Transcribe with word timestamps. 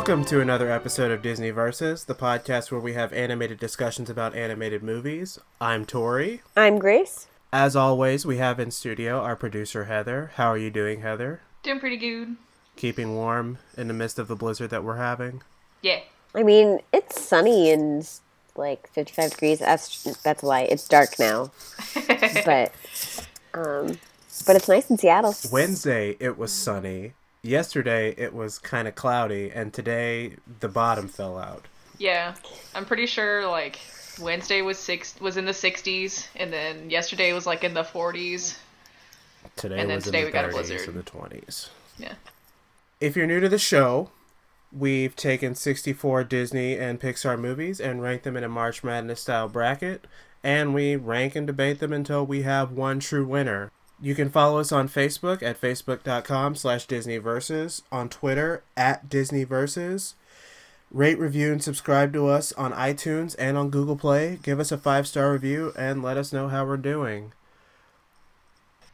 Welcome 0.00 0.24
to 0.24 0.40
another 0.40 0.70
episode 0.70 1.10
of 1.10 1.20
Disney 1.20 1.50
Versus, 1.50 2.04
the 2.04 2.14
podcast 2.14 2.72
where 2.72 2.80
we 2.80 2.94
have 2.94 3.12
animated 3.12 3.58
discussions 3.60 4.08
about 4.08 4.34
animated 4.34 4.82
movies. 4.82 5.38
I'm 5.60 5.84
Tori. 5.84 6.40
I'm 6.56 6.78
Grace. 6.78 7.26
As 7.52 7.76
always, 7.76 8.24
we 8.24 8.38
have 8.38 8.58
in 8.58 8.70
studio 8.70 9.20
our 9.20 9.36
producer 9.36 9.84
Heather. 9.84 10.32
How 10.36 10.48
are 10.48 10.56
you 10.56 10.70
doing, 10.70 11.02
Heather? 11.02 11.42
Doing 11.62 11.80
pretty 11.80 11.98
good. 11.98 12.36
Keeping 12.76 13.14
warm 13.14 13.58
in 13.76 13.88
the 13.88 13.94
midst 13.94 14.18
of 14.18 14.26
the 14.26 14.34
blizzard 14.34 14.70
that 14.70 14.84
we're 14.84 14.96
having? 14.96 15.42
Yeah. 15.82 16.00
I 16.34 16.44
mean, 16.44 16.80
it's 16.94 17.20
sunny 17.22 17.70
and 17.70 18.08
like 18.56 18.88
55 18.88 19.32
degrees. 19.32 19.58
That's 19.58 20.04
that's 20.22 20.42
light. 20.42 20.70
It's 20.70 20.88
dark 20.88 21.18
now, 21.18 21.52
but 22.46 22.72
um, 23.52 23.98
but 24.46 24.56
it's 24.56 24.66
nice 24.66 24.88
in 24.88 24.96
Seattle. 24.96 25.34
Wednesday 25.52 26.16
it 26.18 26.38
was 26.38 26.52
sunny. 26.52 27.12
Yesterday 27.42 28.14
it 28.18 28.34
was 28.34 28.58
kind 28.58 28.86
of 28.86 28.94
cloudy, 28.94 29.50
and 29.50 29.72
today 29.72 30.36
the 30.60 30.68
bottom 30.68 31.08
fell 31.08 31.38
out. 31.38 31.66
Yeah. 31.98 32.34
I'm 32.74 32.84
pretty 32.84 33.06
sure 33.06 33.46
like 33.48 33.78
Wednesday 34.20 34.62
was 34.62 34.78
six 34.78 35.18
was 35.20 35.36
in 35.36 35.44
the 35.46 35.52
60s, 35.52 36.26
and 36.36 36.52
then 36.52 36.90
yesterday 36.90 37.32
was 37.32 37.46
like 37.46 37.64
in 37.64 37.74
the 37.74 37.82
40s. 37.84 38.58
Today 39.56 39.78
And 39.80 39.88
then 39.88 39.96
was 39.96 40.04
today 40.04 40.18
in 40.20 40.24
we 40.26 40.30
the 40.30 40.32
got 40.32 40.44
a 40.44 40.48
blizzard. 40.48 40.86
and 40.88 40.96
the 40.98 41.02
20s. 41.02 41.68
Yeah. 41.98 42.14
If 43.00 43.16
you're 43.16 43.26
new 43.26 43.40
to 43.40 43.48
the 43.48 43.58
show, 43.58 44.10
we've 44.70 45.16
taken 45.16 45.54
64 45.54 46.24
Disney 46.24 46.76
and 46.78 47.00
Pixar 47.00 47.38
movies 47.38 47.80
and 47.80 48.02
ranked 48.02 48.24
them 48.24 48.36
in 48.36 48.44
a 48.44 48.48
March 48.48 48.84
Madness 48.84 49.20
style 49.22 49.48
bracket, 49.48 50.06
and 50.44 50.74
we 50.74 50.96
rank 50.96 51.34
and 51.36 51.46
debate 51.46 51.78
them 51.80 51.92
until 51.92 52.24
we 52.26 52.42
have 52.42 52.70
one 52.72 53.00
true 53.00 53.26
winner. 53.26 53.70
You 54.02 54.14
can 54.14 54.30
follow 54.30 54.60
us 54.60 54.72
on 54.72 54.88
Facebook 54.88 55.42
at 55.42 55.60
facebook.com 55.60 56.54
slash 56.54 56.86
disneyversus, 56.86 57.82
on 57.92 58.08
Twitter 58.08 58.62
at 58.76 59.10
disneyversus. 59.10 60.14
Rate, 60.90 61.18
review, 61.18 61.52
and 61.52 61.62
subscribe 61.62 62.12
to 62.14 62.26
us 62.26 62.52
on 62.54 62.72
iTunes 62.72 63.36
and 63.38 63.56
on 63.56 63.70
Google 63.70 63.96
Play. 63.96 64.38
Give 64.42 64.58
us 64.58 64.72
a 64.72 64.78
five-star 64.78 65.32
review 65.32 65.72
and 65.76 66.02
let 66.02 66.16
us 66.16 66.32
know 66.32 66.48
how 66.48 66.64
we're 66.64 66.78
doing. 66.78 67.32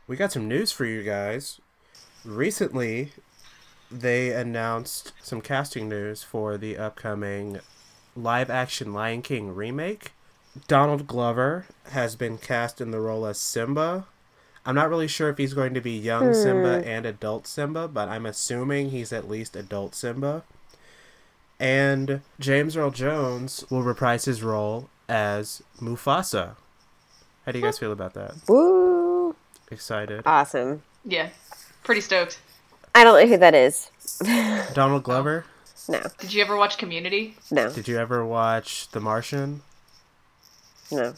We 0.08 0.16
got 0.16 0.32
some 0.32 0.48
news 0.48 0.72
for 0.72 0.84
you 0.84 1.02
guys. 1.02 1.60
Recently, 2.24 3.12
they 3.90 4.32
announced 4.32 5.12
some 5.22 5.40
casting 5.40 5.88
news 5.88 6.24
for 6.24 6.58
the 6.58 6.76
upcoming 6.76 7.60
live 8.16 8.50
action 8.50 8.92
Lion 8.92 9.22
King 9.22 9.54
remake. 9.54 10.12
Donald 10.66 11.06
Glover 11.06 11.66
has 11.90 12.16
been 12.16 12.38
cast 12.38 12.80
in 12.80 12.90
the 12.90 13.00
role 13.00 13.24
as 13.24 13.38
Simba. 13.38 14.06
I'm 14.66 14.74
not 14.74 14.90
really 14.90 15.06
sure 15.06 15.30
if 15.30 15.38
he's 15.38 15.54
going 15.54 15.74
to 15.74 15.80
be 15.80 15.92
young 15.92 16.34
Simba 16.34 16.80
hmm. 16.80 16.88
and 16.88 17.06
adult 17.06 17.46
Simba, 17.46 17.86
but 17.86 18.08
I'm 18.08 18.26
assuming 18.26 18.90
he's 18.90 19.12
at 19.12 19.28
least 19.28 19.54
adult 19.54 19.94
Simba. 19.94 20.42
And 21.60 22.20
James 22.40 22.76
Earl 22.76 22.90
Jones 22.90 23.64
will 23.70 23.84
reprise 23.84 24.24
his 24.24 24.42
role 24.42 24.90
as 25.08 25.62
Mufasa. 25.80 26.56
How 27.46 27.52
do 27.52 27.58
you 27.58 27.64
guys 27.64 27.78
feel 27.78 27.92
about 27.92 28.14
that? 28.14 28.34
Woo! 28.48 29.36
Excited? 29.70 30.22
Awesome. 30.26 30.82
Yeah. 31.04 31.30
Pretty 31.84 32.00
stoked. 32.00 32.40
I 32.94 33.04
don't 33.04 33.20
know 33.20 33.28
who 33.28 33.38
that 33.38 33.54
is. 33.54 33.90
Donald 34.74 35.04
Glover? 35.04 35.44
No, 35.88 36.02
Did 36.18 36.34
you 36.34 36.42
ever 36.42 36.56
watch 36.56 36.78
Community? 36.78 37.36
no, 37.52 37.70
Did 37.70 37.86
you 37.86 37.98
ever 37.98 38.26
watch 38.26 38.88
The 38.90 39.00
Martian? 39.00 39.62
no. 40.90 41.14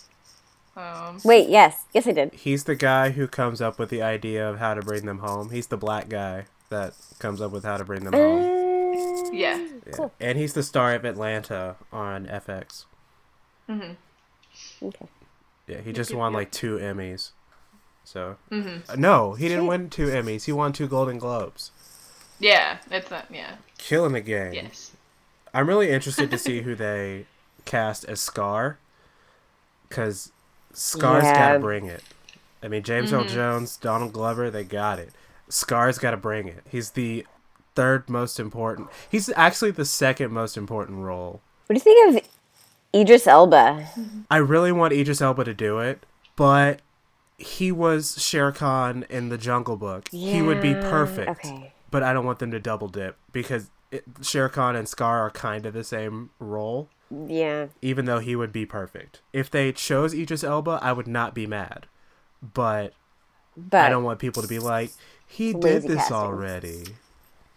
Um, 0.78 1.18
Wait, 1.24 1.48
yes, 1.48 1.84
yes, 1.92 2.06
I 2.06 2.12
did. 2.12 2.32
He's 2.34 2.64
the 2.64 2.76
guy 2.76 3.10
who 3.10 3.26
comes 3.26 3.60
up 3.60 3.78
with 3.80 3.90
the 3.90 4.00
idea 4.00 4.48
of 4.48 4.58
how 4.60 4.74
to 4.74 4.80
bring 4.82 5.06
them 5.06 5.18
home. 5.18 5.50
He's 5.50 5.66
the 5.66 5.76
black 5.76 6.08
guy 6.08 6.44
that 6.68 6.94
comes 7.18 7.40
up 7.40 7.50
with 7.50 7.64
how 7.64 7.76
to 7.78 7.84
bring 7.84 8.04
them 8.04 8.12
home. 8.12 8.42
Uh, 8.42 9.30
yeah. 9.32 9.56
Yeah. 9.86 9.92
cool. 9.92 10.12
And 10.20 10.38
he's 10.38 10.52
the 10.52 10.62
star 10.62 10.94
of 10.94 11.04
Atlanta 11.04 11.76
on 11.92 12.26
FX. 12.26 12.84
Mhm. 13.68 13.96
Okay. 14.82 15.06
Yeah, 15.66 15.80
he 15.80 15.92
just 15.92 16.14
won 16.14 16.32
like 16.32 16.52
two 16.52 16.78
Emmys. 16.78 17.30
So 18.04 18.36
Mhm. 18.50 18.88
Uh, 18.88 18.94
no, 18.96 19.32
he 19.34 19.48
didn't 19.48 19.66
win 19.66 19.90
two 19.90 20.06
Emmys. 20.06 20.44
He 20.44 20.52
won 20.52 20.72
two 20.72 20.86
Golden 20.88 21.18
Globes. 21.18 21.72
Yeah. 22.38 22.78
It's 22.90 23.10
not. 23.10 23.26
Yeah. 23.30 23.56
Killing 23.78 24.12
the 24.12 24.20
game. 24.20 24.52
Yes. 24.52 24.92
I'm 25.52 25.66
really 25.68 25.90
interested 25.90 26.30
to 26.30 26.38
see 26.38 26.62
who 26.62 26.74
they 26.74 27.26
cast 27.64 28.04
as 28.04 28.20
Scar, 28.20 28.78
because 29.88 30.32
Scar's 30.78 31.24
Yeah. 31.24 31.34
got 31.34 31.52
to 31.54 31.58
bring 31.58 31.86
it. 31.86 32.02
I 32.62 32.68
mean, 32.68 32.82
James 32.82 33.12
Earl 33.12 33.24
mm-hmm. 33.24 33.34
Jones, 33.34 33.76
Donald 33.76 34.12
Glover, 34.12 34.50
they 34.50 34.64
got 34.64 34.98
it. 34.98 35.10
Scar's 35.48 35.98
got 35.98 36.10
to 36.10 36.16
bring 36.16 36.48
it. 36.48 36.64
He's 36.68 36.90
the 36.90 37.26
third 37.74 38.08
most 38.08 38.40
important. 38.40 38.88
He's 39.08 39.30
actually 39.36 39.70
the 39.70 39.84
second 39.84 40.32
most 40.32 40.56
important 40.56 40.98
role. 40.98 41.40
What 41.66 41.74
do 41.74 41.74
you 41.74 41.80
think 41.80 42.16
of 42.16 42.28
Idris 42.94 43.26
Elba? 43.26 43.86
I 44.30 44.36
really 44.38 44.72
want 44.72 44.92
Idris 44.92 45.20
Elba 45.20 45.44
to 45.44 45.54
do 45.54 45.78
it, 45.78 46.04
but 46.36 46.80
he 47.38 47.70
was 47.70 48.20
Shere 48.20 48.52
Khan 48.52 49.04
in 49.08 49.28
the 49.28 49.38
Jungle 49.38 49.76
Book. 49.76 50.08
he 50.10 50.42
would 50.42 50.60
be 50.60 50.74
perfect. 50.74 51.30
okay. 51.30 51.72
But 51.90 52.02
I 52.02 52.12
don't 52.12 52.26
want 52.26 52.38
them 52.40 52.50
to 52.50 52.58
double 52.60 52.88
dip 52.88 53.16
because 53.32 53.70
it, 53.90 54.04
Shere 54.22 54.48
Khan 54.48 54.76
and 54.76 54.88
Scar 54.88 55.20
are 55.20 55.30
kind 55.30 55.64
of 55.64 55.72
the 55.72 55.84
same 55.84 56.30
role. 56.38 56.88
Yeah, 57.10 57.68
even 57.82 58.04
though 58.04 58.18
he 58.18 58.36
would 58.36 58.52
be 58.52 58.66
perfect. 58.66 59.20
If 59.32 59.50
they 59.50 59.72
chose 59.72 60.12
Idris 60.14 60.44
Elba, 60.44 60.78
I 60.82 60.92
would 60.92 61.06
not 61.08 61.34
be 61.34 61.46
mad. 61.46 61.86
But 62.42 62.92
but 63.56 63.80
I 63.86 63.88
don't 63.88 64.04
want 64.04 64.18
people 64.18 64.42
to 64.42 64.48
be 64.48 64.58
like, 64.58 64.90
he 65.26 65.52
did 65.52 65.82
this 65.84 65.96
casting. 65.96 66.16
already. 66.16 66.84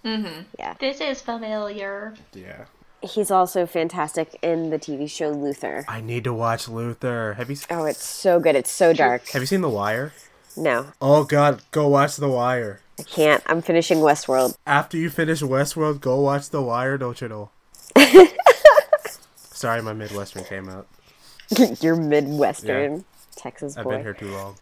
Mm-hmm. 0.06 0.41
Yeah, 0.57 0.73
This 0.79 1.00
is 1.00 1.22
familiar. 1.22 2.16
Yeah. 2.34 2.66
he's 3.03 3.29
also 3.29 3.66
fantastic 3.67 4.35
in 4.41 4.69
the 4.72 4.79
TV 4.79 5.07
show 5.09 5.29
Luther. 5.29 5.85
I 5.88 6.01
need 6.01 6.23
to 6.23 6.34
watch 6.34 6.67
Luther. 6.67 7.34
Have 7.38 7.50
you 7.51 7.57
Oh, 7.69 7.85
it's 7.85 8.03
so 8.03 8.40
good. 8.40 8.56
It's 8.56 8.72
so 8.72 8.94
dark. 8.94 9.28
have 9.29 9.41
you 9.44 9.45
seen 9.45 9.61
The 9.61 9.69
Wire? 9.69 10.13
No, 10.57 10.88
Oh 11.01 11.23
god, 11.23 11.61
go 11.72 11.88
watch 11.88 12.16
The 12.17 12.28
Wire. 12.29 12.79
I 13.00 13.03
can't. 13.03 13.44
I'm 13.47 13.61
finishing 13.61 14.00
Westworld. 14.00 14.56
After 14.66 14.97
you 14.97 15.09
finish 15.09 15.41
Westworld, 15.41 16.01
go 16.01 16.19
watch 16.22 16.50
The 16.50 16.61
Wire, 16.61 16.97
don't 16.97 17.19
you 17.22 17.28
know? 17.29 17.50
Sorry, 19.61 19.79
my 19.83 19.94
Midwestern 19.94 20.44
came 20.44 20.67
out. 20.67 20.88
You're 21.81 21.95
Midwestern, 21.95 23.05
Texas 23.35 23.75
boy. 23.75 23.81
I've 23.81 23.89
been 23.89 24.01
here 24.01 24.13
too 24.16 24.31
long. 24.31 24.55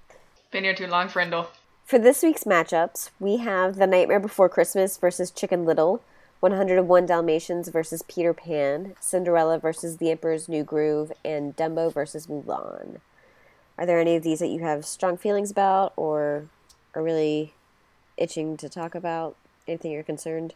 Been 0.52 0.66
here 0.66 0.76
too 0.76 0.88
long, 0.88 1.08
friendle. 1.08 1.48
For 1.86 1.98
this 1.98 2.22
week's 2.22 2.44
matchups, 2.44 3.10
we 3.18 3.38
have 3.38 3.78
The 3.78 3.88
Nightmare 3.88 4.20
Before 4.20 4.50
Christmas 4.50 4.98
versus 4.98 5.32
Chicken 5.32 5.64
Little, 5.64 6.02
101 6.42 7.06
Dalmatians 7.06 7.70
versus 7.70 8.02
Peter 8.10 8.34
Pan, 8.34 8.94
Cinderella 9.00 9.58
versus 9.58 10.00
The 10.00 10.12
Emperor's 10.12 10.50
New 10.50 10.66
Groove, 10.66 11.14
and 11.24 11.56
Dumbo 11.56 11.94
versus 11.94 12.28
Mulan. 12.28 12.98
Are 13.78 13.86
there 13.86 14.02
any 14.02 14.18
of 14.18 14.24
these 14.24 14.40
that 14.40 14.48
you 14.48 14.60
have 14.64 14.86
strong 14.86 15.16
feelings 15.16 15.50
about 15.50 15.94
or 15.96 16.50
are 16.94 17.02
really 17.02 17.54
itching 18.18 18.58
to 18.58 18.68
talk 18.68 18.96
about? 18.96 19.38
Anything 19.66 19.94
you're 19.94 20.04
concerned? 20.04 20.56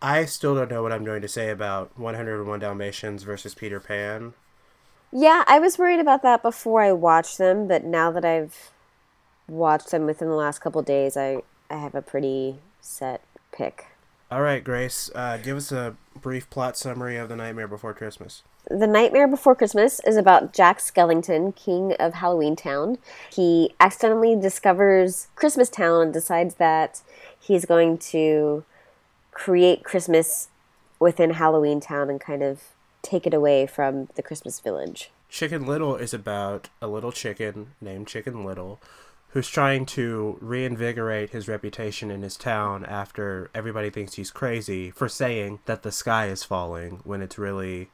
I 0.00 0.26
still 0.26 0.54
don't 0.54 0.70
know 0.70 0.82
what 0.82 0.92
I'm 0.92 1.04
going 1.04 1.22
to 1.22 1.28
say 1.28 1.50
about 1.50 1.98
101 1.98 2.60
Dalmatians 2.60 3.22
versus 3.22 3.54
Peter 3.54 3.80
Pan. 3.80 4.34
Yeah, 5.12 5.44
I 5.46 5.58
was 5.58 5.78
worried 5.78 6.00
about 6.00 6.22
that 6.22 6.42
before 6.42 6.82
I 6.82 6.92
watched 6.92 7.38
them, 7.38 7.66
but 7.66 7.84
now 7.84 8.10
that 8.10 8.24
I've 8.24 8.70
watched 9.48 9.90
them 9.90 10.04
within 10.04 10.28
the 10.28 10.34
last 10.34 10.60
couple 10.60 10.82
days, 10.82 11.16
I, 11.16 11.42
I 11.70 11.76
have 11.76 11.94
a 11.94 12.02
pretty 12.02 12.56
set 12.80 13.22
pick. 13.52 13.86
All 14.30 14.42
right, 14.42 14.62
Grace, 14.62 15.08
uh, 15.14 15.38
give 15.38 15.56
us 15.56 15.70
a 15.70 15.96
brief 16.20 16.50
plot 16.50 16.76
summary 16.76 17.16
of 17.16 17.28
The 17.28 17.36
Nightmare 17.36 17.68
Before 17.68 17.94
Christmas. 17.94 18.42
The 18.68 18.88
Nightmare 18.88 19.28
Before 19.28 19.54
Christmas 19.54 20.00
is 20.04 20.16
about 20.16 20.52
Jack 20.52 20.80
Skellington, 20.80 21.54
king 21.54 21.94
of 22.00 22.14
Halloween 22.14 22.56
Town. 22.56 22.98
He 23.32 23.74
accidentally 23.78 24.34
discovers 24.34 25.28
Christmas 25.36 25.70
Town 25.70 26.02
and 26.02 26.12
decides 26.12 26.56
that 26.56 27.02
he's 27.38 27.64
going 27.64 27.98
to 27.98 28.64
create 29.36 29.84
Christmas 29.84 30.48
within 30.98 31.30
Halloween 31.30 31.78
Town 31.78 32.08
and 32.08 32.18
kind 32.18 32.42
of 32.42 32.62
take 33.02 33.26
it 33.26 33.34
away 33.34 33.66
from 33.66 34.08
the 34.14 34.22
Christmas 34.22 34.60
village. 34.60 35.10
Chicken 35.28 35.66
Little 35.66 35.94
is 35.94 36.14
about 36.14 36.70
a 36.80 36.86
little 36.88 37.12
chicken 37.12 37.72
named 37.80 38.08
Chicken 38.08 38.44
Little 38.44 38.80
who's 39.30 39.48
trying 39.48 39.84
to 39.84 40.38
reinvigorate 40.40 41.30
his 41.30 41.48
reputation 41.48 42.10
in 42.10 42.22
his 42.22 42.38
town 42.38 42.86
after 42.86 43.50
everybody 43.54 43.90
thinks 43.90 44.14
he's 44.14 44.30
crazy 44.30 44.90
for 44.90 45.08
saying 45.08 45.58
that 45.66 45.82
the 45.82 45.92
sky 45.92 46.28
is 46.28 46.42
falling 46.42 47.00
when 47.04 47.20
it's 47.20 47.36
really 47.36 47.90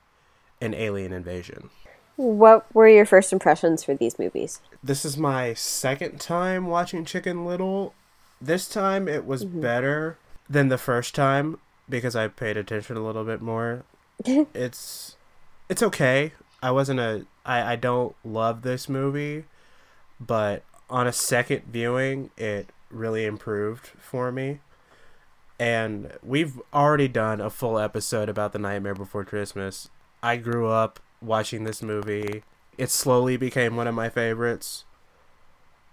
an 0.61 0.73
alien 0.75 1.13
invasion. 1.13 1.71
What 2.15 2.73
were 2.73 2.87
your 2.87 3.07
first 3.07 3.33
impressions 3.33 3.83
for 3.83 3.97
these 3.97 4.21
movies? 4.21 4.61
This 4.85 5.05
is 5.05 5.19
my 5.19 5.55
second 5.55 6.21
time 6.21 6.67
watching 6.67 7.05
Chicken 7.05 7.45
Little. 7.45 7.95
This 8.41 8.69
time 8.69 9.09
it 9.09 9.27
was 9.27 9.45
mm-hmm. 9.45 9.61
better 9.61 10.19
than 10.49 10.69
the 10.69 10.79
first 10.79 11.15
time 11.15 11.59
because 11.89 12.17
I 12.17 12.29
paid 12.29 12.57
attention 12.57 12.97
a 12.97 13.05
little 13.05 13.25
bit 13.25 13.41
more. 13.41 13.85
it's 14.27 15.17
it's 15.69 15.83
okay. 15.83 16.33
I 16.63 16.71
wasn't 16.71 17.01
a 17.01 17.27
I, 17.45 17.73
I 17.73 17.77
don't 17.77 18.15
love 18.25 18.63
this 18.63 18.89
movie, 18.89 19.45
but 20.21 20.63
on 20.89 21.07
a 21.07 21.13
second 21.13 21.63
viewing 21.67 22.31
it 22.37 22.71
really 22.91 23.25
improved 23.25 23.89
for 23.99 24.31
me. 24.31 24.61
And 25.59 26.13
we've 26.23 26.61
already 26.75 27.09
done 27.09 27.41
a 27.41 27.51
full 27.51 27.79
episode 27.79 28.29
about 28.29 28.53
The 28.53 28.59
Nightmare 28.59 28.95
Before 28.95 29.25
Christmas. 29.25 29.91
I 30.23 30.37
grew 30.37 30.69
up 30.69 30.99
watching 31.21 31.65
this 31.65 31.83
movie. 31.83 32.43
It 32.77 32.91
slowly 32.91 33.37
became 33.37 33.77
one 33.77 33.87
of 33.87 33.95
my 33.95 34.09
favorites. 34.09 34.85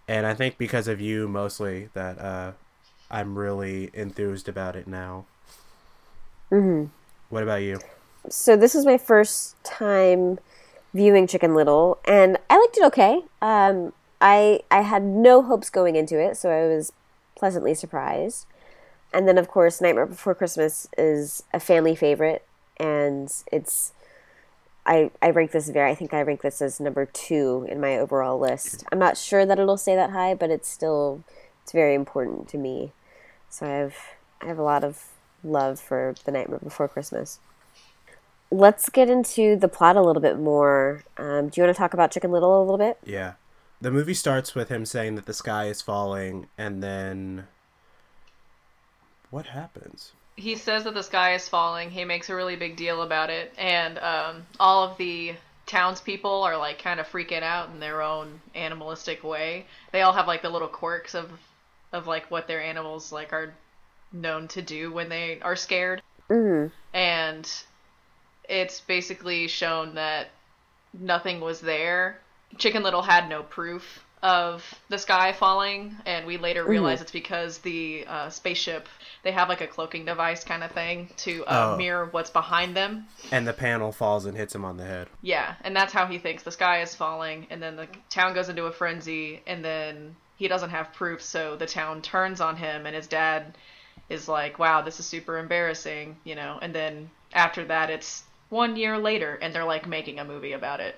And 0.07 0.25
I 0.25 0.34
think 0.34 0.57
because 0.57 0.88
of 0.88 1.00
you 1.00 1.28
mostly 1.28 1.90
that 1.94 2.18
uh, 2.19 2.51
I'm 3.12 3.38
really 3.38 3.90
enthused 3.94 4.48
about 4.48 4.76
it 4.76 4.88
now. 4.88 5.26
hmm 6.50 6.86
What 7.30 7.44
about 7.44 7.62
you? 7.62 7.80
So 8.30 8.56
this 8.56 8.76
is 8.76 8.86
my 8.86 8.98
first 8.98 9.62
time 9.64 10.40
viewing 10.94 11.28
Chicken 11.28 11.56
Little, 11.56 11.98
and 12.06 12.38
I 12.50 12.58
liked 12.58 12.78
it 12.78 12.84
okay. 12.86 13.22
Um, 13.42 13.94
I 14.22 14.62
I 14.70 14.82
had 14.82 15.04
no 15.04 15.42
hopes 15.42 15.70
going 15.70 15.96
into 15.96 16.20
it, 16.20 16.38
so 16.38 16.50
I 16.50 16.68
was 16.68 16.92
pleasantly 17.36 17.74
surprised. 17.74 18.46
And 19.12 19.28
then, 19.28 19.38
of 19.40 19.48
course, 19.48 19.82
Nightmare 19.82 20.06
Before 20.06 20.36
Christmas 20.36 20.88
is 20.98 21.44
a 21.54 21.60
family 21.60 21.96
favorite, 21.96 22.46
and 22.78 23.32
it's 23.52 23.94
I 24.86 25.12
I 25.22 25.30
rank 25.32 25.52
this 25.52 25.70
very. 25.70 25.90
I 25.92 25.96
think 25.96 26.14
I 26.14 26.22
rank 26.22 26.42
this 26.42 26.62
as 26.62 26.80
number 26.80 27.06
two 27.06 27.66
in 27.70 27.80
my 27.80 27.98
overall 27.98 28.40
list. 28.40 28.84
I'm 28.92 29.00
not 29.00 29.18
sure 29.18 29.46
that 29.46 29.60
it'll 29.60 29.78
stay 29.78 29.96
that 29.96 30.12
high, 30.12 30.36
but 30.36 30.50
it's 30.52 30.68
still 30.70 31.24
it's 31.64 31.72
very 31.72 31.96
important 31.96 32.48
to 32.50 32.58
me. 32.58 32.92
So 33.50 33.66
I 33.66 33.69
have 33.69 33.96
I 34.42 34.46
have 34.46 34.57
a 34.57 34.63
lot 34.63 34.84
of 34.84 35.04
love 35.44 35.80
for 35.80 36.16
The 36.24 36.31
Nightmare 36.31 36.60
Before 36.60 36.88
Christmas. 36.88 37.40
Let's 38.51 38.90
get 38.90 39.10
into 39.10 39.56
the 39.56 39.68
plot 39.68 39.96
a 39.96 40.01
little 40.01 40.22
bit 40.22 40.40
more. 40.40 41.04
Um, 41.18 41.50
do 41.50 41.62
you 41.62 41.66
want 41.66 41.75
to 41.75 41.80
talk 41.80 41.94
about 41.94 42.12
Chicken 42.12 42.31
Little 42.31 42.60
a 42.60 42.63
little 42.63 42.78
bit? 42.78 42.98
Yeah. 43.06 43.34
The 43.81 43.92
movie 43.92 44.13
starts 44.13 44.56
with 44.56 44.69
him 44.69 44.86
saying 44.86 45.16
that 45.16 45.25
the 45.25 45.34
sky 45.34 45.66
is 45.66 45.81
falling, 45.81 46.48
and 46.57 46.84
then. 46.84 47.48
What 49.30 49.48
happens? 49.48 50.13
he 50.40 50.56
says 50.56 50.86
that 50.86 50.94
the 50.94 51.04
sky 51.04 51.34
is 51.34 51.48
falling. 51.50 51.92
He 51.92 52.06
makes 52.06 52.30
a 52.30 52.36
really 52.36 52.56
big 52.56 52.78
deal 52.78 53.01
about 53.01 53.30
it, 53.30 53.54
and 53.57 54.00
um, 54.00 54.46
all 54.60 54.84
of 54.84 54.98
the 54.98 55.36
townspeople 55.66 56.44
are 56.44 56.57
like 56.57 56.81
kind 56.81 57.00
of 57.00 57.07
freaking 57.07 57.44
out 57.44 57.69
in 57.69 57.80
their 57.80 58.01
own 58.01 58.42
animalistic 58.56 59.24
way. 59.24 59.66
They 59.92 60.01
all 60.01 60.13
have 60.13 60.28
like 60.28 60.42
the 60.42 60.50
little 60.50 60.68
quirks 60.68 61.13
of 61.13 61.30
of 61.94 62.07
like 62.07 62.30
what 62.31 62.47
their 62.47 62.62
animals 62.62 63.12
like 63.12 63.33
are 63.33 63.53
known 64.12 64.47
to 64.50 64.62
do 64.62 64.91
when 64.91 65.09
they 65.09 65.39
are 65.41 65.56
scared, 65.56 66.01
hmm 66.27 66.68
and 66.94 67.50
it's 68.47 68.81
basically 68.81 69.47
shown 69.47 69.95
that 69.95 70.30
nothing 70.94 71.39
was 71.39 71.62
there. 71.62 72.19
Chicken 72.57 72.81
Little 72.81 73.03
had 73.03 73.30
no 73.30 73.44
proof 73.44 74.03
of 74.24 74.65
the 74.89 74.97
sky 74.97 75.31
falling, 75.31 75.95
and 76.06 76.25
we 76.25 76.38
later 76.38 76.65
realize 76.65 77.00
it's 77.00 77.12
because 77.12 77.59
the 77.59 78.06
uh, 78.07 78.30
spaceship 78.30 78.89
they 79.24 79.31
have 79.31 79.47
like 79.50 79.62
a 79.62 79.68
cloaking 79.68 80.03
device 80.06 80.44
kind 80.44 80.63
of 80.63 80.71
thing 80.71 81.09
to 81.18 81.45
uh, 81.45 81.74
Oh. 81.74 81.77
mirror 81.77 82.06
what's 82.12 82.30
behind 82.30 82.75
them. 82.75 83.06
And 83.31 83.47
the 83.47 83.53
panel 83.53 83.91
falls 83.91 84.25
and 84.25 84.36
hits 84.36 84.56
him 84.56 84.65
on 84.65 84.77
the 84.77 84.83
head. 84.86 85.07
Yeah, 85.21 85.56
and 85.62 85.75
that's 85.75 85.94
how 85.94 86.06
he 86.07 86.18
thinks 86.18 86.44
the 86.44 86.51
sky 86.51 86.81
is 86.81 86.95
falling, 86.95 87.47
and 87.50 87.62
then 87.62 87.75
the 87.75 87.88
town 88.09 88.33
goes 88.33 88.50
into 88.50 88.65
a 88.65 88.71
frenzy, 88.71 89.41
and 89.47 89.63
then 89.63 90.15
he 90.39 90.47
doesn't 90.47 90.69
have 90.69 90.94
proof, 90.94 91.21
so 91.21 91.57
the 91.57 91.65
town 91.65 92.01
turns 92.01 92.39
on 92.39 92.56
him, 92.56 92.86
and 92.86 92.95
his 92.95 93.07
dad 93.07 93.57
is 94.07 94.30
like, 94.30 94.57
"Wow, 94.57 94.81
this 94.81 94.97
is 94.97 95.06
super 95.06 95.38
embarrassing," 95.38 96.15
you 96.24 96.33
know. 96.33 96.57
And 96.62 96.74
then 96.74 97.09
after 97.33 97.65
that, 97.65 97.89
it's 97.89 98.24
one 98.47 98.77
year 98.77 98.97
later, 98.97 99.38
and 99.41 99.53
they're 99.53 99.65
like 99.65 99.86
making 99.86 100.18
a 100.18 100.24
movie 100.24 100.53
about 100.53 100.80
it. 100.80 100.95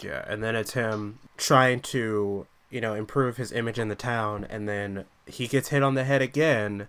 Yeah, 0.00 0.24
and 0.26 0.42
then 0.42 0.56
it's 0.56 0.72
him 0.72 1.20
trying 1.36 1.80
to, 1.80 2.48
you 2.68 2.80
know, 2.80 2.94
improve 2.94 3.36
his 3.36 3.52
image 3.52 3.78
in 3.78 3.86
the 3.86 3.94
town, 3.94 4.44
and 4.50 4.68
then 4.68 5.04
he 5.24 5.46
gets 5.46 5.68
hit 5.68 5.84
on 5.84 5.94
the 5.94 6.04
head 6.04 6.20
again, 6.20 6.88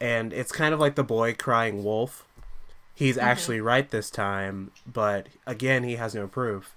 and 0.00 0.32
it's 0.32 0.52
kind 0.52 0.72
of 0.72 0.78
like 0.78 0.94
the 0.94 1.02
boy 1.02 1.34
crying 1.34 1.82
wolf. 1.82 2.24
He's 2.94 3.16
mm-hmm. 3.16 3.26
actually 3.26 3.60
right 3.60 3.90
this 3.90 4.10
time, 4.10 4.70
but 4.86 5.26
again, 5.44 5.82
he 5.82 5.96
has 5.96 6.14
no 6.14 6.28
proof. 6.28 6.76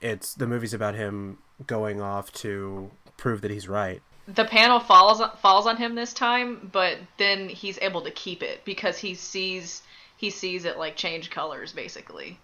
It's 0.00 0.32
the 0.32 0.46
movie's 0.46 0.72
about 0.72 0.94
him 0.94 1.38
going 1.66 2.00
off 2.00 2.32
to 2.32 2.90
prove 3.18 3.42
that 3.42 3.50
he's 3.50 3.68
right. 3.68 4.00
The 4.26 4.44
panel 4.44 4.80
falls 4.80 5.22
falls 5.40 5.66
on 5.66 5.76
him 5.76 5.94
this 5.94 6.14
time, 6.14 6.70
but 6.72 6.96
then 7.18 7.50
he's 7.50 7.78
able 7.82 8.02
to 8.02 8.10
keep 8.10 8.42
it 8.42 8.64
because 8.64 8.98
he 8.98 9.14
sees 9.14 9.82
he 10.16 10.30
sees 10.30 10.64
it 10.64 10.78
like 10.78 10.96
change 10.96 11.30
colors 11.30 11.72
basically, 11.72 12.38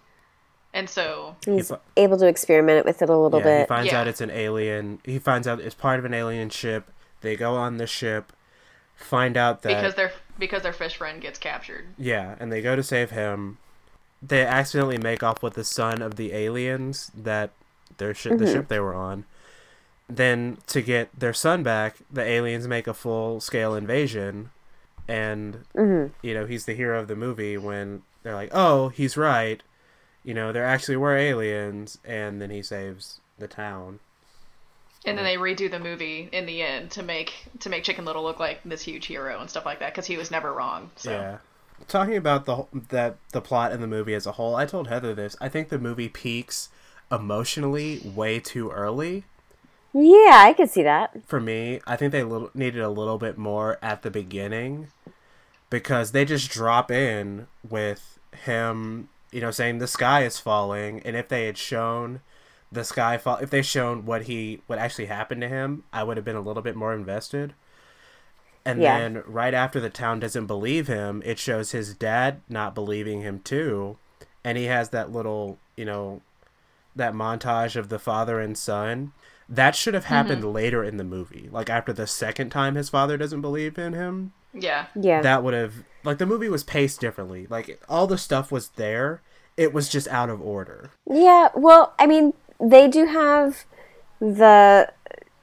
and 0.73 0.89
so 0.89 1.37
He's 1.45 1.69
fi- 1.69 1.79
able 1.97 2.19
to 2.19 2.27
experiment 2.27 2.87
with 2.87 3.01
it 3.03 3.09
a 3.09 3.17
little 3.17 3.41
yeah, 3.41 3.61
he 3.61 3.67
finds 3.67 3.93
Yeah. 3.93 4.01
out 4.01 4.09
it's 4.09 4.21
an 4.21 4.31
alien. 4.31 5.01
He 5.05 5.19
finds 5.19 5.47
out 5.47 5.61
it's 5.61 5.75
part 5.75 5.99
of 5.99 6.05
an 6.05 6.15
alien 6.15 6.51
ship. 6.51 6.91
They 7.21 7.37
go 7.37 7.55
on 7.55 7.77
the 7.77 7.87
ship, 7.87 8.33
find 8.97 9.37
out 9.37 9.63
that 9.63 9.69
because 9.69 9.95
their 9.95 10.13
because 10.39 10.63
their 10.63 10.73
fish 10.73 10.97
friend 10.97 11.21
gets 11.21 11.39
captured. 11.39 11.87
Yeah, 11.99 12.35
and 12.41 12.51
they 12.51 12.63
go 12.63 12.77
to 12.77 12.83
save 12.83 13.11
him. 13.11 13.59
They 14.23 14.43
accidentally 14.43 14.97
make 14.97 15.23
off 15.23 15.43
with 15.43 15.53
the 15.53 15.65
son 15.65 16.01
of 16.01 16.17
the 16.17 16.33
aliens 16.33 17.13
that 17.15 17.51
their 17.99 18.15
shi 18.15 18.31
the 18.31 18.37
mm-hmm. 18.37 18.53
ship 18.53 18.69
they 18.69 18.81
were 18.81 18.95
on. 18.95 19.27
Then 20.17 20.59
to 20.69 20.81
get 20.81 21.09
their 21.19 21.33
son 21.33 21.63
back, 21.63 21.97
the 22.13 22.23
aliens 22.23 22.69
make 22.69 22.87
a 22.87 22.95
full 22.95 23.41
scale 23.41 23.75
invasion, 23.75 24.51
and 25.09 25.65
Mhm. 25.75 26.13
you 26.23 26.35
know 26.35 26.47
he's 26.47 26.67
the 26.67 26.75
hero 26.75 27.01
of 27.01 27.09
the 27.09 27.17
movie 27.17 27.57
when 27.57 28.03
they're 28.23 28.35
like, 28.35 28.51
"Oh, 28.53 28.89
he's 28.91 29.17
right," 29.17 29.63
you 30.23 30.33
know 30.33 30.53
there 30.53 30.65
actually 30.65 30.97
were 30.97 31.17
aliens, 31.17 31.99
and 32.05 32.41
then 32.41 32.51
he 32.51 32.63
saves 32.63 33.21
the 33.39 33.49
town. 33.49 33.99
And 35.05 35.19
then 35.19 35.25
they 35.25 35.37
redo 35.37 35.71
the 35.71 35.79
movie 35.81 36.29
in 36.33 36.47
the 36.47 36.63
end 36.63 36.91
to 36.93 37.03
make 37.03 37.47
to 37.61 37.69
make 37.69 37.83
Chicken 37.85 38.05
Little 38.05 38.23
look 38.23 38.39
like 38.39 38.61
this 38.65 38.83
huge 38.83 39.07
hero 39.07 39.41
and 39.41 39.51
stuff 39.51 39.67
like 39.67 39.81
that 39.81 39.93
because 39.93 40.07
he 40.07 40.17
was 40.17 40.31
never 40.31 40.53
wrong. 40.53 40.91
So 40.97 41.11
Yeah. 41.11 41.39
Talking 41.89 42.17
about 42.17 42.45
the 42.47 42.65
that 42.91 43.17
the 43.33 43.41
plot 43.41 43.73
in 43.73 43.81
the 43.81 43.87
movie 43.89 44.15
as 44.15 44.27
a 44.27 44.33
whole, 44.33 44.55
I 44.55 44.65
told 44.65 44.87
Heather 44.89 45.13
this. 45.13 45.35
I 45.41 45.49
think 45.49 45.71
the 45.71 45.79
movie 45.79 46.09
peaks 46.09 46.69
emotionally 47.11 48.01
way 48.05 48.39
too 48.39 48.71
early. 48.71 49.25
Yeah, 49.95 50.43
I 50.45 50.53
could 50.57 50.71
see 50.71 50.83
that. 50.83 51.25
For 51.25 51.41
me, 51.41 51.81
I 51.87 51.95
think 51.97 52.11
they 52.13 52.25
little, 52.25 52.51
needed 52.53 52.83
a 52.83 52.89
little 52.89 53.17
bit 53.17 53.39
more 53.39 53.79
at 53.81 54.03
the 54.03 54.11
beginning 54.11 54.89
because 55.71 56.11
they 56.11 56.25
just 56.25 56.51
drop 56.51 56.91
in 56.91 57.47
with 57.69 58.19
him, 58.45 59.09
you 59.31 59.41
know, 59.41 59.53
saying 59.53 59.79
the 59.79 59.87
sky 59.87 60.25
is 60.25 60.39
falling, 60.41 61.01
and 61.01 61.17
if 61.17 61.29
they 61.29 61.47
had 61.47 61.57
shown 61.57 62.21
the 62.73 62.85
sky 62.85 63.17
fall, 63.19 63.37
if 63.37 63.51
they 63.51 63.63
shown 63.63 64.05
what 64.05 64.23
he 64.23 64.61
what 64.67 64.81
actually 64.81 65.07
happened 65.07 65.41
to 65.43 65.49
him, 65.49 65.85
I 65.93 66.03
would 66.03 66.17
have 66.17 66.25
been 66.25 66.35
a 66.37 66.41
little 66.41 66.63
bit 66.63 66.75
more 66.75 66.93
invested. 66.93 67.55
And 68.65 68.81
Yeah. 68.81 68.99
then 68.99 69.23
right 69.27 69.55
after 69.55 69.79
the 69.79 69.91
town 69.91 70.19
doesn't 70.21 70.47
believe 70.47 70.89
him, 70.89 71.23
it 71.25 71.39
shows 71.39 71.71
his 71.71 71.95
dad 71.95 72.41
not 72.49 72.75
believing 72.75 73.21
him 73.21 73.41
too, 73.41 73.97
and 74.43 74.59
he 74.59 74.65
has 74.65 74.89
that 74.89 75.13
little, 75.13 75.59
you 75.77 75.85
know, 75.85 76.23
that 76.97 77.15
montage 77.15 77.77
of 77.77 77.91
the 77.91 77.99
father 77.99 78.41
and 78.41 78.59
son. 78.59 79.13
That 79.49 79.75
should 79.77 79.95
have 79.95 80.07
happened 80.07 80.45
later 80.53 80.83
in 80.83 80.97
the 80.97 81.05
movie, 81.05 81.49
like 81.53 81.69
after 81.69 81.93
the 81.93 82.07
second 82.07 82.51
time 82.51 82.75
his 82.77 82.89
father 82.89 83.17
doesn't 83.17 83.41
believe 83.43 83.79
in 83.79 83.93
him 83.93 84.33
yeah, 84.55 84.87
Yeah. 84.95 85.21
that 85.23 85.43
would 85.43 85.55
have 85.55 85.75
like 86.05 86.19
the 86.19 86.27
movie 86.27 86.49
was 86.49 86.63
paced 86.65 87.01
differently. 87.01 87.47
Like 87.49 87.83
all 87.89 88.07
the 88.07 88.19
stuff 88.19 88.53
was 88.53 88.69
there, 88.71 89.21
it 89.57 89.73
was 89.73 89.89
just 89.89 90.09
out 90.09 90.31
of 90.31 90.41
order. 90.41 90.91
Yeah, 91.11 91.49
well, 91.55 91.95
I 91.99 92.07
mean, 92.07 92.35
they 92.61 92.89
do 92.89 93.07
have 93.07 93.65
the 94.21 94.91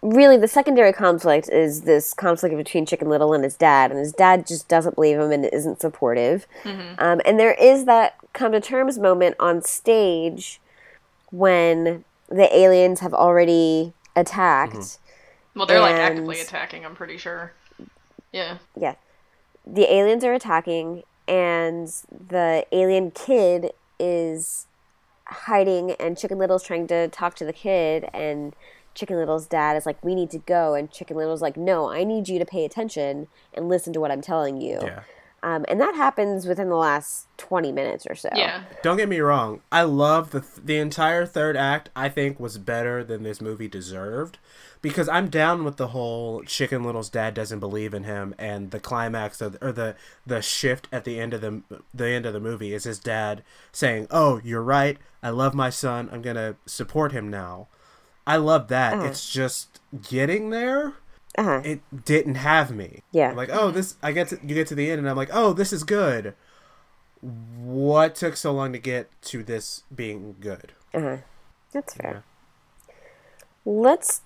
really 0.02 0.38
the 0.38 0.48
secondary 0.48 0.94
conflict 0.94 1.48
is 1.50 1.82
this 1.82 2.14
conflict 2.14 2.56
between 2.56 2.86
Chicken 2.86 3.10
Little 3.10 3.34
and 3.34 3.44
his 3.44 3.56
dad, 3.56 3.92
and 3.92 4.00
his 4.00 4.14
dad 4.14 4.48
just 4.48 4.68
doesn't 4.68 4.96
believe 4.96 5.20
him 5.20 5.32
and 5.32 5.46
isn't 5.46 5.82
supportive. 5.82 6.48
Um, 6.66 7.22
and 7.26 7.40
there 7.40 7.54
is 7.54 7.86
that 7.86 8.16
come 8.34 8.54
to 8.54 8.62
terms 8.62 8.98
moment 8.98 9.36
on 9.40 9.62
stage 9.62 10.60
when 11.32 12.04
the 12.32 12.56
aliens 12.56 13.02
have 13.02 13.14
already 13.14 13.94
attacked. 14.16 14.74
Mm-hmm. 14.74 15.60
well 15.60 15.68
they're 15.68 15.80
like 15.80 15.96
actively 15.96 16.40
attacking. 16.40 16.86
I'm 16.86 16.96
pretty 16.96 17.18
sure. 17.18 17.54
Yeah, 18.32 18.58
Yeah. 18.76 18.96
The 19.68 19.94
aliens 19.94 20.24
are 20.24 20.34
attacking, 20.34 21.04
and 21.28 21.88
the 22.10 22.66
alien 22.72 23.12
kid 23.12 23.72
is 24.00 24.66
hiding, 25.26 25.92
and 25.92 26.18
Chicken 26.18 26.40
Little's 26.40 26.64
trying 26.64 26.88
to 26.88 27.10
talk 27.10 27.36
to 27.36 27.46
the 27.46 27.54
kid, 27.54 28.10
and 28.14 28.56
Chicken 28.96 29.18
Little's 29.18 29.48
dad 29.48 29.78
is 29.78 29.86
like, 29.86 30.04
We 30.04 30.16
need 30.16 30.30
to 30.32 30.40
go. 30.40 30.74
And 30.74 30.92
Chicken 30.92 31.18
Little's 31.18 31.42
like, 31.42 31.58
No, 31.58 31.90
I 31.90 32.04
need 32.04 32.28
you 32.28 32.40
to 32.40 32.46
pay 32.46 32.66
attention 32.66 33.28
and 33.54 33.70
listen 33.70 33.94
to 33.94 34.00
what 34.00 34.12
I'm 34.12 34.22
telling 34.22 34.60
you. 34.60 34.80
Yeah. 34.82 35.02
Um, 35.44 35.66
and 35.68 35.82
that 35.82 35.96
happens 35.96 36.46
within 36.46 36.70
the 36.70 36.76
last 36.76 37.26
20 37.38 37.72
minutes 37.72 38.06
or 38.08 38.14
so. 38.14 38.30
yeah. 38.36 38.64
Don't 38.84 38.98
get 38.98 39.10
me 39.10 39.20
wrong. 39.20 39.62
I 39.72 39.82
love 39.84 40.30
the 40.32 40.44
the 40.64 40.78
entire 40.78 41.26
third 41.26 41.58
act. 41.58 41.90
I 41.96 42.10
think 42.10 42.40
was 42.40 42.58
better 42.60 43.04
than 43.04 43.24
this 43.24 43.42
movie 43.42 43.68
deserved, 43.68 44.38
because 44.84 45.10
I'm 45.10 45.30
down 45.30 45.64
with 45.64 45.78
the 45.78 45.88
whole 45.88 46.44
Chicken 46.44 46.84
Little's 46.84 47.10
dad 47.10 47.34
doesn't 47.34 47.60
believe 47.60 47.96
in 47.96 48.04
him, 48.04 48.36
and 48.38 48.70
the 48.70 48.80
climax 48.80 49.42
of 49.42 49.58
or 49.62 49.72
the 49.72 49.96
the 50.28 50.44
shift 50.44 50.88
at 50.92 51.06
the 51.06 51.20
end 51.20 51.34
of 51.34 51.42
the 51.42 51.62
the 51.92 52.08
end 52.10 52.28
of 52.28 52.34
the 52.34 52.40
movie 52.40 52.74
is 52.76 52.84
his 52.84 53.00
dad 53.00 53.42
saying, 53.72 54.06
"Oh, 54.12 54.40
you're 54.44 54.62
right. 54.62 55.00
I 55.24 55.32
love 55.32 55.56
my 55.56 55.72
son. 55.72 56.08
I'm 56.12 56.22
gonna 56.22 56.56
support 56.68 57.14
him 57.14 57.30
now." 57.30 57.68
I 58.28 58.36
love 58.36 58.68
that. 58.68 59.04
It's 59.04 59.32
just 59.32 59.80
getting 60.08 60.52
there. 60.52 60.94
Uh-huh. 61.38 61.62
it 61.64 61.82
didn't 62.06 62.36
have 62.36 62.72
me. 62.72 63.02
Yeah. 63.12 63.30
I'm 63.30 63.38
like, 63.38 63.50
oh, 63.52 63.72
this. 63.72 63.96
I 64.04 64.12
get 64.12 64.28
to 64.30 64.40
you 64.44 64.54
get 64.54 64.68
to 64.68 64.76
the 64.76 64.90
end, 64.90 65.00
and 65.00 65.10
I'm 65.10 65.16
like, 65.16 65.30
oh, 65.32 65.54
this 65.54 65.72
is 65.72 65.84
good. 65.84 66.34
What 67.22 68.16
took 68.16 68.36
so 68.36 68.52
long 68.52 68.74
to 68.74 68.80
get 68.80 69.10
to 69.24 69.44
this 69.44 69.84
being 69.94 70.36
good? 70.40 70.74
Uh-huh. 70.94 71.18
That's 71.72 71.94
fair. 71.94 72.24
Let's 73.64 74.22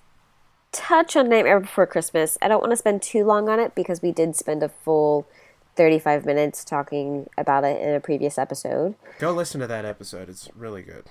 touch 0.72 1.16
on 1.16 1.28
Nightmare 1.28 1.60
Before 1.60 1.86
Christmas. 1.86 2.38
I 2.42 2.48
don't 2.48 2.60
want 2.60 2.72
to 2.72 2.76
spend 2.76 3.02
too 3.02 3.24
long 3.24 3.48
on 3.48 3.60
it 3.60 3.74
because 3.74 4.02
we 4.02 4.12
did 4.12 4.34
spend 4.34 4.62
a 4.62 4.68
full 4.68 5.26
35 5.76 6.24
minutes 6.24 6.64
talking 6.64 7.28
about 7.36 7.64
it 7.64 7.80
in 7.80 7.94
a 7.94 8.00
previous 8.00 8.38
episode. 8.38 8.94
Go 9.18 9.32
listen 9.32 9.60
to 9.60 9.66
that 9.66 9.84
episode. 9.84 10.28
It's 10.28 10.48
really 10.56 10.82
good. 10.82 11.04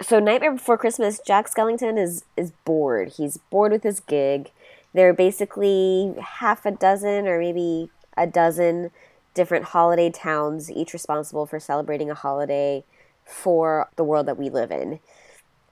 So 0.00 0.20
Nightmare 0.20 0.52
Before 0.52 0.78
Christmas, 0.78 1.20
Jack 1.24 1.50
Skellington 1.50 2.00
is 2.02 2.24
is 2.36 2.52
bored. 2.64 3.14
He's 3.16 3.36
bored 3.36 3.72
with 3.72 3.82
his 3.82 4.00
gig. 4.00 4.52
There 4.92 5.08
are 5.08 5.14
basically 5.14 6.14
half 6.20 6.66
a 6.66 6.70
dozen 6.70 7.28
or 7.28 7.38
maybe 7.38 7.90
a 8.16 8.26
dozen 8.26 8.90
different 9.34 9.66
holiday 9.66 10.10
towns, 10.10 10.70
each 10.70 10.92
responsible 10.92 11.46
for 11.46 11.60
celebrating 11.60 12.10
a 12.10 12.14
holiday 12.14 12.84
for 13.24 13.88
the 13.96 14.04
world 14.04 14.26
that 14.26 14.38
we 14.38 14.50
live 14.50 14.70
in. 14.70 14.98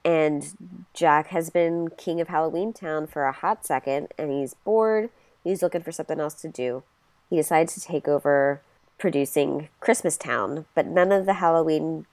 And 0.05 0.87
Jack 0.95 1.29
has 1.29 1.51
been 1.51 1.89
king 1.97 2.21
of 2.21 2.29
Halloween 2.29 2.73
Town 2.73 3.07
for 3.07 3.25
a 3.25 3.33
hot 3.33 3.67
second, 3.67 4.09
and 4.17 4.31
he's 4.31 4.55
bored. 4.55 5.11
He's 5.43 5.63
looking 5.63 5.83
for 5.83 5.93
something 5.93 6.21
else 6.21 6.35
to 6.35 6.49
do. 6.49 6.85
He 7.29 7.37
decides 7.37 7.75
to 7.75 7.81
take 7.81 8.07
over 8.07 8.63
producing 8.97 9.69
Christmas 9.81 10.17
Town, 10.17 10.67
but 10.75 10.87
none 10.87 11.13
of 11.13 11.27
the 11.27 11.35
Halloween 11.35 12.07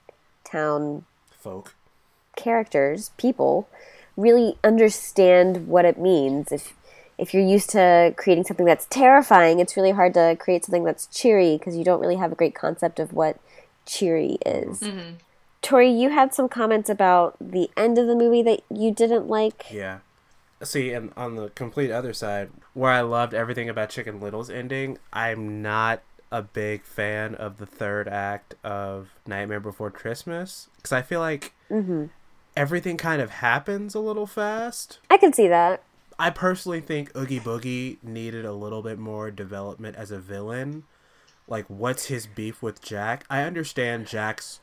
Town 0.44 1.04
Folk. 1.30 1.74
characters, 2.36 3.12
people, 3.16 3.68
really 4.16 4.58
understand 4.62 5.68
what 5.68 5.84
it 5.84 5.98
means. 5.98 6.52
If 6.52 6.74
if 7.18 7.32
you're 7.32 7.42
used 7.42 7.70
to 7.70 8.14
creating 8.16 8.44
something 8.44 8.66
that's 8.66 8.86
terrifying, 8.86 9.60
it's 9.60 9.76
really 9.76 9.92
hard 9.92 10.14
to 10.14 10.36
create 10.38 10.64
something 10.64 10.84
that's 10.84 11.06
cheery 11.06 11.56
because 11.56 11.76
you 11.76 11.84
don't 11.84 12.00
really 12.00 12.16
have 12.16 12.32
a 12.32 12.34
great 12.34 12.54
concept 12.54 12.98
of 12.98 13.12
what 13.12 13.38
cheery 13.86 14.38
is. 14.44 14.80
Mm-hmm. 14.80 15.14
Tori, 15.62 15.90
you 15.90 16.10
had 16.10 16.34
some 16.34 16.48
comments 16.48 16.90
about 16.90 17.36
the 17.40 17.70
end 17.76 17.98
of 17.98 18.06
the 18.06 18.14
movie 18.14 18.42
that 18.42 18.60
you 18.70 18.92
didn't 18.92 19.26
like. 19.28 19.66
Yeah. 19.70 20.00
See, 20.62 20.92
and 20.92 21.12
on 21.16 21.36
the 21.36 21.48
complete 21.50 21.90
other 21.90 22.12
side, 22.12 22.50
where 22.74 22.92
I 22.92 23.00
loved 23.00 23.34
everything 23.34 23.68
about 23.68 23.90
Chicken 23.90 24.20
Little's 24.20 24.48
ending, 24.48 24.98
I'm 25.12 25.62
not 25.62 26.02
a 26.30 26.42
big 26.42 26.84
fan 26.84 27.34
of 27.34 27.58
the 27.58 27.66
third 27.66 28.08
act 28.08 28.54
of 28.62 29.10
Nightmare 29.26 29.60
Before 29.60 29.90
Christmas 29.90 30.68
because 30.76 30.92
I 30.92 31.02
feel 31.02 31.20
like 31.20 31.52
mm-hmm. 31.70 32.06
everything 32.56 32.96
kind 32.96 33.22
of 33.22 33.30
happens 33.30 33.94
a 33.94 34.00
little 34.00 34.26
fast. 34.26 34.98
I 35.10 35.16
can 35.16 35.32
see 35.32 35.48
that. 35.48 35.82
I 36.18 36.30
personally 36.30 36.80
think 36.80 37.14
Oogie 37.16 37.40
Boogie 37.40 38.02
needed 38.02 38.44
a 38.44 38.52
little 38.52 38.82
bit 38.82 38.98
more 38.98 39.30
development 39.30 39.96
as 39.96 40.10
a 40.10 40.18
villain. 40.18 40.84
Like, 41.48 41.66
what's 41.68 42.06
his 42.06 42.26
beef 42.26 42.62
with 42.62 42.80
Jack? 42.82 43.24
I 43.28 43.42
understand 43.42 44.06
Jack's 44.06 44.60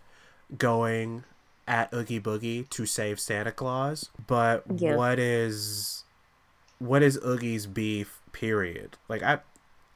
going 0.57 1.23
at 1.67 1.93
Oogie 1.93 2.19
Boogie 2.19 2.69
to 2.71 2.85
save 2.85 3.19
Santa 3.19 3.51
Claus, 3.51 4.09
but 4.27 4.63
Yeah. 4.75 4.95
what 4.95 5.19
is 5.19 6.03
what 6.79 7.01
is 7.01 7.17
Oogie's 7.19 7.65
beef? 7.65 8.19
Period. 8.33 8.97
Like, 9.07 9.23
I 9.23 9.39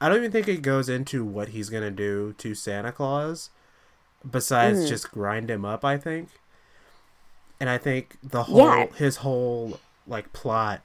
I 0.00 0.08
don't 0.08 0.18
even 0.18 0.30
think 0.30 0.48
it 0.48 0.62
goes 0.62 0.88
into 0.88 1.24
what 1.24 1.48
he's 1.48 1.68
gonna 1.70 1.90
do 1.90 2.34
to 2.38 2.54
Santa 2.54 2.92
Claus, 2.92 3.50
besides 4.28 4.78
mm-hmm. 4.78 4.88
just 4.88 5.10
grind 5.10 5.50
him 5.50 5.64
up. 5.64 5.84
I 5.84 5.98
think, 5.98 6.28
and 7.60 7.68
I 7.68 7.76
think 7.78 8.16
the 8.22 8.44
whole 8.44 8.64
Yeah. 8.64 8.86
his 8.94 9.16
whole 9.16 9.80
like 10.08 10.32
plot 10.32 10.82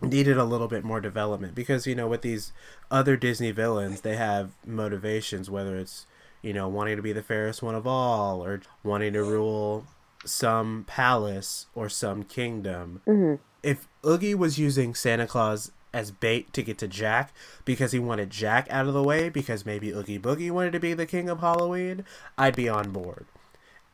needed 0.00 0.36
a 0.36 0.44
little 0.44 0.68
bit 0.68 0.84
more 0.84 1.00
development 1.00 1.54
because 1.54 1.86
you 1.86 1.94
know 1.94 2.08
with 2.08 2.22
these 2.22 2.52
other 2.90 3.16
Disney 3.16 3.52
villains 3.52 4.02
they 4.02 4.16
have 4.16 4.50
motivations 4.66 5.48
whether 5.48 5.76
it's 5.76 6.06
you 6.42 6.52
know 6.52 6.68
wanting 6.68 6.96
to 6.96 7.02
be 7.02 7.12
the 7.12 7.22
fairest 7.22 7.62
one 7.62 7.74
of 7.74 7.86
all 7.86 8.44
or 8.44 8.60
wanting 8.82 9.14
to 9.14 9.22
rule 9.22 9.86
some 10.24 10.84
palace 10.86 11.66
or 11.74 11.88
some 11.88 12.22
kingdom. 12.22 13.02
Mm-hmm. 13.06 13.42
If 13.62 13.88
Oogie 14.06 14.34
was 14.34 14.58
using 14.58 14.94
Santa 14.94 15.26
Claus 15.26 15.70
as 15.92 16.10
bait 16.10 16.52
to 16.52 16.62
get 16.62 16.76
to 16.78 16.88
Jack 16.88 17.32
because 17.64 17.92
he 17.92 17.98
wanted 17.98 18.30
Jack 18.30 18.66
out 18.70 18.86
of 18.86 18.94
the 18.94 19.02
way 19.02 19.28
because 19.28 19.64
maybe 19.64 19.90
Oogie 19.90 20.18
Boogie 20.18 20.50
wanted 20.50 20.72
to 20.72 20.80
be 20.80 20.92
the 20.92 21.06
king 21.06 21.28
of 21.28 21.40
Halloween, 21.40 22.04
I'd 22.36 22.56
be 22.56 22.68
on 22.68 22.90
board. 22.90 23.26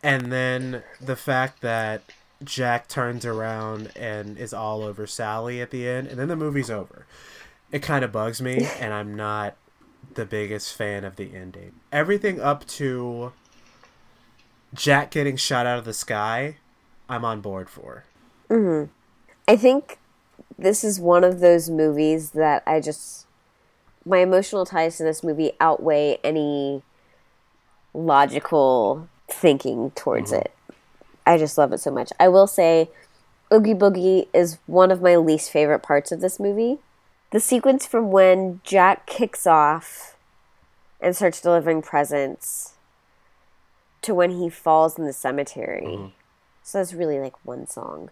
And 0.02 0.32
then 0.32 0.82
the 1.00 1.16
fact 1.16 1.60
that 1.60 2.02
Jack 2.42 2.88
turns 2.88 3.26
around 3.26 3.92
and 3.96 4.38
is 4.38 4.52
all 4.52 4.82
over 4.82 5.06
Sally 5.06 5.60
at 5.60 5.70
the 5.70 5.88
end, 5.88 6.06
and 6.06 6.18
then 6.18 6.28
the 6.28 6.36
movie's 6.36 6.70
over. 6.70 7.06
It 7.70 7.82
kind 7.82 8.04
of 8.04 8.12
bugs 8.12 8.40
me, 8.40 8.66
and 8.80 8.92
I'm 8.92 9.14
not 9.14 9.56
the 10.14 10.24
biggest 10.24 10.74
fan 10.74 11.04
of 11.04 11.16
the 11.16 11.34
ending. 11.34 11.72
Everything 11.92 12.40
up 12.40 12.66
to 12.66 13.32
Jack 14.74 15.10
getting 15.10 15.36
shot 15.36 15.66
out 15.66 15.78
of 15.78 15.84
the 15.84 15.92
sky, 15.92 16.56
I'm 17.08 17.24
on 17.24 17.40
board 17.40 17.68
for. 17.68 18.04
Mm-hmm. 18.48 18.90
I 19.46 19.56
think 19.56 19.98
this 20.58 20.84
is 20.84 21.00
one 21.00 21.24
of 21.24 21.40
those 21.40 21.68
movies 21.68 22.30
that 22.32 22.62
I 22.66 22.80
just 22.80 23.26
my 24.04 24.18
emotional 24.18 24.64
ties 24.64 24.96
to 24.96 25.02
this 25.02 25.22
movie 25.22 25.52
outweigh 25.60 26.18
any 26.24 26.82
logical 27.92 29.08
thinking 29.28 29.90
towards 29.92 30.32
mm-hmm. 30.32 30.42
it. 30.42 30.52
I 31.26 31.38
just 31.38 31.56
love 31.58 31.72
it 31.72 31.78
so 31.80 31.90
much. 31.90 32.10
I 32.18 32.28
will 32.28 32.46
say 32.46 32.90
Oogie 33.52 33.74
Boogie 33.74 34.26
is 34.32 34.58
one 34.66 34.90
of 34.90 35.02
my 35.02 35.16
least 35.16 35.50
favorite 35.50 35.80
parts 35.82 36.12
of 36.12 36.20
this 36.20 36.38
movie. 36.40 36.78
The 37.30 37.40
sequence 37.40 37.86
from 37.86 38.10
when 38.10 38.60
Jack 38.64 39.06
kicks 39.06 39.46
off 39.46 40.16
and 41.00 41.14
starts 41.14 41.40
delivering 41.40 41.82
presents 41.82 42.74
to 44.02 44.14
when 44.14 44.30
he 44.30 44.48
falls 44.48 44.98
in 44.98 45.04
the 45.04 45.12
cemetery. 45.12 46.12
So 46.62 46.78
that's 46.78 46.92
really 46.94 47.18
like 47.18 47.34
one 47.44 47.66
song 47.66 48.10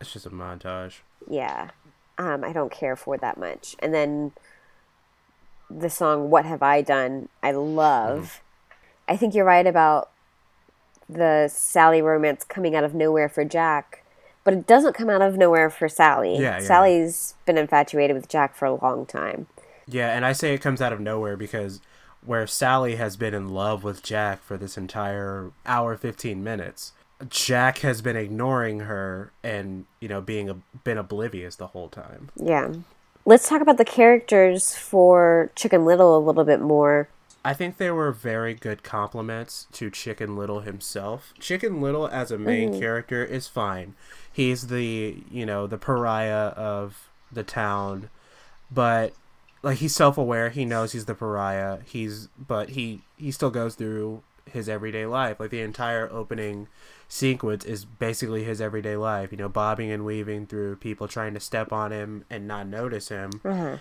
It's 0.00 0.12
just 0.12 0.26
a 0.26 0.30
montage. 0.30 0.96
yeah 1.28 1.70
um, 2.18 2.44
i 2.44 2.52
don't 2.52 2.72
care 2.72 2.96
for 2.96 3.16
that 3.18 3.36
much 3.38 3.76
and 3.78 3.92
then 3.94 4.32
the 5.70 5.88
song 5.90 6.30
what 6.30 6.44
have 6.44 6.62
i 6.62 6.80
done 6.82 7.28
i 7.42 7.50
love 7.52 8.40
i 9.08 9.16
think 9.16 9.34
you're 9.34 9.44
right 9.44 9.66
about 9.66 10.10
the 11.08 11.48
sally 11.52 12.02
romance 12.02 12.44
coming 12.44 12.74
out 12.74 12.84
of 12.84 12.94
nowhere 12.94 13.28
for 13.28 13.44
jack 13.44 14.02
but 14.44 14.54
it 14.54 14.66
doesn't 14.66 14.94
come 14.94 15.10
out 15.10 15.22
of 15.22 15.36
nowhere 15.36 15.70
for 15.70 15.88
sally 15.88 16.34
Yeah, 16.38 16.58
yeah. 16.58 16.66
sally's 16.66 17.34
been 17.44 17.58
infatuated 17.58 18.14
with 18.16 18.28
jack 18.28 18.54
for 18.54 18.64
a 18.66 18.74
long 18.74 19.06
time 19.06 19.46
Yeah, 19.86 20.14
and 20.16 20.24
I 20.26 20.32
say 20.32 20.52
it 20.54 20.60
comes 20.60 20.80
out 20.82 20.92
of 20.92 21.00
nowhere 21.00 21.36
because 21.36 21.80
where 22.24 22.46
Sally 22.48 22.96
has 22.96 23.16
been 23.16 23.34
in 23.34 23.50
love 23.50 23.84
with 23.84 24.02
Jack 24.02 24.42
for 24.42 24.56
this 24.56 24.76
entire 24.76 25.52
hour 25.64 25.96
15 25.96 26.42
minutes, 26.42 26.90
Jack 27.28 27.78
has 27.78 28.02
been 28.02 28.16
ignoring 28.16 28.80
her 28.80 29.30
and, 29.44 29.84
you 30.00 30.08
know, 30.08 30.20
being 30.20 30.48
a, 30.50 30.54
been 30.82 30.98
oblivious 30.98 31.54
the 31.54 31.68
whole 31.68 31.88
time. 31.88 32.30
yeah 32.34 32.72
let's 33.24 33.48
talk 33.48 33.60
about 33.60 33.76
the 33.78 33.84
characters 33.84 34.74
for 34.74 35.50
chicken 35.54 35.84
little 35.84 36.16
a 36.16 36.18
little 36.18 36.44
bit 36.44 36.60
more 36.60 37.08
I 37.46 37.54
think 37.54 37.76
they 37.76 37.92
were 37.92 38.10
very 38.10 38.54
good 38.54 38.82
compliments 38.82 39.68
to 39.70 39.88
Chicken 39.88 40.34
Little 40.34 40.62
himself. 40.62 41.32
Chicken 41.38 41.80
Little 41.80 42.08
as 42.08 42.32
a 42.32 42.38
main 42.38 42.70
mm-hmm. 42.70 42.80
character 42.80 43.24
is 43.24 43.46
fine. 43.46 43.94
He's 44.32 44.66
the, 44.66 45.22
you 45.30 45.46
know, 45.46 45.68
the 45.68 45.78
pariah 45.78 46.48
of 46.56 47.08
the 47.30 47.44
town, 47.44 48.10
but 48.68 49.12
like 49.62 49.78
he's 49.78 49.94
self-aware, 49.94 50.50
he 50.50 50.64
knows 50.64 50.90
he's 50.90 51.04
the 51.04 51.14
pariah. 51.14 51.78
He's 51.84 52.26
but 52.36 52.70
he 52.70 53.02
he 53.16 53.30
still 53.30 53.50
goes 53.50 53.76
through 53.76 54.24
his 54.50 54.68
everyday 54.68 55.06
life. 55.06 55.38
Like 55.38 55.50
the 55.50 55.60
entire 55.60 56.10
opening 56.10 56.66
sequence 57.06 57.64
is 57.64 57.84
basically 57.84 58.42
his 58.42 58.60
everyday 58.60 58.96
life, 58.96 59.30
you 59.30 59.38
know, 59.38 59.48
bobbing 59.48 59.92
and 59.92 60.04
weaving 60.04 60.48
through 60.48 60.76
people 60.76 61.06
trying 61.06 61.34
to 61.34 61.40
step 61.40 61.72
on 61.72 61.92
him 61.92 62.24
and 62.28 62.48
not 62.48 62.66
notice 62.66 63.08
him 63.08 63.40
uh-huh. 63.44 63.76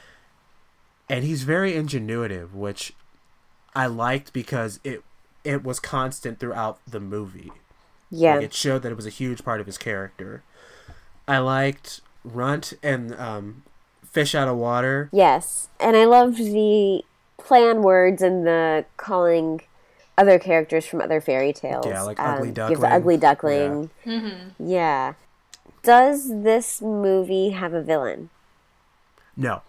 and 1.10 1.24
he's 1.24 1.42
very 1.42 1.74
ingenuitive, 1.74 2.54
which 2.54 2.94
I 3.76 3.88
liked 3.88 4.34
because 4.34 4.80
it 4.84 5.04
it 5.44 5.64
was 5.64 5.80
constant 5.80 6.40
throughout 6.40 6.80
the 6.88 7.00
movie. 7.00 7.52
yeah 8.10 8.36
Like, 8.36 8.46
it 8.46 8.54
showed 8.54 8.82
that 8.84 8.92
it 8.92 8.96
was 8.96 9.06
a 9.06 9.12
huge 9.12 9.44
part 9.46 9.60
of 9.60 9.68
his 9.68 9.78
character. 9.78 10.42
I 11.28 11.38
liked 11.40 12.02
Runt 12.24 12.74
and 12.82 13.14
um, 13.16 13.64
Fish 14.10 14.34
Out 14.34 14.48
of 14.48 14.58
Water. 14.58 15.10
Yes, 15.12 15.70
and 15.80 15.96
I 15.96 16.06
loved 16.06 16.38
the 16.38 17.04
plan 17.38 17.82
words 17.84 18.22
and 18.24 18.46
the 18.48 18.86
calling 18.98 19.62
other 20.18 20.40
characters 20.40 20.86
from 20.86 21.02
other 21.02 21.20
fairy 21.22 21.52
tales. 21.54 21.86
Yeah, 21.86 22.02
like 22.04 22.20
Ugly 22.20 22.48
You 22.50 22.54
have 22.54 22.56
Duckling. 22.56 22.80
the 22.82 22.88
Ugly 22.96 23.18
Duckling. 23.18 23.90
Yeah. 24.58 25.14
Does 25.84 26.30
this 26.30 26.82
movie 26.82 27.50
have 27.52 27.74
a 27.74 27.82
villain? 27.82 28.30
No, 29.38 29.62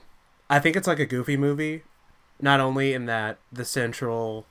I 0.48 0.58
think 0.60 0.76
it's 0.76 0.86
like 0.86 1.00
a 1.00 1.04
goofy 1.06 1.36
movie. 1.36 1.82
Not 2.40 2.60
only 2.60 2.92
in 2.92 3.06
that 3.06 3.38
the 3.52 3.64
central 3.64 4.46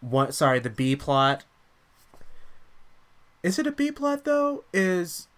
one, 0.00 0.32
sorry, 0.32 0.58
the 0.58 0.70
B 0.70 0.96
plot. 0.96 1.44
Is 3.42 3.58
it 3.58 3.66
a 3.66 3.72
B 3.72 3.90
plot 3.90 4.24
though? 4.24 4.64
Is 4.72 5.28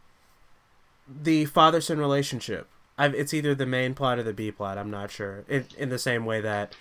the 1.09 1.45
father 1.47 1.81
son 1.81 1.99
relationship? 1.99 2.69
I've, 2.99 3.15
it's 3.15 3.35
either 3.35 3.55
the 3.55 3.67
main 3.67 3.95
plot 3.95 4.19
or 4.19 4.23
the 4.23 4.33
B 4.33 4.51
plot. 4.51 4.79
I'm 4.79 4.91
not 4.91 5.11
sure. 5.11 5.45
In, 5.49 5.67
in 5.77 5.89
the 5.89 5.99
same 5.99 6.25
way 6.25 6.41
that 6.41 6.77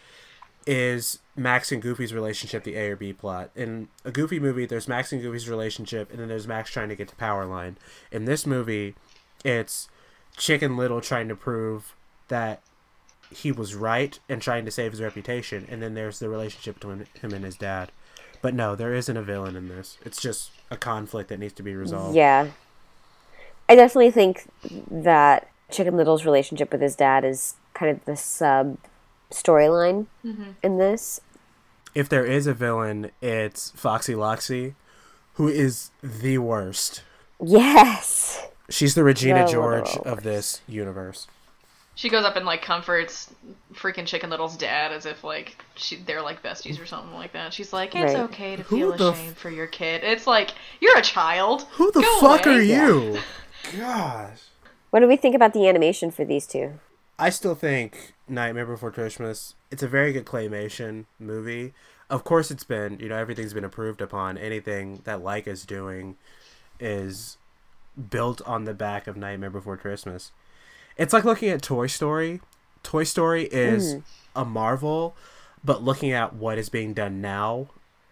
is 0.67 1.19
Max 1.35 1.71
and 1.71 1.81
Goofy's 1.81 2.13
relationship 2.13 2.63
the 2.63 2.75
A 2.75 2.91
or 2.91 2.95
B 2.95 3.13
plot. 3.13 3.49
In 3.55 3.87
a 4.05 4.11
Goofy 4.11 4.39
movie, 4.39 4.65
there's 4.65 4.87
Max 4.87 5.11
and 5.11 5.21
Goofy's 5.21 5.49
relationship, 5.49 6.11
and 6.11 6.19
then 6.19 6.27
there's 6.27 6.47
Max 6.47 6.69
trying 6.69 6.89
to 6.89 6.95
get 6.95 7.07
to 7.07 7.15
Powerline. 7.15 7.75
In 8.11 8.25
this 8.25 8.45
movie, 8.45 8.95
it's 9.43 9.89
Chicken 10.37 10.77
Little 10.77 11.01
trying 11.01 11.27
to 11.29 11.35
prove 11.35 11.95
that 12.27 12.61
he 13.31 13.51
was 13.51 13.75
right 13.75 14.19
and 14.29 14.41
trying 14.41 14.65
to 14.65 14.71
save 14.71 14.91
his 14.91 15.01
reputation, 15.01 15.65
and 15.69 15.81
then 15.81 15.93
there's 15.93 16.19
the 16.19 16.29
relationship 16.29 16.75
between 16.75 17.05
him 17.21 17.33
and 17.33 17.45
his 17.45 17.55
dad. 17.55 17.91
But 18.41 18.53
no, 18.53 18.75
there 18.75 18.93
isn't 18.93 19.15
a 19.15 19.21
villain 19.21 19.55
in 19.55 19.67
this. 19.67 19.97
It's 20.03 20.21
just 20.21 20.51
a 20.69 20.77
conflict 20.77 21.29
that 21.29 21.39
needs 21.39 21.53
to 21.53 21.63
be 21.63 21.75
resolved. 21.75 22.15
Yeah. 22.15 22.47
I 23.69 23.75
definitely 23.75 24.11
think 24.11 24.47
that 24.89 25.47
Chicken 25.69 25.95
Little's 25.95 26.25
relationship 26.25 26.71
with 26.71 26.81
his 26.81 26.95
dad 26.95 27.23
is 27.23 27.55
kind 27.73 27.91
of 27.91 28.03
the 28.05 28.15
sub 28.17 28.77
storyline 29.31 30.07
mm-hmm. 30.25 30.51
in 30.61 30.77
this. 30.77 31.21
If 31.95 32.09
there 32.09 32.25
is 32.25 32.47
a 32.47 32.53
villain, 32.53 33.11
it's 33.21 33.71
Foxy 33.71 34.13
Loxy, 34.13 34.75
who 35.35 35.47
is 35.47 35.91
the 36.01 36.37
worst. 36.39 37.03
Yes. 37.41 38.47
She's 38.69 38.95
the 38.95 39.03
Regina 39.03 39.45
The 39.45 39.51
George 39.51 39.85
worst. 39.85 39.97
of 39.99 40.23
this 40.23 40.61
universe. 40.67 41.27
She 42.01 42.09
goes 42.09 42.25
up 42.25 42.35
and 42.35 42.47
like 42.47 42.63
comforts 42.63 43.31
freaking 43.75 44.07
Chicken 44.07 44.31
Little's 44.31 44.57
dad 44.57 44.91
as 44.91 45.05
if 45.05 45.23
like 45.23 45.55
she 45.75 45.97
they're 45.97 46.23
like 46.23 46.41
besties 46.41 46.81
or 46.81 46.87
something 46.87 47.13
like 47.13 47.33
that. 47.33 47.53
She's 47.53 47.71
like, 47.71 47.93
"It's 47.95 48.15
Right. 48.15 48.23
okay 48.23 48.55
to 48.55 48.63
Who 48.63 48.75
feel 48.77 48.97
the 48.97 49.09
f- 49.09 49.13
ashamed 49.19 49.37
for 49.37 49.51
your 49.51 49.67
kid." 49.67 50.03
It's 50.03 50.25
like 50.25 50.49
you're 50.79 50.97
a 50.97 51.03
child. 51.03 51.61
Who 51.73 51.91
the 51.91 52.01
Go 52.01 52.19
fuck 52.19 52.47
away. 52.47 52.55
are 52.55 52.61
you? 52.63 53.19
Gosh. 53.77 54.39
What 54.89 55.01
do 55.01 55.07
we 55.07 55.15
think 55.15 55.35
about 55.35 55.53
the 55.53 55.67
animation 55.67 56.09
for 56.09 56.25
these 56.25 56.47
two? 56.47 56.79
I 57.19 57.29
still 57.29 57.53
think 57.53 58.13
Nightmare 58.27 58.65
Before 58.65 58.89
Christmas. 58.89 59.53
It's 59.69 59.83
a 59.83 59.87
very 59.87 60.11
good 60.11 60.25
claymation 60.25 61.05
movie. 61.19 61.73
Of 62.09 62.23
course, 62.23 62.49
it's 62.49 62.63
been 62.63 62.99
you 62.99 63.09
know 63.09 63.15
everything's 63.15 63.53
been 63.53 63.63
approved 63.63 64.01
upon. 64.01 64.39
Anything 64.39 65.01
that 65.03 65.19
Laika's 65.19 65.65
doing 65.67 66.17
is 66.79 67.37
built 68.09 68.41
on 68.47 68.63
the 68.63 68.73
back 68.73 69.05
of 69.05 69.15
Nightmare 69.15 69.51
Before 69.51 69.77
Christmas. 69.77 70.31
It's 70.97 71.13
like 71.13 71.23
looking 71.23 71.49
at 71.49 71.61
Toy 71.61 71.87
Story. 71.87 72.41
Toy 72.83 73.03
Story 73.03 73.43
is 73.45 73.95
mm-hmm. 73.95 74.39
a 74.41 74.45
marvel, 74.45 75.15
but 75.63 75.83
looking 75.83 76.11
at 76.11 76.33
what 76.35 76.57
is 76.57 76.69
being 76.69 76.93
done 76.93 77.21
now, 77.21 77.67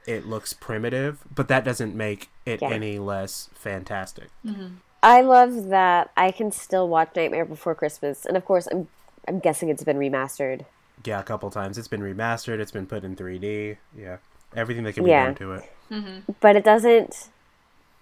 it 0.06 0.26
looks 0.26 0.54
primitive. 0.54 1.20
But 1.34 1.48
that 1.48 1.64
doesn't 1.64 1.96
make 1.96 2.30
it 2.46 2.62
Yeah. 2.62 2.70
any 2.70 3.00
less 3.00 3.50
fantastic. 3.54 4.30
Mm-hmm. 4.46 4.76
I 5.02 5.22
love 5.22 5.68
that 5.70 6.12
I 6.18 6.32
can 6.32 6.52
still 6.52 6.88
watch 6.90 7.12
Nightmare 7.16 7.46
Before 7.46 7.74
Christmas, 7.74 8.26
and 8.26 8.36
of 8.36 8.46
course, 8.46 8.68
I'm 8.72 8.88
I'm 9.28 9.40
guessing 9.40 9.70
it's 9.70 9.84
been 9.84 9.98
remastered. 9.98 10.66
Yeah, 11.06 11.20
a 11.20 11.24
couple 11.24 11.50
times. 11.52 11.78
It's 11.78 11.88
been 11.88 12.02
remastered. 12.02 12.60
It's 12.60 12.72
been 12.72 12.88
put 12.88 13.04
in 13.04 13.16
3D. 13.16 13.78
Yeah, 13.96 14.18
everything 14.56 14.84
that 14.86 14.94
can 14.94 15.04
be 15.04 15.12
Yeah. 15.12 15.26
done 15.26 15.36
to 15.36 15.52
it. 15.54 15.72
Mm-hmm. 15.92 16.34
but 16.40 16.56
it 16.56 16.64
doesn't 16.64 17.30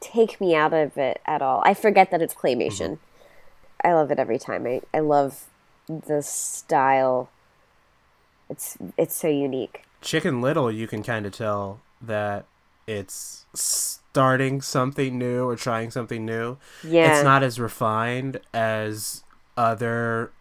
take 0.02 0.42
me 0.42 0.54
out 0.54 0.74
of 0.74 0.98
it 0.98 1.22
at 1.26 1.42
all. 1.42 1.62
I 1.66 1.74
forget 1.74 2.12
that 2.12 2.22
it's 2.22 2.34
claymation. 2.34 2.98
I 3.84 3.94
love 3.94 4.12
it 4.12 4.20
every 4.20 4.40
time. 4.40 4.66
I, 4.66 4.82
I 4.94 5.00
love 5.00 5.46
the 5.88 6.22
style. 6.22 7.30
It's 8.50 8.78
it's 8.98 9.16
so 9.16 9.28
unique. 9.28 9.84
Chicken 10.02 10.42
Little, 10.42 10.72
you 10.72 10.88
can 10.88 11.04
kind 11.04 11.26
of 11.26 11.34
tell 11.34 11.80
that 12.02 12.46
it's 12.86 13.46
starting 13.54 14.62
something 14.62 15.18
new 15.18 15.48
or 15.48 15.56
trying 15.56 15.92
something 15.92 16.26
new. 16.26 16.58
Yeah. 16.84 17.16
It's 17.16 17.24
not 17.24 17.44
as 17.44 17.60
refined 17.60 18.40
as 18.54 19.24
other 19.58 20.32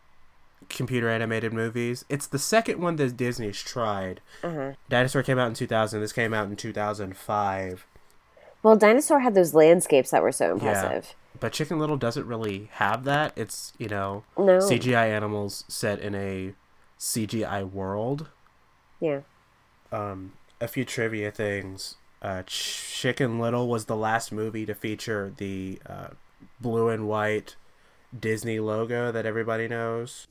computer 0.69 1.09
animated 1.09 1.53
movies. 1.53 2.05
It's 2.09 2.27
the 2.27 2.39
second 2.39 2.81
one 2.81 2.97
that 2.97 3.17
Disney's 3.17 3.61
tried. 3.61 4.21
Uh-huh. 4.43 4.73
Dinosaur 4.89 5.23
came 5.23 5.39
out 5.39 5.49
in 5.49 5.55
2000. 5.55 6.01
This 6.01 6.13
came 6.13 6.33
out 6.33 6.49
in 6.49 6.57
2005. 6.57 7.87
Well, 8.63 8.77
Dinosaur 8.77 9.21
had 9.21 9.35
those 9.35 9.55
landscapes 9.55 10.11
that 10.11 10.23
were 10.23 10.33
so 10.33 10.53
impressive. 10.53 11.07
Yeah. 11.07 11.13
But 11.41 11.53
Chicken 11.53 11.79
Little 11.79 11.97
doesn't 11.97 12.27
really 12.27 12.69
have 12.75 13.05
that. 13.05 13.33
It's, 13.37 13.73
you 13.79 13.89
know, 13.89 14.25
No. 14.39 14.59
CGI 14.59 15.09
animals 15.09 15.65
set 15.69 15.99
in 16.01 16.15
a 16.15 16.55
CGI 16.99 17.71
world. 17.71 18.29
Yeah. 19.01 19.21
um, 19.93 20.33
a 20.61 20.67
few 20.69 20.85
trivia 20.87 21.31
things. 21.31 21.97
Uh, 22.23 22.43
Chicken 22.47 23.39
Little 23.39 23.69
was 23.69 23.85
the 23.85 23.97
last 23.97 24.33
movie 24.33 24.65
to 24.67 24.75
feature 24.75 25.33
the 25.37 25.79
uh, 25.87 26.09
blue 26.61 26.89
and 26.89 27.07
white 27.07 27.57
Disney 28.19 28.59
logo 28.59 29.13
that 29.13 29.27
everybody 29.27 29.69
knows. 29.69 30.27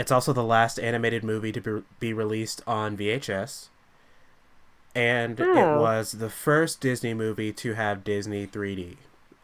It's 0.00 0.10
also 0.10 0.32
the 0.32 0.42
last 0.42 0.78
animated 0.80 1.22
movie 1.22 1.52
to 1.52 1.60
be, 1.60 1.82
be 2.00 2.12
released 2.14 2.62
on 2.66 2.96
VHS. 2.96 3.68
And 4.94 5.38
it 5.38 5.46
Oh. 5.46 5.78
was 5.80 6.12
the 6.12 6.30
first 6.30 6.80
Disney 6.80 7.12
movie 7.14 7.52
to 7.52 7.74
have 7.74 8.02
Disney 8.02 8.46
3D. 8.46 8.96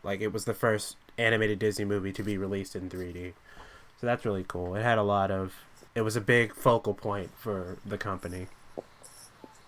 Like, 0.02 0.20
it 0.22 0.32
was 0.32 0.46
the 0.46 0.54
first 0.54 0.96
animated 1.18 1.58
Disney 1.58 1.84
movie 1.84 2.12
to 2.12 2.22
be 2.22 2.38
released 2.38 2.74
in 2.74 2.88
3D. 2.88 3.34
So 4.00 4.06
that's 4.06 4.24
really 4.24 4.44
cool. 4.48 4.74
It 4.74 4.82
had 4.82 4.98
a 4.98 5.02
lot 5.02 5.30
of. 5.30 5.54
It 5.94 6.00
was 6.00 6.16
a 6.16 6.20
big 6.20 6.54
focal 6.54 6.94
point 6.94 7.30
for 7.38 7.76
the 7.84 7.98
company. 7.98 8.46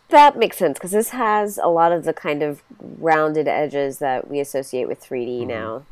That 0.08 0.38
makes 0.38 0.56
sense 0.56 0.78
because 0.78 0.90
this 0.92 1.10
has 1.10 1.58
a 1.58 1.68
lot 1.68 1.92
of 1.92 2.04
the 2.04 2.12
kind 2.14 2.42
of 2.42 2.62
rounded 2.80 3.46
edges 3.46 3.98
that 3.98 4.28
we 4.28 4.40
associate 4.40 4.88
with 4.88 5.00
3D 5.02 5.40
Mm-hmm. 5.40 5.48
now. 5.48 5.82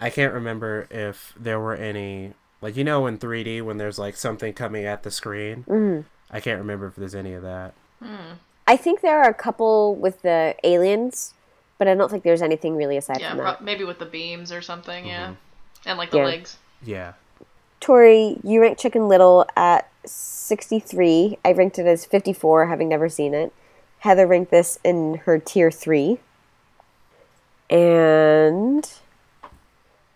I 0.00 0.10
can't 0.10 0.32
remember 0.34 0.86
if 0.90 1.32
there 1.38 1.58
were 1.60 1.74
any. 1.76 2.34
Like, 2.60 2.76
you 2.76 2.84
know, 2.84 3.06
in 3.06 3.18
3D, 3.18 3.62
when 3.62 3.78
there's 3.78 3.98
like 3.98 4.16
something 4.16 4.52
coming 4.52 4.84
at 4.84 5.02
the 5.04 5.10
screen? 5.10 5.64
Mhm. 5.68 6.04
I 6.30 6.40
can't 6.40 6.58
remember 6.58 6.86
if 6.88 6.96
there's 6.96 7.14
any 7.14 7.32
of 7.34 7.42
that. 7.42 7.72
I 8.66 8.76
think 8.76 9.00
there 9.00 9.22
are 9.22 9.28
a 9.30 9.34
couple 9.34 9.94
with 9.94 10.22
the 10.22 10.54
aliens, 10.64 11.34
but 11.78 11.88
I 11.88 11.94
don't 11.94 12.10
think 12.10 12.22
there's 12.24 12.42
anything 12.42 12.76
really 12.76 12.96
aside 12.96 13.20
Yeah, 13.20 13.30
from 13.30 13.38
pro- 13.38 13.46
that. 13.52 13.62
maybe 13.64 13.84
with 13.84 13.98
the 13.98 14.04
beams 14.06 14.52
or 14.52 14.60
something. 14.60 15.06
Yeah, 15.06 15.28
Mm-hmm. 15.28 15.88
and 15.88 15.98
like 15.98 16.10
the 16.10 16.18
Yeah. 16.18 16.24
legs. 16.24 16.58
Yeah. 16.82 17.12
Tori, 17.80 18.38
you 18.42 18.60
ranked 18.60 18.80
Chicken 18.80 19.08
Little 19.08 19.46
at 19.56 19.88
63. 20.04 21.38
I 21.44 21.52
ranked 21.52 21.78
it 21.78 21.86
as 21.86 22.04
54, 22.04 22.66
having 22.66 22.88
never 22.88 23.08
seen 23.08 23.34
it. 23.34 23.52
Heather 24.00 24.26
ranked 24.26 24.50
this 24.50 24.78
in 24.84 25.14
her 25.24 25.38
tier 25.38 25.70
3. 25.70 26.18
And 27.70 28.90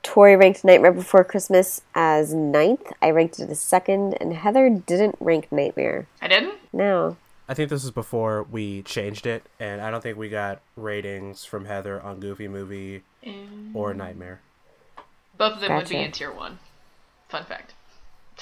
Tori 0.02 0.36
ranked 0.36 0.64
Nightmare 0.64 0.92
Before 0.92 1.24
Christmas 1.24 1.82
as 1.94 2.34
ninth. 2.34 2.92
I 3.00 3.10
ranked 3.10 3.38
it 3.38 3.50
as 3.50 3.60
second, 3.60 4.14
and 4.20 4.34
Heather 4.34 4.68
didn't 4.70 5.16
rank 5.20 5.50
Nightmare. 5.52 6.06
I 6.20 6.28
didn't. 6.28 6.54
No. 6.72 7.16
I 7.48 7.54
think 7.54 7.70
this 7.70 7.82
was 7.82 7.90
before 7.90 8.44
we 8.44 8.82
changed 8.82 9.26
it, 9.26 9.44
and 9.60 9.80
I 9.80 9.90
don't 9.90 10.02
think 10.02 10.16
we 10.16 10.28
got 10.28 10.60
ratings 10.76 11.44
from 11.44 11.66
Heather 11.66 12.00
on 12.00 12.20
Goofy 12.20 12.48
Movie 12.48 13.02
mm. 13.24 13.74
or 13.74 13.94
Nightmare. 13.94 14.40
Both 15.36 15.54
of 15.54 15.60
them 15.60 15.76
would 15.76 15.88
be 15.88 15.96
in 15.96 16.12
tier 16.12 16.32
one. 16.32 16.58
Fun 17.28 17.44
fact. 17.44 17.74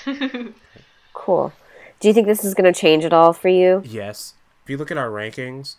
Cool. 1.12 1.52
Do 1.98 2.08
you 2.08 2.14
think 2.14 2.26
this 2.26 2.44
is 2.44 2.54
going 2.54 2.72
to 2.72 2.78
change 2.78 3.04
at 3.04 3.12
all 3.12 3.32
for 3.32 3.48
you? 3.48 3.82
Yes. 3.84 4.34
If 4.64 4.70
you 4.70 4.78
look 4.78 4.90
at 4.90 4.96
our 4.96 5.10
rankings, 5.10 5.76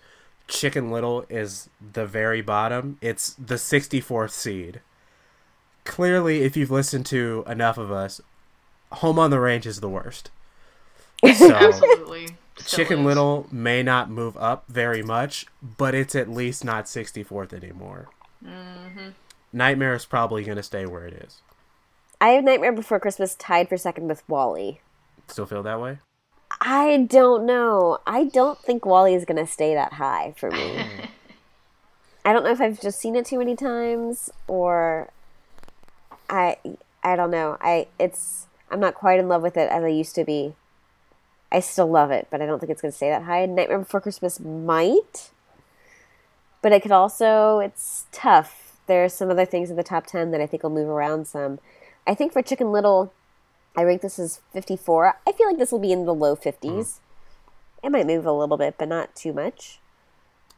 Chicken 0.48 0.92
Little 0.92 1.26
is 1.30 1.70
the 1.94 2.06
very 2.06 2.42
bottom. 2.42 2.98
It's 3.02 3.34
the 3.34 3.56
64th 3.56 4.32
seed. 4.32 4.82
Clearly, 5.84 6.44
if 6.44 6.56
you've 6.56 6.72
listened 6.72 7.06
to 7.08 7.44
enough 7.48 7.78
of 7.78 7.92
us, 7.92 8.22
Home 8.94 9.18
on 9.18 9.32
the 9.32 9.40
Range 9.40 9.66
is 9.66 9.80
the 9.80 9.90
worst. 9.90 10.30
So, 11.38 11.54
Absolutely. 11.54 12.30
Chicken 12.66 13.00
is. 13.00 13.06
Little 13.06 13.48
may 13.52 13.84
not 13.84 14.10
move 14.10 14.36
up 14.38 14.66
very 14.68 15.04
much, 15.04 15.46
but 15.62 15.94
it's 15.94 16.16
at 16.16 16.30
least 16.30 16.66
not 16.66 16.86
64th 16.86 17.54
anymore. 17.54 18.08
Mm-hmm. 18.44 19.10
Nightmare 19.54 19.94
is 19.94 20.06
probably 20.06 20.44
going 20.44 20.58
to 20.58 20.64
stay 20.64 20.86
where 20.86 21.06
it 21.06 21.14
is. 21.14 21.42
I 22.20 22.30
have 22.30 22.44
Nightmare 22.44 22.72
Before 22.72 23.00
Christmas 23.00 23.36
tied 23.36 23.70
for 23.70 23.78
second 23.78 24.08
with 24.08 24.28
WALL-E. 24.28 24.80
Still 25.28 25.46
feel 25.46 25.64
that 25.64 25.80
way? 25.80 26.00
I 26.60 27.08
don't 27.10 27.46
know. 27.46 28.00
I 28.06 28.26
don't 28.26 28.60
think 28.60 28.86
WALL-E 28.86 29.14
is 29.14 29.26
going 29.26 29.44
to 29.44 29.52
stay 29.52 29.74
that 29.74 29.94
high 29.94 30.34
for 30.38 30.52
me. 30.52 30.86
I 32.26 32.34
don't 32.34 32.44
know 32.44 32.52
if 32.52 32.62
I've 32.62 32.80
just 32.80 33.00
seen 33.00 33.16
it 33.16 33.26
too 33.26 33.40
many 33.40 33.56
times 33.56 34.30
or 34.48 35.12
I 36.32 36.58
I 37.04 37.16
don't 37.16 37.30
know. 37.30 37.58
I 37.62 37.88
it's 38.00 38.48
I'm 38.72 38.80
not 38.80 38.96
quite 38.96 39.20
in 39.20 39.28
love 39.28 39.44
with 39.44 39.58
it 39.58 39.70
as 39.70 39.84
I 39.84 39.90
used 39.90 40.16
to 40.16 40.24
be. 40.24 40.56
I 41.52 41.60
still 41.60 41.92
love 41.92 42.12
it, 42.12 42.28
but 42.32 42.42
I 42.42 42.46
don't 42.46 42.60
think 42.60 42.72
it's 42.72 42.82
going 42.82 42.94
to 42.94 42.96
stay 42.96 43.10
that 43.10 43.24
high. 43.24 43.46
Nightmare 43.46 43.80
Before 43.80 44.00
Christmas 44.00 44.40
might. 44.40 45.32
But 46.62 46.72
it 46.72 46.82
could 46.82 46.94
also 46.94 47.60
it's 47.60 48.06
tough. 48.12 48.80
There 48.88 49.04
are 49.04 49.10
some 49.10 49.30
other 49.30 49.46
things 49.46 49.70
in 49.70 49.76
the 49.76 49.84
top 49.84 50.08
10 50.08 50.32
that 50.32 50.42
I 50.42 50.48
think 50.48 50.64
will 50.64 50.70
move 50.70 50.88
around 50.88 51.28
some. 51.28 51.60
I 52.08 52.16
think 52.16 52.32
for 52.34 52.42
Chicken 52.42 52.72
Little 52.72 53.14
I 53.76 53.84
rank 53.84 54.02
this 54.02 54.18
as 54.18 54.42
54. 54.54 55.18
I 55.28 55.32
feel 55.32 55.48
like 55.48 55.58
this 55.58 55.72
will 55.72 55.80
be 55.80 55.92
in 55.92 56.06
the 56.06 56.14
low 56.14 56.36
50s. 56.36 56.62
Mm-hmm. 56.62 57.88
It 57.88 57.92
might 57.92 58.08
move 58.08 58.26
a 58.26 58.32
little 58.32 58.58
bit, 58.58 58.76
but 58.78 58.88
not 58.88 59.16
too 59.16 59.34
much. 59.34 59.80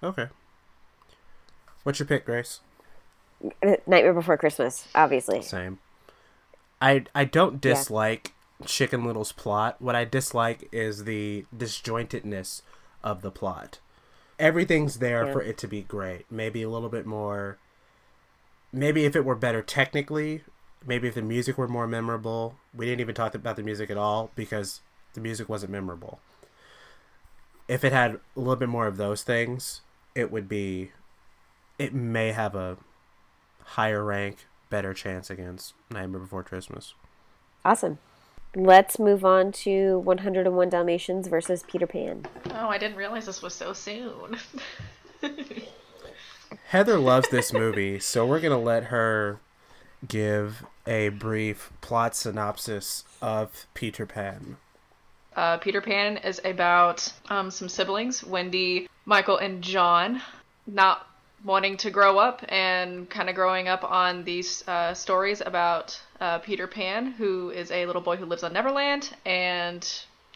Okay. 0.01 0.27
What's 1.83 1.99
your 1.99 2.07
pick, 2.07 2.25
Grace? 2.25 2.59
Nightmare 3.61 4.13
Before 4.13 4.37
Christmas, 4.37 4.87
obviously. 4.95 5.41
Same. 5.41 5.79
I 6.81 7.05
I 7.13 7.25
don't 7.25 7.53
Yeah. 7.53 7.73
dislike 7.73 8.33
Chicken 8.65 9.03
Little's 9.05 9.31
plot. 9.31 9.81
What 9.81 9.95
I 9.95 10.05
dislike 10.05 10.69
is 10.71 11.03
the 11.03 11.45
disjointedness 11.55 12.61
of 13.03 13.21
the 13.21 13.31
plot. 13.31 13.79
Everything's 14.39 14.99
there 14.99 15.25
Yeah. 15.27 15.33
for 15.33 15.41
it 15.41 15.57
to 15.59 15.67
be 15.67 15.81
great. 15.83 16.25
Maybe 16.31 16.63
a 16.63 16.69
little 16.69 16.89
bit 16.89 17.05
more. 17.05 17.57
Maybe 18.71 19.05
if 19.05 19.15
it 19.15 19.25
were 19.25 19.35
better 19.35 19.61
technically, 19.61 20.43
maybe 20.85 21.07
if 21.07 21.15
the 21.15 21.21
music 21.21 21.57
were 21.57 21.67
more 21.67 21.87
memorable. 21.87 22.57
We 22.73 22.85
didn't 22.85 23.01
even 23.01 23.15
talk 23.15 23.35
about 23.35 23.55
the 23.55 23.63
music 23.63 23.89
at 23.91 23.97
all 23.97 24.31
because 24.35 24.81
the 25.13 25.21
music 25.21 25.47
wasn't 25.49 25.71
memorable. 25.71 26.19
If 27.67 27.83
it 27.83 27.93
had 27.93 28.15
a 28.15 28.19
little 28.39 28.55
bit 28.55 28.69
more 28.69 28.87
of 28.87 28.97
those 28.97 29.23
things, 29.23 29.81
it 30.15 30.31
would 30.31 30.47
be. 30.49 30.91
It 31.79 31.93
may 31.93 32.31
have 32.31 32.55
a 32.55 32.77
higher 33.65 34.03
rank, 34.03 34.47
better 34.69 34.93
chance 34.93 35.29
against 35.29 35.73
Nightmare 35.89 36.21
Before 36.21 36.43
Christmas. 36.43 36.93
Awesome. 37.65 37.99
Let's 38.55 38.99
move 38.99 39.25
on 39.25 39.51
to 39.63 39.99
101 39.99 40.69
Dalmatians 40.69 41.27
versus 41.27 41.63
Peter 41.67 41.87
Pan. 41.87 42.25
Oh, 42.51 42.67
I 42.67 42.77
didn't 42.77 42.97
realize 42.97 43.25
this 43.25 43.41
was 43.41 43.53
so 43.53 43.73
soon. 43.73 44.37
Heather 46.67 46.99
loves 46.99 47.29
this 47.29 47.51
movie, 47.51 47.99
so 47.99 48.25
we're 48.25 48.39
gonna 48.39 48.59
let 48.59 48.85
her 48.85 49.39
give 50.07 50.65
a 50.85 51.09
brief 51.09 51.71
plot 51.81 52.15
synopsis 52.15 53.05
of 53.21 53.65
Peter 53.73 54.05
Pan. 54.05 54.57
Uh, 55.35 55.57
Peter 55.57 55.81
Pan 55.81 56.17
is 56.17 56.39
about 56.45 57.11
um, 57.29 57.49
some 57.49 57.69
siblings, 57.69 58.23
Wendy, 58.23 58.87
Michael, 59.05 59.37
and 59.37 59.63
John, 59.63 60.21
not 60.67 61.07
wanting 61.43 61.77
to 61.77 61.91
grow 61.91 62.17
up 62.17 62.41
and 62.49 63.09
kind 63.09 63.29
of 63.29 63.35
growing 63.35 63.67
up 63.67 63.83
on 63.83 64.23
these 64.23 64.65
uh, 64.67 64.93
stories 64.93 65.41
about 65.45 65.99
uh, 66.21 66.39
Peter 66.39 66.67
Pan, 66.67 67.07
who 67.11 67.49
is 67.49 67.69
a 67.71 67.85
little 67.85 68.01
boy 68.01 68.15
who 68.15 68.25
lives 68.25 68.43
on 68.43 68.53
Neverland, 68.53 69.13
and 69.25 69.87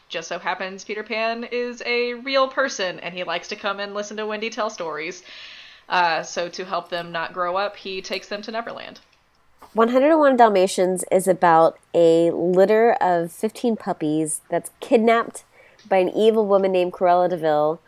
just 0.09 0.27
so 0.27 0.39
happens 0.39 0.83
Peter 0.83 1.03
Pan 1.03 1.43
is 1.45 1.83
a 1.85 2.13
real 2.13 2.47
person 2.47 2.99
and 2.99 3.13
he 3.13 3.23
likes 3.23 3.49
to 3.49 3.55
come 3.55 3.79
and 3.79 3.93
listen 3.93 4.17
to 4.17 4.25
Wendy 4.25 4.49
tell 4.49 4.69
stories. 4.69 5.23
Uh, 5.89 6.23
so 6.23 6.49
to 6.49 6.65
help 6.65 6.89
them 6.89 7.11
not 7.11 7.33
grow 7.33 7.55
up, 7.55 7.75
he 7.77 8.01
takes 8.01 8.27
them 8.27 8.41
to 8.41 8.51
Neverland. 8.51 8.99
101 9.73 10.37
Dalmatians 10.37 11.03
is 11.11 11.27
about 11.27 11.77
a 11.93 12.31
litter 12.31 12.93
of 12.99 13.31
15 13.31 13.75
puppies 13.77 14.41
that's 14.49 14.71
kidnapped 14.79 15.43
by 15.87 15.97
an 15.97 16.09
evil 16.09 16.45
woman 16.45 16.71
named 16.71 16.93
Cruella 16.93 17.29
De 17.29 17.37
Vil. 17.37 17.79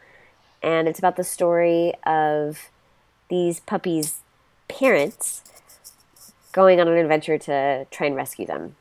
And 0.61 0.87
it's 0.87 0.99
about 0.99 1.15
the 1.15 1.23
story 1.23 1.93
of 2.05 2.69
these 3.29 3.59
puppies' 3.61 4.21
parents 4.67 5.43
going 6.51 6.79
on 6.79 6.87
an 6.87 6.97
adventure 6.97 7.37
to 7.37 7.85
try 7.91 8.07
and 8.07 8.15
rescue 8.15 8.45
them. 8.45 8.75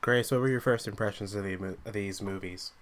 Grace, 0.00 0.30
what 0.30 0.40
were 0.40 0.48
your 0.48 0.60
first 0.60 0.88
impressions 0.88 1.34
of, 1.34 1.44
the, 1.44 1.76
of 1.84 1.92
these 1.92 2.20
movies? 2.20 2.72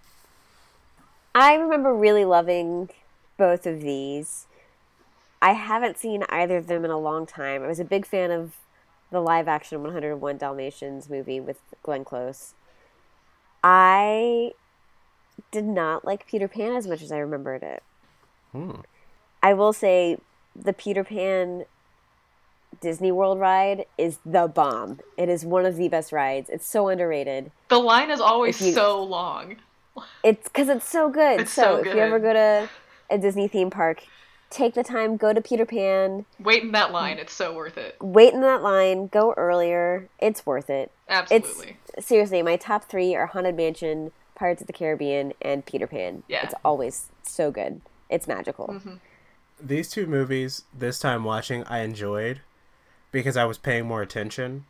I 1.34 1.54
remember 1.54 1.94
really 1.94 2.24
loving 2.24 2.90
both 3.36 3.66
of 3.66 3.82
these. 3.82 4.46
I 5.42 5.52
haven't 5.52 5.98
seen 5.98 6.24
either 6.28 6.56
of 6.56 6.66
them 6.66 6.84
in 6.84 6.90
a 6.90 6.98
long 6.98 7.26
time. 7.26 7.62
I 7.62 7.66
was 7.66 7.80
a 7.80 7.84
big 7.84 8.06
fan 8.06 8.30
of 8.30 8.56
the 9.10 9.20
live 9.20 9.48
action 9.48 9.82
101 9.82 10.38
Dalmatians 10.38 11.08
movie 11.08 11.40
with 11.40 11.58
Glenn 11.82 12.04
Close. 12.04 12.54
I 13.62 14.52
did 15.50 15.64
not 15.64 16.04
like 16.04 16.26
Peter 16.26 16.48
Pan 16.48 16.74
as 16.74 16.86
much 16.86 17.02
as 17.02 17.12
I 17.12 17.18
remembered 17.18 17.62
it. 17.62 17.82
Hmm. 18.52 18.80
I 19.42 19.54
will 19.54 19.72
say 19.72 20.18
the 20.54 20.72
Peter 20.72 21.04
Pan 21.04 21.64
Disney 22.80 23.12
World 23.12 23.38
ride 23.38 23.84
is 23.98 24.18
the 24.24 24.46
bomb. 24.46 25.00
It 25.16 25.28
is 25.28 25.44
one 25.44 25.66
of 25.66 25.76
the 25.76 25.88
best 25.88 26.12
rides. 26.12 26.48
It's 26.48 26.66
so 26.66 26.88
underrated. 26.88 27.50
The 27.68 27.78
line 27.78 28.10
is 28.10 28.20
always 28.20 28.60
you- 28.60 28.72
so 28.72 29.02
long. 29.02 29.56
It's 30.22 30.48
because 30.48 30.68
it's 30.68 30.88
so 30.88 31.10
good. 31.10 31.40
It's 31.40 31.52
so, 31.52 31.62
so 31.62 31.76
if 31.78 31.86
you 31.94 32.00
ever 32.00 32.18
go 32.18 32.32
to 32.32 32.68
a 33.10 33.18
Disney 33.18 33.48
theme 33.48 33.70
park, 33.70 34.04
take 34.48 34.74
the 34.74 34.84
time, 34.84 35.16
go 35.16 35.32
to 35.32 35.40
Peter 35.40 35.66
Pan, 35.66 36.24
Wait 36.38 36.62
in 36.62 36.72
that 36.72 36.90
line, 36.92 37.18
it's 37.18 37.32
so 37.34 37.52
worth 37.52 37.76
it. 37.76 37.96
wait 38.00 38.32
in 38.32 38.40
that 38.40 38.62
line, 38.62 39.08
go 39.08 39.32
earlier. 39.36 40.08
It's 40.18 40.46
worth 40.46 40.70
it. 40.70 40.90
Absolutely. 41.08 41.76
It's 41.98 42.06
seriously 42.06 42.40
my 42.40 42.56
top 42.56 42.84
three 42.84 43.14
are 43.14 43.26
Haunted 43.26 43.56
Mansion, 43.56 44.12
Pirates 44.36 44.60
of 44.60 44.68
the 44.68 44.72
Caribbean, 44.72 45.34
and 45.42 45.66
Peter 45.66 45.86
Pan. 45.88 46.22
Yeah. 46.28 46.44
it's 46.44 46.54
always 46.64 47.08
so 47.22 47.50
good. 47.50 47.80
It's 48.08 48.26
magical. 48.28 48.68
Mm-hmm. 48.68 48.94
These 49.62 49.90
two 49.90 50.06
movies, 50.06 50.64
this 50.76 50.98
time 50.98 51.24
watching, 51.24 51.64
I 51.64 51.80
enjoyed 51.80 52.40
because 53.12 53.36
I 53.36 53.44
was 53.44 53.58
paying 53.58 53.86
more 53.86 54.02
attention. 54.02 54.64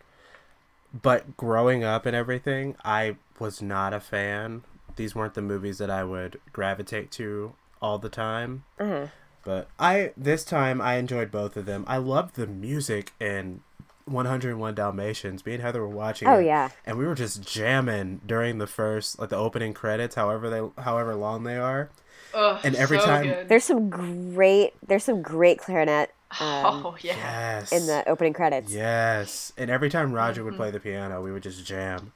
But 0.92 1.36
growing 1.36 1.84
up 1.84 2.06
and 2.06 2.16
everything, 2.16 2.76
I 2.84 3.16
was 3.38 3.62
not 3.62 3.92
a 3.92 4.00
fan. 4.00 4.64
These 4.96 5.14
weren't 5.14 5.34
the 5.34 5.42
movies 5.42 5.78
that 5.78 5.90
I 5.90 6.04
would 6.04 6.40
gravitate 6.52 7.10
to 7.12 7.54
all 7.80 7.98
the 7.98 8.08
time. 8.08 8.64
Uh-huh. 8.78 9.06
But 9.44 9.68
I 9.78 10.12
this 10.16 10.44
time 10.44 10.80
I 10.80 10.96
enjoyed 10.96 11.30
both 11.30 11.56
of 11.56 11.64
them. 11.64 11.84
I 11.86 11.96
loved 11.96 12.34
the 12.34 12.46
music 12.46 13.12
in 13.18 13.62
101 14.04 14.74
Dalmatians. 14.74 15.46
Me 15.46 15.54
and 15.54 15.62
Heather 15.62 15.80
were 15.80 15.88
watching. 15.88 16.28
Oh, 16.28 16.38
it, 16.38 16.46
yeah. 16.46 16.68
and 16.84 16.98
we 16.98 17.06
were 17.06 17.14
just 17.14 17.42
jamming 17.42 18.20
during 18.26 18.58
the 18.58 18.66
first 18.66 19.18
like 19.18 19.30
the 19.30 19.36
opening 19.36 19.72
credits, 19.72 20.14
however 20.14 20.50
they 20.50 20.82
however 20.82 21.14
long 21.14 21.44
they 21.44 21.56
are. 21.56 21.90
Ugh, 22.34 22.60
and 22.64 22.76
every 22.76 22.98
so 22.98 23.06
time- 23.06 23.24
good. 23.24 23.48
There's 23.48 23.64
some 23.64 23.90
great. 23.90 24.72
There's 24.86 25.04
some 25.04 25.22
great 25.22 25.58
clarinet 25.58 26.12
um, 26.38 26.38
oh 26.86 26.96
yeah. 27.00 27.16
Yes. 27.16 27.72
in 27.72 27.86
the 27.86 28.08
opening 28.08 28.32
credits. 28.32 28.72
Yes, 28.72 29.52
and 29.56 29.70
every 29.70 29.90
time 29.90 30.12
Roger 30.12 30.44
would 30.44 30.56
play 30.56 30.70
the 30.70 30.80
piano, 30.80 31.20
we 31.22 31.32
would 31.32 31.42
just 31.42 31.64
jam. 31.64 32.12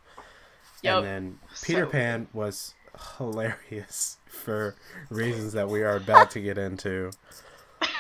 Yep. 0.83 0.97
And 0.99 1.07
then 1.07 1.39
Peter 1.63 1.85
So 1.87 1.91
Pan 1.91 2.29
was 2.33 2.75
hilarious 3.19 4.19
for 4.27 4.77
reasons 5.11 5.53
that 5.55 5.69
we 5.69 5.83
are 5.83 5.97
about 5.97 6.31
to 6.33 6.41
get 6.41 6.59
into. 6.59 7.11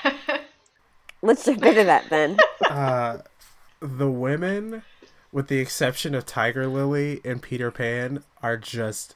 Let's 1.22 1.44
jump 1.44 1.64
into 1.64 1.84
that 1.84 2.10
then. 2.10 2.36
Uh, 2.68 3.18
the 3.80 4.10
women, 4.10 4.82
with 5.32 5.48
the 5.48 5.58
exception 5.58 6.14
of 6.14 6.26
Tiger 6.26 6.66
Lily 6.66 7.22
and 7.24 7.40
Peter 7.40 7.70
Pan, 7.70 8.22
are 8.42 8.58
just 8.58 9.14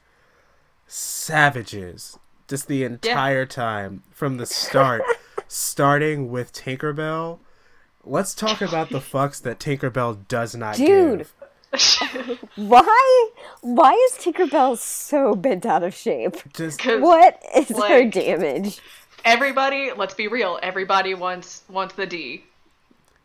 savages. 0.87 2.17
Just 2.49 2.67
the 2.67 2.83
entire 2.83 3.45
time 3.45 4.03
from 4.11 4.37
the 4.37 4.45
start, 4.45 5.03
starting 5.47 6.29
with 6.31 6.51
Tinkerbell. 6.51 7.39
Let's 8.03 8.33
talk 8.33 8.61
about 8.61 8.89
the 8.89 8.99
fucks 8.99 9.41
that 9.43 9.59
Tinkerbell 9.59 10.27
does 10.27 10.55
not 10.55 10.75
Dude. 10.75 11.19
give. 11.19 11.33
Why? 12.55 13.29
Why 13.61 13.93
is 13.93 14.13
Tinkerbell 14.23 14.77
so 14.79 15.35
bent 15.35 15.65
out 15.67 15.83
of 15.83 15.93
shape? 15.93 16.35
Just 16.53 16.79
'Cause, 16.79 16.99
What 16.99 17.39
is 17.55 17.69
her 17.69 18.05
damage? 18.05 18.79
everybody, 19.23 19.91
let's 19.95 20.15
be 20.15 20.27
real, 20.27 20.59
everybody 20.63 21.13
wants 21.13 21.61
wants 21.69 21.93
the 21.93 22.07
D. 22.07 22.43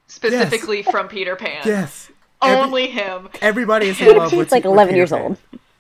Specifically 0.07 0.83
from 0.83 1.09
Peter 1.09 1.35
Pan. 1.35 1.63
yes, 1.65 2.11
Every- 2.43 2.63
Only 2.63 2.87
him. 2.89 3.31
everybody 3.41 3.89
is 3.89 3.99
in 4.01 4.17
love 4.19 4.31
He's 4.31 4.39
with 4.39 4.53
like 4.53 4.67
11 4.67 4.91
Peter 4.91 4.97
years 4.99 5.11
Pan. 5.11 5.23
old. 5.23 5.39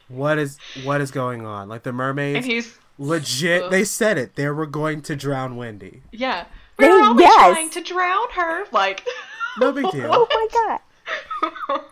What 0.08 0.38
is 0.38 0.56
what 0.84 1.02
is 1.02 1.10
going 1.10 1.44
on? 1.44 1.68
Like 1.68 1.82
the 1.82 1.92
mermaids, 1.92 2.36
And 2.38 2.44
he's 2.46 2.74
legit. 2.98 3.70
They 3.70 3.84
said 3.84 4.18
it. 4.18 4.34
They 4.36 4.48
were 4.48 4.66
going 4.66 5.02
to 5.02 5.16
drown 5.16 5.56
Wendy. 5.56 6.02
yeah. 6.12 6.46
We 6.78 6.88
were 6.88 6.98
They- 6.98 7.04
only 7.06 7.22
yes. 7.24 7.52
trying 7.52 7.70
to 7.70 7.80
drown 7.82 8.30
her. 8.32 8.64
Like 8.72 9.06
No 9.60 9.70
big 9.72 9.90
deal. 9.92 10.10
Oh 10.12 10.26
my 10.30 10.80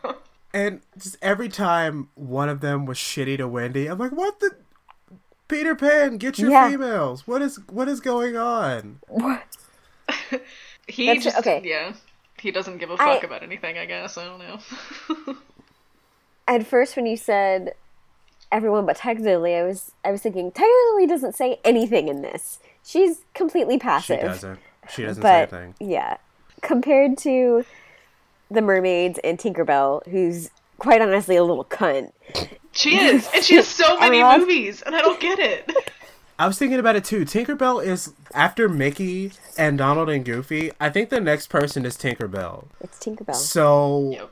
god. 0.00 0.16
And 0.54 0.82
just 0.98 1.16
every 1.22 1.48
time 1.48 2.10
one 2.14 2.50
of 2.50 2.60
them 2.60 2.84
was 2.84 2.98
shitty 2.98 3.38
to 3.38 3.48
Wendy, 3.48 3.86
I'm 3.86 3.96
like, 3.98 4.12
what 4.12 4.38
the? 4.40 4.50
Peter 5.48 5.74
Pan, 5.74 6.18
get 6.18 6.38
your 6.38 6.50
Yeah. 6.50 6.68
females. 6.68 7.26
What 7.26 7.40
is 7.40 7.58
what 7.70 7.88
is 7.88 8.00
going 8.00 8.36
on? 8.36 8.98
What 9.08 9.44
he 10.88 11.06
That's- 11.06 11.24
just 11.24 11.38
okay. 11.38 11.62
yeah. 11.64 11.94
He 12.38 12.50
doesn't 12.50 12.78
give 12.78 12.90
a 12.90 12.96
fuck 12.98 13.22
about 13.24 13.42
anything, 13.42 13.78
I 13.78 13.86
guess. 13.86 14.18
I 14.18 14.24
don't 14.24 14.40
know. 14.40 15.36
At 16.48 16.66
first, 16.66 16.96
when 16.96 17.06
you 17.06 17.16
said 17.16 17.74
everyone 18.52 18.86
but 18.86 18.96
Tiger 18.96 19.22
Lily, 19.22 19.56
I 19.56 19.64
was 19.64 19.90
I 20.04 20.12
was 20.12 20.20
thinking 20.22 20.52
Tiger 20.52 20.68
Lily 20.92 21.06
doesn't 21.08 21.34
say 21.34 21.58
anything 21.64 22.06
in 22.08 22.22
this. 22.22 22.60
She's 22.84 23.22
completely 23.34 23.78
passive. 23.78 24.20
She 24.20 24.26
passive. 24.26 24.40
doesn't. 24.42 24.58
She 24.94 25.02
doesn't 25.04 25.22
but 25.22 25.50
say 25.50 25.56
a 25.56 25.60
thing. 25.60 25.74
yeah, 25.80 26.16
compared 26.60 27.16
to 27.18 27.64
the 28.50 28.60
mermaids 28.62 29.18
and 29.24 29.38
Tinkerbell, 29.38 30.06
who's 30.08 30.50
quite 30.78 31.00
honestly 31.00 31.36
a 31.36 31.42
little 31.44 31.64
cunt. 31.64 32.12
she 32.72 32.96
is. 32.98 33.28
And 33.34 33.42
she 33.44 33.54
has 33.56 33.66
so 33.68 33.96
many 34.00 34.18
Everyone- 34.18 34.40
movies, 34.40 34.82
and 34.82 34.94
I 34.94 35.00
don't 35.00 35.20
get 35.20 35.38
it. 35.38 35.70
I 36.38 36.46
was 36.48 36.58
thinking 36.58 36.80
about 36.80 36.96
it 36.96 37.04
too. 37.04 37.24
Tinkerbell 37.24 37.84
is 37.84 38.12
after 38.34 38.68
Mickey 38.68 39.30
and 39.56 39.78
Donald 39.78 40.10
and 40.10 40.24
Goofy. 40.24 40.72
I 40.80 40.90
think 40.90 41.10
the 41.10 41.20
next 41.20 41.46
person 41.48 41.84
is 41.86 41.96
Tinkerbell. 41.96 42.64
It's 42.80 42.98
Tinkerbell. 42.98 43.36
So, 43.36 44.10
Yep. 44.10 44.30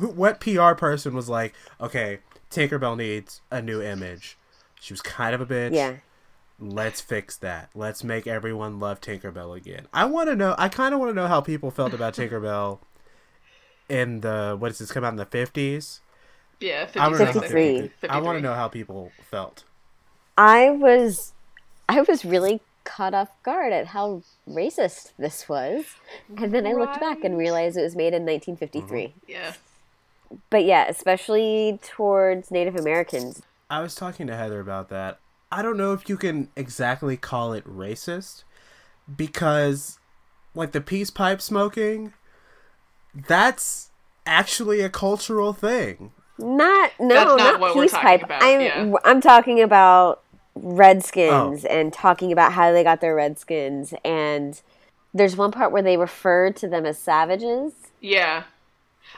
who, 0.00 0.08
what 0.08 0.40
PR 0.40 0.72
person 0.72 1.14
was 1.14 1.28
like, 1.28 1.54
okay, 1.80 2.18
Tinkerbell 2.52 2.96
needs 2.96 3.40
a 3.50 3.60
new 3.60 3.82
image. 3.82 4.36
She 4.80 4.92
was 4.92 5.02
kind 5.02 5.34
of 5.34 5.40
a 5.40 5.46
bitch. 5.46 5.74
Yeah. 5.74 5.96
Let's 6.58 7.00
fix 7.00 7.36
that. 7.38 7.70
Let's 7.74 8.04
make 8.04 8.26
everyone 8.26 8.78
love 8.78 9.00
Tinkerbell 9.00 9.56
again. 9.56 9.88
I 9.92 10.04
want 10.04 10.28
to 10.28 10.36
know. 10.36 10.54
I 10.58 10.68
kind 10.68 10.94
of 10.94 11.00
want 11.00 11.10
to 11.10 11.14
know 11.14 11.26
how 11.26 11.40
people 11.40 11.70
felt 11.70 11.92
about 11.92 12.14
Tinkerbell 12.14 12.78
in 13.88 14.20
the 14.20 14.56
what 14.58 14.68
does 14.68 14.78
this 14.78 14.92
come 14.92 15.04
out 15.04 15.12
in 15.12 15.16
the 15.16 15.26
fifties? 15.26 16.00
Yeah, 16.60 16.88
I 16.94 17.08
want 17.08 17.18
to 17.18 17.24
know 17.24 17.32
how 17.32 17.40
53. 17.40 17.90
I 18.08 18.20
want 18.20 18.38
to 18.38 18.42
know 18.42 18.54
how 18.54 18.68
people 18.68 19.10
felt. 19.28 19.64
I 20.38 20.70
was 20.70 21.32
I 21.88 22.00
was 22.02 22.24
really 22.24 22.60
caught 22.84 23.14
off 23.14 23.28
guard 23.42 23.72
at 23.72 23.88
how 23.88 24.22
racist 24.48 25.12
this 25.18 25.48
was. 25.48 25.84
And 26.36 26.52
then 26.52 26.66
I 26.66 26.72
looked 26.72 27.00
back 27.00 27.24
and 27.24 27.36
realized 27.36 27.76
it 27.76 27.82
was 27.82 27.96
made 27.96 28.14
in 28.14 28.24
1953. 28.24 29.02
Mm-hmm. 29.02 29.18
Yeah. 29.26 29.52
But 30.50 30.64
yeah, 30.64 30.86
especially 30.88 31.78
towards 31.82 32.50
Native 32.50 32.76
Americans. 32.76 33.42
I 33.70 33.80
was 33.80 33.94
talking 33.94 34.26
to 34.26 34.36
Heather 34.36 34.60
about 34.60 34.88
that. 34.90 35.18
I 35.50 35.62
don't 35.62 35.76
know 35.76 35.92
if 35.92 36.08
you 36.08 36.16
can 36.16 36.48
exactly 36.56 37.16
call 37.16 37.52
it 37.52 37.64
racist 37.66 38.44
because, 39.14 39.98
like, 40.54 40.72
the 40.72 40.80
peace 40.80 41.10
pipe 41.10 41.40
smoking, 41.42 42.12
that's 43.14 43.90
actually 44.26 44.80
a 44.80 44.88
cultural 44.88 45.52
thing. 45.52 46.12
Not 46.38 46.92
no, 46.98 47.14
That's 47.14 47.28
not 47.28 47.36
not, 47.38 47.60
what 47.60 47.76
we're 47.76 47.82
peace 47.82 47.92
talking 47.92 48.06
pipe. 48.08 48.22
about, 48.24 48.42
I'm 48.42 48.60
yeah. 48.60 48.92
I'm 49.04 49.20
talking 49.20 49.60
about 49.60 50.22
Oh. 50.54 50.74
redskins 50.74 51.64
and 51.64 51.92
talking 51.94 52.30
about 52.30 52.52
how 52.52 52.72
they 52.72 52.84
got 52.84 53.00
their 53.00 53.14
redskins 53.14 53.94
and 54.04 54.60
there's 55.14 55.34
one 55.34 55.50
part 55.50 55.72
where 55.72 55.80
they 55.82 55.96
refer 55.96 56.50
to 56.52 56.68
them 56.68 56.84
as 56.84 56.98
savages. 56.98 57.72
Yeah. 58.00 58.42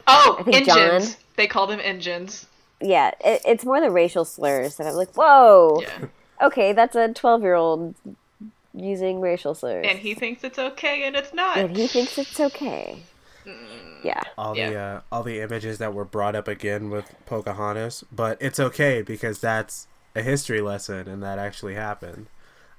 Oh, 0.07 0.43
think 0.45 0.69
engines. 0.69 1.15
John- 1.15 1.23
They 1.37 1.47
call 1.47 1.67
them 1.67 1.81
engines. 1.83 2.47
Yeah, 2.81 3.13
it, 3.25 3.43
it's 3.47 3.65
more 3.65 3.81
the 3.81 3.91
racial 3.91 4.25
slurs 4.25 4.77
that 4.77 4.87
I'm 4.87 4.95
like, 4.95 5.15
whoa. 5.15 5.81
Yeah. 5.83 6.07
Okay, 6.43 6.73
that's 6.73 6.97
a 6.97 7.13
12 7.13 7.43
year 7.43 7.55
old 7.55 7.95
using 8.75 9.21
racial 9.21 9.55
slurs. 9.55 9.87
And 9.89 9.99
he 9.99 10.15
thinks 10.15 10.43
it's 10.45 10.59
okay 10.59 11.05
and 11.05 11.15
it's 11.17 11.33
not. 11.33 11.57
And 11.57 11.77
he 11.77 11.87
thinks 11.87 12.19
it's 12.19 12.39
okay. 12.41 12.99
Yeah. 14.03 14.21
All 14.37 14.55
the 14.55 14.75
uh, 14.75 15.01
all 15.13 15.23
the 15.23 15.41
images 15.41 15.79
that 15.79 15.95
were 15.95 16.05
brought 16.05 16.35
up 16.35 16.49
again 16.49 16.91
with 16.91 17.15
Pocahontas, 17.27 18.05
but 18.13 18.37
it's 18.41 18.59
okay 18.61 19.01
because 19.03 19.39
that's 19.39 19.87
a 20.15 20.23
history 20.23 20.61
lesson 20.61 21.09
and 21.09 21.23
that 21.23 21.39
actually 21.39 21.75
happened. 21.75 22.27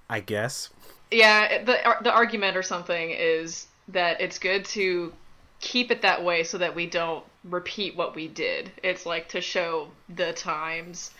I 0.09 0.19
guess. 0.19 0.69
Yeah, 1.11 1.63
the 1.63 1.79
the 2.03 2.11
argument 2.11 2.57
or 2.57 2.61
something 2.63 3.09
is 3.11 3.67
that 3.87 4.19
it's 4.21 4.37
good 4.37 4.65
to 4.65 5.13
keep 5.59 5.91
it 5.91 6.01
that 6.01 6.23
way 6.23 6.43
so 6.43 6.57
that 6.57 6.75
we 6.75 6.85
don't 6.87 7.23
repeat 7.43 7.95
what 7.95 8.15
we 8.15 8.27
did. 8.27 8.71
It's 8.83 9.05
like 9.05 9.29
to 9.29 9.41
show 9.41 9.89
the 10.09 10.33
times, 10.33 11.11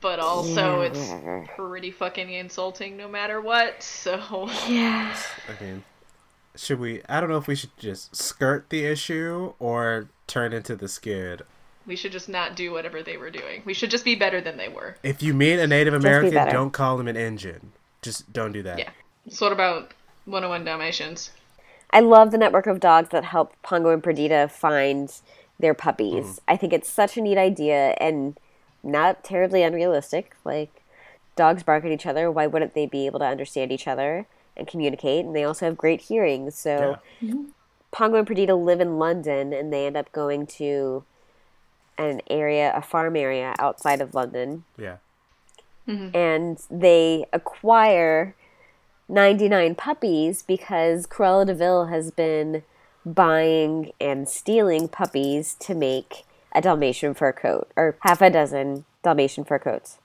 but 0.00 0.18
also 0.18 0.82
Yeah, 0.82 0.88
it's 0.88 1.50
pretty 1.56 1.90
fucking 1.90 2.30
insulting 2.30 2.96
no 2.96 3.08
matter 3.08 3.40
what. 3.40 3.82
So 3.82 4.48
Yeah. 4.68 5.16
I 5.48 5.62
mean, 5.62 5.84
should 6.56 6.80
we? 6.80 7.02
I 7.08 7.20
don't 7.20 7.28
know 7.30 7.36
if 7.36 7.46
we 7.46 7.54
should 7.54 7.76
just 7.78 8.16
skirt 8.16 8.70
the 8.70 8.84
issue 8.84 9.52
or 9.58 10.08
turn 10.26 10.52
into 10.52 10.74
the 10.76 10.88
skid. 10.88 11.42
we 11.86 11.96
should 11.96 12.12
just 12.12 12.28
not 12.28 12.54
do 12.54 12.70
whatever 12.72 13.02
they 13.02 13.16
were 13.16 13.30
doing. 13.30 13.62
We 13.64 13.72
should 13.72 13.90
just 13.90 14.04
be 14.04 14.14
better 14.14 14.40
than 14.42 14.56
they 14.58 14.68
were. 14.68 14.96
If 15.02 15.22
you 15.22 15.32
meet 15.32 15.58
a 15.58 15.66
Native 15.66 15.94
American, 15.94 16.34
better. 16.34 16.50
don't 16.50 16.70
call 16.72 17.00
him 17.00 17.08
an 17.08 17.16
engine. 17.16 17.72
Just 18.02 18.30
don't 18.32 18.52
do 18.52 18.62
that. 18.64 18.78
Yeah. 18.78 18.90
So 19.30 19.46
what 19.46 19.52
about 19.52 19.94
101 20.26 20.64
Dalmatians? 20.64 21.30
I 21.90 22.00
love 22.00 22.30
the 22.30 22.38
network 22.38 22.66
of 22.66 22.80
dogs 22.80 23.08
that 23.10 23.24
help 23.24 23.54
Pongo 23.62 23.90
and 23.90 24.02
Perdita 24.02 24.48
find 24.48 25.12
their 25.58 25.74
puppies. 25.74 26.24
Mm-hmm. 26.24 26.44
I 26.48 26.56
think 26.56 26.72
it's 26.72 26.88
such 26.88 27.16
a 27.16 27.20
neat 27.20 27.38
idea 27.38 27.96
and 28.00 28.38
not 28.82 29.24
terribly 29.24 29.62
unrealistic. 29.62 30.36
Like, 30.44 30.82
dogs 31.34 31.62
bark 31.62 31.84
at 31.84 31.90
each 31.90 32.06
other. 32.06 32.30
Why 32.30 32.46
wouldn't 32.46 32.74
they 32.74 32.86
be 32.86 33.06
able 33.06 33.18
to 33.20 33.24
understand 33.24 33.72
each 33.72 33.88
other 33.88 34.26
and 34.56 34.66
communicate? 34.66 35.24
And 35.24 35.34
they 35.34 35.44
also 35.44 35.66
have 35.66 35.76
great 35.76 36.02
hearing. 36.02 36.50
So, 36.50 36.98
Pongo 37.90 38.18
and 38.18 38.26
Perdita 38.26 38.54
live 38.54 38.80
in 38.80 38.98
London 38.98 39.52
and 39.52 39.72
they 39.72 39.86
end 39.86 39.96
up 39.96 40.12
going 40.12 40.46
to 40.46 41.04
an 41.96 42.20
area, 42.28 42.72
a 42.76 42.82
farm 42.82 43.16
area 43.16 43.54
outside 43.58 44.00
of 44.00 44.14
London 44.14 44.64
Yeah. 44.76 44.96
and 46.14 46.62
they 46.70 47.24
acquire 47.32 48.34
99 49.08 49.74
puppies 49.74 50.42
because 50.42 51.06
Cruella 51.06 51.46
De 51.46 51.54
Vil 51.54 51.86
has 51.86 52.10
been 52.10 52.62
buying 53.04 53.92
and 54.00 54.28
stealing 54.28 54.88
puppies 54.88 55.54
to 55.60 55.74
make 55.74 56.24
a 56.52 56.60
Dalmatian 56.60 57.14
fur 57.14 57.32
coat, 57.32 57.70
or 57.76 57.96
half 58.00 58.20
a 58.20 58.30
dozen 58.30 58.84
Dalmatian 59.02 59.44
fur 59.44 59.58
coats. 59.58 59.98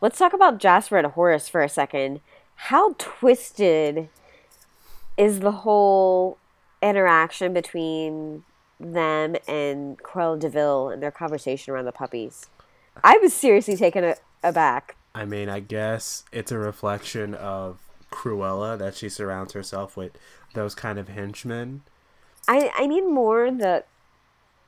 Let's 0.00 0.18
talk 0.18 0.32
about 0.32 0.58
Jasper 0.58 0.98
and 0.98 1.06
Horace 1.08 1.48
for 1.48 1.62
a 1.62 1.68
second. 1.68 2.20
How 2.54 2.94
twisted 2.98 4.08
is 5.16 5.40
the 5.40 5.52
whole 5.52 6.38
interaction 6.82 7.52
between 7.52 8.44
them 8.80 9.36
and 9.46 9.98
Cruella 9.98 10.38
De 10.38 10.48
Vil 10.48 10.88
and 10.88 11.02
their 11.02 11.10
conversation 11.10 11.72
around 11.72 11.84
the 11.84 11.92
puppies? 11.92 12.46
I 13.04 13.18
was 13.18 13.32
seriously 13.32 13.76
taken 13.76 14.14
aback 14.42 14.96
I 15.18 15.24
mean, 15.24 15.48
I 15.48 15.58
guess 15.58 16.24
it's 16.30 16.52
a 16.52 16.58
reflection 16.58 17.34
of 17.34 17.80
Cruella 18.18 18.76
that 18.78 18.96
she 18.96 19.08
surrounds 19.08 19.52
herself 19.52 19.96
with 19.96 20.12
those 20.54 20.74
kind 20.74 20.98
of 20.98 21.08
henchmen. 21.08 21.82
I 22.48 22.70
I 22.76 22.86
mean 22.88 23.14
more 23.14 23.50
the 23.50 23.84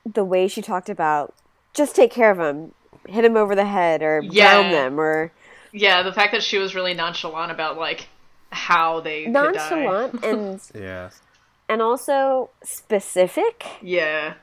the 0.04 0.24
way 0.24 0.46
she 0.48 0.62
talked 0.62 0.88
about 0.88 1.34
just 1.74 1.94
take 1.96 2.10
care 2.12 2.30
of 2.30 2.38
them, 2.38 2.72
hit 3.08 3.22
them 3.22 3.36
over 3.36 3.54
the 3.54 3.64
head, 3.64 4.02
or 4.02 4.22
Yeah. 4.22 4.54
drown 4.54 4.70
them, 4.72 5.00
or 5.00 5.32
Yeah, 5.72 6.02
the 6.02 6.12
fact 6.12 6.32
that 6.32 6.42
she 6.42 6.58
was 6.58 6.74
really 6.74 6.94
nonchalant 6.94 7.50
about 7.50 7.76
like 7.76 8.08
how 8.52 9.00
they 9.00 9.24
could 9.24 9.32
die. 9.32 9.52
nonchalant 9.52 10.24
and 10.24 10.60
Yeah. 10.74 11.10
and 11.68 11.82
also 11.82 12.50
specific 12.62 13.64
Yeah. 13.82 14.34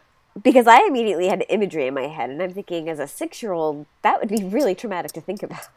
because 0.42 0.68
I 0.68 0.86
immediately 0.88 1.28
had 1.28 1.46
imagery 1.50 1.88
in 1.88 1.94
my 1.94 2.08
head, 2.08 2.30
and 2.30 2.42
I'm 2.42 2.54
thinking 2.54 2.90
as 2.90 3.00
a 3.00 3.08
six 3.08 3.42
year 3.42 3.54
old 3.54 3.86
that 4.02 4.20
would 4.20 4.30
be 4.30 4.44
really 4.44 4.76
traumatic 4.76 5.12
to 5.14 5.22
think 5.22 5.44
about. 5.44 5.68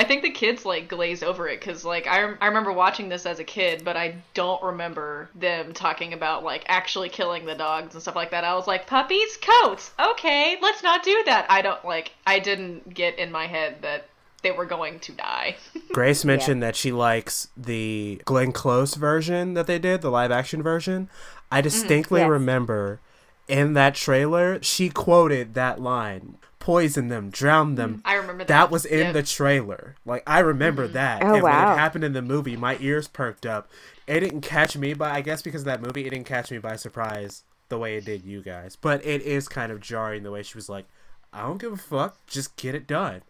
I 0.00 0.04
think 0.04 0.22
the 0.22 0.30
kids 0.30 0.64
like 0.64 0.88
glaze 0.88 1.22
over 1.22 1.46
it 1.46 1.60
because 1.60 1.84
like 1.84 2.06
I, 2.06 2.22
rem- 2.22 2.38
I 2.40 2.46
remember 2.46 2.72
watching 2.72 3.10
this 3.10 3.26
as 3.26 3.38
a 3.38 3.44
kid, 3.44 3.84
but 3.84 3.98
I 3.98 4.14
don't 4.32 4.62
remember 4.62 5.28
them 5.34 5.74
talking 5.74 6.14
about 6.14 6.42
like 6.42 6.64
actually 6.68 7.10
killing 7.10 7.44
the 7.44 7.54
dogs 7.54 7.92
and 7.92 8.00
stuff 8.00 8.16
like 8.16 8.30
that. 8.30 8.42
I 8.42 8.54
was 8.54 8.66
like, 8.66 8.86
puppies, 8.86 9.36
coats, 9.36 9.90
okay, 10.00 10.56
let's 10.62 10.82
not 10.82 11.02
do 11.02 11.22
that. 11.26 11.44
I 11.50 11.60
don't 11.60 11.84
like. 11.84 12.12
I 12.26 12.38
didn't 12.38 12.94
get 12.94 13.18
in 13.18 13.30
my 13.30 13.46
head 13.46 13.82
that 13.82 14.08
they 14.40 14.52
were 14.52 14.64
going 14.64 15.00
to 15.00 15.12
die. 15.12 15.56
Grace 15.92 16.24
mentioned 16.24 16.62
that 16.62 16.76
she 16.76 16.92
likes 16.92 17.48
the 17.54 18.22
Glenn 18.24 18.52
Close 18.52 18.94
version 18.94 19.52
that 19.52 19.66
they 19.66 19.78
did, 19.78 20.00
the 20.00 20.10
live 20.10 20.30
action 20.30 20.62
version. 20.62 21.10
I 21.52 21.58
mm-hmm. 21.58 21.64
distinctly 21.64 22.20
Yes. 22.22 22.30
remember 22.30 23.00
in 23.48 23.74
that 23.74 23.96
trailer, 23.96 24.62
she 24.62 24.88
quoted 24.88 25.52
that 25.52 25.78
line 25.78 26.38
poison 26.60 27.08
them, 27.08 27.30
drown 27.30 27.68
mm-hmm. 27.68 27.74
them. 27.74 28.02
I 28.04 28.14
remember 28.14 28.44
that. 28.44 28.48
That 28.48 28.70
was 28.70 28.84
in 28.84 29.06
Yep. 29.06 29.12
the 29.14 29.22
trailer. 29.24 29.96
Like, 30.06 30.22
I 30.26 30.38
remember 30.38 30.84
mm-hmm. 30.84 30.92
that. 30.92 31.22
Oh, 31.22 31.34
and 31.34 31.42
when 31.42 31.52
it 31.52 31.76
happened 31.76 32.04
in 32.04 32.12
the 32.12 32.22
movie, 32.22 32.56
my 32.56 32.78
ears 32.80 33.08
perked 33.08 33.44
up. 33.44 33.68
It 34.06 34.20
didn't 34.20 34.42
catch 34.42 34.76
me 34.76 34.94
by, 34.94 35.10
I 35.10 35.20
guess 35.22 35.42
because 35.42 35.62
of 35.62 35.66
that 35.66 35.82
movie, 35.82 36.06
it 36.06 36.10
didn't 36.10 36.26
catch 36.26 36.52
me 36.52 36.58
by 36.58 36.76
surprise 36.76 37.42
the 37.68 37.78
way 37.78 37.96
it 37.96 38.04
did 38.04 38.24
you 38.24 38.42
guys. 38.42 38.76
But 38.76 39.04
it 39.04 39.22
is 39.22 39.48
kind 39.48 39.72
of 39.72 39.80
jarring 39.80 40.22
the 40.22 40.30
way 40.30 40.42
she 40.42 40.56
was 40.56 40.68
like, 40.68 40.86
I 41.32 41.42
don't 41.42 41.60
give 41.60 41.72
a 41.72 41.76
fuck, 41.76 42.24
just 42.26 42.56
get 42.56 42.74
it 42.74 42.86
done. 42.86 43.22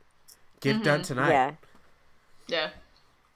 Get 0.60 0.76
it 0.76 0.84
done 0.84 1.00
mm-hmm. 1.00 1.14
tonight. 1.14 1.30
Yeah, 1.30 1.52
yeah. 2.48 2.70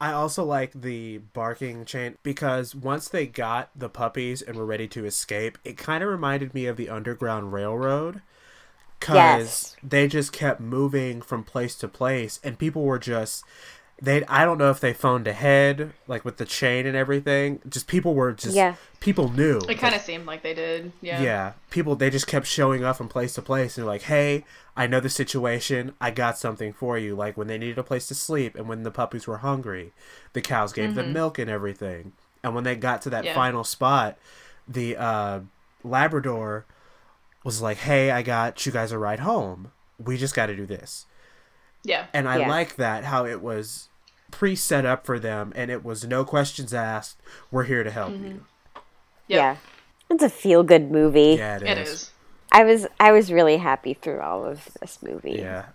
I 0.01 0.13
also 0.13 0.45
like 0.45 0.73
the 0.73 1.19
barking 1.19 1.85
chain 1.85 2.17
because 2.23 2.75
once 2.75 3.09
they 3.09 3.27
got 3.27 3.71
the 3.75 3.89
puppies 3.89 4.43
and 4.43 4.57
were 4.57 4.67
ready 4.67 4.89
to 4.89 5.07
escape, 5.07 5.57
it 5.65 5.79
kind 5.79 6.03
of 6.03 6.11
reminded 6.11 6.53
me 6.53 6.67
of 6.67 6.77
the 6.77 6.91
Underground 6.91 7.53
Railroad. 7.53 8.21
Because 9.05 9.17
Yes. 9.17 9.77
they 9.83 10.09
just 10.09 10.33
kept 10.33 10.61
moving 10.61 11.21
from 11.21 11.45
place 11.45 11.75
to 11.77 11.89
place, 11.89 12.41
and 12.43 12.59
people 12.59 12.85
were 12.85 12.99
just. 12.99 13.45
They, 14.03 14.25
I 14.25 14.45
don't 14.45 14.59
know 14.59 14.71
if 14.71 14.81
they 14.81 14.93
phoned 14.93 15.29
ahead, 15.29 15.93
like 16.09 16.25
with 16.25 16.39
the 16.39 16.45
chain 16.45 16.85
and 16.85 16.97
everything. 16.97 17.61
Just 17.69 17.87
people 17.87 18.15
were 18.15 18.33
just. 18.33 18.57
Yeah. 18.57 18.75
People 19.01 19.31
knew. 19.31 19.59
It 19.69 19.79
kind 19.79 19.95
of 19.95 20.01
seemed 20.01 20.27
like 20.27 20.43
they 20.43 20.53
did. 20.55 20.91
Yeah. 21.01 21.23
Yeah, 21.23 21.53
people 21.71 21.95
they 21.97 22.11
just 22.11 22.27
kept 22.27 22.47
showing 22.47 22.83
up 22.83 22.97
from 22.97 23.09
place 23.09 23.35
to 23.35 23.43
place 23.43 23.77
and 23.79 23.87
like, 23.87 24.03
"Hey, 24.03 24.45
I 24.77 24.87
know 24.89 24.99
the 25.01 25.09
situation. 25.11 25.93
I 26.01 26.11
got 26.11 26.39
something 26.39 26.73
for 26.73 26.99
you." 26.99 27.15
Like 27.15 27.37
when 27.37 27.47
they 27.47 27.59
needed 27.59 27.79
a 27.79 27.83
place 27.85 28.07
to 28.09 28.15
sleep 28.15 28.57
and 28.57 28.69
when 28.69 28.83
the 28.83 28.91
puppies 28.91 29.27
were 29.29 29.39
hungry, 29.39 29.93
the 30.33 30.41
cows 30.41 30.73
gave 30.73 30.95
them 30.95 31.13
milk 31.13 31.39
and 31.39 31.49
everything. 31.51 32.13
And 32.43 32.55
when 32.55 32.65
they 32.65 32.75
got 32.77 33.01
to 33.03 33.11
that 33.11 33.25
Yeah. 33.25 33.35
final 33.35 33.65
spot, 33.65 34.17
the 34.67 34.97
uh, 34.97 35.41
Labrador 35.85 36.65
was 37.45 37.63
like, 37.63 37.77
"Hey, 37.79 38.11
I 38.11 38.23
got 38.23 38.67
you 38.67 38.73
guys 38.73 38.91
a 38.91 38.99
ride 38.99 39.21
home. 39.21 39.71
We 39.99 40.17
just 40.17 40.35
got 40.35 40.47
to 40.47 40.57
do 40.57 40.67
this." 40.67 41.07
Yeah. 41.85 42.07
And 42.13 42.29
I 42.29 42.39
Yeah. 42.39 42.49
like 42.49 42.77
that 42.77 43.05
how 43.05 43.25
it 43.27 43.41
was 43.43 43.89
pre-set 44.31 44.85
up 44.85 45.07
for 45.07 45.19
them 45.21 45.53
and 45.55 45.71
it 45.71 45.85
was 45.85 46.05
no 46.05 46.25
questions 46.25 46.75
asked. 46.75 47.19
We're 47.53 47.65
here 47.65 47.85
to 47.85 47.91
help 47.91 48.13
you. 48.13 48.45
Yep. 49.29 49.39
yeah. 49.39 49.57
It's 50.11 50.23
a 50.25 50.29
feel 50.31 50.63
good 50.65 50.91
movie. 50.91 51.37
Yeah, 51.39 51.59
It 51.63 51.79
is. 51.79 52.11
I 52.51 52.65
was 52.65 52.87
I 52.99 53.13
was 53.13 53.31
really 53.33 53.59
happy 53.59 53.95
through 53.95 54.21
all 54.21 54.45
of 54.45 54.71
this 54.81 55.03
movie. 55.03 55.33
Yeah. 55.33 55.67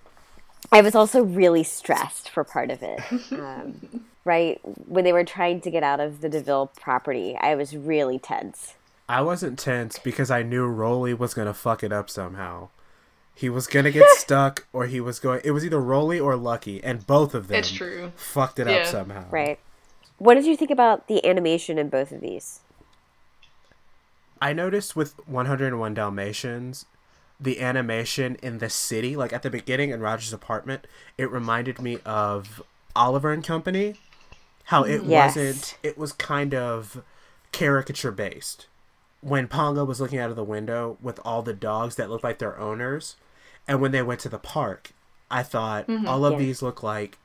I 0.72 0.82
was 0.82 0.96
also 0.96 1.24
really 1.24 1.64
stressed 1.64 2.30
for 2.30 2.44
part 2.44 2.72
of 2.72 2.82
it. 2.84 3.00
Um, 3.32 4.06
right 4.26 4.60
when 4.88 5.04
they 5.04 5.14
were 5.14 5.24
trying 5.24 5.62
to 5.62 5.72
get 5.72 5.84
out 5.84 6.00
of 6.00 6.22
the 6.22 6.30
De 6.30 6.42
Vil 6.42 6.72
property, 6.80 7.38
I 7.40 7.56
was 7.56 7.76
really 7.76 8.20
tense. 8.20 8.76
I 9.10 9.22
wasn't 9.22 9.58
tense 9.60 9.98
because 10.00 10.30
I 10.30 10.44
knew 10.44 10.66
Rolly 10.68 11.14
was 11.14 11.34
gonna 11.34 11.54
fuck 11.54 11.84
it 11.84 11.92
up 11.92 12.10
somehow. 12.10 12.70
He 13.34 13.50
was 13.50 13.66
gonna 13.68 13.92
get 13.92 14.08
stuck, 14.18 14.68
or 14.72 14.86
he 14.86 15.02
was 15.02 15.20
going. 15.20 15.42
It 15.44 15.52
was 15.52 15.66
either 15.66 15.82
Rolly 15.82 16.20
or 16.20 16.36
Lucky, 16.36 16.82
and 16.84 17.06
both 17.08 17.34
of 17.34 17.48
them 17.48 17.58
It's 17.60 17.72
true. 17.72 18.12
fucked 18.16 18.60
it 18.60 18.68
Yeah. 18.68 18.76
up 18.78 18.86
somehow. 18.86 19.26
Right. 19.32 19.60
What 20.20 20.36
did 20.36 20.46
you 20.46 20.56
think 20.56 20.70
about 20.72 21.08
the 21.08 21.26
animation 21.26 21.78
in 21.80 21.90
both 21.90 22.12
of 22.12 22.22
these? 22.22 22.60
I 24.42 24.54
noticed 24.54 24.96
with 24.96 25.16
101 25.28 25.94
Dalmatians, 25.94 26.86
the 27.40 27.60
animation 27.62 28.36
in 28.44 28.60
the 28.60 28.70
city, 28.70 29.16
like 29.16 29.34
at 29.34 29.42
the 29.44 29.50
beginning 29.50 29.90
in 29.90 30.02
Roger's 30.02 30.34
apartment, 30.34 30.88
it 31.18 31.32
reminded 31.32 31.82
me 31.82 32.00
of 32.06 32.62
Oliver 32.96 33.32
and 33.32 33.44
Company. 33.44 33.96
How 34.66 34.84
it 34.84 35.04
Yes. 35.04 35.36
wasn't, 35.36 35.78
it 35.82 35.98
was 35.98 36.12
kind 36.14 36.54
of 36.54 37.02
caricature 37.52 38.12
based. 38.12 38.68
When 39.22 39.48
Pongo 39.48 39.84
was 39.84 40.00
looking 40.00 40.20
out 40.20 40.30
of 40.30 40.36
the 40.36 40.44
window 40.44 40.98
with 41.02 41.20
all 41.26 41.42
the 41.42 41.54
dogs 41.54 41.96
that 41.96 42.10
looked 42.10 42.24
like 42.24 42.40
their 42.40 42.58
owners, 42.58 43.16
and 43.68 43.82
when 43.82 43.92
they 43.92 44.02
went 44.02 44.22
to 44.22 44.30
the 44.30 44.40
park, 44.40 44.92
I 45.30 45.44
thought 45.44 45.88
mm-hmm. 45.88 46.08
all 46.08 46.26
of 46.26 46.34
Yeah. 46.34 46.40
these 46.40 46.62
look 46.62 46.82
like 46.82 47.18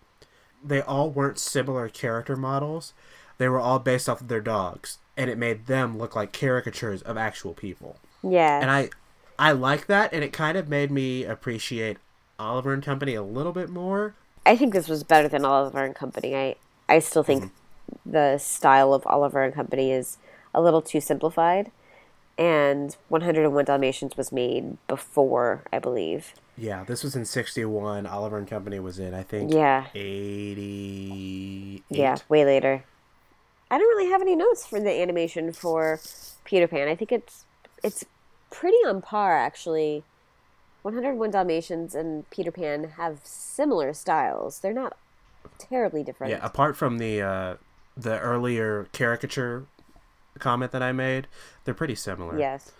they 0.62 0.80
all 0.80 1.10
weren't 1.10 1.38
similar 1.38 1.88
character 1.88 2.36
models. 2.36 2.94
They 3.38 3.48
were 3.48 3.60
all 3.60 3.78
based 3.78 4.08
off 4.08 4.20
of 4.20 4.28
their 4.28 4.40
dogs, 4.40 4.98
and 5.16 5.30
it 5.30 5.38
made 5.38 5.66
them 5.66 5.98
look 5.98 6.16
like 6.16 6.32
caricatures 6.32 7.02
of 7.02 7.16
actual 7.16 7.52
people. 7.54 7.96
Yeah. 8.22 8.60
And 8.60 8.70
I 8.70 8.90
I 9.38 9.52
like 9.52 9.86
that 9.86 10.12
and 10.12 10.22
it 10.22 10.32
kind 10.32 10.56
of 10.56 10.68
made 10.68 10.90
me 10.90 11.24
appreciate 11.24 11.98
Oliver 12.38 12.72
and 12.72 12.82
Company 12.82 13.14
a 13.14 13.22
little 13.22 13.52
bit 13.52 13.68
more. 13.68 14.14
I 14.46 14.56
think 14.56 14.72
this 14.72 14.88
was 14.88 15.02
better 15.02 15.28
than 15.28 15.44
Oliver 15.44 15.84
and 15.84 15.94
Company. 15.94 16.34
I 16.36 16.56
I 16.88 16.98
still 17.00 17.22
think 17.22 17.44
mm-hmm. 17.44 18.10
the 18.10 18.38
style 18.38 18.94
of 18.94 19.06
Oliver 19.06 19.42
and 19.42 19.54
Company 19.54 19.90
is 19.92 20.18
a 20.54 20.60
little 20.62 20.82
too 20.82 21.00
simplified, 21.00 21.70
and 22.38 22.96
101 23.08 23.64
Dalmatians 23.64 24.16
was 24.16 24.32
made 24.32 24.76
before, 24.88 25.62
I 25.72 25.78
believe. 25.78 26.34
Yeah, 26.56 26.84
this 26.84 27.02
was 27.02 27.16
in 27.16 27.24
61. 27.24 28.06
Oliver 28.06 28.38
and 28.38 28.46
Company 28.48 28.78
was 28.78 28.98
in 28.98 29.14
I 29.14 29.22
think 29.22 29.52
Yeah, 29.52 29.86
88. 29.94 31.82
yeah, 31.88 32.16
way 32.28 32.44
later. 32.44 32.84
I 33.70 33.78
don't 33.78 33.88
really 33.96 34.10
have 34.10 34.20
any 34.22 34.36
notes 34.36 34.66
for 34.66 34.78
the 34.80 34.90
animation 34.90 35.52
for 35.52 36.00
Peter 36.44 36.68
Pan. 36.68 36.88
I 36.88 36.94
think 36.94 37.10
it's 37.12 37.44
it's 37.82 38.04
pretty 38.50 38.76
on 38.86 39.02
par 39.02 39.36
actually. 39.36 40.04
101 40.82 41.30
Dalmatians 41.30 41.94
and 41.94 42.28
Peter 42.30 42.52
Pan 42.52 42.90
have 42.96 43.20
similar 43.24 43.92
styles. 43.94 44.58
They're 44.60 44.72
not 44.74 44.96
terribly 45.58 46.02
different. 46.02 46.30
Yeah, 46.30 46.40
apart 46.44 46.76
from 46.76 46.98
the 46.98 47.22
uh 47.22 47.56
the 47.96 48.18
earlier 48.20 48.88
caricature 48.92 49.66
comment 50.38 50.72
that 50.72 50.82
I 50.82 50.92
made, 50.92 51.26
they're 51.64 51.74
pretty 51.74 51.94
similar. 51.94 52.38
Yes. 52.38 52.72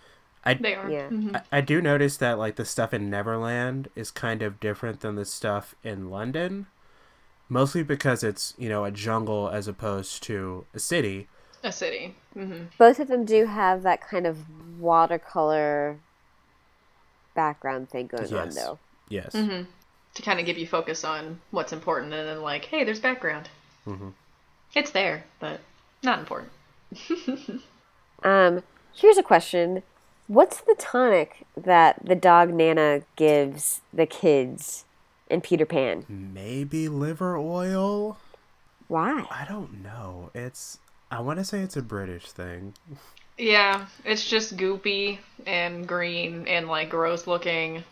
I 0.45 0.55
They 0.55 0.75
are. 0.75 0.91
Yeah. 0.91 1.09
Mhm. 1.09 1.37
I, 1.37 1.59
I 1.59 1.61
do 1.61 1.81
notice 1.81 2.17
that 2.19 2.39
like 2.39 2.57
the 2.57 2.65
stuff 2.65 2.93
in 2.93 3.09
Neverland 3.09 3.89
is 3.95 4.11
kind 4.11 4.43
of 4.43 4.61
different 4.61 5.01
than 5.01 5.15
the 5.17 5.25
stuff 5.25 5.75
in 5.83 6.11
London. 6.11 6.67
Mostly 7.49 7.83
because 7.83 8.23
it's, 8.25 8.55
you 8.57 8.69
know, 8.69 8.85
a 8.85 8.91
jungle 8.91 9.49
as 9.49 9.69
opposed 9.69 10.23
to 10.25 10.67
a 10.75 10.79
city. 10.79 11.29
A 11.63 11.73
city. 11.73 12.15
Mm-hmm. 12.37 12.65
Both 12.79 13.01
of 13.01 13.09
them 13.09 13.25
do 13.25 13.47
have 13.47 13.83
that 13.83 14.01
kind 14.07 14.27
of 14.27 14.39
watercolor 14.81 15.99
background 17.35 17.91
thing 17.91 18.07
going 18.07 18.33
on, 18.35 18.51
though. 18.51 18.79
Yes. 19.09 19.33
though. 19.33 19.47
Yes. 19.49 19.67
To 20.15 20.23
kind 20.23 20.39
of 20.41 20.47
give 20.47 20.57
you 20.59 20.67
focus 20.67 21.05
on 21.05 21.41
what's 21.51 21.73
important, 21.73 22.13
and 22.15 22.29
then 22.29 22.41
like, 22.43 22.67
hey, 22.67 22.85
there's 22.85 23.01
background. 23.01 23.49
Mhm. 23.87 24.13
It's 24.75 24.91
there, 24.91 25.25
but 25.41 25.61
not 26.03 26.19
important. 26.21 26.53
Um, 28.25 28.63
here's 28.95 29.19
a 29.19 29.23
question: 29.23 29.83
What's 30.27 30.61
the 30.63 30.75
tonic 30.79 31.47
that 31.57 32.05
the 32.05 32.15
dog 32.15 32.53
Nana 32.55 33.03
gives 33.17 33.83
the 33.93 34.07
kids 34.07 34.87
in 35.29 35.43
Peter 35.43 35.67
Pan? 35.67 36.07
Maybe 36.09 36.89
liver 36.89 37.37
oil? 37.37 38.17
Why? 38.89 39.27
I 39.31 39.45
don't 39.47 39.83
know. 39.83 40.31
It's 40.35 40.79
I 41.11 41.21
want 41.21 41.39
to 41.39 41.45
say 41.45 41.61
it's 41.61 41.77
a 41.77 41.83
British 41.83 42.31
thing. 42.33 42.75
Yeah, 43.37 43.87
it's 44.05 44.29
just 44.29 44.57
goopy 44.57 45.19
and 45.47 45.87
green 45.87 46.47
and 46.49 46.69
like 46.69 46.89
gross 46.89 47.27
looking. 47.27 47.85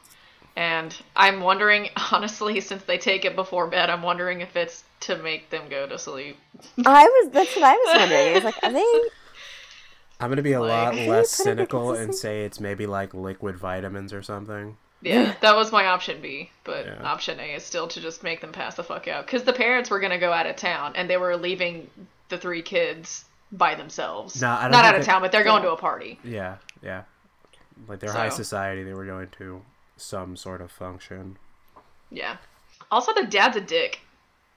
And 0.57 0.97
I'm 1.17 1.41
wondering, 1.41 1.91
honestly, 2.13 2.61
since 2.61 2.85
they 2.85 2.99
take 2.99 3.25
it 3.25 3.37
before 3.37 3.67
bed, 3.67 3.91
I'm 3.91 4.03
wondering 4.03 4.41
if 4.41 4.57
it's 4.57 4.85
to 5.03 5.17
make 5.23 5.51
them 5.51 5.69
go 5.69 5.87
to 5.87 5.99
sleep. 5.99 6.37
I 6.85 7.05
was. 7.05 7.31
That's 7.33 7.55
what 7.57 7.65
I 7.65 7.73
was 7.75 7.99
wondering. 8.01 8.29
I 8.29 8.35
was 8.35 8.45
like, 8.45 8.63
are 8.63 8.73
they? 8.73 9.01
I'm 10.21 10.31
gonna 10.31 10.43
be 10.43 10.53
a 10.53 10.61
lot 10.61 10.95
less 10.95 11.31
cynical 11.31 11.95
and 11.95 12.15
say 12.15 12.45
it's 12.45 12.61
maybe 12.61 12.87
like 12.87 13.13
liquid 13.13 13.57
vitamins 13.57 14.13
or 14.13 14.23
something. 14.23 14.77
Yeah, 15.01 15.35
that 15.41 15.57
was 15.57 15.73
my 15.73 15.87
option 15.87 16.21
B, 16.23 16.51
but 16.63 16.87
Yeah. 16.87 17.03
option 17.03 17.41
A 17.41 17.55
is 17.55 17.65
still 17.65 17.89
to 17.89 18.01
just 18.01 18.23
make 18.23 18.41
them 18.41 18.53
pass 18.53 18.77
the 18.77 18.85
fuck 18.85 19.09
out. 19.09 19.27
Because 19.27 19.43
the 19.43 19.53
parents 19.53 19.91
were 19.91 19.99
gonna 19.99 20.21
go 20.21 20.33
out 20.33 20.47
of 20.47 20.55
town, 20.55 20.93
and 20.95 21.11
they 21.11 21.17
were 21.17 21.37
leaving 21.37 21.91
the 22.29 22.39
three 22.39 22.63
kids 22.63 23.25
by 23.51 23.75
themselves. 23.75 24.41
No, 24.41 24.51
I 24.51 24.63
don't 24.63 24.71
Not 24.71 24.85
out 24.85 24.95
of 24.95 25.01
they- 25.01 25.07
town, 25.07 25.23
but 25.23 25.33
they're 25.33 25.43
going 25.45 25.63
to 25.65 25.73
a 25.73 25.77
party. 25.77 26.21
Yeah, 26.23 26.57
yeah. 26.83 27.03
Like 27.89 27.99
they're 27.99 28.13
high 28.13 28.29
society, 28.29 28.85
they 28.85 28.95
were 28.95 29.05
going 29.07 29.29
to 29.39 29.63
some 29.97 30.37
sort 30.37 30.61
of 30.61 30.71
function. 30.71 31.37
Yeah. 32.11 32.37
Also, 32.93 33.13
the 33.13 33.27
dad's 33.27 33.57
a 33.57 33.61
dick. 33.61 34.01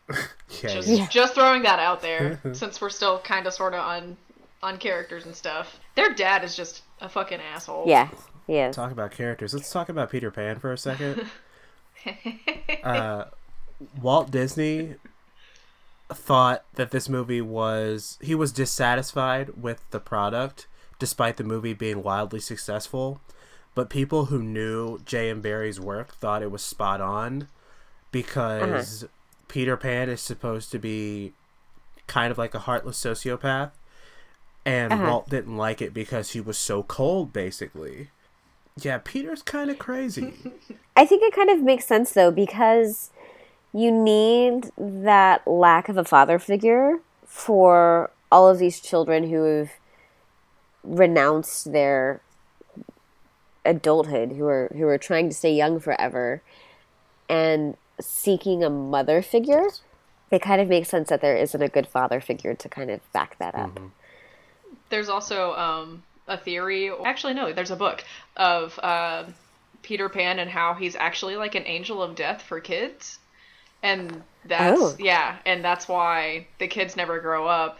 Yeah, 0.09 0.69
Just, 0.69 0.87
yeah. 0.87 1.07
just 1.07 1.33
throwing 1.33 1.63
that 1.63 1.79
out 1.79 2.01
there, 2.01 2.39
since 2.53 2.79
we're 2.79 2.89
still 2.89 3.19
kind 3.19 3.47
of 3.47 3.53
sort 3.53 3.73
of 3.73 3.79
on 3.79 4.17
on 4.61 4.77
characters 4.77 5.25
and 5.25 5.35
stuff. 5.35 5.79
Their 5.95 6.13
dad 6.13 6.43
is 6.43 6.55
just 6.55 6.81
a 7.01 7.09
fucking 7.09 7.39
asshole. 7.39 7.85
Yeah. 7.87 8.09
yeah. 8.47 8.71
Talk 8.71 8.91
about 8.91 9.11
characters. 9.11 9.53
Let's 9.53 9.71
talk 9.71 9.89
about 9.89 10.09
Peter 10.09 10.31
Pan 10.31 10.59
for 10.59 10.71
a 10.71 10.77
second. 10.77 11.25
uh, 12.83 13.25
Walt 14.01 14.31
Disney 14.31 14.95
thought 16.09 16.63
that 16.75 16.91
this 16.91 17.09
movie 17.09 17.41
was 17.41 18.17
he 18.21 18.35
was 18.35 18.51
dissatisfied 18.51 19.61
with 19.61 19.83
the 19.89 19.99
product 19.99 20.67
despite 20.99 21.37
the 21.37 21.43
movie 21.43 21.73
being 21.73 22.03
wildly 22.03 22.39
successful 22.39 23.19
but 23.73 23.89
people 23.89 24.25
who 24.25 24.41
knew 24.41 24.99
J. 25.03 25.31
M. 25.31 25.41
Barrie's 25.41 25.79
work 25.79 26.13
thought 26.13 26.43
it 26.43 26.51
was 26.51 26.61
spot 26.63 27.01
on 27.01 27.47
because 28.11 29.05
Peter 29.55 29.77
Pan 29.77 30.09
is 30.09 30.19
supposed 30.19 30.69
to 30.69 30.77
be 30.77 31.31
kind 32.07 32.29
of 32.29 32.37
like 32.37 32.53
a 32.53 32.59
heartless 32.59 32.99
sociopath 33.01 33.71
and 34.65 34.91
Uh-huh. 34.91 35.05
Walt 35.05 35.29
didn't 35.29 35.55
like 35.55 35.81
it 35.81 35.93
because 35.93 36.31
he 36.31 36.41
was 36.41 36.57
so 36.57 36.83
cold 36.83 37.31
basically. 37.31 38.09
Yeah 38.75 38.97
Peter's 39.01 39.41
kind 39.41 39.69
of 39.71 39.79
crazy. 39.79 40.33
I 40.97 41.05
think 41.05 41.23
it 41.23 41.33
kind 41.33 41.49
of 41.49 41.61
makes 41.61 41.85
sense 41.85 42.11
though 42.11 42.31
because 42.31 43.11
you 43.71 43.93
need 43.93 44.71
that 44.77 45.47
lack 45.47 45.87
of 45.87 45.95
a 45.95 46.03
father 46.03 46.37
figure 46.37 46.99
for 47.25 48.11
all 48.29 48.49
of 48.49 48.59
these 48.59 48.81
children 48.81 49.29
who 49.29 49.41
have 49.43 49.71
renounced 50.83 51.71
their 51.71 52.19
adulthood, 53.63 54.33
who 54.33 54.47
are 54.47 54.69
who 54.75 54.85
are 54.85 54.97
trying 54.97 55.29
to 55.29 55.33
stay 55.33 55.53
young 55.53 55.79
forever. 55.79 56.41
And 57.29 57.77
seeking 57.99 58.63
a 58.63 58.69
mother 58.69 59.21
figure. 59.21 59.67
It 60.31 60.41
kind 60.41 60.59
of 60.61 60.67
makes 60.67 60.89
sense 60.89 61.09
that 61.09 61.21
there 61.21 61.35
isn't 61.37 61.61
a 61.61 61.67
good 61.69 61.87
father 61.87 62.19
figure 62.19 62.53
to 62.55 62.69
kind 62.69 62.89
of 62.89 62.99
back 63.13 63.37
that 63.39 63.55
up. 63.55 63.79
There's 64.89 65.09
also 65.09 65.53
um, 65.55 66.03
a 66.27 66.37
theory. 66.37 66.91
Actually, 67.05 67.33
no, 67.35 67.53
there's 67.53 67.71
a 67.71 67.75
book 67.75 68.03
of 68.35 68.77
uh, 68.81 69.25
Peter 69.83 70.09
Pan 70.09 70.39
and 70.39 70.49
how 70.49 70.73
he's 70.73 70.95
actually 70.95 71.35
like 71.35 71.55
an 71.55 71.63
angel 71.65 72.01
of 72.01 72.15
death 72.15 72.41
for 72.41 72.59
kids, 72.59 73.19
and 73.83 74.23
that's 74.45 74.79
Oh. 74.81 74.95
yeah, 74.99 75.37
and 75.45 75.63
that's 75.63 75.87
why 75.87 76.47
the 76.59 76.67
kids 76.67 76.95
never 76.95 77.19
grow 77.19 77.47
up, 77.47 77.79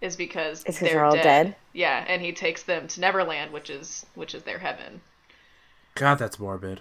is 0.00 0.16
because 0.16 0.64
It's 0.66 0.78
'cause 0.78 0.88
they're, 0.88 0.94
they're 0.96 1.04
all 1.04 1.14
dead? 1.14 1.54
Yeah, 1.72 2.04
and 2.08 2.20
he 2.22 2.32
takes 2.32 2.62
them 2.62 2.88
to 2.88 3.00
Neverland, 3.00 3.52
which 3.52 3.68
is 3.70 4.06
which 4.14 4.34
is 4.34 4.42
their 4.42 4.58
heaven. 4.58 5.00
god 5.94 6.18
that's 6.18 6.38
morbid 6.38 6.80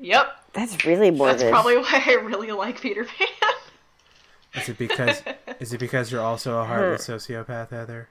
Yep, 0.00 0.26
That's 0.52 0.84
really 0.84 1.10
morbid. 1.10 1.40
that's 1.40 1.50
probably 1.50 1.76
why 1.78 2.02
I 2.06 2.12
really 2.14 2.52
like 2.52 2.80
Peter 2.80 3.04
Pan. 3.04 3.28
Is 4.54 4.68
it 4.68 4.78
because 4.78 5.22
is 5.58 5.72
it 5.72 5.78
because 5.78 6.12
you're 6.12 6.20
also 6.20 6.58
a 6.60 6.64
heartless 6.64 7.08
sociopath, 7.08 7.70
Heather? 7.70 8.08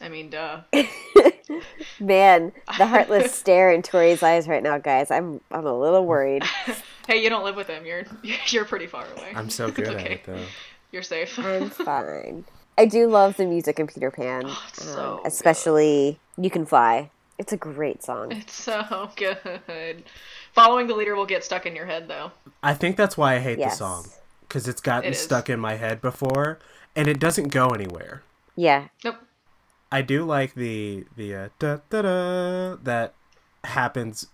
I 0.00 0.08
mean, 0.08 0.30
duh. 0.30 0.60
Man, 2.00 2.52
the 2.78 2.86
heartless 2.86 3.34
stare 3.34 3.70
in 3.72 3.82
Tori's 3.82 4.22
eyes 4.22 4.48
right 4.48 4.62
now, 4.62 4.78
guys. 4.78 5.10
I'm 5.10 5.40
I'm 5.50 5.66
a 5.66 5.78
little 5.78 6.06
worried. 6.06 6.42
Hey, 7.06 7.22
you 7.22 7.28
don't 7.28 7.44
live 7.44 7.56
with 7.56 7.66
him. 7.66 7.84
You're 7.84 8.04
you're 8.46 8.64
pretty 8.64 8.86
far 8.86 9.04
away. 9.16 9.32
I'm 9.34 9.50
so 9.50 9.70
good 9.70 9.88
at 9.88 9.96
okay. 9.96 10.14
it 10.14 10.24
though. 10.24 10.44
You're 10.92 11.02
safe. 11.02 11.38
I'm 11.38 11.68
fine. 11.68 12.44
I 12.78 12.86
do 12.86 13.06
love 13.08 13.36
the 13.36 13.44
music 13.44 13.78
in 13.78 13.88
Peter 13.88 14.10
Pan, 14.10 14.46
it's 14.68 14.86
um, 14.88 14.94
so 14.94 15.16
good. 15.22 15.26
especially 15.26 16.18
"You 16.38 16.48
Can 16.48 16.64
Fly." 16.64 17.10
It's 17.38 17.52
a 17.52 17.56
great 17.56 18.02
song. 18.02 18.32
It's 18.32 18.54
so 18.54 19.10
good. 19.16 20.02
Following 20.58 20.86
the 20.88 20.94
leader 20.94 21.14
will 21.14 21.26
get 21.26 21.44
stuck 21.44 21.66
in 21.66 21.76
your 21.76 21.86
head, 21.86 22.08
though. 22.08 22.32
I 22.62 22.74
think 22.74 22.96
that's 22.96 23.16
why 23.16 23.34
I 23.34 23.38
hate 23.38 23.58
Yes. 23.58 23.72
the 23.72 23.76
song 23.84 24.06
because 24.42 24.66
it's 24.66 24.80
gotten 24.80 25.08
It 25.08 25.12
is. 25.14 25.20
stuck 25.20 25.48
in 25.48 25.60
my 25.60 25.74
head 25.76 26.00
before, 26.00 26.58
and 26.96 27.06
it 27.06 27.18
doesn't 27.20 27.48
go 27.48 27.68
anywhere. 27.68 28.22
Yeah. 28.56 28.88
Nope. 29.04 29.16
I 29.92 30.02
do 30.02 30.24
like 30.24 30.54
the 30.54 31.04
the 31.16 31.34
uh, 31.34 31.48
da 31.58 31.78
da 31.90 32.02
da 32.02 32.76
that 32.82 33.14
happens 33.64 34.26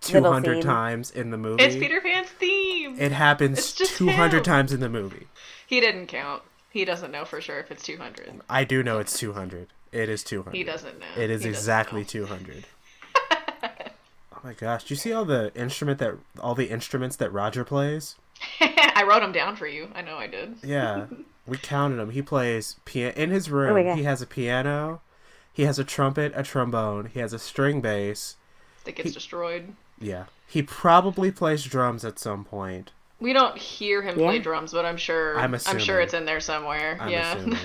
two 0.00 0.14
Little 0.14 0.32
hundred 0.32 0.54
theme. 0.56 0.62
times 0.64 1.10
in 1.10 1.30
the 1.30 1.38
movie. 1.38 1.62
It's 1.64 1.76
Peter 1.76 2.00
Pan's 2.00 2.28
theme. 2.28 2.96
It 3.00 3.12
happens 3.12 3.72
two 3.72 4.10
hundred 4.10 4.38
him. 4.38 4.44
times 4.44 4.72
in 4.72 4.80
the 4.80 4.88
movie. 4.90 5.26
He 5.66 5.80
didn't 5.80 6.06
count. 6.08 6.42
He 6.70 6.84
doesn't 6.84 7.10
know 7.10 7.24
for 7.24 7.40
sure 7.40 7.58
if 7.60 7.70
it's 7.70 7.84
200. 7.84 8.40
I 8.50 8.64
do 8.64 8.82
know 8.82 8.98
it's 8.98 9.18
two 9.18 9.32
hundred. 9.32 9.68
It 9.92 10.08
is 10.08 10.22
two 10.22 10.42
hundred. 10.42 10.58
He 10.58 10.64
doesn't 10.64 10.98
know. 10.98 11.06
It 11.16 11.30
is 11.30 11.42
He 11.44 11.48
exactly 11.48 12.00
know. 12.02 12.06
two 12.06 12.26
hundred. 12.26 12.66
oh 12.66 12.73
my 14.44 14.52
gosh! 14.52 14.84
Do 14.84 14.94
you 14.94 14.98
see 14.98 15.12
all 15.12 15.24
the 15.24 15.52
instrument 15.54 15.98
that 16.00 16.14
all 16.40 16.54
the 16.54 16.70
instruments 16.70 17.16
that 17.16 17.32
Roger 17.32 17.64
plays? 17.64 18.16
I 18.60 19.04
wrote 19.08 19.22
him 19.22 19.32
down 19.32 19.56
for 19.56 19.66
you. 19.66 19.88
I 19.94 20.02
know 20.02 20.16
I 20.16 20.26
did. 20.26 20.56
Yeah, 20.62 21.06
we 21.46 21.56
counted 21.56 21.96
them. 21.96 22.10
He 22.10 22.22
plays 22.22 22.76
piano 22.84 23.14
in 23.16 23.30
his 23.30 23.48
Oh 23.48 23.52
room. 23.52 23.84
God. 23.84 23.96
he 23.96 24.04
has 24.04 24.22
a 24.22 24.26
piano. 24.26 25.00
He 25.52 25.62
has 25.64 25.78
a 25.78 25.84
trumpet, 25.84 26.32
a 26.34 26.42
trombone. 26.42 27.06
He 27.06 27.20
has 27.20 27.32
a 27.32 27.38
string 27.38 27.80
bass. 27.80 28.36
That 28.84 28.96
gets 28.96 29.12
destroyed. 29.12 29.74
Yeah, 30.00 30.24
he 30.46 30.62
probably 30.62 31.30
plays 31.30 31.64
drums 31.64 32.04
at 32.04 32.18
some 32.18 32.44
point. 32.44 32.92
We 33.20 33.32
don't 33.32 33.56
hear 33.56 34.02
him 34.02 34.16
play 34.16 34.40
drums, 34.40 34.72
but 34.72 34.84
I'm 34.84 34.96
sure. 34.96 35.38
I'm 35.38 35.54
I'm, 35.54 35.78
sure 35.78 36.00
it's 36.00 36.12
in 36.12 36.24
there 36.26 36.40
somewhere. 36.40 36.98
I'm 37.00 37.08
yeah. 37.08 37.56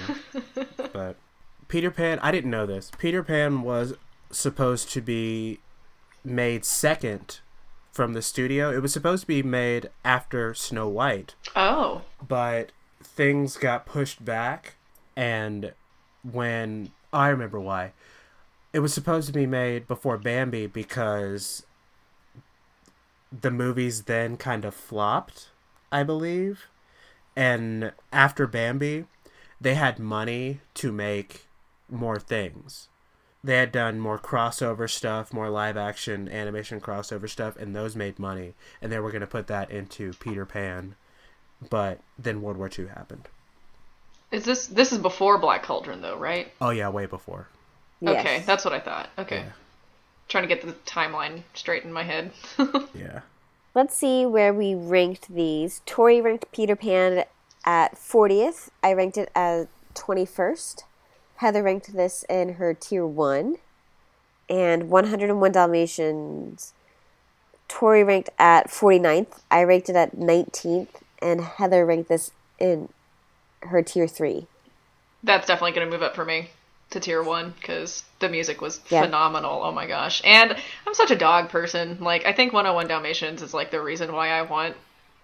but 0.94 1.18
Peter 1.68 1.92
Pan, 1.92 2.20
I 2.20 2.32
didn't 2.32 2.52
know 2.52 2.66
this. 2.66 2.92
Peter 2.98 3.24
Pan 3.24 3.64
was 3.64 3.96
supposed 4.32 4.92
to 4.92 5.02
be 5.02 5.60
made 6.24 6.66
second 6.66 7.40
from 7.92 8.14
the 8.14 8.22
studio. 8.22 8.72
It 8.72 8.82
was 8.82 8.94
supposed 8.94 9.22
to 9.22 9.28
be 9.28 9.44
made 9.44 9.90
after 10.04 10.54
Snow 10.54 10.88
White, 10.88 11.36
oh. 11.56 12.04
but 12.26 12.72
things 13.04 13.58
got 13.58 13.86
pushed 13.86 14.24
back 14.24 14.76
and 15.16 15.74
when 16.24 16.92
I 17.12 17.30
remember 17.30 17.60
why. 17.60 17.94
It 18.72 18.80
was 18.80 18.94
supposed 18.94 19.28
to 19.28 19.34
be 19.34 19.48
made 19.48 19.88
before 19.88 20.18
Bambi 20.18 20.68
because 20.68 21.66
the 23.32 23.52
movies 23.52 24.04
then 24.04 24.38
kind 24.38 24.64
of 24.64 24.76
flopped, 24.76 25.50
I 25.92 26.04
believe. 26.04 26.68
And 27.36 27.94
after 28.12 28.46
Bambi, 28.46 29.06
they 29.60 29.76
had 29.76 30.00
money 30.00 30.62
to 30.76 30.92
make 30.92 31.48
more 31.90 32.20
things. 32.20 32.90
They 33.44 33.58
had 33.58 33.72
done 33.72 34.00
more 34.00 34.20
crossover 34.20 34.90
stuff, 34.90 35.32
more 35.32 35.50
live 35.50 35.78
action 35.78 36.28
animation 36.28 36.82
crossover 36.82 37.30
stuff, 37.30 37.56
and 37.56 37.74
those 37.74 37.96
made 37.96 38.20
money. 38.20 38.54
And 38.82 38.92
they 38.92 39.00
were 39.00 39.12
going 39.12 39.22
to 39.22 39.28
put 39.28 39.48
that 39.48 39.72
into 39.72 40.12
Peter 40.14 40.46
Pan. 40.46 40.96
But 41.70 42.00
then 42.18 42.42
World 42.42 42.58
War 42.58 42.70
II 42.78 42.88
happened. 42.88 43.30
Is 44.32 44.44
this 44.44 44.68
this 44.68 44.92
is 44.92 45.00
before 45.00 45.38
Black 45.38 45.64
Cauldron 45.64 46.02
though, 46.02 46.18
right? 46.18 46.52
Oh, 46.62 46.70
yeah, 46.70 46.90
way 46.90 47.06
before. 47.06 47.48
Yes. 48.02 48.20
Okay, 48.20 48.44
that's 48.46 48.64
what 48.64 48.74
I 48.74 48.80
thought. 48.80 49.10
Okay. 49.18 49.40
Yeah. 49.40 49.52
Trying 50.28 50.48
to 50.48 50.48
get 50.48 50.62
the 50.62 50.74
timeline 50.90 51.42
straight 51.54 51.84
in 51.84 51.94
my 51.94 52.04
head. 52.04 52.32
Yeah. 52.94 53.22
Let's 53.76 53.96
see 53.96 54.26
where 54.26 54.54
we 54.54 54.74
ranked 54.74 55.34
these. 55.34 55.82
Tori 55.86 56.22
ranked 56.22 56.52
Peter 56.52 56.76
Pan 56.76 57.24
at 57.66 57.96
40th. 57.96 58.70
I 58.84 58.94
ranked 58.94 59.18
it 59.18 59.30
at 59.36 59.68
21st. 59.94 60.84
Heather 61.40 61.64
ranked 61.64 61.94
this 61.94 62.26
in 62.30 62.56
her 62.56 62.74
tier 62.74 63.06
1. 63.06 63.56
And 64.50 64.90
101 64.90 65.52
Dalmatians. 65.52 66.74
Tori 67.70 68.04
ranked 68.04 68.30
at 68.38 68.70
49th. 68.70 69.42
I 69.50 69.64
ranked 69.64 69.90
it 69.90 69.96
at 69.96 70.18
19th. 70.18 70.88
And 71.22 71.42
Heather 71.42 71.86
ranked 71.86 72.10
this 72.10 72.32
in 72.60 72.90
her 73.62 73.82
tier 73.82 74.08
3. 74.08 74.48
That's 75.24 75.48
definitely 75.48 75.74
going 75.74 75.88
to 75.88 75.92
move 75.92 76.04
up 76.04 76.16
for 76.16 76.26
me 76.26 76.50
to 76.90 77.00
tier 77.00 77.22
one 77.24 77.54
because 77.60 78.04
the 78.20 78.28
music 78.28 78.60
was 78.60 78.82
Yeah. 78.90 79.04
phenomenal. 79.04 79.62
Oh 79.64 79.72
my 79.72 79.86
gosh. 79.86 80.22
And 80.26 80.56
I'm 80.88 80.94
such 80.94 81.12
a 81.12 81.16
dog 81.16 81.50
person. 81.50 82.00
Like, 82.02 82.26
I 82.26 82.34
think 82.34 82.52
101 82.52 82.88
Dalmatians 82.88 83.42
is 83.42 83.54
like 83.54 83.72
the 83.72 83.80
reason 83.82 84.12
why 84.12 84.30
I 84.32 84.42
want 84.42 84.76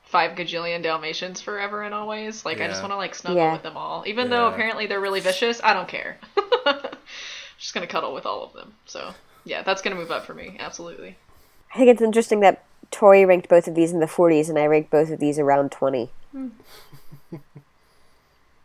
five 0.06 0.38
gajillion 0.38 0.82
Dalmatians 0.84 1.41
forever 1.41 1.84
and 1.84 1.93
always. 1.93 2.45
Like, 2.45 2.62
I 2.62 2.68
just 2.68 2.82
want 2.82 2.91
to 2.91 2.97
like 2.97 3.16
snuggle 3.16 3.41
Yeah. 3.41 3.53
with 3.53 3.64
them 3.64 3.76
all. 3.78 4.03
Even 4.08 4.30
though 4.30 4.47
apparently 4.47 4.88
they're 4.88 5.01
really 5.01 5.20
vicious, 5.20 5.60
I 5.64 5.74
don't 5.74 5.88
care. 5.88 6.18
just 7.58 7.74
going 7.74 7.86
to 7.86 7.91
cuddle 7.91 8.14
with 8.14 8.26
all 8.26 8.43
of 8.43 8.53
them. 8.53 8.74
So, 8.86 9.14
yeah, 9.43 9.64
that's 9.64 9.82
going 9.82 9.95
to 9.95 10.01
move 10.01 10.12
up 10.12 10.26
for 10.26 10.34
me. 10.34 10.58
Absolutely. 10.60 11.18
I 11.74 11.78
think 11.78 11.89
it's 11.89 12.01
interesting 12.01 12.39
that 12.41 12.64
Tori 12.91 13.26
ranked 13.26 13.49
both 13.49 13.68
of 13.68 13.76
these 13.76 13.91
in 13.91 13.99
the 13.99 14.06
40s 14.06 14.49
and 14.49 14.58
I 14.58 14.66
ranked 14.68 14.89
both 14.89 15.10
of 15.10 15.20
these 15.20 15.39
around 15.39 15.72
20. 15.72 16.10
Hmm. 16.32 16.47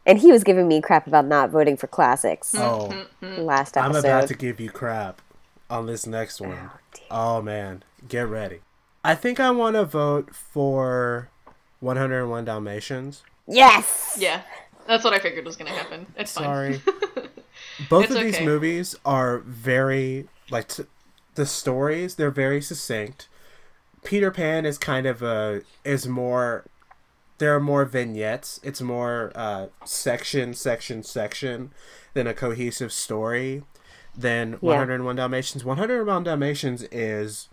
and 0.07 0.19
he 0.19 0.31
was 0.31 0.45
giving 0.45 0.69
me 0.69 0.81
crap 0.81 1.07
about 1.07 1.27
not 1.27 1.51
voting 1.51 1.77
for 1.77 1.87
classics 1.87 2.55
Oh, 2.55 2.89
mm-hmm, 2.91 3.25
mm-hmm. 3.25 3.43
last 3.43 3.77
episode. 3.77 3.99
I'm 3.99 4.05
about 4.05 4.29
to 4.29 4.35
give 4.35 4.61
you 4.61 4.71
crap 4.71 5.21
on 5.69 5.87
this 5.87 6.07
next 6.07 6.41
oh, 6.41 6.49
one. 6.49 6.71
Oh, 7.11 7.43
man. 7.43 7.83
Get 8.09 8.29
ready. 8.29 8.61
I 9.05 9.15
think 9.15 9.41
I 9.41 9.51
want 9.51 9.77
to 9.77 9.85
vote 9.85 10.35
for 10.35 11.31
101 11.81 12.45
Dalmatians. 12.45 13.23
Yes! 13.47 14.17
Yeah. 14.19 14.43
That's 14.87 15.05
what 15.05 15.13
I 15.13 15.19
figured 15.19 15.45
was 15.45 15.57
going 15.57 15.71
to 15.73 15.79
happen. 15.79 16.07
It's 16.17 16.33
fine. 16.33 16.45
Sorry. 16.45 16.83
Both 17.89 18.07
It's 18.07 18.15
of 18.15 18.21
these 18.21 18.41
movies 18.41 18.97
are 19.05 19.39
very 19.41 20.29
like 20.51 20.69
t- 20.69 20.85
the 21.35 21.47
stories. 21.47 22.17
They're 22.17 22.31
very 22.31 22.61
succinct. 22.61 23.29
Peter 24.05 24.31
Pan 24.31 24.65
is 24.67 24.79
kind 24.79 25.07
of 25.07 25.23
a 25.23 25.63
is 25.85 26.07
more. 26.07 26.65
There 27.39 27.55
are 27.55 27.61
more 27.61 27.85
vignettes. 27.85 28.61
It's 28.63 28.81
more 28.83 29.33
uh, 29.35 29.67
section, 29.85 30.53
section, 30.55 31.03
section 31.03 31.73
than 32.15 32.27
a 32.27 32.35
cohesive 32.35 32.93
story. 32.93 33.63
Than 34.17 34.53
Yeah. 34.61 34.79
101 34.79 35.17
Dalmatians. 35.17 35.65
101 35.65 36.25
Dalmatians 36.25 36.83
is, 36.91 37.49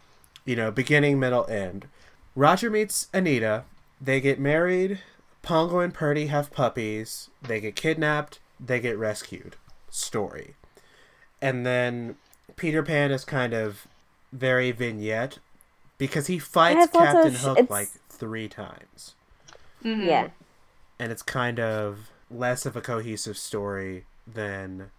you 0.48 0.56
know, 0.56 0.72
beginning, 0.72 1.20
middle, 1.20 1.46
end. 1.48 1.88
Roger 2.36 2.70
meets 2.72 3.10
Anita. 3.14 3.66
They 4.02 4.20
get 4.22 4.40
married. 4.40 5.00
Pongo 5.44 5.80
and 5.80 5.94
Perdy 5.94 6.28
have 6.28 6.52
puppies. 6.52 7.30
They 7.42 7.60
get 7.60 7.76
kidnapped. 7.76 8.40
They 8.60 8.80
get 8.80 8.98
rescued. 8.98 9.58
Story. 9.92 10.56
And 11.42 11.66
then 11.66 12.16
Peter 12.56 12.82
Pan 12.82 13.12
is 13.12 13.26
kind 13.26 13.54
of 13.54 13.88
very 14.32 14.72
vignette 14.72 15.38
because 15.98 16.28
he 16.28 16.40
fights 16.40 16.86
it's 16.86 16.96
also 16.96 17.06
Captain 17.06 17.34
sh- 17.34 17.44
Hook 17.44 17.58
it's- 17.60 17.70
like 17.70 17.90
three 18.10 18.48
times. 18.48 19.16
Mm-hmm. 19.84 20.08
Yeah. 20.08 20.28
And 20.98 21.12
it's 21.12 21.22
kind 21.22 21.60
of 21.60 22.10
less 22.32 22.66
of 22.66 22.76
a 22.76 22.82
cohesive 22.82 23.38
story 23.38 24.06
than 24.26 24.92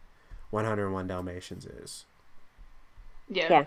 101 0.50 1.06
Dalmatians 1.06 1.64
is. 1.66 2.04
Yeah. 3.28 3.46
Yeah. 3.50 3.64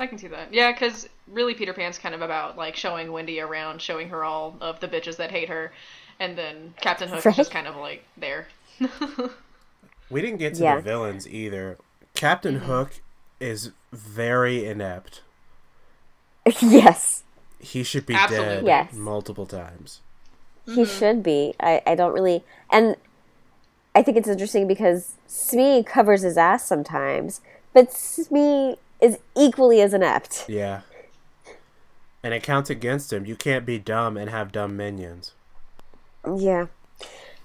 I 0.00 0.06
can 0.06 0.18
see 0.18 0.28
that. 0.28 0.52
Yeah, 0.52 0.72
because 0.72 1.08
really 1.26 1.54
Peter 1.54 1.72
Pan's 1.72 1.98
kind 1.98 2.14
of 2.14 2.22
about 2.22 2.56
like 2.56 2.76
showing 2.76 3.12
Wendy 3.12 3.40
around, 3.40 3.80
showing 3.82 4.08
her 4.10 4.24
all 4.24 4.56
of 4.60 4.80
the 4.80 4.88
bitches 4.88 5.16
that 5.16 5.30
hate 5.30 5.48
her, 5.48 5.72
and 6.20 6.36
then 6.36 6.74
Captain 6.80 7.08
Hook 7.08 7.24
Right. 7.24 7.32
is 7.32 7.36
just 7.36 7.50
kind 7.50 7.66
of 7.66 7.76
like 7.76 8.04
there. 8.16 8.46
We 10.10 10.20
didn't 10.20 10.38
get 10.38 10.54
to 10.54 10.62
Yeah. 10.62 10.76
the 10.76 10.82
villains 10.82 11.28
either. 11.28 11.78
Captain 12.14 12.56
mm-hmm. 12.56 12.66
Hook 12.66 13.00
is 13.40 13.72
very 13.92 14.64
inept. 14.64 15.22
yes. 16.60 17.24
He 17.60 17.82
should 17.82 18.06
be 18.06 18.14
Absolutely. 18.14 18.54
dead 18.54 18.66
Yes. 18.66 18.92
multiple 18.94 19.46
times. 19.46 20.00
He 20.64 20.72
mm-hmm. 20.82 20.84
should 20.84 21.22
be. 21.22 21.54
I, 21.60 21.82
I 21.86 21.94
don't 21.94 22.12
really. 22.12 22.44
And 22.70 22.96
I 23.94 24.02
think 24.02 24.16
it's 24.16 24.28
interesting 24.28 24.66
because 24.66 25.14
Smee 25.26 25.82
covers 25.82 26.22
his 26.22 26.36
ass 26.36 26.64
sometimes, 26.66 27.40
but 27.72 27.92
Smee 27.92 28.76
is 29.00 29.18
equally 29.36 29.80
as 29.80 29.94
inept. 29.94 30.44
Yeah. 30.48 30.82
And 32.22 32.34
it 32.34 32.42
counts 32.42 32.68
against 32.68 33.12
him. 33.12 33.26
You 33.26 33.36
can't 33.36 33.64
be 33.64 33.78
dumb 33.78 34.16
and 34.16 34.30
have 34.30 34.52
dumb 34.52 34.76
minions. 34.76 35.32
Yeah. 36.26 36.66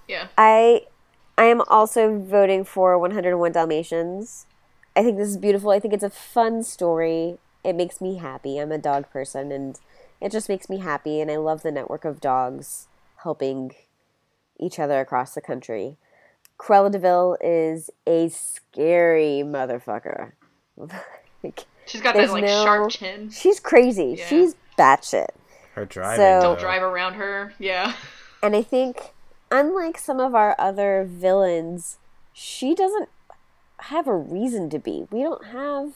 Yeah. 0.08 0.28
I 0.38 0.86
I 1.38 1.46
am 1.46 1.62
also 1.68 2.20
voting 2.20 2.64
for 2.64 2.98
101 2.98 3.52
Dalmatians. 3.52 4.46
I 4.96 5.04
think 5.04 5.18
this 5.18 5.30
is 5.30 5.38
beautiful. 5.38 5.72
I 5.72 5.80
think 5.80 5.94
it's 5.94 6.04
a 6.04 6.10
fun 6.10 6.64
story. 6.64 7.38
It 7.64 7.74
makes 7.76 8.02
me 8.02 8.18
happy. 8.18 8.58
I'm 8.58 8.72
a 8.72 8.78
dog 8.78 9.10
person 9.10 9.52
and 9.52 9.80
it 10.22 10.32
just 10.32 10.50
makes 10.50 10.70
me 10.70 10.80
happy 10.80 11.20
and 11.20 11.32
I 11.32 11.38
love 11.38 11.64
the 11.64 11.72
network 11.72 12.06
of 12.06 12.22
dogs 12.22 12.88
helping 13.24 13.72
each 14.60 14.80
other 14.80 15.00
across 15.00 15.34
the 15.34 15.42
country. 15.42 15.98
Cruella 16.60 16.92
De 16.92 17.00
Vil 17.00 17.38
is 17.42 17.90
a 18.06 18.30
scary 18.30 19.42
motherfucker. 19.44 20.34
Like, 21.44 21.66
She's 21.86 22.02
got 22.02 22.16
There's 22.16 22.30
that 22.30 22.34
like 22.34 22.46
no- 22.46 22.64
sharp 22.64 22.92
chin. 22.92 23.30
she's 23.30 23.60
crazy. 23.60 24.16
Yeah. 24.18 24.28
She's 24.28 24.56
batshit. 24.78 25.28
Her 25.76 25.86
driving. 25.86 26.18
So- 26.18 26.40
though. 26.40 26.42
Don't 26.42 26.60
drive 26.60 26.82
around 26.82 27.16
her. 27.16 27.54
Yeah. 27.60 27.94
And 28.44 28.58
I 28.58 28.62
think, 28.62 29.14
unlike 29.52 29.98
some 29.98 30.20
of 30.20 30.36
our 30.36 30.54
other 30.60 31.08
villains, 31.10 31.98
she 32.34 32.76
doesn't 32.76 33.08
have 33.78 34.06
a 34.06 34.14
reason 34.14 34.70
to 34.72 34.80
be. 34.80 35.08
We 35.10 35.22
don't 35.22 35.46
have 35.46 35.94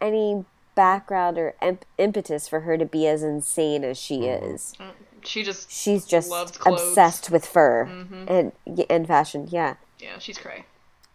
any 0.00 0.44
background 0.74 1.38
or 1.38 1.54
imp- 1.62 1.84
impetus 1.96 2.48
for 2.48 2.60
her 2.60 2.76
to 2.76 2.84
be 2.84 3.06
as 3.06 3.22
insane 3.22 3.84
as 3.84 3.98
she 3.98 4.22
mm-hmm. 4.22 4.52
is. 4.52 4.74
Mm, 4.80 4.90
she 5.24 5.44
just 5.44 5.70
She's 5.70 6.04
just 6.04 6.28
Loves 6.28 6.58
obsessed 6.66 7.30
with 7.30 7.46
fur 7.46 7.86
mm-hmm. 7.86 8.24
and 8.26 8.52
and 8.90 9.06
fashion. 9.06 9.46
Yeah. 9.48 9.74
yeah, 10.00 10.18
she's 10.18 10.38
cray. 10.38 10.64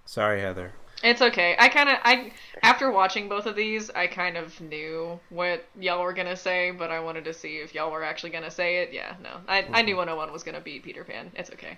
Sorry, 0.06 0.40
Heather. 0.40 0.72
It's 1.06 1.22
okay. 1.22 1.56
I 1.60 1.70
kind 1.70 1.88
of 1.88 1.98
I 2.04 2.32
after 2.64 2.90
watching 2.92 3.30
both 3.30 3.46
of 3.46 3.56
these, 3.56 3.92
I 3.92 4.08
kind 4.08 4.38
of 4.38 4.60
knew 4.60 5.20
what 5.30 5.64
y'all 5.80 6.02
were 6.02 6.14
gonna 6.14 6.36
say, 6.36 6.72
but 6.72 6.90
I 6.90 7.00
wanted 7.00 7.26
to 7.26 7.34
see 7.34 7.58
if 7.58 7.76
y'all 7.76 7.92
were 7.92 8.04
actually 8.04 8.32
gonna 8.32 8.50
say 8.50 8.78
it. 8.78 8.90
Yeah, 8.92 9.14
no, 9.22 9.30
I 9.48 9.68
I 9.72 9.84
knew 9.84 9.92
mm-hmm. 9.92 10.10
101 10.10 10.34
was 10.34 10.44
gonna 10.44 10.62
be 10.62 10.80
Peter 10.80 11.04
Pan. 11.04 11.32
It's 11.36 11.52
okay. 11.52 11.78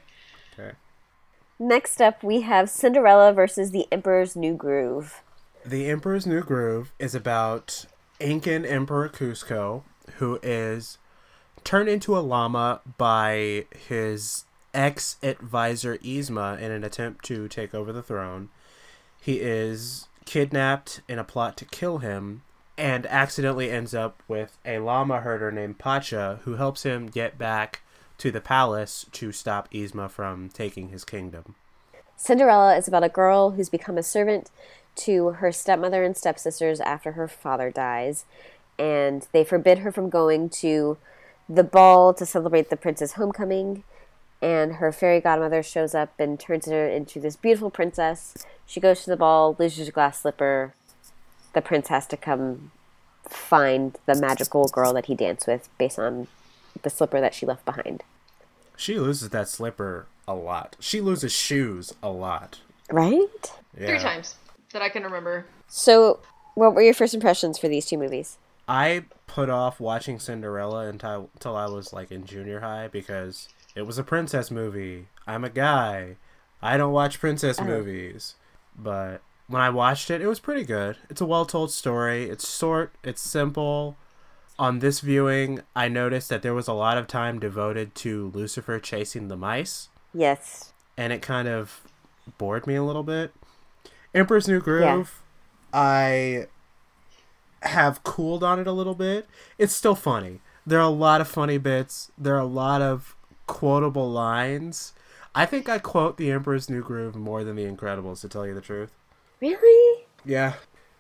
Okay. 0.58 0.72
Next 1.60 2.02
up, 2.02 2.24
we 2.24 2.42
have 2.42 2.70
Cinderella 2.70 3.34
versus 3.34 3.72
the 3.72 3.86
Emperor's 3.92 4.38
New 4.38 4.54
Groove. 4.54 5.22
The 5.66 5.90
Emperor's 5.90 6.26
New 6.26 6.42
Groove 6.42 6.94
is 6.98 7.14
about 7.14 7.86
Incan 8.22 8.66
Emperor 8.66 9.10
Kuzco, 9.10 9.84
who 10.20 10.40
is 10.42 11.00
turned 11.66 11.90
into 11.90 12.18
a 12.18 12.20
llama 12.20 12.80
by 12.98 13.66
his 13.90 14.46
ex 14.74 15.18
advisor 15.22 15.98
Yzma 15.98 16.62
in 16.62 16.72
an 16.72 16.86
attempt 16.86 17.26
to 17.26 17.50
take 17.50 17.76
over 17.76 17.92
the 17.92 18.04
throne. 18.04 18.48
He 19.22 19.40
is 19.42 20.08
kidnapped 20.26 21.02
in 21.08 21.20
a 21.20 21.24
plot 21.24 21.58
to 21.58 21.66
kill 21.66 22.00
him 22.00 22.44
and 22.78 23.06
accidentally 23.08 23.72
ends 23.72 23.94
up 23.94 24.22
with 24.28 24.58
a 24.66 24.80
llama 24.80 25.22
herder 25.22 25.52
named 25.52 25.80
Pacha 25.80 26.40
who 26.44 26.56
helps 26.56 26.84
him 26.84 27.08
get 27.08 27.38
back 27.38 27.82
to 28.20 28.32
the 28.32 28.42
palace 28.42 29.06
to 29.14 29.32
stop 29.32 29.72
Yzma 29.72 30.10
from 30.10 30.50
taking 30.50 30.90
his 30.90 31.04
kingdom. 31.04 31.56
Cinderella 32.16 32.76
is 32.76 32.88
about 32.88 33.04
a 33.04 33.10
girl 33.10 33.52
who's 33.52 33.70
become 33.70 33.98
a 33.98 34.04
servant 34.04 34.50
to 34.96 35.30
her 35.32 35.52
stepmother 35.52 36.04
and 36.04 36.18
stepsisters 36.18 36.80
after 36.80 37.14
her 37.14 37.28
father 37.28 37.70
dies, 37.70 38.26
and 38.80 39.28
they 39.32 39.44
forbid 39.44 39.80
her 39.80 39.92
from 39.92 40.10
going 40.10 40.50
to 40.50 40.98
the 41.48 41.64
ball 41.64 42.14
to 42.16 42.26
celebrate 42.26 42.70
the 42.70 42.78
prince's 42.78 43.14
homecoming. 43.14 43.84
And 44.42 44.74
her 44.74 44.92
fairy 44.92 45.20
godmother 45.20 45.64
shows 45.64 45.96
up 45.96 46.14
and 46.20 46.40
turns 46.40 46.68
her 46.68 46.88
into 46.88 47.20
this 47.20 47.36
beautiful 47.36 47.72
princess. 47.72 48.46
She 48.66 48.80
goes 48.80 49.04
to 49.04 49.10
the 49.10 49.18
ball, 49.18 49.56
loses 49.58 49.88
a 49.88 49.92
glass 49.92 50.22
slipper. 50.22 50.74
The 51.54 51.62
prince 51.62 51.88
has 51.88 52.06
to 52.08 52.18
come 52.18 52.72
find 53.24 53.98
the 54.06 54.16
magical 54.16 54.68
girl 54.68 54.94
that 54.94 55.08
he 55.08 55.16
danced 55.16 55.48
with 55.48 55.70
based 55.78 55.98
on 55.98 56.28
the 56.84 56.90
slipper 56.90 57.20
that 57.20 57.34
she 57.34 57.46
left 57.46 57.66
behind. 57.66 58.04
She 58.76 59.00
loses 59.00 59.30
that 59.30 59.50
slipper 59.50 60.06
a 60.28 60.36
lot. 60.36 60.76
She 60.80 61.02
loses 61.02 61.32
shoes 61.32 61.94
a 62.04 62.10
lot. 62.10 62.60
Right? 62.92 63.52
Yeah. 63.78 63.88
Three 63.88 64.00
times 64.00 64.36
that 64.72 64.82
I 64.82 64.90
can 64.90 65.04
remember. 65.04 65.46
So, 65.68 66.20
what 66.54 66.74
were 66.74 66.82
your 66.82 66.94
first 66.94 67.14
impressions 67.14 67.58
for 67.58 67.68
these 67.68 67.86
two 67.86 67.98
movies? 67.98 68.38
I 68.68 69.06
put 69.28 69.50
off 69.50 69.80
watching 69.80 70.20
Cinderella 70.20 70.88
until 70.88 71.30
until 71.34 71.56
I 71.56 71.68
was 71.68 71.94
like 71.94 72.12
in 72.12 72.26
junior 72.26 72.60
high 72.60 72.88
because 72.88 73.48
it 73.78 73.86
was 73.86 74.00
a 74.00 74.04
princess 74.04 74.50
movie. 74.50 75.08
I'm 75.28 75.44
a 75.44 75.52
guy. 75.52 76.16
I 76.64 76.78
don't 76.78 76.92
watch 76.92 77.20
princess 77.20 77.60
uh-huh. 77.60 77.68
movies. 77.68 78.34
But 78.76 79.22
when 79.46 79.62
I 79.62 79.70
watched 79.70 80.10
it, 80.10 80.20
it 80.20 80.28
was 80.28 80.40
pretty 80.40 80.64
good. 80.64 80.98
It's 81.12 81.22
a 81.22 81.26
well 81.26 81.46
told 81.46 81.72
story. 81.72 82.28
It's 82.28 82.58
short, 82.58 82.94
it's 83.04 83.22
simple. 83.22 83.96
On 84.58 84.80
this 84.80 85.02
viewing, 85.02 85.62
I 85.76 85.88
noticed 85.88 86.30
that 86.30 86.42
there 86.42 86.56
was 86.56 86.68
a 86.68 86.74
lot 86.74 86.98
of 86.98 87.06
time 87.06 87.38
devoted 87.40 87.94
to 87.96 88.32
Lucifer 88.34 88.80
chasing 88.80 89.28
the 89.28 89.38
mice, 89.38 89.90
Yes. 90.12 90.74
and 90.98 91.14
it 91.14 91.22
kind 91.22 91.48
of 91.48 91.82
bored 92.40 92.66
me 92.66 92.74
a 92.74 92.84
little 92.84 93.04
bit. 93.04 93.32
Emperor's 94.16 94.48
New 94.48 94.60
Groove, 94.60 95.22
yeah. 95.72 95.80
I 95.80 96.48
have 97.62 98.04
cooled 98.04 98.44
on 98.44 98.60
it 98.60 98.66
a 98.66 98.72
little 98.72 98.96
bit. 98.96 99.28
It's 99.60 99.76
still 99.76 99.94
funny. 99.94 100.42
There 100.66 100.80
are 100.80 100.82
a 100.82 100.90
lot 100.90 101.22
of 101.22 101.28
funny 101.28 101.60
bits. 101.60 102.12
There 102.18 102.34
are 102.34 102.40
a 102.40 102.46
lot 102.46 102.82
of 102.82 103.16
quotable 103.48 104.10
lines. 104.10 104.94
I 105.34 105.46
think 105.46 105.70
I 105.70 105.80
quote 105.80 106.18
The 106.18 106.32
Emperor's 106.32 106.70
New 106.70 106.82
Groove 106.82 107.16
more 107.16 107.44
than 107.44 107.56
The 107.56 107.66
Incredibles, 107.66 108.22
to 108.22 108.30
tell 108.30 108.46
you 108.46 108.54
the 108.54 108.62
truth. 108.62 108.92
Really? 109.42 110.06
Yeah. 110.26 110.54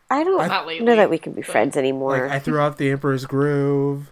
I 0.09 0.23
don't 0.23 0.37
Not 0.47 0.67
know 0.81 0.95
that 0.95 1.09
we 1.09 1.17
can 1.17 1.33
be 1.33 1.41
friends 1.41 1.75
anymore. 1.75 2.19
Like 2.27 2.31
I 2.31 2.39
threw 2.39 2.59
out 2.59 2.77
The 2.77 2.91
Emperor's 2.91 3.25
Groove. 3.25 4.11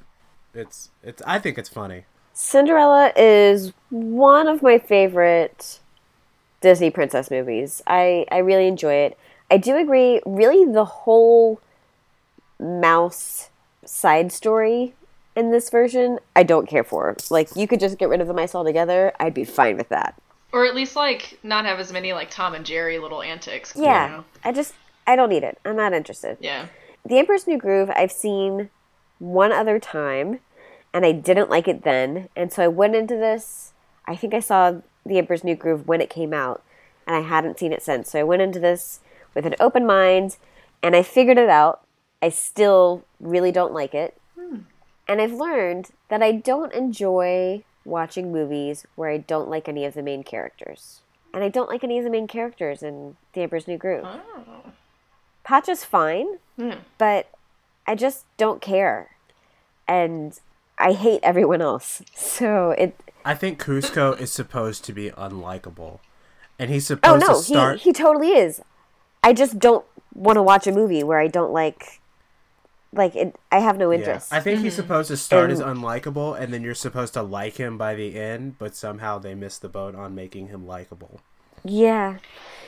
It's 0.54 0.90
it's 1.04 1.22
I 1.26 1.40
think 1.40 1.58
it's 1.58 1.70
funny. 1.70 2.06
Cinderella 2.34 3.14
is 3.16 3.72
one 3.90 4.48
of 4.48 4.62
my 4.62 4.78
favorite 4.78 5.80
Disney 6.60 6.90
princess 6.90 7.32
movies. 7.32 7.82
I, 7.88 8.26
I 8.30 8.40
really 8.40 8.68
enjoy 8.68 8.94
it. 8.94 9.18
I 9.50 9.58
do 9.58 9.78
agree, 9.78 10.22
really, 10.26 10.66
the 10.70 10.84
whole 10.84 11.62
mouse 12.60 13.50
side 13.86 14.32
story 14.32 14.96
in 15.36 15.52
this 15.52 15.70
version, 15.70 16.20
I 16.36 16.44
don't 16.44 16.68
care 16.68 16.84
for. 16.84 17.16
Like, 17.30 17.50
you 17.56 17.68
could 17.68 17.80
just 17.80 17.98
get 17.98 18.10
rid 18.10 18.22
of 18.22 18.28
the 18.28 18.34
mice 18.34 18.56
altogether, 18.56 19.14
I'd 19.20 19.34
be 19.34 19.44
fine 19.44 19.78
with 19.78 19.90
that. 19.90 20.16
Or 20.54 20.66
at 20.66 20.74
least 20.76 20.96
like 20.96 21.38
not 21.44 21.66
have 21.66 21.80
as 21.80 21.92
many 21.92 22.14
like 22.14 22.30
Tom 22.32 22.54
and 22.56 22.66
Jerry 22.66 22.98
little 22.98 23.22
antics. 23.22 23.76
you 23.76 23.84
Yeah, 23.84 24.08
know? 24.08 24.26
I 24.44 24.52
just, 24.54 24.74
I 25.06 25.16
don't 25.18 25.30
need 25.30 25.44
it. 25.44 25.58
I'm 25.66 25.76
not 25.76 25.92
interested. 25.94 26.38
Yeah. 26.40 26.68
The 27.06 27.20
Emperor's 27.20 27.46
New 27.46 27.58
Groove, 27.58 27.92
I've 27.96 28.12
seen 28.12 28.70
one 29.20 29.52
other 29.52 29.80
time, 29.80 30.40
and 30.94 31.06
I 31.06 31.12
didn't 31.12 31.50
like 31.50 31.68
it 31.68 31.84
then. 31.84 32.30
And 32.36 32.54
so 32.54 32.64
I 32.64 32.68
went 32.70 32.96
into 32.96 33.16
this. 33.16 33.74
I 34.06 34.16
think 34.16 34.34
I 34.34 34.40
saw 34.40 34.80
The 35.06 35.18
Emperor's 35.18 35.44
New 35.44 35.56
Groove 35.56 35.88
when 35.88 36.00
it 36.00 36.10
came 36.10 36.34
out, 36.34 36.64
and 37.06 37.16
I 37.16 37.20
hadn't 37.20 37.60
seen 37.60 37.74
it 37.74 37.84
since. 37.84 38.12
So 38.12 38.20
I 38.20 38.24
went 38.24 38.42
into 38.42 38.60
this 38.60 39.02
with 39.34 39.46
an 39.46 39.56
open 39.60 39.86
mind, 39.86 40.38
and 40.82 40.96
I 40.96 41.04
figured 41.04 41.38
it 41.38 41.50
out. 41.50 41.82
I 42.22 42.30
still 42.30 43.04
really 43.20 43.52
don't 43.52 43.74
like 43.74 43.94
it. 43.94 44.18
And 45.08 45.22
I've 45.22 45.34
learned 45.34 45.92
that 46.10 46.22
I 46.24 46.32
don't 46.32 46.74
enjoy 46.74 47.64
watching 47.84 48.32
movies 48.32 48.86
where 48.96 49.10
I 49.10 49.18
don't 49.18 49.50
like 49.50 49.70
any 49.70 49.86
of 49.86 49.94
the 49.94 50.02
main 50.02 50.24
characters. 50.24 51.02
And 51.34 51.44
I 51.44 51.50
don't 51.50 51.70
like 51.70 51.84
any 51.84 51.98
of 51.98 52.04
the 52.04 52.10
main 52.10 52.28
characters 52.28 52.82
in 52.82 53.18
The 53.34 53.42
Emperor's 53.42 53.68
New 53.68 53.78
Groove. 53.78 54.06
Oh. 54.06 54.72
Pacha's 55.44 55.84
fine, 55.84 56.40
Hmm. 56.58 56.72
but 56.98 57.28
I 57.86 57.94
just 57.96 58.26
don't 58.38 58.62
care. 58.62 59.12
And 59.88 60.40
I 60.80 60.94
hate 60.94 61.20
everyone 61.24 61.62
else. 61.62 62.02
So 62.16 62.72
it 62.72 63.00
I 63.24 63.36
think 63.36 63.62
Kuzco 63.64 64.20
is 64.20 64.32
supposed 64.32 64.84
to 64.86 64.94
be 64.94 65.12
unlikable. 65.12 66.00
And 66.58 66.72
he's 66.72 66.88
supposed 66.88 67.24
Oh 67.24 67.28
no, 67.28 67.38
to 67.38 67.44
start 67.44 67.80
he 67.82 67.90
he 67.90 67.94
totally 67.94 68.32
is. 68.32 68.62
I 69.24 69.34
just 69.34 69.60
don't 69.60 69.86
want 70.14 70.38
to 70.38 70.44
watch 70.44 70.66
a 70.68 70.72
movie 70.72 71.04
where 71.04 71.20
I 71.20 71.28
don't 71.28 71.52
like 71.52 72.00
like 72.96 73.16
it 73.16 73.36
I 73.52 73.60
have 73.60 73.78
no 73.78 73.92
Yeah. 73.92 74.00
interest. 74.00 74.34
I 74.34 74.40
think 74.40 74.62
he's 74.62 74.74
mm-hmm. 74.74 74.82
supposed 74.82 75.08
to 75.10 75.18
start 75.18 75.52
as 75.52 75.60
unlikable, 75.62 76.40
and 76.40 76.54
then 76.54 76.64
you're 76.64 76.74
supposed 76.76 77.14
to 77.14 77.22
like 77.22 77.58
him 77.58 77.78
by 77.78 77.96
the 77.96 78.16
end, 78.20 78.58
but 78.58 78.76
somehow 78.76 79.20
they 79.20 79.36
miss 79.36 79.58
the 79.58 79.70
boat 79.70 79.96
on 79.96 80.16
making 80.16 80.48
him 80.48 80.66
likable. 80.68 81.20
yeah. 81.64 82.18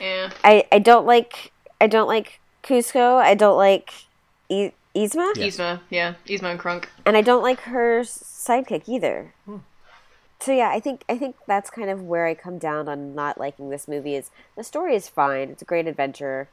Yeah. 0.00 0.30
I 0.44 0.64
I 0.70 0.78
don't 0.78 1.06
like 1.06 1.52
I 1.80 1.86
don't 1.86 2.08
like 2.08 2.40
Kuzco. 2.62 3.16
I 3.16 3.34
don't 3.34 3.56
like 3.56 3.92
I- 4.50 4.72
Yzma, 4.94 5.36
Yes. 5.36 5.56
Yzma. 5.56 5.80
Yeah. 5.90 6.14
Yzma 6.26 6.50
and 6.52 6.58
Kronk. 6.58 6.88
and 7.06 7.16
I 7.16 7.20
don't 7.20 7.42
like 7.42 7.60
her 7.60 8.00
sidekick 8.00 8.88
either. 8.88 9.32
Hmm. 9.44 9.58
So 10.40 10.52
yeah, 10.52 10.70
I 10.70 10.80
think 10.80 11.04
I 11.08 11.18
think 11.18 11.36
that's 11.46 11.70
kind 11.70 11.90
of 11.90 12.02
where 12.02 12.26
I 12.26 12.34
come 12.34 12.58
down 12.58 12.88
on 12.88 13.14
not 13.14 13.38
liking 13.38 13.70
this 13.70 13.88
movie. 13.88 14.14
Is 14.14 14.30
the 14.56 14.64
story 14.64 14.94
is 14.94 15.08
fine. 15.08 15.50
It's 15.50 15.62
a 15.62 15.64
great 15.64 15.86
adventure. 15.86 16.48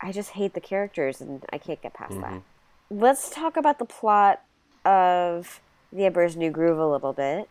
I 0.00 0.12
just 0.12 0.30
hate 0.30 0.54
the 0.54 0.60
characters, 0.60 1.20
and 1.20 1.44
I 1.52 1.58
can't 1.58 1.80
get 1.80 1.94
past 1.94 2.12
mm-hmm. 2.12 2.22
that. 2.22 2.42
Let's 2.90 3.30
talk 3.30 3.56
about 3.56 3.78
the 3.78 3.84
plot 3.84 4.42
of 4.84 5.60
The 5.92 6.04
Emperor's 6.04 6.36
New 6.36 6.50
Groove 6.50 6.78
a 6.78 6.86
little 6.86 7.12
bit. 7.12 7.48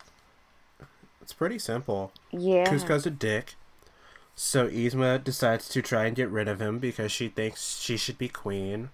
It's 1.21 1.33
pretty 1.33 1.59
simple. 1.59 2.11
Yeah. 2.31 2.65
Kuzco's 2.65 3.05
a 3.05 3.11
dick. 3.11 3.55
So 4.35 4.67
Yzma 4.67 5.23
decides 5.23 5.69
to 5.69 5.81
try 5.81 6.05
and 6.05 6.15
get 6.15 6.29
rid 6.29 6.47
of 6.47 6.61
him 6.61 6.79
because 6.79 7.11
she 7.11 7.29
thinks 7.29 7.79
she 7.79 7.97
should 7.97 8.17
be 8.17 8.27
queen 8.29 8.89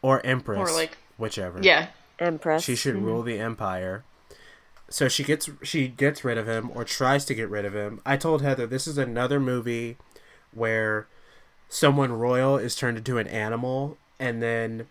or 0.00 0.24
empress, 0.24 0.70
Or, 0.70 0.72
like- 0.72 0.98
whichever. 1.18 1.60
Yeah. 1.60 1.88
Empress. 2.18 2.62
She 2.62 2.76
should 2.76 2.96
mm-hmm. 2.96 3.04
rule 3.04 3.22
the 3.22 3.38
empire. 3.38 4.04
So 4.88 5.08
she 5.08 5.22
gets 5.22 5.48
she 5.62 5.86
gets 5.88 6.24
rid 6.24 6.36
of 6.36 6.48
him 6.48 6.70
or 6.74 6.84
tries 6.84 7.24
to 7.26 7.34
get 7.34 7.48
rid 7.48 7.64
of 7.64 7.74
him. 7.74 8.00
I 8.04 8.16
told 8.16 8.42
Heather 8.42 8.66
this 8.66 8.86
is 8.88 8.98
another 8.98 9.38
movie 9.38 9.96
where 10.52 11.06
someone 11.68 12.12
royal 12.12 12.58
is 12.58 12.74
turned 12.74 12.98
into 12.98 13.16
an 13.16 13.28
animal 13.28 13.96
and 14.18 14.42
then 14.42 14.88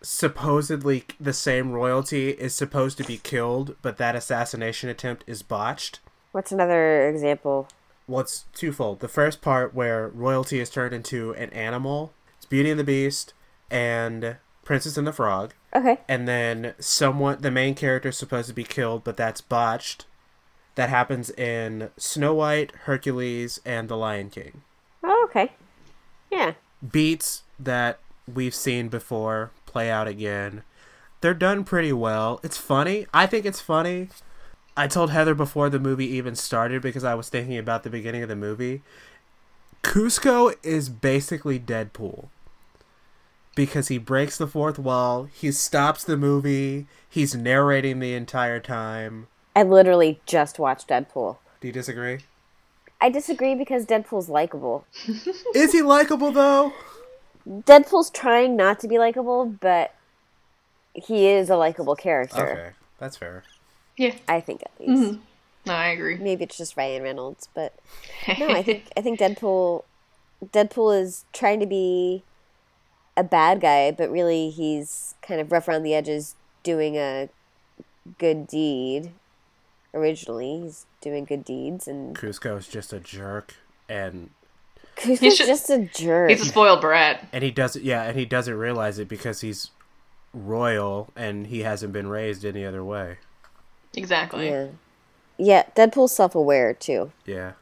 supposedly 0.00 1.04
the 1.18 1.32
same 1.32 1.72
royalty 1.72 2.30
is 2.30 2.54
supposed 2.54 2.98
to 2.98 3.04
be 3.04 3.18
killed, 3.18 3.76
but 3.82 3.96
that 3.98 4.16
assassination 4.16 4.88
attempt 4.88 5.24
is 5.26 5.42
botched. 5.42 6.00
What's 6.32 6.52
another 6.52 7.08
example? 7.08 7.68
Well, 8.06 8.20
it's 8.20 8.46
twofold. 8.54 9.00
The 9.00 9.08
first 9.08 9.42
part 9.42 9.74
where 9.74 10.08
royalty 10.08 10.60
is 10.60 10.70
turned 10.70 10.94
into 10.94 11.32
an 11.34 11.50
animal, 11.50 12.12
it's 12.36 12.46
Beauty 12.46 12.70
and 12.70 12.80
the 12.80 12.84
Beast 12.84 13.34
and 13.70 14.36
Princess 14.64 14.96
and 14.96 15.06
the 15.06 15.12
Frog. 15.12 15.54
Okay. 15.74 15.98
And 16.08 16.26
then 16.26 16.74
someone, 16.78 17.40
the 17.40 17.50
main 17.50 17.74
character 17.74 18.08
is 18.08 18.16
supposed 18.16 18.48
to 18.48 18.54
be 18.54 18.64
killed, 18.64 19.04
but 19.04 19.16
that's 19.16 19.40
botched. 19.40 20.06
That 20.74 20.88
happens 20.88 21.30
in 21.30 21.90
Snow 21.96 22.34
White, 22.34 22.72
Hercules, 22.84 23.60
and 23.64 23.88
The 23.88 23.96
Lion 23.96 24.30
King. 24.30 24.62
Oh, 25.02 25.26
okay. 25.28 25.52
Yeah. 26.30 26.52
Beats 26.88 27.42
that 27.58 27.98
we've 28.32 28.54
seen 28.54 28.88
before 28.88 29.50
play 29.68 29.90
out 29.90 30.08
again. 30.08 30.62
They're 31.20 31.34
done 31.34 31.64
pretty 31.64 31.92
well. 31.92 32.40
It's 32.42 32.56
funny. 32.56 33.06
I 33.12 33.26
think 33.26 33.44
it's 33.44 33.60
funny. 33.60 34.08
I 34.76 34.86
told 34.86 35.10
Heather 35.10 35.34
before 35.34 35.68
the 35.68 35.80
movie 35.80 36.06
even 36.06 36.36
started 36.36 36.82
because 36.82 37.04
I 37.04 37.14
was 37.14 37.28
thinking 37.28 37.58
about 37.58 37.82
the 37.82 37.90
beginning 37.90 38.22
of 38.22 38.28
the 38.28 38.36
movie. 38.36 38.82
Kuzco 39.82 40.54
is 40.62 40.88
basically 40.88 41.58
Deadpool. 41.58 42.28
Because 43.56 43.88
he 43.88 43.98
breaks 43.98 44.38
the 44.38 44.46
fourth 44.46 44.78
wall, 44.78 45.24
he 45.24 45.50
stops 45.50 46.04
the 46.04 46.16
movie, 46.16 46.86
he's 47.08 47.34
narrating 47.34 47.98
the 47.98 48.14
entire 48.14 48.60
time. 48.60 49.26
I 49.56 49.64
literally 49.64 50.20
just 50.26 50.60
watched 50.60 50.88
Deadpool. 50.88 51.38
Do 51.60 51.66
you 51.66 51.72
disagree? 51.72 52.18
I 53.00 53.10
disagree 53.10 53.56
because 53.56 53.84
Deadpool's 53.84 54.28
likable. 54.28 54.84
Is 55.54 55.72
he 55.72 55.82
likable 55.82 56.30
though? 56.30 56.72
Deadpool's 57.48 58.10
trying 58.10 58.56
not 58.56 58.78
to 58.80 58.88
be 58.88 58.98
likable, 58.98 59.46
but 59.46 59.94
he 60.94 61.28
is 61.28 61.48
a 61.48 61.56
likable 61.56 61.96
character. 61.96 62.48
Okay, 62.48 62.70
that's 62.98 63.16
fair. 63.16 63.44
Yeah. 63.96 64.14
I 64.28 64.40
think 64.40 64.62
at 64.62 64.72
least. 64.80 65.02
Mm-hmm. 65.02 65.20
No, 65.66 65.74
I 65.74 65.88
agree. 65.88 66.16
Maybe 66.16 66.44
it's 66.44 66.56
just 66.56 66.76
Ryan 66.76 67.02
Reynolds, 67.02 67.48
but 67.54 67.74
no, 68.38 68.48
I 68.48 68.62
think 68.62 68.84
I 68.96 69.00
think 69.00 69.18
Deadpool 69.18 69.84
Deadpool 70.44 71.00
is 71.00 71.24
trying 71.32 71.60
to 71.60 71.66
be 71.66 72.22
a 73.16 73.24
bad 73.24 73.60
guy, 73.60 73.90
but 73.90 74.10
really 74.10 74.50
he's 74.50 75.14
kind 75.22 75.40
of 75.40 75.50
rough 75.50 75.68
around 75.68 75.82
the 75.82 75.94
edges 75.94 76.36
doing 76.62 76.96
a 76.96 77.28
good 78.18 78.46
deed. 78.46 79.12
Originally, 79.92 80.60
he's 80.62 80.86
doing 81.00 81.24
good 81.24 81.44
deeds 81.44 81.88
and 81.88 82.16
Kuzco 82.16 82.58
is 82.58 82.68
just 82.68 82.92
a 82.92 83.00
jerk 83.00 83.54
and 83.88 84.30
Kuzco's 84.98 85.36
should- 85.36 85.46
just 85.46 85.70
a 85.70 85.78
jerk. 85.94 86.30
He's 86.30 86.42
a 86.42 86.44
spoiled 86.44 86.80
brat. 86.80 87.26
and 87.32 87.42
he 87.44 87.50
doesn't 87.50 87.84
yeah, 87.84 88.02
and 88.04 88.18
he 88.18 88.24
doesn't 88.24 88.54
realize 88.56 88.98
it 88.98 89.08
because 89.08 89.40
he's 89.40 89.70
royal 90.34 91.10
and 91.16 91.46
he 91.46 91.60
hasn't 91.62 91.92
been 91.92 92.08
raised 92.08 92.44
any 92.44 92.64
other 92.64 92.84
way. 92.84 93.18
Exactly. 93.96 94.48
yeah. 94.50 94.66
Yeah, 95.40 95.64
Deadpool's 95.76 96.12
self-aware 96.14 96.74
too. 96.74 97.12
Yeah. 97.24 97.52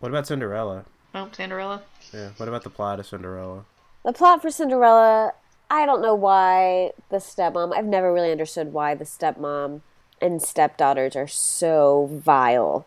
What 0.00 0.10
about 0.10 0.26
Cinderella? 0.26 0.84
Oh, 1.14 1.28
Cinderella. 1.32 1.82
Yeah. 2.12 2.30
What 2.36 2.48
about 2.48 2.64
the 2.64 2.70
plot 2.70 2.98
of 3.00 3.06
Cinderella? 3.06 3.64
The 4.04 4.12
plot 4.12 4.42
for 4.42 4.50
Cinderella, 4.50 5.32
I 5.70 5.86
don't 5.86 6.02
know 6.02 6.14
why 6.14 6.92
the 7.08 7.16
stepmom, 7.18 7.74
I've 7.76 7.84
never 7.84 8.12
really 8.12 8.30
understood 8.32 8.72
why 8.72 8.94
the 8.94 9.04
stepmom 9.04 9.80
and 10.20 10.42
stepdaughters 10.42 11.14
are 11.16 11.28
so 11.28 12.08
vile. 12.12 12.86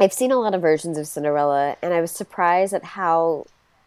I've 0.00 0.12
seen 0.12 0.30
a 0.30 0.36
lot 0.38 0.54
of 0.54 0.62
versions 0.62 0.96
of 0.96 1.06
Cinderella, 1.08 1.76
and 1.82 1.92
I 1.92 2.00
was 2.00 2.12
surprised 2.12 2.72
at 2.72 2.84
how 2.84 3.46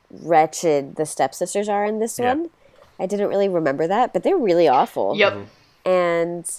wretched 0.09 0.95
the 0.97 1.05
stepsisters 1.05 1.69
are 1.69 1.85
in 1.85 1.99
this 1.99 2.19
Yeah. 2.19 2.33
one. 2.33 2.49
I 2.99 3.05
didn't 3.05 3.29
really 3.29 3.47
remember 3.49 3.87
that, 3.87 4.13
but 4.13 4.23
they're 4.23 4.37
really 4.37 4.67
awful. 4.67 5.15
Yep. 5.15 5.33
Mm-hmm. 5.33 5.89
And 5.89 6.51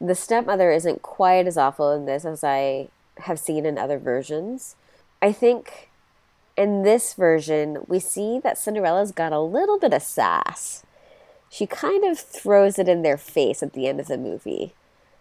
the 0.00 0.14
stepmother 0.14 0.70
isn't 0.70 1.02
quite 1.02 1.46
as 1.46 1.56
awful 1.56 1.90
in 1.92 2.04
this 2.04 2.24
as 2.24 2.44
I 2.44 2.88
have 3.20 3.38
seen 3.38 3.66
in 3.66 3.78
other 3.78 3.98
versions. 3.98 4.76
I 5.20 5.32
think 5.32 5.88
in 6.56 6.82
this 6.82 7.14
version, 7.14 7.78
we 7.88 7.98
see 7.98 8.38
that 8.40 8.58
Cinderella's 8.58 9.10
got 9.10 9.32
a 9.32 9.40
little 9.40 9.78
bit 9.78 9.92
of 9.94 10.02
sass. 10.02 10.84
She 11.50 11.66
kind 11.66 12.04
of 12.04 12.18
throws 12.18 12.78
it 12.78 12.88
in 12.88 13.02
their 13.02 13.16
face 13.16 13.62
at 13.62 13.72
the 13.72 13.88
end 13.88 13.98
of 14.00 14.06
the 14.06 14.18
movie. 14.18 14.74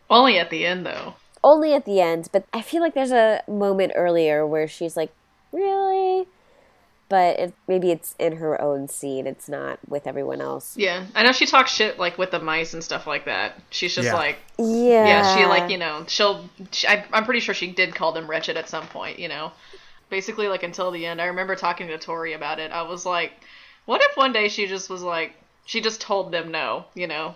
Only 0.09 0.37
at 0.37 0.49
the 0.49 0.65
end, 0.65 0.85
though. 0.85 1.15
Only 1.43 1.73
at 1.73 1.85
the 1.85 2.01
end, 2.01 2.29
but 2.31 2.45
I 2.53 2.61
feel 2.61 2.81
like 2.81 2.93
there's 2.93 3.11
a 3.11 3.41
moment 3.47 3.93
earlier 3.95 4.45
where 4.45 4.67
she's 4.67 4.97
like, 4.97 5.11
really? 5.51 6.27
But 7.09 7.39
it, 7.39 7.53
maybe 7.69 7.91
it's 7.91 8.15
in 8.19 8.37
her 8.37 8.59
own 8.61 8.89
scene. 8.89 9.27
It's 9.27 9.47
not 9.47 9.79
with 9.87 10.07
everyone 10.07 10.41
else. 10.41 10.75
Yeah. 10.75 11.05
I 11.15 11.23
know 11.23 11.31
she 11.31 11.45
talks 11.45 11.71
shit, 11.71 11.97
like, 11.97 12.17
with 12.17 12.31
the 12.31 12.39
mice 12.39 12.73
and 12.73 12.83
stuff 12.83 13.07
like 13.07 13.25
that. 13.25 13.53
She's 13.69 13.95
just 13.95 14.07
Yeah. 14.07 14.13
like, 14.15 14.37
Yeah. 14.57 15.05
yeah, 15.07 15.35
she, 15.37 15.45
like, 15.45 15.71
you 15.71 15.77
know, 15.77 16.03
she'll. 16.07 16.49
She, 16.71 16.85
I, 16.85 17.05
I'm 17.13 17.23
pretty 17.23 17.39
sure 17.39 17.53
she 17.55 17.71
did 17.71 17.95
call 17.95 18.11
them 18.11 18.29
wretched 18.29 18.57
at 18.57 18.67
some 18.67 18.87
point, 18.87 19.19
you 19.19 19.29
know? 19.29 19.53
Basically, 20.09 20.49
like, 20.49 20.63
until 20.63 20.91
the 20.91 21.05
end. 21.05 21.21
I 21.21 21.25
remember 21.27 21.55
talking 21.55 21.87
to 21.87 21.97
Tori 21.97 22.33
about 22.33 22.59
it. 22.59 22.71
I 22.71 22.81
was 22.81 23.05
like, 23.05 23.31
what 23.85 24.01
if 24.01 24.17
one 24.17 24.33
day 24.33 24.49
she 24.49 24.67
just 24.67 24.89
was 24.89 25.01
like, 25.01 25.33
she 25.65 25.79
just 25.79 26.01
told 26.01 26.31
them 26.33 26.51
no, 26.51 26.85
you 26.93 27.07
know? 27.07 27.35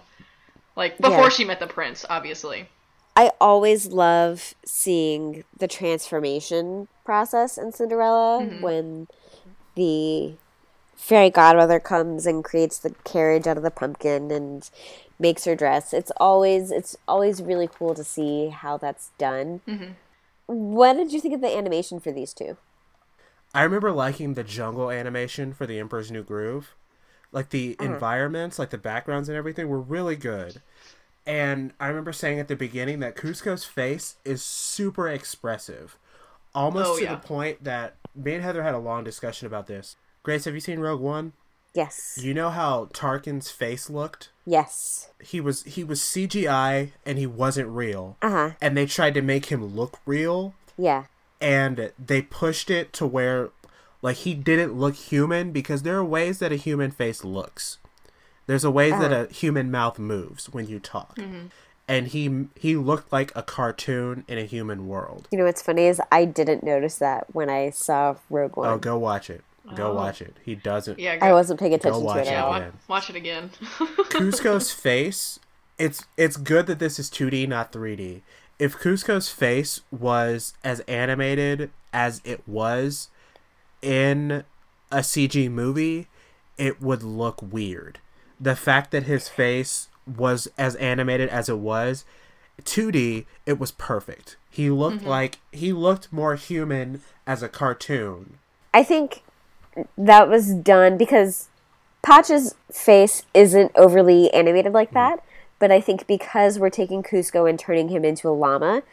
Like, 0.75 0.97
before 0.97 1.23
Yeah. 1.23 1.29
she 1.29 1.45
met 1.45 1.59
the 1.61 1.67
prince, 1.67 2.05
obviously. 2.09 2.67
I 3.15 3.31
always 3.41 3.87
love 3.87 4.53
seeing 4.65 5.43
the 5.57 5.67
transformation 5.67 6.87
process 7.03 7.57
in 7.57 7.71
Cinderella 7.71 8.41
mm-hmm. 8.41 8.61
when 8.61 9.07
the 9.75 10.35
fairy 10.95 11.29
godmother 11.29 11.79
comes 11.79 12.25
and 12.25 12.43
creates 12.43 12.77
the 12.77 12.91
carriage 13.03 13.47
out 13.47 13.57
of 13.57 13.63
the 13.63 13.71
pumpkin 13.71 14.31
and 14.31 14.69
makes 15.19 15.45
her 15.45 15.55
dress. 15.55 15.93
It's 15.93 16.11
always 16.17 16.71
it's 16.71 16.95
always 17.07 17.41
really 17.41 17.67
cool 17.67 17.93
to 17.95 18.03
see 18.03 18.49
how 18.49 18.77
that's 18.77 19.11
done. 19.17 19.61
Mm-hmm. 19.67 19.91
What 20.47 20.93
did 20.93 21.11
you 21.11 21.19
think 21.19 21.33
of 21.33 21.41
the 21.41 21.55
animation 21.55 21.99
for 21.99 22.11
these 22.11 22.33
two? 22.33 22.57
I 23.53 23.63
remember 23.63 23.91
liking 23.91 24.33
the 24.33 24.43
jungle 24.43 24.89
animation 24.89 25.53
for 25.53 25.65
the 25.65 25.79
Emperor's 25.79 26.11
New 26.11 26.23
Groove. 26.23 26.75
Like 27.31 27.49
the 27.49 27.75
uh-huh. 27.79 27.93
environments, 27.93 28.59
like 28.59 28.69
the 28.71 28.77
backgrounds 28.77 29.29
and 29.29 29.37
everything 29.37 29.67
were 29.67 29.79
really 29.79 30.15
good. 30.15 30.61
And 31.25 31.73
I 31.79 31.87
remember 31.87 32.11
saying 32.13 32.39
at 32.39 32.47
the 32.47 32.55
beginning 32.55 32.99
that 32.99 33.15
Kuzco's 33.15 33.63
face 33.63 34.15
is 34.25 34.41
super 34.41 35.07
expressive. 35.07 35.97
Almost 36.53 36.89
Oh, 36.89 36.97
to 36.97 37.03
yeah. 37.03 37.15
the 37.15 37.21
point 37.21 37.63
that 37.63 37.95
me 38.15 38.33
and 38.35 38.43
Heather 38.43 38.63
had 38.63 38.73
a 38.75 38.79
long 38.79 39.03
discussion 39.03 39.47
about 39.47 39.67
this. 39.67 39.95
Grace, 40.23 40.45
have 40.45 40.53
you 40.53 40.59
seen 40.59 40.79
Rogue 40.79 40.99
One? 41.01 41.33
Yes. 41.73 42.19
You 42.21 42.33
know 42.33 42.49
how 42.49 42.85
Tarkin's 42.93 43.49
face 43.49 43.89
looked? 43.89 44.29
Yes. 44.45 45.09
He 45.21 45.39
was 45.39 45.63
he 45.63 45.83
was 45.85 46.01
CGI 46.01 46.91
and 47.05 47.17
he 47.17 47.25
wasn't 47.25 47.69
real. 47.69 48.17
Uh-huh. 48.21 48.51
And 48.59 48.75
they 48.75 48.85
tried 48.85 49.13
to 49.13 49.21
make 49.21 49.45
him 49.45 49.63
look 49.63 49.99
real 50.05 50.53
Yeah. 50.77 51.05
and 51.39 51.93
they 51.97 52.21
pushed 52.23 52.69
it 52.69 52.91
to 52.93 53.07
where 53.07 53.51
like 54.01 54.17
he 54.17 54.33
didn't 54.33 54.73
look 54.77 54.95
human 54.95 55.51
because 55.51 55.83
there 55.83 55.95
are 55.97 56.03
ways 56.03 56.39
that 56.39 56.51
a 56.51 56.55
human 56.57 56.91
face 56.91 57.23
looks 57.23 57.77
there's 58.51 58.65
a 58.65 58.71
ways 58.71 58.91
that 58.91 59.13
oh. 59.13 59.27
a 59.29 59.33
human 59.33 59.71
mouth 59.71 59.97
moves 59.97 60.47
when 60.51 60.67
you 60.67 60.77
talk 60.77 61.15
mm-hmm. 61.15 61.45
and 61.87 62.09
he 62.09 62.47
he 62.59 62.75
looked 62.75 63.11
like 63.11 63.31
a 63.33 63.41
cartoon 63.41 64.25
in 64.27 64.37
a 64.37 64.43
human 64.43 64.87
world 64.87 65.29
You 65.31 65.37
know 65.37 65.45
what's 65.45 65.61
funny 65.61 65.85
is 65.85 66.01
I 66.11 66.25
didn't 66.25 66.61
notice 66.61 66.97
that 66.97 67.33
when 67.33 67.49
I 67.49 67.69
saw 67.69 68.15
Rogue 68.29 68.57
oh, 68.57 68.61
One. 68.61 68.69
oh 68.69 68.77
go 68.77 68.97
watch 68.97 69.29
it 69.29 69.43
go 69.75 69.91
Oh. 69.91 69.95
watch 69.95 70.21
it 70.21 70.35
he 70.43 70.55
doesn't 70.55 70.99
Yeah, 70.99 71.17
I 71.21 71.31
wasn't 71.31 71.61
paying 71.61 71.73
attention 71.73 72.01
to 72.01 72.05
watch 72.05 72.27
it 72.27 72.27
it, 72.27 72.33
at 72.33 72.43
all. 72.43 72.55
again. 72.55 72.73
watch 72.89 73.09
it 73.09 73.15
again. 73.15 73.51
Kuzco's 73.61 74.71
face, 74.71 75.39
it's 75.77 76.03
it's 76.17 76.35
good 76.35 76.67
that 76.67 76.79
this 76.79 76.99
is 76.99 77.09
2D, 77.09 77.47
not 77.47 77.71
3D. 77.71 78.21
If 78.59 78.77
Kuzco's 78.77 79.29
face 79.29 79.79
was 79.91 80.55
as 80.63 80.81
animated 80.81 81.71
as 81.93 82.21
it 82.25 82.45
was 82.45 83.07
in 83.81 84.43
a 84.91 84.97
CG 84.97 85.49
movie, 85.49 86.07
it 86.57 86.81
would 86.81 87.01
look 87.01 87.41
weird. 87.41 87.99
The 88.41 88.55
fact 88.55 88.91
that 88.91 89.03
his 89.03 89.29
face 89.29 89.87
was 90.17 90.47
as 90.57 90.75
animated 90.75 91.29
as 91.29 91.47
it 91.47 91.59
was, 91.59 92.05
2D, 92.63 93.25
it 93.45 93.59
was 93.59 93.71
perfect. 93.71 94.35
He 94.49 94.69
looked 94.69 94.97
mm-hmm. 94.97 95.07
like 95.07 95.37
he 95.51 95.71
looked 95.71 96.11
more 96.11 96.35
human 96.35 97.01
as 97.25 97.41
a 97.41 97.49
cartoon. 97.49 98.37
I 98.73 98.83
think 98.83 99.23
that 99.97 100.27
was 100.27 100.53
done 100.53 100.97
because 100.97 101.47
Pacha's 102.01 102.55
face 102.71 103.23
isn't 103.33 103.71
overly 103.75 104.31
animated 104.33 104.73
like 104.73 104.89
mm-hmm. 104.89 104.95
that, 104.95 105.23
but 105.59 105.71
I 105.71 105.79
think 105.79 106.07
because 106.07 106.59
we're 106.59 106.69
taking 106.69 107.03
Kuzco 107.03 107.49
and 107.49 107.57
turning 107.57 107.89
him 107.89 108.03
into 108.03 108.27
a 108.27 108.31
llama, 108.31 108.83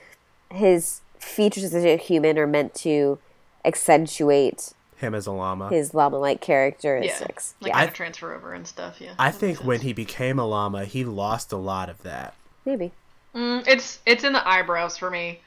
his 0.53 1.01
features 1.19 1.65
as 1.65 1.85
a 1.85 1.97
human 1.97 2.39
are 2.39 2.47
meant 2.47 2.75
to 2.75 3.19
accentuate 3.65 4.73
Him 4.99 5.15
as 5.15 5.27
a 5.27 5.33
llama. 5.33 5.69
his 5.71 5.95
llama-like 5.95 6.41
yeah. 6.41 6.47
characteristics. 6.47 7.55
Like, 7.61 7.71
yeah, 7.73 7.85
kind 7.85 7.95
transfer 7.95 8.35
over 8.35 8.53
and 8.53 8.67
stuff, 8.67 9.01
yeah. 9.01 9.15
I 9.19 9.31
think 9.31 9.59
when 9.65 9.81
he 9.81 9.93
became 9.93 10.39
a 10.39 10.45
llama, 10.47 10.85
he 10.85 11.05
lost 11.05 11.53
a 11.53 11.57
lot 11.57 11.89
of 11.89 12.03
that. 12.03 12.35
maybe. 12.65 12.93
Mm, 13.35 13.67
it's 13.69 14.01
it's 14.07 14.25
in 14.25 14.33
the 14.33 14.47
eyebrows 14.49 14.97
for 14.99 15.11
me. 15.11 15.41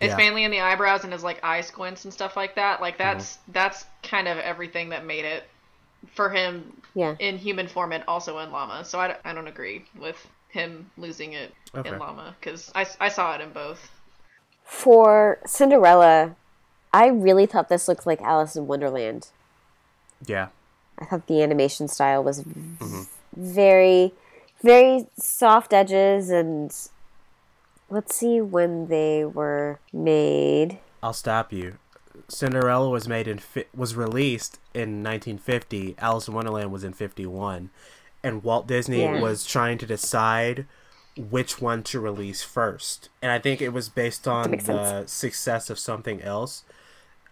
It's 0.00 0.10
Yeah. 0.12 0.16
mainly 0.16 0.44
in 0.44 0.50
the 0.50 0.60
eyebrows 0.60 1.04
and 1.04 1.12
his 1.12 1.22
like 1.22 1.38
eye 1.44 1.60
squints 1.60 2.04
and 2.04 2.12
stuff 2.14 2.36
like 2.36 2.54
that. 2.56 2.80
Like 2.80 2.94
Mm-hmm. 2.98 3.18
that's 3.18 3.38
that's 3.48 3.84
kind 4.02 4.26
of 4.28 4.38
everything 4.38 4.88
that 4.90 5.04
made 5.04 5.24
it 5.24 5.44
for 6.14 6.30
him 6.30 6.80
Yeah. 6.94 7.14
in 7.18 7.36
human 7.38 7.66
form 7.68 7.92
and 7.92 8.04
also 8.08 8.38
in 8.38 8.50
llama. 8.52 8.84
So 8.84 8.98
I, 9.00 9.16
I 9.24 9.32
don't 9.34 9.48
agree 9.48 9.84
with 9.98 10.16
him 10.48 10.90
losing 10.96 11.32
it 11.32 11.52
Okay. 11.74 11.88
in 11.90 11.98
llama 11.98 12.34
because 12.40 12.70
I 12.74 12.86
I 13.00 13.08
saw 13.08 13.34
it 13.34 13.40
in 13.40 13.50
both. 13.50 13.90
For 14.64 15.38
Cinderella, 15.46 16.36
I 16.94 17.08
really 17.08 17.44
thought 17.44 17.68
this 17.68 17.88
looked 17.88 18.06
like 18.06 18.22
Alice 18.22 18.54
in 18.54 18.68
Wonderland. 18.68 19.26
Yeah. 20.24 20.48
I 20.96 21.04
thought 21.06 21.26
the 21.26 21.42
animation 21.42 21.88
style 21.88 22.22
was 22.22 22.38
v- 22.38 22.54
mm-hmm. 22.54 23.02
very, 23.36 24.14
very 24.62 25.08
soft 25.18 25.72
edges, 25.72 26.30
and 26.30 26.72
let's 27.90 28.14
see 28.14 28.40
when 28.40 28.86
they 28.86 29.24
were 29.24 29.80
made. 29.92 30.78
I'll 31.02 31.12
stop 31.12 31.52
you. 31.52 31.78
Cinderella 32.28 32.88
was 32.88 33.08
made 33.08 33.26
in 33.26 33.38
fi- 33.40 33.66
was 33.74 33.96
released 33.96 34.60
in 34.72 35.02
1950. 35.02 35.96
Alice 35.98 36.28
in 36.28 36.34
Wonderland 36.34 36.70
was 36.70 36.84
in 36.84 36.92
51, 36.92 37.70
and 38.22 38.44
Walt 38.44 38.68
Disney 38.68 39.02
Yeah. 39.02 39.20
was 39.20 39.44
trying 39.44 39.78
to 39.78 39.86
decide 39.86 40.64
which 41.16 41.60
one 41.60 41.82
to 41.82 41.98
release 41.98 42.44
first. 42.44 43.08
And 43.20 43.32
I 43.32 43.40
think 43.40 43.60
it 43.60 43.70
was 43.72 43.88
based 43.88 44.28
on 44.28 44.52
the 44.52 45.02
success 45.06 45.70
of 45.70 45.78
something 45.80 46.22
else 46.22 46.62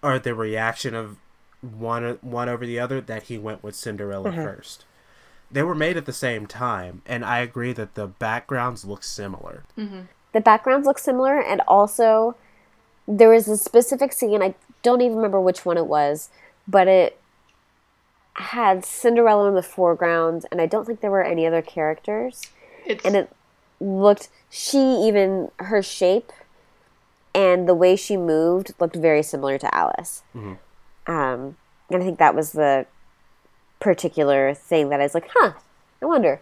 or 0.02 0.18
the 0.18 0.34
reaction 0.34 0.94
of 0.94 1.16
one 1.60 2.18
one 2.22 2.48
over 2.48 2.66
the 2.66 2.78
other 2.80 3.00
that 3.00 3.24
he 3.24 3.38
went 3.38 3.62
with 3.62 3.74
Cinderella 3.74 4.30
Mm-hmm. 4.30 4.42
first. 4.44 4.84
They 5.50 5.62
were 5.62 5.74
made 5.74 5.96
at 5.98 6.06
the 6.06 6.12
same 6.14 6.46
time, 6.46 7.02
and 7.06 7.24
I 7.24 7.40
agree 7.40 7.72
that 7.74 7.94
the 7.94 8.06
backgrounds 8.06 8.84
look 8.86 9.04
similar. 9.04 9.64
the 9.76 10.40
backgrounds 10.40 10.86
look 10.86 10.98
similar 10.98 11.38
and 11.40 11.60
also 11.68 12.34
there 13.06 13.28
was 13.28 13.46
a 13.48 13.56
specific 13.58 14.12
scene 14.14 14.40
i 14.42 14.54
don't 14.82 15.00
even 15.02 15.16
remember 15.16 15.38
which 15.40 15.66
one 15.66 15.76
it 15.76 15.86
was 15.86 16.30
but 16.66 16.88
it 16.88 17.18
had 18.34 18.82
cinderella 18.84 19.48
in 19.48 19.54
the 19.54 19.62
foreground 19.62 20.46
and 20.50 20.60
i 20.60 20.64
don't 20.66 20.86
think 20.86 21.00
there 21.00 21.10
were 21.10 21.22
any 21.22 21.46
other 21.46 21.60
characters 21.60 22.40
It's 22.86 23.04
and 23.04 23.14
it 23.16 23.30
looked 23.80 24.30
she 24.48 24.78
even 24.78 25.50
her 25.58 25.82
shape 25.82 26.32
and 27.34 27.68
the 27.68 27.74
way 27.74 27.96
she 27.96 28.16
moved 28.16 28.74
looked 28.78 28.96
very 28.96 29.22
similar 29.22 29.58
to 29.58 29.74
alice. 29.74 30.22
Um, 30.34 31.56
and 31.90 32.02
i 32.02 32.04
think 32.04 32.18
that 32.18 32.34
was 32.34 32.52
the 32.52 32.86
particular 33.80 34.54
thing 34.54 34.88
that 34.90 35.00
i 35.00 35.02
was 35.02 35.14
like 35.14 35.28
huh 35.34 35.52
i 36.00 36.06
wonder. 36.06 36.40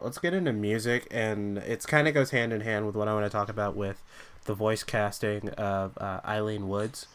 Let's 0.00 0.18
get 0.18 0.34
into 0.34 0.52
music 0.52 1.06
and 1.10 1.58
it's 1.58 1.86
kind 1.86 2.06
of 2.06 2.14
goes 2.14 2.30
hand 2.30 2.52
in 2.52 2.60
hand 2.60 2.86
with 2.86 2.94
what 2.94 3.08
i 3.08 3.14
want 3.14 3.26
to 3.26 3.30
talk 3.30 3.48
about 3.48 3.74
with 3.76 4.02
the 4.44 4.54
voice 4.54 4.82
casting 4.82 5.48
of 5.50 5.96
uh, 5.98 6.20
Ilene 6.20 6.66
Woods. 6.66 7.06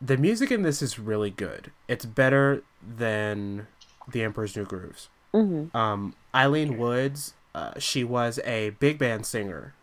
The 0.00 0.16
music 0.16 0.50
in 0.52 0.62
this 0.62 0.80
is 0.80 0.98
really 0.98 1.30
good. 1.30 1.72
It's 1.88 2.04
better 2.04 2.62
than 2.80 3.66
the 4.08 4.22
emperor's 4.22 4.56
new 4.56 4.64
grooves. 4.64 5.08
Um, 5.74 6.14
Ilene 6.32 6.78
Woods 6.78 7.34
uh, 7.54 7.72
she 7.78 8.04
was 8.04 8.38
a 8.44 8.70
big 8.70 8.98
band 8.98 9.26
singer 9.26 9.74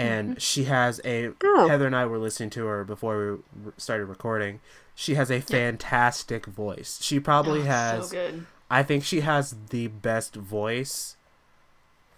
and 0.00 0.30
mm-hmm. 0.30 0.38
she 0.38 0.64
has 0.64 1.00
a 1.04 1.30
Oh. 1.44 1.68
heather 1.68 1.86
and 1.86 1.94
i 1.96 2.04
were 2.06 2.18
listening 2.18 2.50
to 2.50 2.66
her 2.66 2.84
before 2.84 3.38
we 3.64 3.72
started 3.76 4.06
recording 4.06 4.60
she 4.94 5.14
has 5.14 5.30
a 5.30 5.40
fantastic 5.40 6.46
voice 6.46 6.98
she 7.02 7.18
probably 7.20 7.60
oh, 7.60 7.64
has 7.64 8.08
so 8.10 8.12
good. 8.16 8.46
I 8.72 8.82
think 8.84 9.02
she 9.04 9.20
has 9.20 9.54
the 9.70 9.88
best 9.88 10.36
voice 10.36 11.16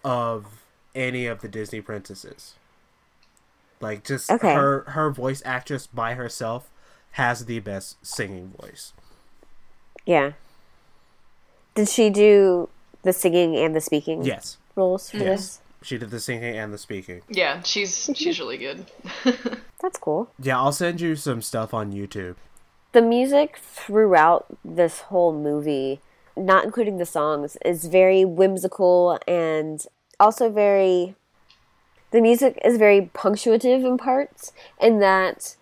of 0.04 0.62
any 0.94 1.24
of 1.26 1.40
the 1.40 1.48
Disney 1.48 1.80
princesses. 1.80 2.54
Like 3.80 4.04
just 4.04 4.30
Okay. 4.30 4.52
her 4.54 4.82
her 4.88 5.10
voice 5.10 5.40
actress 5.46 5.86
by 5.86 6.12
herself 6.14 6.68
has 7.12 7.46
the 7.46 7.60
best 7.60 7.96
singing 8.04 8.52
voice. 8.60 8.92
yeah 10.04 10.32
did 11.74 11.88
she 11.88 12.10
do 12.10 12.68
the 13.02 13.12
singing 13.12 13.56
and 13.56 13.74
the 13.74 13.80
speaking 13.80 14.22
Yes. 14.24 14.56
roles 14.76 15.08
for 15.10 15.16
Yes. 15.18 15.26
this 15.26 15.60
She 15.82 15.98
did 15.98 16.10
the 16.10 16.20
singing 16.20 16.56
and 16.56 16.72
the 16.72 16.78
speaking. 16.78 17.22
Yeah, 17.28 17.62
she's 17.62 17.92
mhm. 18.08 18.16
she's 18.16 18.38
really 18.40 18.58
good. 18.58 18.86
that's 19.82 19.98
cool 19.98 20.30
Yeah, 20.40 20.58
I'll 20.58 20.72
send 20.72 21.00
you 21.00 21.16
some 21.16 21.42
stuff 21.42 21.74
on 21.74 21.92
YouTube. 21.92 22.36
the 22.92 23.02
music 23.02 23.58
throughout 23.58 24.46
this 24.64 25.00
whole 25.10 25.32
movie, 25.32 26.00
not 26.36 26.64
including 26.64 26.98
the 26.98 27.06
songs, 27.06 27.56
is 27.64 27.86
very 27.86 28.24
whimsical 28.24 29.18
and 29.26 29.86
also 30.20 30.50
very. 30.50 31.14
The 32.12 32.20
music 32.20 32.58
is 32.62 32.76
very 32.76 33.10
punctuative 33.14 33.84
in 33.84 33.96
parts, 33.96 34.52
in 34.80 34.98
that 35.00 35.56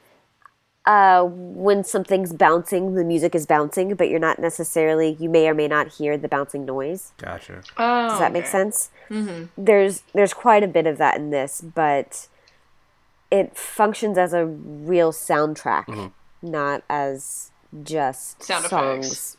uh, 0.91 1.23
when 1.25 1.85
something's 1.85 2.33
bouncing, 2.33 2.95
the 2.95 3.05
music 3.05 3.33
is 3.35 3.47
bouncing, 3.47 3.95
but 3.95 4.09
you're 4.09 4.19
not 4.19 4.41
necessarily, 4.41 5.17
you 5.21 5.29
may 5.29 5.49
or 5.49 5.55
may 5.55 5.69
not 5.69 5.87
hear 5.99 6.17
the 6.19 6.27
bouncing 6.27 6.65
noise. 6.65 7.13
Gotcha. 7.19 7.63
Oh, 7.77 8.09
Does 8.09 8.19
that 8.19 8.33
make 8.33 8.47
sense? 8.47 8.91
Mm-hmm. 9.09 9.45
There's 9.57 10.03
there's 10.15 10.35
quite 10.35 10.65
a 10.65 10.69
bit 10.69 10.87
of 10.87 10.99
that 10.99 11.17
in 11.17 11.31
this, 11.31 11.61
but 11.61 12.27
it 13.31 13.57
functions 13.57 14.19
as 14.19 14.33
a 14.33 14.45
real 14.45 15.13
soundtrack, 15.13 16.11
not 16.43 16.83
as 16.91 17.53
just 17.85 18.43
Sound 18.43 18.65
songs 18.65 19.07
effects. 19.07 19.37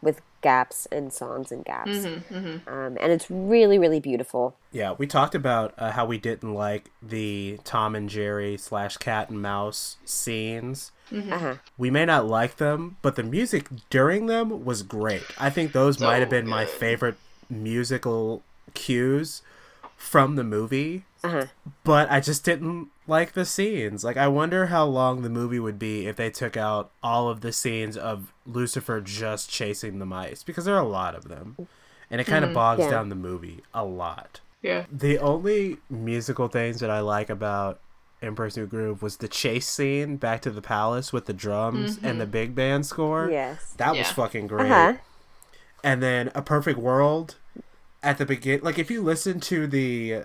with 0.00 0.22
gaps 0.40 0.86
and 0.90 1.12
songs 1.12 1.52
and 1.52 1.64
gaps. 1.66 2.06
Um, 2.06 2.62
and 2.66 3.12
it's 3.12 3.30
really 3.30 3.78
really 3.78 4.00
beautiful. 4.00 4.56
Yeah, 4.72 4.94
we 4.96 5.06
talked 5.06 5.34
about 5.34 5.74
uh, 5.76 5.90
how 5.92 6.06
we 6.06 6.16
didn't 6.16 6.54
like 6.54 6.90
the 7.02 7.58
Tom 7.64 7.94
and 7.94 8.08
Jerry 8.08 8.56
slash 8.56 8.96
cat 8.96 9.28
and 9.28 9.42
mouse 9.42 9.98
scenes. 10.06 10.92
Uh-huh. 11.12 11.56
We 11.78 11.90
may 11.90 12.04
not 12.04 12.26
like 12.26 12.56
them, 12.56 12.96
but 13.02 13.16
the 13.16 13.22
music 13.22 13.68
during 13.90 14.26
them 14.26 14.64
was 14.64 14.82
great. 14.82 15.24
I 15.38 15.50
think 15.50 15.72
those 15.72 16.00
might 16.00 16.18
have 16.20 16.30
been 16.30 16.48
my 16.48 16.64
favorite 16.64 17.16
musical 17.50 18.42
cues 18.74 19.42
from 19.96 20.36
the 20.36 20.44
movie. 20.44 21.04
Uh-huh. 21.22 21.46
But 21.84 22.10
I 22.10 22.20
just 22.20 22.44
didn't 22.44 22.88
like 23.06 23.32
the 23.32 23.44
scenes. 23.44 24.04
Like, 24.04 24.16
I 24.16 24.28
wonder 24.28 24.66
how 24.66 24.84
long 24.84 25.22
the 25.22 25.30
movie 25.30 25.58
would 25.58 25.78
be 25.78 26.06
if 26.06 26.16
they 26.16 26.30
took 26.30 26.56
out 26.56 26.90
all 27.02 27.28
of 27.28 27.40
the 27.40 27.52
scenes 27.52 27.96
of 27.96 28.32
Lucifer 28.46 29.00
just 29.00 29.48
chasing 29.50 29.98
the 29.98 30.06
mice, 30.06 30.42
because 30.42 30.64
there 30.66 30.74
are 30.74 30.82
a 30.82 30.88
lot 30.88 31.14
of 31.14 31.28
them. 31.28 31.56
And 32.10 32.20
it 32.20 32.24
kind 32.26 32.44
of 32.44 32.52
bogs 32.52 32.80
Yeah. 32.80 32.90
down 32.90 33.08
the 33.08 33.14
movie 33.14 33.62
a 33.72 33.84
lot. 33.84 34.40
Yeah. 34.60 34.84
The 34.92 35.18
only 35.18 35.78
musical 35.88 36.48
things 36.48 36.80
that 36.80 36.90
I 36.90 37.00
like 37.00 37.30
about 37.30 37.80
Emperor's 38.24 38.56
New 38.56 38.66
Groove 38.66 39.02
was 39.02 39.18
the 39.18 39.28
chase 39.28 39.66
scene 39.66 40.16
back 40.16 40.40
to 40.42 40.50
the 40.50 40.62
palace 40.62 41.12
with 41.12 41.26
the 41.26 41.32
drums 41.32 41.98
and 42.02 42.20
the 42.20 42.26
big 42.26 42.54
band 42.54 42.86
score. 42.86 43.30
Yes. 43.30 43.74
That 43.76 43.96
was 43.96 44.10
fucking 44.10 44.46
great. 44.46 44.70
Uh-huh. 44.70 44.94
And 45.82 46.02
then 46.02 46.30
A 46.34 46.42
Perfect 46.42 46.78
World 46.78 47.36
at 48.02 48.18
the 48.18 48.26
begin 48.26 48.60
like 48.62 48.78
if 48.78 48.90
you 48.90 49.02
listen 49.02 49.40
to 49.40 49.66
the 49.66 50.24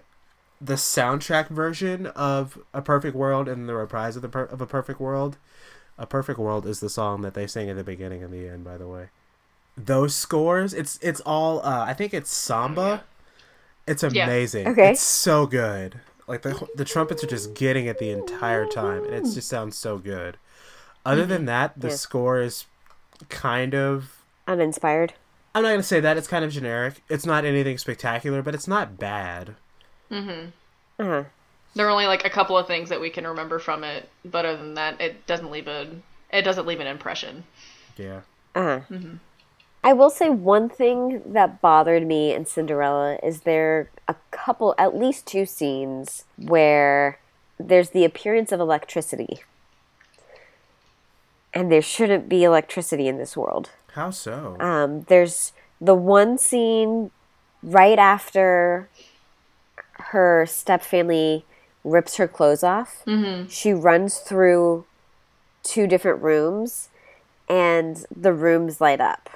the 0.62 0.74
soundtrack 0.74 1.48
version 1.48 2.08
of 2.08 2.58
A 2.74 2.82
Perfect 2.82 3.16
World 3.16 3.48
and 3.48 3.68
the 3.70 3.76
reprise 3.76 4.16
of 4.16 4.22
the 4.22 4.30
per- 4.30 4.44
of 4.46 4.60
A 4.62 4.66
Perfect 4.66 5.00
World, 5.00 5.38
A 5.98 6.06
Perfect 6.06 6.40
World 6.40 6.66
is 6.66 6.80
the 6.82 6.90
song 6.90 7.22
that 7.22 7.34
they 7.34 7.48
sing 7.48 7.70
at 7.70 7.76
the 7.78 7.84
beginning 7.84 8.24
and 8.24 8.34
the 8.34 8.48
end, 8.48 8.64
by 8.66 8.78
the 8.78 8.88
way. 8.88 9.10
Those 9.78 10.14
scores, 10.16 10.74
it's 10.74 11.00
it's 11.02 11.22
all 11.22 11.60
uh 11.66 11.86
I 11.86 11.94
think 11.94 12.14
it's 12.14 12.32
samba. 12.32 13.04
It's 13.88 14.04
Yeah. 14.04 14.26
amazing. 14.26 14.68
Okay. 14.68 14.92
It's 14.92 15.02
so 15.02 15.46
good. 15.48 16.00
Like 16.30 16.44
the 16.44 16.68
the 16.76 16.86
trumpets 16.86 17.24
are 17.24 17.28
just 17.28 17.54
getting 17.56 17.88
it 17.88 17.98
the 17.98 18.12
entire 18.12 18.66
time 18.66 19.04
and 19.04 19.14
it 19.14 19.24
just 19.34 19.50
sounds 19.50 19.78
so 19.78 19.98
good. 19.98 20.38
Other 21.06 21.26
than 21.26 21.46
that, 21.46 21.80
the 21.80 21.90
Yeah. 21.90 21.96
score 21.96 22.40
is 22.40 22.66
kind 23.30 23.74
of 23.76 24.16
Uninspired. 24.48 25.14
I'm 25.56 25.64
not 25.64 25.70
gonna 25.72 25.84
say 25.84 26.00
that 26.00 26.18
it's 26.18 26.28
kind 26.28 26.46
of 26.46 26.52
generic. 26.52 27.02
It's 27.10 27.26
not 27.26 27.46
anything 27.46 27.78
spectacular, 27.78 28.42
but 28.42 28.54
it's 28.56 28.68
not 28.68 28.98
bad. 29.00 29.56
Uh-huh. 30.12 31.24
There 31.76 31.86
are 31.88 31.90
only 31.90 32.08
like 32.08 32.26
a 32.26 32.30
couple 32.30 32.58
of 32.58 32.68
things 32.68 32.90
that 32.90 33.00
we 33.02 33.10
can 33.10 33.26
remember 33.28 33.60
from 33.60 33.84
it, 33.84 34.10
but 34.26 34.46
other 34.46 34.58
than 34.58 34.74
that, 34.76 35.00
it 35.02 35.26
doesn't 35.28 35.52
leave 35.52 35.68
a 35.68 35.88
it 36.32 36.44
doesn't 36.44 36.66
leave 36.68 36.80
an 36.80 36.88
impression. 36.88 37.44
Yeah. 37.98 38.22
Uh-huh. 38.56 38.82
I 39.84 39.94
will 39.94 40.10
say 40.10 40.30
one 40.30 40.70
thing 40.70 41.22
that 41.26 41.62
bothered 41.62 42.06
me 42.06 42.34
in 42.34 42.46
Cinderella 42.46 43.18
is 43.24 43.42
there 43.42 43.90
a 44.08 44.16
couple, 44.32 44.76
at 44.78 44.96
least 44.96 45.26
two 45.26 45.46
scenes 45.46 46.26
where 46.38 47.20
there's 47.58 47.92
the 47.92 48.04
appearance 48.04 48.52
of 48.52 48.60
electricity. 48.60 49.40
And 51.54 51.72
there 51.72 51.82
shouldn't 51.82 52.28
be 52.30 52.44
electricity 52.44 53.08
in 53.08 53.18
this 53.18 53.38
world. 53.38 53.72
How 53.94 54.12
so? 54.12 54.58
Um, 54.60 55.04
there's 55.04 55.54
the 55.80 55.96
one 55.96 56.38
scene 56.38 57.12
right 57.64 57.98
after 57.98 58.90
her 59.94 60.46
stepfamily 60.48 61.44
rips 61.84 62.18
her 62.18 62.28
clothes 62.28 62.64
off. 62.64 63.04
She 63.48 63.74
runs 63.74 64.18
through 64.18 64.86
two 65.64 65.88
different 65.88 66.22
rooms, 66.22 66.90
and 67.48 68.06
the 68.16 68.34
rooms 68.34 68.80
light 68.82 69.02
up. 69.02 69.30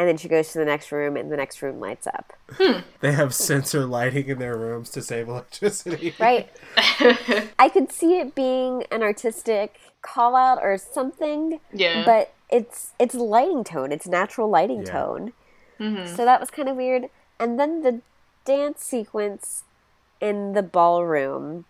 And 0.00 0.08
then 0.08 0.16
she 0.16 0.28
goes 0.28 0.50
to 0.52 0.58
the 0.58 0.64
next 0.64 0.92
room, 0.92 1.14
and 1.14 1.30
the 1.30 1.36
next 1.36 1.60
room 1.60 1.78
lights 1.78 2.06
up. 2.06 2.32
Hmm. 2.52 2.78
they 3.00 3.12
have 3.12 3.34
sensor 3.34 3.84
lighting 3.84 4.28
in 4.28 4.38
their 4.38 4.56
rooms 4.56 4.88
to 4.92 5.02
save 5.02 5.28
electricity. 5.28 6.14
Right? 6.18 6.48
I 7.58 7.68
could 7.70 7.92
see 7.92 8.18
it 8.18 8.34
being 8.34 8.84
an 8.90 9.02
artistic 9.02 9.78
call 10.00 10.34
out 10.34 10.58
or 10.62 10.78
something, 10.78 11.60
Yeah. 11.70 12.06
but 12.06 12.32
it's 12.48 12.94
it's 12.98 13.14
lighting 13.14 13.62
tone. 13.62 13.92
It's 13.92 14.08
natural 14.08 14.48
lighting 14.48 14.86
Yeah. 14.86 14.92
tone. 14.92 15.32
Mm-hmm. 15.78 16.16
So 16.16 16.24
that 16.24 16.40
was 16.40 16.50
kind 16.50 16.70
of 16.70 16.76
weird. 16.76 17.10
And 17.38 17.60
then 17.60 17.82
the 17.82 18.00
dance 18.46 18.82
sequence 18.82 19.64
in 20.18 20.54
the 20.54 20.62
ballroom 20.62 21.66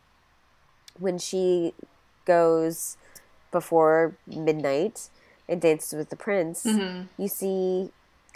when 1.01 1.19
she 1.19 1.75
goes 2.27 2.97
before 3.51 4.15
midnight 4.25 5.09
and 5.49 5.61
dances 5.61 5.95
with 5.95 6.11
the 6.11 6.17
prince, 6.17 6.63
mm-hmm. 6.63 7.07
you 7.21 7.27
see 7.27 7.91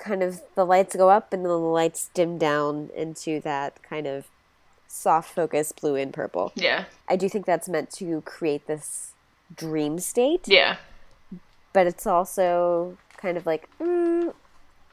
kind 0.05 0.23
of 0.23 0.41
the 0.55 0.65
lights 0.67 0.95
go 0.95 1.09
up 1.09 1.33
and 1.33 1.43
then 1.45 1.51
the 1.51 1.59
lights 1.59 2.11
dim 2.15 2.37
down 2.39 2.91
into 2.95 3.41
that 3.41 3.83
kind 3.83 4.07
of 4.07 4.27
soft 4.87 5.35
focus 5.35 5.73
blue 5.73 5.97
and 5.97 6.13
purple. 6.13 6.53
yeah. 6.55 6.85
I 7.09 7.17
do 7.17 7.29
think 7.29 7.47
that's 7.47 7.69
meant 7.69 7.91
to 7.95 8.21
create 8.23 8.67
this 8.67 9.13
dream 9.55 9.99
state, 9.99 10.47
Yeah. 10.47 10.77
but 11.73 11.87
it's 11.87 12.07
also 12.07 12.97
kind 13.17 13.37
of 13.37 13.47
like, 13.47 13.69
mm, 13.81 14.33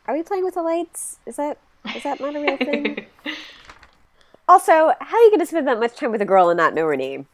are 0.08 0.16
we 0.16 0.24
playing 0.24 0.44
with 0.46 0.56
the 0.56 0.64
lights? 0.64 1.20
Is 1.26 1.36
that 1.36 1.58
is 1.96 2.04
that 2.04 2.20
not 2.20 2.36
a 2.36 2.40
real 2.40 2.58
thing? 2.58 3.06
also, 4.48 4.72
how 5.00 5.18
are 5.18 5.24
you 5.24 5.30
going 5.30 5.40
to 5.40 5.46
spend 5.46 5.68
that 5.68 5.80
much 5.80 5.96
time 5.96 6.12
with 6.12 6.22
a 6.22 6.26
girl 6.26 6.50
and 6.50 6.58
not 6.58 6.74
know 6.74 6.86
her 6.86 6.96
name? 6.98 7.28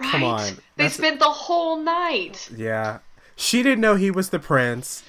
Come 0.00 0.24
on. 0.24 0.54
They 0.76 0.84
That's- 0.84 0.94
spent 0.96 1.18
the 1.20 1.26
whole 1.30 1.76
night. 1.76 2.50
Yeah. 2.56 2.98
She 3.36 3.62
didn't 3.62 3.80
know 3.80 3.96
he 3.96 4.10
was 4.10 4.30
the 4.30 4.38
prince. 4.38 5.02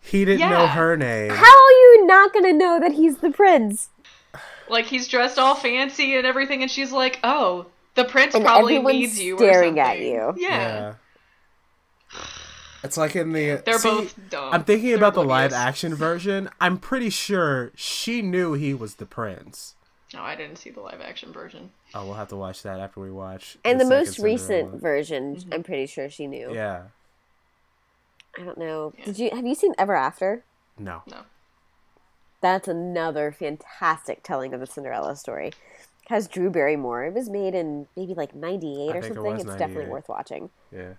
He 0.00 0.24
didn't 0.24 0.48
know 0.48 0.66
her 0.66 0.96
name. 0.96 1.30
How 1.30 1.44
are 1.44 1.72
you 1.72 2.06
not 2.06 2.32
going 2.32 2.46
to 2.46 2.52
know 2.52 2.80
that 2.80 2.92
he's 2.92 3.18
the 3.18 3.30
prince? 3.30 3.90
Like 4.68 4.86
he's 4.86 5.08
dressed 5.08 5.38
all 5.38 5.54
fancy 5.54 6.16
and 6.16 6.26
everything, 6.26 6.62
and 6.62 6.70
she's 6.70 6.92
like, 6.92 7.18
"Oh, 7.24 7.66
the 7.96 8.04
prince 8.04 8.34
And 8.34 8.44
probably 8.44 8.76
everyone's 8.76 8.96
needs 8.96 9.20
you." 9.20 9.36
staring 9.36 9.78
or 9.78 9.82
at 9.82 10.00
you. 10.00 10.34
Yeah. 10.36 10.94
It's 12.82 12.96
like 12.96 13.14
in 13.14 13.32
the. 13.32 13.62
They're 13.64 13.78
see, 13.78 13.90
both 13.90 14.30
dumb. 14.30 14.54
I'm 14.54 14.64
thinking 14.64 14.88
They're 14.88 14.98
about 14.98 15.14
the 15.14 15.24
live 15.24 15.52
action 15.52 15.94
version. 15.94 16.48
I'm 16.60 16.78
pretty 16.78 17.10
sure 17.10 17.72
she 17.74 18.22
knew 18.22 18.54
he 18.54 18.72
was 18.72 18.94
the 18.94 19.06
prince. 19.06 19.74
No, 20.14 20.22
I 20.22 20.34
didn't 20.34 20.56
see 20.56 20.70
the 20.70 20.80
live 20.80 21.00
action 21.00 21.32
version. 21.32 21.70
Oh, 21.94 22.04
we'll 22.04 22.14
have 22.14 22.28
to 22.28 22.36
watch 22.36 22.62
that 22.62 22.80
after 22.80 23.00
we 23.00 23.10
watch. 23.10 23.58
And 23.64 23.78
the, 23.78 23.84
second 23.84 23.98
most 23.98 24.18
recent 24.18 24.48
Cinderella. 24.48 24.78
version, 24.78 25.36
mm-hmm. 25.36 25.52
I'm 25.52 25.62
pretty 25.62 25.86
sure 25.86 26.08
she 26.08 26.26
knew. 26.26 26.52
Yeah. 26.52 26.84
I 28.38 28.44
don't 28.44 28.58
know. 28.58 28.92
Did 29.04 29.18
you 29.18 29.30
have 29.30 29.46
you 29.46 29.54
seen 29.54 29.74
Ever 29.78 29.94
After? 29.94 30.44
No. 30.78 31.02
No. 31.10 31.22
That's 32.40 32.68
another 32.68 33.32
fantastic 33.32 34.22
telling 34.22 34.54
of 34.54 34.60
the 34.60 34.66
Cinderella 34.66 35.14
story. 35.16 35.48
It 35.48 35.54
has 36.08 36.26
Drew 36.26 36.50
Barrymore. 36.50 37.04
It 37.04 37.12
was 37.12 37.28
made 37.28 37.54
in 37.54 37.86
maybe 37.96 38.14
like 38.14 38.34
98 38.34 38.88
or 38.88 38.92
think 38.92 39.04
it 39.04 39.14
something. 39.14 39.32
was 39.34 39.44
It's 39.44 39.56
definitely 39.56 39.90
worth 39.90 40.08
watching. 40.08 40.50
Yeah. 40.72 40.94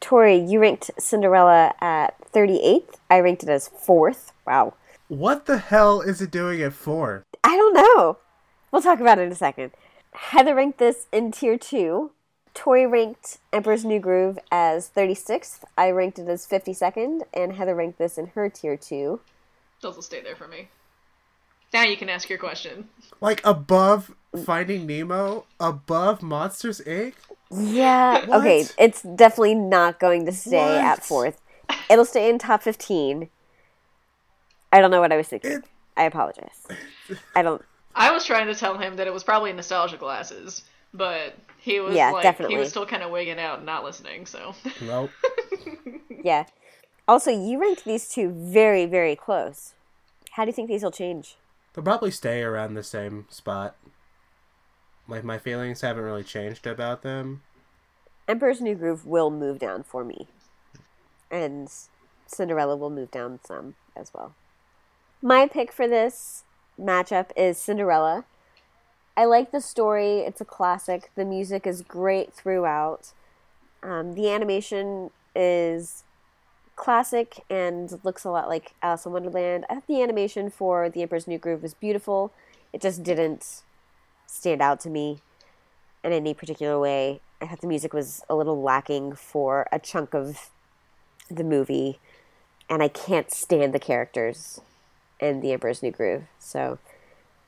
Tori, 0.00 0.36
you 0.36 0.60
ranked 0.60 0.90
Cinderella 0.98 1.74
at 1.80 2.14
38th. 2.32 2.96
I 3.10 3.20
ranked 3.20 3.42
it 3.42 3.48
as 3.48 3.68
fourth. 3.68 4.32
Wow. 4.46 4.74
What 5.08 5.46
the 5.46 5.58
hell 5.58 6.00
is 6.00 6.20
it 6.20 6.30
doing 6.30 6.62
at 6.62 6.72
four? 6.72 7.24
I 7.44 7.56
don't 7.56 7.74
know. 7.74 8.18
We'll 8.70 8.82
talk 8.82 9.00
about 9.00 9.18
it 9.18 9.22
in 9.22 9.32
a 9.32 9.36
second. 9.36 9.72
Heather 10.12 10.54
ranked 10.54 10.78
this 10.78 11.06
in 11.12 11.32
tier 11.32 11.58
two. 11.58 12.12
Tori 12.54 12.86
ranked 12.86 13.38
Emperor's 13.52 13.84
New 13.84 14.00
Groove 14.00 14.38
as 14.50 14.90
36th. 14.94 15.60
I 15.78 15.90
ranked 15.90 16.18
it 16.18 16.28
as 16.28 16.46
52nd, 16.46 17.22
and 17.32 17.52
Heather 17.54 17.74
ranked 17.74 17.98
this 17.98 18.18
in 18.18 18.28
her 18.28 18.48
tier 18.48 18.76
two. 18.76 19.20
Those 19.80 19.94
will 19.96 20.02
stay 20.02 20.20
there 20.22 20.36
for 20.36 20.46
me. 20.48 20.68
Now 21.72 21.84
you 21.84 21.96
can 21.96 22.08
ask 22.08 22.28
your 22.28 22.38
question. 22.38 22.88
Like 23.20 23.40
above 23.44 24.14
Finding 24.44 24.86
Nemo, 24.86 25.46
above 25.60 26.22
Monsters 26.22 26.80
Inc. 26.86 27.14
Yeah. 27.50 28.24
What? 28.26 28.40
Okay, 28.40 28.66
it's 28.78 29.02
definitely 29.02 29.54
not 29.54 29.98
going 30.00 30.26
to 30.26 30.32
stay 30.32 30.56
What? 30.58 30.84
at 30.84 31.04
fourth. 31.04 31.40
It'll 31.88 32.04
stay 32.04 32.28
in 32.28 32.38
top 32.38 32.62
15. 32.62 33.28
I 34.72 34.80
don't 34.80 34.90
know 34.90 35.00
what 35.00 35.12
I 35.12 35.16
was 35.16 35.28
thinking. 35.28 35.52
It- 35.52 35.64
I 35.96 36.04
apologize. 36.04 36.66
I 37.34 37.42
don't. 37.42 37.62
I 37.94 38.12
was 38.12 38.24
trying 38.24 38.46
to 38.46 38.54
tell 38.54 38.78
him 38.78 38.96
that 38.96 39.06
it 39.06 39.12
was 39.12 39.24
probably 39.24 39.52
nostalgia 39.52 39.96
glasses, 39.96 40.62
but 40.94 41.34
he 41.62 41.80
was 41.80 41.94
Yeah, 41.94 42.10
like 42.10 42.22
definitely. 42.22 42.54
he 42.56 42.60
was 42.60 42.70
still 42.70 42.86
kind 42.86 43.02
of 43.02 43.10
wigging 43.10 43.38
out 43.38 43.58
and 43.58 43.66
not 43.66 43.84
listening. 43.84 44.26
So 44.26 44.54
Nope. 44.82 45.10
Yeah. 46.22 46.44
Also, 47.08 47.30
you 47.30 47.58
ranked 47.60 47.84
these 47.84 48.08
two 48.08 48.30
very, 48.30 48.84
very 48.86 49.16
close. 49.16 49.74
How 50.32 50.44
do 50.44 50.50
you 50.50 50.52
think 50.52 50.68
these 50.68 50.82
will 50.82 50.90
change? 50.90 51.36
They'll 51.72 51.82
probably 51.84 52.10
stay 52.10 52.42
around 52.42 52.74
the 52.74 52.82
same 52.82 53.26
spot. 53.30 53.74
Like 55.08 55.24
my 55.24 55.38
feelings 55.38 55.80
haven't 55.80 56.04
really 56.04 56.22
changed 56.22 56.66
about 56.66 57.02
them. 57.02 57.42
Emperor's 58.28 58.60
New 58.60 58.74
Groove 58.76 59.06
will 59.06 59.30
move 59.30 59.58
down 59.58 59.82
for 59.82 60.04
me. 60.04 60.28
And 61.30 61.68
Cinderella 62.26 62.76
will 62.76 62.90
move 62.90 63.10
down 63.10 63.40
some 63.44 63.74
as 63.96 64.12
well. 64.14 64.34
My 65.22 65.46
pick 65.48 65.72
for 65.72 65.88
this 65.88 66.44
matchup 66.78 67.30
is 67.36 67.58
Cinderella. 67.58 68.24
I 69.20 69.26
like 69.26 69.50
the 69.52 69.60
story, 69.60 70.20
it's 70.20 70.40
a 70.40 70.46
classic. 70.46 71.10
The 71.14 71.26
music 71.26 71.66
is 71.66 71.82
great 71.82 72.32
throughout. 72.32 73.12
Um, 73.82 74.14
the 74.14 74.30
animation 74.30 75.10
is 75.36 76.04
classic 76.74 77.44
and 77.50 78.00
looks 78.02 78.24
a 78.24 78.30
lot 78.30 78.48
like 78.48 78.72
Alice 78.82 79.04
in 79.04 79.12
Wonderland. 79.12 79.66
I 79.68 79.74
thought 79.74 79.86
the 79.86 80.02
animation 80.02 80.48
for 80.48 80.88
The 80.88 81.02
Emperor's 81.02 81.28
New 81.28 81.36
Groove 81.36 81.62
was 81.62 81.74
beautiful. 81.74 82.32
It 82.72 82.80
just 82.80 83.02
didn't 83.02 83.60
stand 84.26 84.62
out 84.62 84.80
to 84.80 84.88
me 84.88 85.18
in 86.02 86.14
any 86.14 86.32
particular 86.32 86.80
way. 86.80 87.20
I 87.42 87.46
thought 87.46 87.60
the 87.60 87.66
music 87.66 87.92
was 87.92 88.22
a 88.30 88.34
little 88.34 88.62
lacking 88.62 89.16
for 89.16 89.66
a 89.70 89.78
chunk 89.78 90.14
of 90.14 90.48
the 91.30 91.44
movie, 91.44 91.98
and 92.70 92.82
I 92.82 92.88
can't 92.88 93.30
stand 93.30 93.74
the 93.74 93.78
characters 93.78 94.62
in 95.20 95.42
The 95.42 95.52
Emperor's 95.52 95.82
New 95.82 95.90
Groove. 95.90 96.22
So 96.38 96.78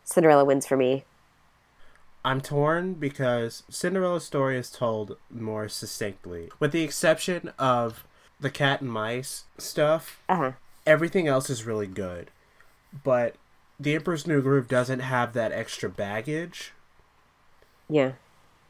Cinderella 0.05 0.45
wins 0.45 0.67
for 0.67 0.77
me. 0.77 1.05
I'm 2.25 2.41
torn 2.41 2.95
because 2.95 3.65
Cinderella's 3.69 4.25
story 4.25 4.57
is 4.57 4.71
told 4.71 5.17
more 5.31 5.69
succinctly. 5.69 6.51
With 6.61 6.73
the 6.73 6.83
exception 6.85 7.53
of 7.59 8.05
the 8.39 8.51
cat 8.51 8.81
and 8.81 8.93
mice 8.93 9.45
stuff, 9.59 10.21
Uh 10.29 10.37
huh. 10.37 10.53
everything 10.87 11.27
else 11.27 11.51
is 11.51 11.65
really 11.65 11.87
good. 11.89 12.31
But 13.05 13.35
The 13.81 13.95
Emperor's 13.97 14.27
New 14.27 14.41
Groove 14.43 14.69
doesn't 14.69 15.01
have 15.01 15.33
that 15.33 15.51
extra 15.53 15.89
baggage. 15.91 16.73
Yeah. 17.89 18.13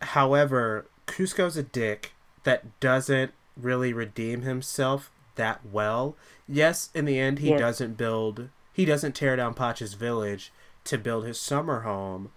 However, 0.00 0.86
Kuzco's 1.07 1.57
a 1.57 1.62
dick 1.62 2.12
that 2.44 2.80
doesn't 2.80 3.32
really 3.57 3.92
redeem 3.92 4.42
himself 4.42 5.11
that 5.36 5.61
well. 5.70 6.16
Yes, 6.48 6.90
in 6.94 7.05
the 7.05 7.18
end, 7.18 7.38
he 7.40 7.50
Yeah. 7.50 7.59
doesn't 7.59 7.96
build, 7.98 8.48
he 8.72 8.84
doesn't 8.84 9.12
tear 9.14 9.36
down 9.36 9.55
Pacha's 9.55 9.94
village 9.94 10.53
to 10.84 10.96
build 10.98 11.24
his 11.26 11.40
summer 11.40 11.80
home, 11.80 12.30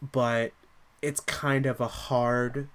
but 0.00 0.52
it's 1.02 1.20
kind 1.20 1.66
of 1.66 1.80
a 1.80 1.88
hard 1.88 2.68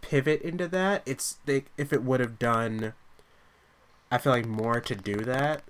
pivot 0.00 0.42
into 0.42 0.68
that. 0.68 1.02
It's 1.06 1.38
they, 1.44 1.64
if 1.76 1.92
it 1.92 2.02
would 2.02 2.20
have 2.20 2.38
done, 2.38 2.92
I 4.10 4.18
feel 4.18 4.32
like 4.32 4.46
more 4.46 4.80
to 4.80 4.94
do 4.94 5.16
that. 5.16 5.62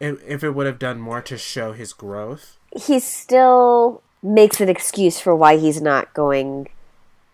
If, 0.00 0.22
if 0.26 0.42
it 0.42 0.50
would 0.50 0.66
have 0.66 0.78
done 0.78 1.00
more 1.00 1.22
to 1.22 1.38
show 1.38 1.72
his 1.72 1.92
growth. 1.92 2.58
He 2.76 2.98
still 2.98 4.02
makes 4.22 4.60
an 4.60 4.68
excuse 4.68 5.20
for 5.20 5.34
why 5.34 5.56
he's 5.56 5.80
not 5.80 6.12
going 6.14 6.68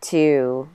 to 0.03 0.68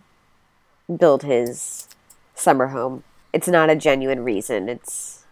build 0.97 1.23
his 1.23 1.87
summer 2.33 2.67
home. 2.67 3.03
It's 3.33 3.47
not 3.47 3.69
a 3.69 3.75
genuine 3.75 4.23
reason. 4.23 4.69
It's 4.69 5.24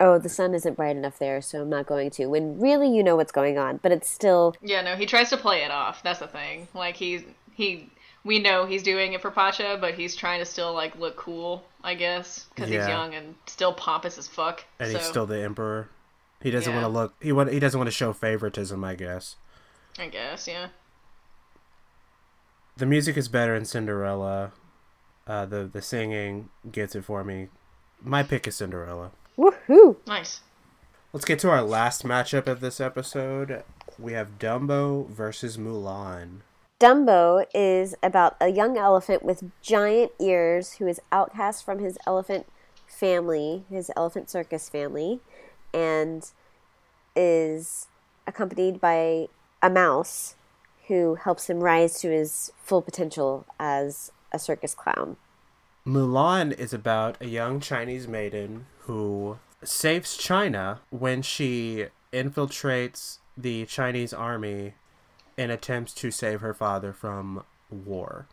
oh, 0.00 0.18
the 0.18 0.28
sun 0.28 0.54
isn't 0.54 0.76
bright 0.76 0.96
enough 0.96 1.18
there, 1.18 1.40
so 1.40 1.62
I'm 1.62 1.70
not 1.70 1.86
going 1.86 2.10
to. 2.10 2.26
When 2.26 2.58
really 2.60 2.88
you 2.94 3.02
know 3.02 3.16
what's 3.16 3.32
going 3.32 3.58
on, 3.58 3.78
but 3.82 3.92
it's 3.92 4.08
still 4.10 4.54
yeah, 4.62 4.80
no, 4.82 4.96
he 4.96 5.06
tries 5.06 5.30
to 5.30 5.36
play 5.36 5.62
it 5.64 5.70
off. 5.70 6.02
That's 6.02 6.18
the 6.20 6.26
thing. 6.28 6.68
Like 6.74 6.96
he's 6.96 7.22
he 7.54 7.90
we 8.24 8.38
know 8.38 8.66
he's 8.66 8.82
doing 8.82 9.12
it 9.14 9.20
for 9.22 9.30
Pacha, 9.30 9.78
but 9.80 9.94
he's 9.94 10.14
trying 10.16 10.38
to 10.40 10.44
still 10.44 10.72
like 10.74 10.96
look 10.98 11.16
cool, 11.16 11.64
I 11.82 11.94
guess, 11.94 12.46
because 12.54 12.70
Yeah. 12.70 12.80
he's 12.80 12.88
young 12.88 13.14
and 13.14 13.34
still 13.46 13.72
pompous 13.72 14.18
as 14.18 14.28
fuck. 14.28 14.64
and 14.78 14.92
so, 14.92 14.98
he's 14.98 15.06
still 15.06 15.26
the 15.26 15.42
emperor. 15.42 15.88
He 16.40 16.50
doesn't 16.50 16.72
Yeah. 16.72 16.82
want 16.82 16.92
to 16.92 16.98
look. 17.00 17.14
He 17.20 17.32
want. 17.32 17.52
He 17.52 17.58
doesn't 17.60 17.78
want 17.78 17.88
to 17.88 17.92
show 17.94 18.12
favoritism. 18.12 18.82
I 18.84 18.94
guess 18.94 19.36
I 19.98 20.08
guess, 20.08 20.48
yeah. 20.48 20.68
the 22.76 22.86
music 22.86 23.16
is 23.16 23.28
better 23.28 23.54
in 23.54 23.64
Cinderella. 23.64 24.52
Uh, 25.26 25.46
the 25.46 25.64
the 25.64 25.82
singing 25.82 26.48
gets 26.70 26.94
it 26.96 27.04
for 27.04 27.22
me. 27.22 27.48
My 28.02 28.22
pick 28.22 28.46
is 28.48 28.56
Cinderella. 28.56 29.12
Woohoo. 29.38 29.96
Nice. 30.06 30.40
Let's 31.12 31.24
get 31.24 31.38
to 31.40 31.50
our 31.50 31.62
last 31.62 32.04
matchup 32.04 32.46
of 32.46 32.60
this 32.60 32.80
episode. 32.80 33.64
We 33.98 34.12
have 34.14 34.38
Dumbo 34.38 35.08
versus 35.08 35.58
Mulan. 35.58 36.40
Dumbo 36.80 37.44
is 37.54 37.94
about 38.02 38.36
a 38.40 38.48
young 38.48 38.76
elephant 38.76 39.22
with 39.22 39.50
giant 39.60 40.12
ears 40.18 40.74
who 40.74 40.86
is 40.86 41.00
outcast 41.12 41.64
from 41.64 41.78
his 41.78 41.98
elephant 42.06 42.46
family, 42.86 43.64
his 43.70 43.90
elephant 43.96 44.30
circus 44.30 44.68
family, 44.68 45.20
and 45.72 46.30
is 47.14 47.88
accompanied 48.26 48.80
by 48.80 49.28
a 49.62 49.70
mouse 49.70 50.34
who 50.88 51.14
helps 51.14 51.48
him 51.48 51.60
rise 51.60 52.00
to 52.00 52.10
his 52.10 52.52
full 52.62 52.82
potential 52.82 53.46
as 53.60 54.10
a 54.32 54.38
circus 54.38 54.74
clown. 54.74 55.16
Mulan 55.86 56.56
is 56.58 56.72
about 56.72 57.16
a 57.20 57.26
young 57.26 57.60
Chinese 57.60 58.08
maiden 58.08 58.66
who 58.86 59.38
saves 59.62 60.16
China 60.16 60.80
when 60.90 61.22
she 61.22 61.86
infiltrates 62.12 63.18
the 63.36 63.64
Chinese 63.66 64.12
army 64.12 64.74
and 65.38 65.50
attempts 65.50 65.92
to 65.94 66.10
save 66.10 66.40
her 66.40 66.52
father 66.52 66.92
from 66.92 67.44
war. 67.70 68.26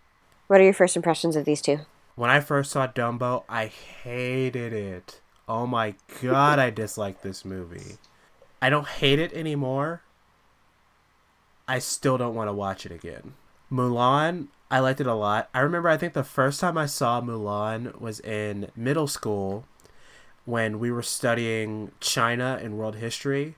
What 0.48 0.60
are 0.60 0.64
your 0.64 0.74
first 0.74 0.96
impressions 0.96 1.36
of 1.36 1.46
these 1.46 1.62
two? 1.62 1.80
When 2.16 2.30
I 2.30 2.40
first 2.40 2.72
saw 2.72 2.88
Dumbo, 2.88 3.44
I 3.48 3.68
hated 3.68 4.74
it. 4.74 5.22
Oh 5.48 5.66
my 5.66 5.96
god, 6.22 6.60
I 6.60 6.70
dislike 6.70 7.22
this 7.22 7.46
movie. 7.46 7.98
I 8.62 8.70
don't 8.70 8.88
hate 8.88 9.20
it 9.20 9.32
anymore. 9.34 10.02
I 11.68 11.80
still 11.80 12.18
don't 12.18 12.36
want 12.36 12.50
to 12.50 12.54
watch 12.54 12.86
it 12.86 12.92
again. 12.92 13.36
Mulan, 13.72 14.48
I 14.72 14.80
liked 14.80 15.00
it 15.00 15.08
a 15.08 15.14
lot. 15.14 15.50
I 15.54 15.60
remember 15.60 15.88
I 15.88 15.98
think 15.98 16.14
the 16.14 16.24
first 16.24 16.60
time 16.60 16.78
I 16.78 16.88
saw 16.88 17.22
Mulan 17.22 18.02
was 18.02 18.20
in 18.20 18.70
middle 18.76 19.08
school 19.08 19.66
when 20.50 20.80
we 20.80 20.90
were 20.90 21.04
studying 21.04 21.92
China 22.00 22.60
and 22.62 22.76
world 22.76 22.96
history. 22.96 23.56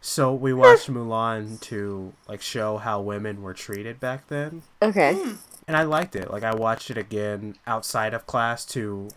So 0.00 0.34
we 0.34 0.52
watched 0.52 0.88
Mulan 0.92 1.60
to 1.62 2.12
like 2.28 2.42
show 2.42 2.78
how 2.78 3.00
women 3.00 3.42
were 3.42 3.54
treated 3.54 4.00
back 4.00 4.26
then. 4.26 4.62
Okay. 4.82 5.16
And 5.68 5.76
I 5.76 5.84
liked 5.84 6.16
it. 6.16 6.30
Like 6.30 6.42
I 6.42 6.54
watched 6.54 6.90
it 6.90 6.98
again 6.98 7.54
outside 7.66 8.12
of 8.12 8.26
class 8.26 8.64
to 8.66 9.08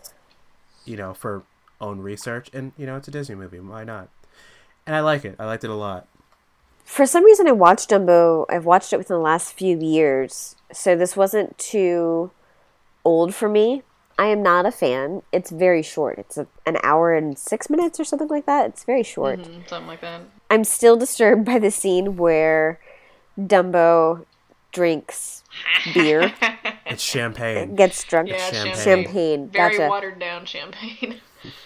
you 0.84 0.96
know, 0.96 1.12
for 1.12 1.42
own 1.80 2.00
research 2.00 2.48
and 2.52 2.72
you 2.76 2.86
know, 2.86 2.96
it's 2.96 3.08
a 3.08 3.10
Disney 3.10 3.34
movie, 3.34 3.58
why 3.58 3.82
not? 3.82 4.08
And 4.86 4.94
I 4.94 5.00
like 5.00 5.24
it. 5.24 5.34
I 5.38 5.46
liked 5.46 5.64
it 5.64 5.70
a 5.70 5.74
lot. 5.74 6.06
For 6.84 7.06
some 7.06 7.24
reason, 7.24 7.46
I 7.46 7.52
watched 7.52 7.90
Dumbo. 7.90 8.46
I've 8.48 8.64
watched 8.64 8.92
it 8.92 8.96
within 8.96 9.16
the 9.16 9.22
last 9.22 9.52
few 9.52 9.78
years, 9.78 10.56
so 10.72 10.96
this 10.96 11.16
wasn't 11.16 11.56
too 11.58 12.32
old 13.04 13.34
for 13.34 13.48
me. 13.48 13.82
I 14.20 14.26
am 14.26 14.42
not 14.42 14.66
a 14.66 14.70
fan. 14.70 15.22
It's 15.32 15.50
very 15.50 15.82
short. 15.82 16.18
It's 16.18 16.36
a, 16.36 16.46
an 16.66 16.76
hour 16.82 17.14
and 17.14 17.38
six 17.38 17.70
minutes 17.70 17.98
or 17.98 18.04
something 18.04 18.28
like 18.28 18.44
that. 18.44 18.66
It's 18.66 18.84
very 18.84 19.02
short. 19.02 19.38
Mm, 19.40 19.66
something 19.68 19.86
like 19.88 20.02
that. 20.02 20.20
I'm 20.50 20.62
still 20.64 20.96
disturbed 20.96 21.44
by 21.46 21.58
the 21.58 21.70
scene 21.70 22.16
where 22.18 22.78
Dumbo 23.38 24.26
drinks 24.72 25.42
beer, 25.94 26.32
It's 26.86 27.02
champagne. 27.02 27.74
gets 27.74 28.04
drunk. 28.04 28.28
Yeah, 28.28 28.36
Champagne. 28.50 28.74
champagne. 28.74 29.04
Champagne. 29.04 29.48
Very 29.48 29.76
Gotcha. 29.78 29.88
watered 29.88 30.18
down 30.20 30.44
champagne. 30.44 31.20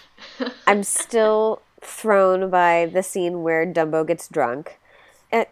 I'm 0.67 0.83
still 0.83 1.61
thrown 1.81 2.49
by 2.49 2.85
the 2.91 3.03
scene 3.03 3.43
where 3.43 3.65
Dumbo 3.65 4.07
gets 4.07 4.27
drunk. 4.29 4.79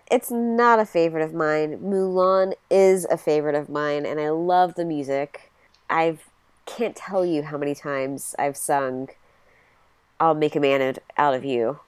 It's 0.09 0.31
not 0.31 0.79
a 0.79 0.85
favorite 0.85 1.23
of 1.23 1.33
mine. 1.33 1.79
Mulan 1.79 2.53
is 2.71 3.05
a 3.11 3.17
favorite 3.17 3.55
of 3.55 3.67
mine, 3.67 4.05
and 4.05 4.19
I 4.21 4.29
love 4.29 4.75
the 4.75 4.85
music. 4.85 5.51
I 5.89 6.17
can't 6.65 6.95
tell 6.95 7.25
you 7.25 7.43
how 7.43 7.57
many 7.57 7.75
times 7.75 8.35
I've 8.39 8.57
sung 8.57 9.09
"I'll 10.19 10.33
Make 10.35 10.55
a 10.55 10.59
Man 10.59 10.81
Out- 10.81 10.97
Out 11.17 11.33
of 11.33 11.43
You." 11.45 11.79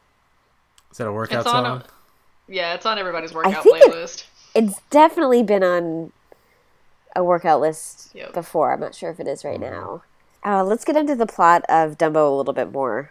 Is 0.92 0.98
that 0.98 1.08
a 1.08 1.12
workout 1.12 1.42
It's 1.42 1.48
on 1.54 1.64
song? 1.66 1.82
a, 1.82 2.52
yeah, 2.54 2.74
it's 2.74 2.86
on 2.86 2.98
everybody's 2.98 3.34
workout 3.34 3.64
think 3.64 3.78
it- 3.78 3.92
playlist. 3.92 4.26
It's 4.54 4.80
definitely 4.90 5.44
been 5.44 5.64
on 5.64 6.12
a 7.16 7.24
workout 7.24 7.60
list 7.60 8.12
Yep. 8.16 8.34
before. 8.34 8.72
I'm 8.74 8.80
not 8.80 8.96
sure 8.96 9.10
if 9.10 9.20
it 9.20 9.28
is 9.28 9.44
right 9.44 9.60
now. 9.60 10.04
Uh, 10.46 10.64
let's 10.64 10.86
get 10.86 10.96
into 10.96 11.16
the 11.16 11.26
plot 11.26 11.64
of 11.68 11.98
Dumbo 11.98 12.28
a 12.32 12.36
little 12.36 12.54
bit 12.54 12.72
more. 12.72 13.10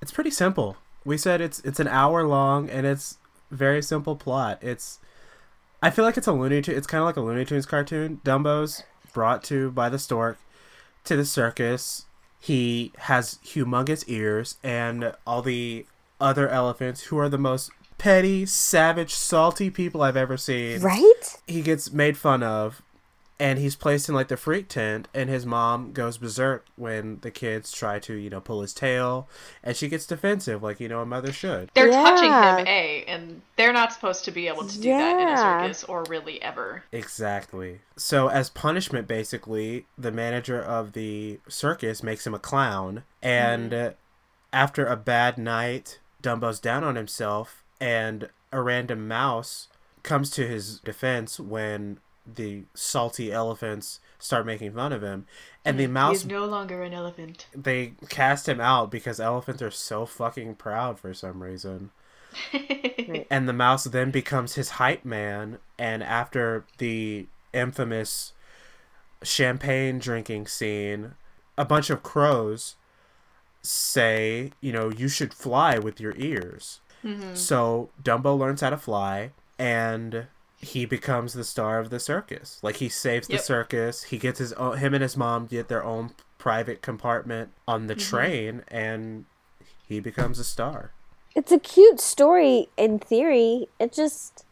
It's 0.00 0.12
pretty 0.12 0.30
simple. 0.30 0.76
We 1.04 1.16
said 1.18 1.40
it's 1.40 1.58
it's 1.60 1.80
an 1.80 1.88
hour 1.88 2.24
long 2.26 2.68
and 2.70 2.86
it's 2.86 3.18
very 3.50 3.82
simple 3.82 4.14
plot. 4.16 4.58
It's 4.60 4.98
I 5.82 5.90
feel 5.90 6.04
like 6.04 6.16
it's 6.16 6.26
a 6.28 6.32
Looney 6.32 6.62
Tunes. 6.62 6.78
It's 6.78 6.86
kind 6.86 7.00
of 7.00 7.06
like 7.06 7.16
a 7.16 7.20
Looney 7.20 7.44
Tunes 7.44 7.66
cartoon. 7.66 8.20
Dumbo's 8.24 8.84
brought 9.12 9.42
to 9.44 9.70
by 9.72 9.88
the 9.88 9.98
stork 9.98 10.38
to 11.04 11.16
the 11.16 11.24
circus. 11.24 12.06
He 12.40 12.92
has 12.98 13.38
humongous 13.44 14.04
ears, 14.08 14.56
and 14.62 15.14
all 15.26 15.42
the 15.42 15.86
other 16.20 16.48
elephants, 16.48 17.04
who 17.04 17.18
are 17.18 17.28
the 17.28 17.38
most 17.38 17.70
petty, 17.98 18.46
savage, 18.46 19.14
salty 19.14 19.70
people 19.70 20.02
I've 20.02 20.16
ever 20.16 20.36
seen. 20.36 20.80
Right? 20.80 21.36
He 21.46 21.62
gets 21.62 21.92
made 21.92 22.16
fun 22.16 22.42
of, 22.42 22.82
and 23.38 23.58
he's 23.58 23.74
placed 23.76 24.08
in 24.08 24.14
like 24.14 24.28
the 24.28 24.36
freak 24.36 24.68
tent, 24.68 25.08
and 25.14 25.28
his 25.28 25.44
mom 25.44 25.92
goes 25.92 26.18
berserk 26.18 26.64
when 26.76 27.18
the 27.22 27.30
kids 27.30 27.72
try 27.72 27.98
to, 28.00 28.14
you 28.14 28.30
know, 28.30 28.40
pull 28.40 28.60
his 28.62 28.72
tail, 28.72 29.28
and 29.64 29.76
she 29.76 29.88
gets 29.88 30.06
defensive, 30.06 30.62
like 30.62 30.78
you 30.80 30.88
know 30.88 31.00
a 31.00 31.06
mother 31.06 31.32
should. 31.32 31.70
They're 31.74 31.88
Yeah. 31.90 32.02
touching 32.02 32.32
him, 32.32 32.66
A, 32.68 33.04
and 33.06 33.42
they're 33.56 33.72
not 33.72 33.92
supposed 33.92 34.24
to 34.26 34.30
be 34.30 34.48
able 34.48 34.64
to 34.64 34.80
do 34.80 34.88
that 34.90 35.20
in 35.20 35.28
a 35.28 35.36
circus 35.36 35.84
or 35.84 36.04
really 36.04 36.40
ever. 36.42 36.84
Exactly. 36.92 37.80
So, 37.96 38.28
as 38.28 38.50
punishment, 38.50 39.06
basically, 39.08 39.86
the 39.98 40.12
manager 40.12 40.60
of 40.60 40.92
the 40.92 41.40
circus 41.48 42.02
makes 42.02 42.26
him 42.26 42.34
a 42.34 42.38
clown. 42.38 43.04
And 43.22 43.72
uh, 43.74 43.90
after 44.52 44.86
a 44.86 44.96
bad 44.96 45.38
night, 45.38 45.98
Dumbo's 46.22 46.60
down 46.60 46.84
on 46.84 46.96
himself, 46.96 47.64
and 47.80 48.28
a 48.52 48.60
random 48.60 49.08
mouse 49.08 49.68
comes 50.02 50.30
to 50.30 50.46
his 50.46 50.78
defense 50.80 51.38
when 51.40 51.98
the 52.26 52.64
salty 52.74 53.32
elephants 53.32 54.00
start 54.18 54.46
making 54.46 54.72
fun 54.72 54.92
of 54.92 55.02
him. 55.02 55.26
And 55.64 55.78
the 55.78 55.86
mouse, 55.86 56.22
He's 56.22 56.26
no 56.26 56.44
longer 56.46 56.82
an 56.82 56.92
elephant. 56.92 57.46
they 57.54 57.94
cast 58.08 58.48
him 58.48 58.60
out 58.60 58.90
because 58.90 59.18
elephants 59.20 59.62
are 59.62 59.70
so 59.70 60.06
fucking 60.06 60.54
proud 60.56 60.98
for 60.98 61.12
some 61.14 61.42
reason. 61.42 61.90
And 63.30 63.48
the 63.48 63.52
mouse 63.52 63.84
then 63.84 64.10
becomes 64.10 64.54
his 64.54 64.70
hype 64.70 65.04
man. 65.04 65.58
And 65.78 66.02
after 66.02 66.64
the 66.78 67.26
infamous 67.52 68.32
champagne 69.22 69.98
drinking 69.98 70.46
scene, 70.46 71.14
a 71.58 71.64
bunch 71.64 71.90
of 71.90 72.02
crows 72.02 72.76
say, 73.62 74.52
you 74.60 74.72
know, 74.72 74.90
you 74.90 75.08
should 75.08 75.34
fly 75.34 75.78
with 75.78 76.00
your 76.00 76.14
ears. 76.16 76.80
Mm-hmm. 77.04 77.34
So 77.34 77.90
Dumbo 78.02 78.38
learns 78.38 78.60
how 78.60 78.70
to 78.70 78.76
fly 78.76 79.30
and 79.58 80.26
he 80.62 80.86
becomes 80.86 81.34
the 81.34 81.44
star 81.44 81.80
of 81.80 81.90
the 81.90 81.98
circus. 81.98 82.60
Like 82.62 82.76
he 82.76 82.88
saves 82.88 83.26
the 83.26 83.38
circus. 83.38 84.04
He 84.04 84.16
gets 84.16 84.38
his 84.38 84.52
own, 84.54 84.78
him 84.78 84.94
and 84.94 85.02
his 85.02 85.16
mom 85.16 85.46
get 85.46 85.68
their 85.68 85.84
own 85.84 86.12
private 86.38 86.80
compartment 86.82 87.50
on 87.66 87.88
the 87.88 87.94
mm-hmm. 87.94 88.16
train 88.16 88.62
and 88.68 89.24
he 89.86 89.98
becomes 89.98 90.38
a 90.38 90.44
star. 90.44 90.92
It's 91.34 91.50
a 91.50 91.58
cute 91.58 92.00
story 92.00 92.68
in 92.76 93.00
theory. 93.00 93.66
It 93.80 93.92
just 93.92 94.44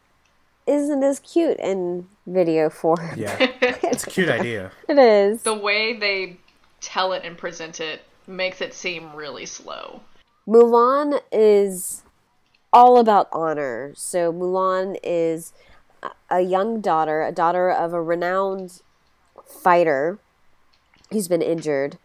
isn't 0.66 1.02
as 1.02 1.20
cute 1.20 1.58
in 1.58 2.08
video 2.26 2.70
form. 2.70 3.14
Yeah. 3.16 3.36
it's 3.60 4.04
a 4.04 4.10
cute 4.10 4.28
idea. 4.40 4.72
It 4.88 4.98
is. 4.98 5.42
the 5.42 5.54
way 5.54 5.96
they 5.96 6.38
tell 6.80 7.12
it 7.12 7.24
and 7.24 7.38
present 7.38 7.80
it 7.80 8.02
makes 8.26 8.60
it 8.60 8.74
seem 8.74 9.14
really 9.14 9.46
slow. 9.46 10.00
Mulan 10.48 11.20
is 11.30 12.02
all 12.72 12.98
about 12.98 13.28
honor. 13.32 13.92
So 13.94 14.32
Mulan 14.32 14.96
is 15.02 15.52
a- 16.30 16.40
young 16.40 16.80
daughter, 16.80 17.22
a 17.22 17.32
daughter 17.32 17.70
of 17.70 17.92
a 17.92 18.02
renowned 18.02 18.82
fighter 19.46 20.18
who's 21.10 21.28
been 21.28 21.42
injured 21.42 21.98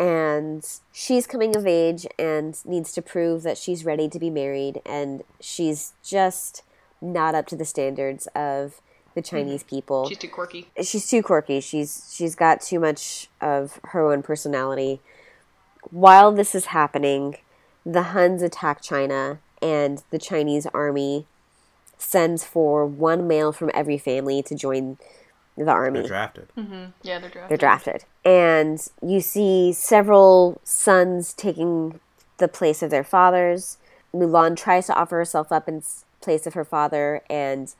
and 0.00 0.66
she's 0.92 1.26
coming 1.26 1.54
of 1.54 1.66
age 1.66 2.06
and 2.18 2.64
needs 2.64 2.90
to 2.92 3.02
prove 3.02 3.42
that 3.42 3.58
she's 3.58 3.84
ready 3.84 4.08
to 4.08 4.18
be 4.18 4.30
married 4.30 4.80
and 4.86 5.22
she's 5.40 5.92
just 6.02 6.62
not 7.02 7.34
up 7.34 7.46
to 7.46 7.54
the 7.54 7.66
standards 7.66 8.26
of 8.28 8.80
the 9.14 9.20
mm-hmm. 9.20 9.36
Chinese 9.36 9.62
people 9.62 10.08
She's 10.08 10.18
too 10.18 10.28
quirky. 10.28 10.70
she's 10.82 11.06
too 11.06 11.22
quirky. 11.22 11.60
She's 11.60 12.10
she's 12.14 12.34
got 12.34 12.62
too 12.62 12.80
much 12.80 13.28
of 13.40 13.78
her 13.84 14.10
own 14.10 14.22
personality. 14.22 15.00
While 15.90 16.32
this 16.32 16.54
is 16.54 16.66
happening, 16.66 17.36
the 17.84 18.04
Huns 18.04 18.42
attack 18.42 18.82
China 18.82 19.38
and 19.60 20.02
the 20.10 20.18
Chinese 20.18 20.66
army 20.72 21.26
sends 22.00 22.44
for 22.44 22.86
one 22.86 23.28
male 23.28 23.52
from 23.52 23.70
every 23.74 23.98
family 23.98 24.42
to 24.42 24.54
join 24.54 24.98
the 25.56 25.70
army. 25.70 26.00
They're 26.00 26.08
drafted. 26.08 26.48
Mm-hmm. 26.56 26.84
Yeah, 27.02 27.18
they're 27.18 27.30
drafted. 27.30 27.48
They're 27.50 27.58
drafted. 27.58 28.04
And 28.24 28.88
you 29.02 29.20
see 29.20 29.72
several 29.72 30.60
sons 30.64 31.34
taking 31.34 32.00
the 32.38 32.48
place 32.48 32.82
of 32.82 32.90
their 32.90 33.04
fathers. 33.04 33.78
Mulan 34.14 34.56
tries 34.56 34.86
to 34.86 34.94
offer 34.94 35.16
herself 35.18 35.52
up 35.52 35.68
in 35.68 35.82
place 36.20 36.46
of 36.46 36.54
her 36.54 36.64
father, 36.64 37.22
and 37.28 37.74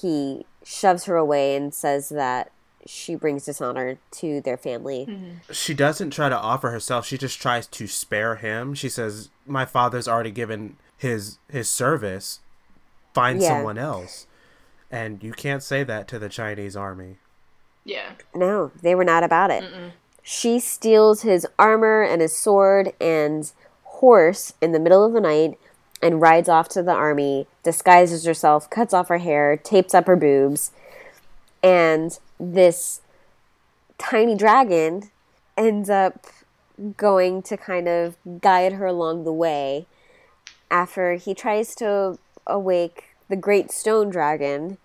he 0.00 0.46
shoves 0.62 1.04
her 1.04 1.16
away 1.16 1.56
and 1.56 1.72
says 1.74 2.10
that 2.10 2.52
she 2.86 3.14
brings 3.14 3.44
dishonor 3.44 3.98
to 4.10 4.40
their 4.40 4.56
family. 4.56 5.06
Mm-hmm. 5.08 5.52
She 5.52 5.74
doesn't 5.74 6.10
try 6.10 6.28
to 6.28 6.38
offer 6.38 6.70
herself. 6.70 7.06
She 7.06 7.18
just 7.18 7.40
tries 7.40 7.66
to 7.66 7.86
spare 7.86 8.36
him. 8.36 8.74
She 8.74 8.88
says, 8.88 9.30
"My 9.46 9.64
father's 9.64 10.06
already 10.06 10.30
given 10.30 10.76
his 10.96 11.38
his 11.50 11.68
service. 11.68 12.40
Find 13.18 13.40
Yeah. 13.42 13.48
someone 13.48 13.78
else." 13.78 14.26
And 14.90 15.22
you 15.22 15.32
can't 15.32 15.62
say 15.62 15.84
that 15.84 16.08
to 16.08 16.18
the 16.18 16.28
Chinese 16.28 16.76
army. 16.76 17.18
Yeah. 17.84 18.12
No, 18.34 18.70
they 18.82 18.94
were 18.94 19.04
not 19.04 19.22
about 19.24 19.50
it. 19.50 19.64
She 20.22 20.58
steals 20.60 21.22
his 21.22 21.46
armor 21.58 22.02
and 22.02 22.20
his 22.20 22.36
sword 22.36 22.92
and 23.00 23.50
horse 23.84 24.52
in 24.60 24.72
the 24.72 24.78
middle 24.78 25.04
of 25.04 25.12
the 25.12 25.20
night 25.20 25.58
and 26.00 26.20
rides 26.20 26.48
off 26.48 26.68
to 26.70 26.82
the 26.82 26.92
army, 26.92 27.46
disguises 27.62 28.24
herself, 28.24 28.70
cuts 28.70 28.94
off 28.94 29.08
her 29.08 29.18
hair, 29.18 29.56
tapes 29.56 29.94
up 29.94 30.06
her 30.06 30.16
boobs, 30.16 30.70
and 31.62 32.18
this 32.38 33.00
tiny 33.98 34.36
dragon 34.36 35.10
ends 35.56 35.90
up 35.90 36.26
going 36.96 37.42
to 37.42 37.56
kind 37.56 37.88
of 37.88 38.16
guide 38.40 38.74
her 38.74 38.86
along 38.86 39.24
the 39.24 39.32
way 39.32 39.86
after 40.70 41.14
he 41.14 41.34
tries 41.34 41.74
to 41.74 42.16
awake 42.46 43.07
the 43.28 43.36
great 43.36 43.70
stone 43.70 44.10
dragon 44.10 44.78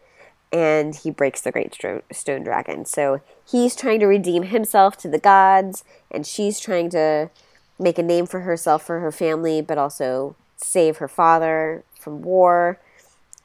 and 0.54 0.96
he 0.96 1.10
breaks 1.10 1.42
the 1.42 1.52
great 1.52 1.76
stone 2.12 2.44
dragon. 2.44 2.86
So 2.86 3.22
he's 3.50 3.76
trying 3.76 4.00
to 4.02 4.06
redeem 4.06 4.44
himself 4.44 4.96
to 4.98 5.10
the 5.10 5.18
gods, 5.18 5.84
and 6.12 6.28
she's 6.28 6.60
trying 6.60 6.92
to 6.92 7.32
make 7.80 7.98
a 7.98 8.04
name 8.04 8.28
for 8.28 8.42
herself 8.42 8.86
for 8.86 9.00
her 9.00 9.12
family, 9.12 9.62
but 9.62 9.80
also 9.80 10.36
save 10.56 10.98
her 10.98 11.08
father 11.08 11.84
from 12.00 12.22
war. 12.22 12.80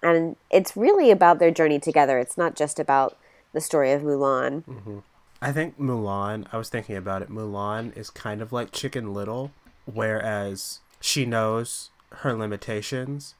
And 0.02 0.36
it's 0.50 0.76
really 0.76 1.10
about 1.10 1.38
their 1.38 1.50
journey 1.50 1.78
together. 1.78 2.18
It's 2.18 2.36
not 2.36 2.54
just 2.54 2.78
about 2.78 3.16
the 3.54 3.60
story 3.62 3.92
of 3.92 4.02
Mulan. 4.02 4.64
Mm-hmm. 4.64 4.98
I 5.40 5.50
think 5.50 5.78
Mulan, 5.78 6.46
I 6.52 6.58
was 6.58 6.68
thinking 6.68 6.96
about 6.96 7.22
it. 7.22 7.30
Mulan 7.30 7.96
is 7.96 8.10
kind 8.10 8.42
of 8.42 8.52
like 8.52 8.70
Chicken 8.70 9.14
Little, 9.14 9.50
whereas 9.86 10.80
she 11.00 11.24
knows 11.24 11.88
her 12.10 12.34
limitations, 12.34 13.34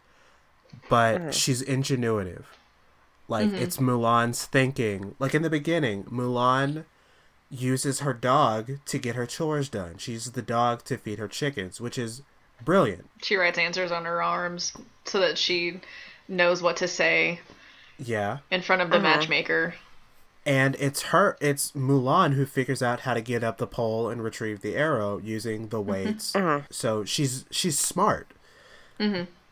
but 0.89 1.19
mm-hmm. 1.19 1.31
she's 1.31 1.63
ingenuitive. 1.63 2.45
Like, 3.29 3.49
mm-hmm. 3.49 3.57
it's 3.57 3.77
Mulan's 3.77 4.47
thinking. 4.47 5.15
Like, 5.19 5.35
in 5.35 5.43
the 5.43 5.51
beginning, 5.51 6.05
Mulan 6.05 6.85
uses 7.51 8.01
her 8.01 8.15
dog 8.15 8.79
to 8.87 8.99
get 8.99 9.15
her 9.17 9.27
chores 9.27 9.69
done. 9.69 9.99
She 9.99 10.13
uses 10.13 10.33
the 10.33 10.43
dog 10.43 10.85
to 10.85 10.97
feed 10.97 11.19
her 11.19 11.29
chickens, 11.29 11.81
which 11.81 11.99
is 11.99 12.23
brilliant. 12.65 13.09
She 13.23 13.37
writes 13.37 13.59
answers 13.59 13.93
on 13.93 14.05
her 14.05 14.23
arms 14.23 14.73
so 15.05 15.21
that 15.21 15.39
she 15.39 15.81
knows 16.27 16.63
what 16.63 16.77
to 16.79 16.89
say 16.89 17.41
Yeah. 17.99 18.39
in 18.51 18.63
front 18.63 18.83
of 18.83 18.91
the 18.91 18.97
uh-huh. 18.97 19.03
matchmaker. 19.03 19.75
And 20.45 20.77
it's 20.77 21.03
her, 21.05 21.37
it's 21.41 21.73
Mulan 21.73 22.33
who 22.33 22.47
figures 22.47 22.83
out 22.83 23.01
how 23.01 23.13
to 23.13 23.21
get 23.21 23.45
up 23.45 23.59
the 23.59 23.67
pole 23.67 24.09
and 24.09 24.23
retrieve 24.23 24.63
the 24.63 24.77
arrow 24.77 25.19
using 25.19 25.69
the 25.69 25.79
mm-hmm. 25.79 25.91
weights. 25.91 26.35
Uh-huh. 26.35 26.63
So 26.71 27.05
she's 27.05 27.45
she's 27.51 27.79
smart. 27.79 28.29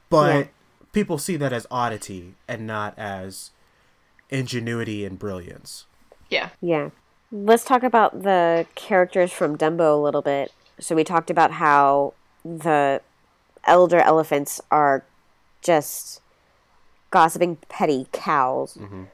But 0.08 0.36
Yeah. 0.36 0.44
People 0.97 1.18
see 1.18 1.36
that 1.36 1.53
as 1.53 1.66
oddity 1.70 2.32
and 2.49 2.66
not 2.66 2.99
as 2.99 3.51
ingenuity 4.30 5.05
and 5.05 5.18
brilliance. 5.18 5.84
Yeah. 6.30 6.49
Yeah. 6.62 6.88
Let's 7.30 7.64
talk 7.64 7.82
about 7.82 8.22
the 8.22 8.66
characters 8.74 9.30
from 9.30 9.59
Dumbo 9.59 9.92
a 9.92 10.03
little 10.03 10.22
bit. 10.22 10.53
So 10.80 10.97
we 10.97 11.05
talked 11.05 11.28
about 11.28 11.51
how 11.53 12.14
the 12.44 13.03
elder 13.64 13.99
elephants 13.99 14.59
are 14.70 15.05
just 15.61 16.22
gossiping 17.11 17.57
petty 17.68 18.07
cows. 18.12 18.78
Mm-hmm. 18.80 19.05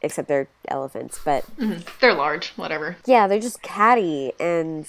Except 0.00 0.26
they're 0.26 0.48
elephants, 0.68 1.20
but 1.22 1.44
mm-hmm. 1.58 1.86
They're 2.00 2.14
large, 2.14 2.52
whatever. 2.56 2.96
yeah, 3.04 3.26
they're 3.26 3.38
just 3.38 3.60
catty 3.60 4.32
and 4.40 4.88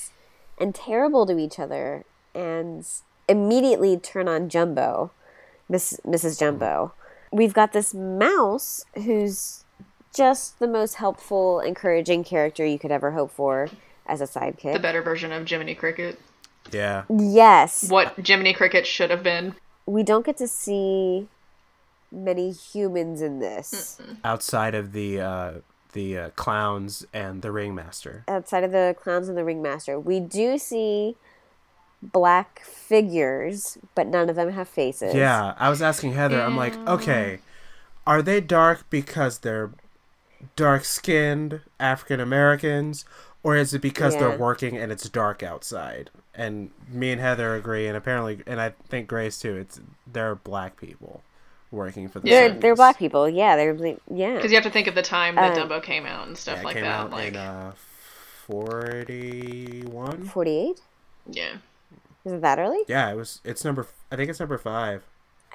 and 0.58 0.74
terrible 0.74 1.26
to 1.26 1.38
each 1.38 1.60
other 1.60 2.06
and 2.34 2.88
immediately 3.28 3.98
turn 3.98 4.30
on 4.30 4.48
Jumbo, 4.48 5.12
Miss 5.72 5.98
Mrs. 6.06 6.38
Jumbo. 6.38 6.94
We've 7.32 7.54
got 7.54 7.72
this 7.72 7.94
mouse 7.94 8.84
who's 8.94 9.64
just 10.14 10.60
the 10.60 10.68
most 10.68 10.96
helpful, 10.96 11.62
encouraging 11.62 12.26
character 12.26 12.66
you 12.66 12.78
could 12.78 12.92
ever 12.92 13.12
hope 13.12 13.32
for 13.32 13.70
as 14.06 14.20
a 14.20 14.26
sidekick. 14.26 14.74
The 14.74 14.80
better 14.80 15.02
version 15.02 15.32
of 15.32 15.48
Jiminy 15.48 15.74
Cricket. 15.74 16.20
Yeah. 16.74 17.04
Yes. 17.10 17.90
What 17.90 18.16
Jiminy 18.28 18.54
Cricket 18.54 18.86
should 18.86 19.10
have 19.10 19.24
been. 19.24 19.56
We 19.86 20.04
don't 20.04 20.26
get 20.26 20.36
to 20.38 20.48
see 20.48 21.30
many 22.12 22.52
humans 22.52 23.22
in 23.22 23.40
this. 23.40 23.98
Outside 24.26 24.76
of 24.76 24.92
the 24.92 25.22
uh 25.22 25.52
the 25.94 26.18
uh, 26.18 26.30
clowns 26.32 27.06
and 27.14 27.42
the 27.42 27.52
ringmaster. 27.52 28.24
outside 28.28 28.64
of 28.64 28.72
the 28.72 28.96
clowns 28.98 29.28
and 29.28 29.38
the 29.38 29.44
ringmaster. 29.44 30.00
We 30.00 30.20
do 30.22 30.58
see 30.58 31.18
black 32.02 32.62
figures, 32.66 33.78
but 33.96 34.08
none 34.08 34.30
of 34.30 34.36
them 34.36 34.50
have 34.52 34.68
faces. 34.68 35.14
Yeah, 35.14 35.54
I 35.58 35.70
was 35.70 35.82
asking 35.82 36.14
Heather. 36.14 36.42
I'm 36.42 36.58
like, 36.58 36.76
okay, 36.88 37.40
are 38.08 38.22
they 38.22 38.42
dark 38.42 38.86
because 38.90 39.40
they're 39.40 39.72
dark-skinned 40.56 41.62
African 41.80 42.20
Americans, 42.20 43.06
or 43.44 43.56
is 43.56 43.74
it 43.74 43.82
because 43.82 44.14
Yeah. 44.16 44.20
they're 44.22 44.38
working 44.38 44.78
and 44.78 44.92
it's 44.92 45.08
dark 45.10 45.44
outside? 45.44 46.10
And 46.34 46.72
me 46.90 47.12
and 47.12 47.22
Heather 47.22 47.56
agree, 47.56 47.88
and 47.88 47.96
apparently, 47.98 48.42
and 48.48 48.60
I 48.62 48.74
think 48.90 49.08
Grace 49.08 49.38
too. 49.40 49.56
It's 49.58 49.80
they're 50.12 50.36
black 50.36 50.78
people 50.78 51.22
working 51.72 52.08
for 52.10 52.20
the. 52.20 52.30
They're 52.30 52.50
Sims. 52.50 52.62
they're 52.62 52.76
black 52.76 52.98
people. 52.98 53.30
Yeah, 53.30 53.56
they're 53.56 53.74
ble- 53.74 54.00
yeah. 54.10 54.36
Because 54.36 54.50
you 54.52 54.56
have 54.56 54.64
to 54.64 54.70
think 54.72 54.88
of 54.88 54.96
the 54.96 55.02
time 55.04 55.36
that 55.36 55.58
Uh, 55.58 55.66
Dumbo 55.68 55.84
came 55.84 56.06
out 56.06 56.28
and 56.28 56.38
stuff 56.38 56.56
Yeah, 56.58 56.62
it 56.62 56.66
like 56.66 56.76
came 56.76 56.84
that. 56.86 56.92
out 57.00 57.12
like, 57.12 57.28
in 57.34 57.36
uh, 57.36 57.74
forty-one. 58.48 60.24
Forty 60.26 60.58
eight. 60.58 60.82
yeah. 61.30 61.58
Is 62.26 62.34
it 62.34 62.42
that 62.42 62.60
early? 62.60 62.80
Yeah, 62.88 63.12
it 63.12 63.16
was. 63.16 63.42
It's 63.44 63.64
number. 63.66 63.88
I 64.12 64.16
think 64.16 64.30
it's 64.30 64.40
number 64.40 64.58
five. 64.58 65.04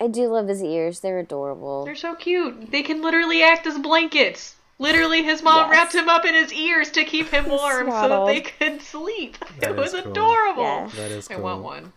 I 0.00 0.08
do 0.08 0.26
love 0.28 0.48
his 0.48 0.62
ears. 0.62 1.00
They're 1.00 1.18
adorable. 1.20 1.84
They're 1.84 1.94
so 1.96 2.14
cute. 2.14 2.70
They 2.70 2.82
can 2.82 3.00
literally 3.02 3.42
act 3.42 3.66
as 3.66 3.78
blankets. 3.78 4.56
Literally, 4.78 5.22
his 5.22 5.42
mom 5.42 5.70
Yes. 5.70 5.70
wrapped 5.70 5.94
him 5.94 6.08
up 6.10 6.26
in 6.26 6.34
his 6.34 6.52
ears 6.52 6.90
to 6.90 7.04
keep 7.04 7.28
him 7.28 7.48
warm 7.48 7.90
so 7.90 8.08
that 8.08 8.26
they 8.26 8.40
could 8.42 8.82
sleep. 8.82 9.38
That 9.60 9.70
it 9.70 9.76
was 9.76 9.92
cool. 9.92 10.10
adorable. 10.10 10.62
Yes. 10.62 10.94
That 10.96 11.10
is 11.12 11.30
I 11.30 11.36
want 11.36 11.62
one. 11.62 11.92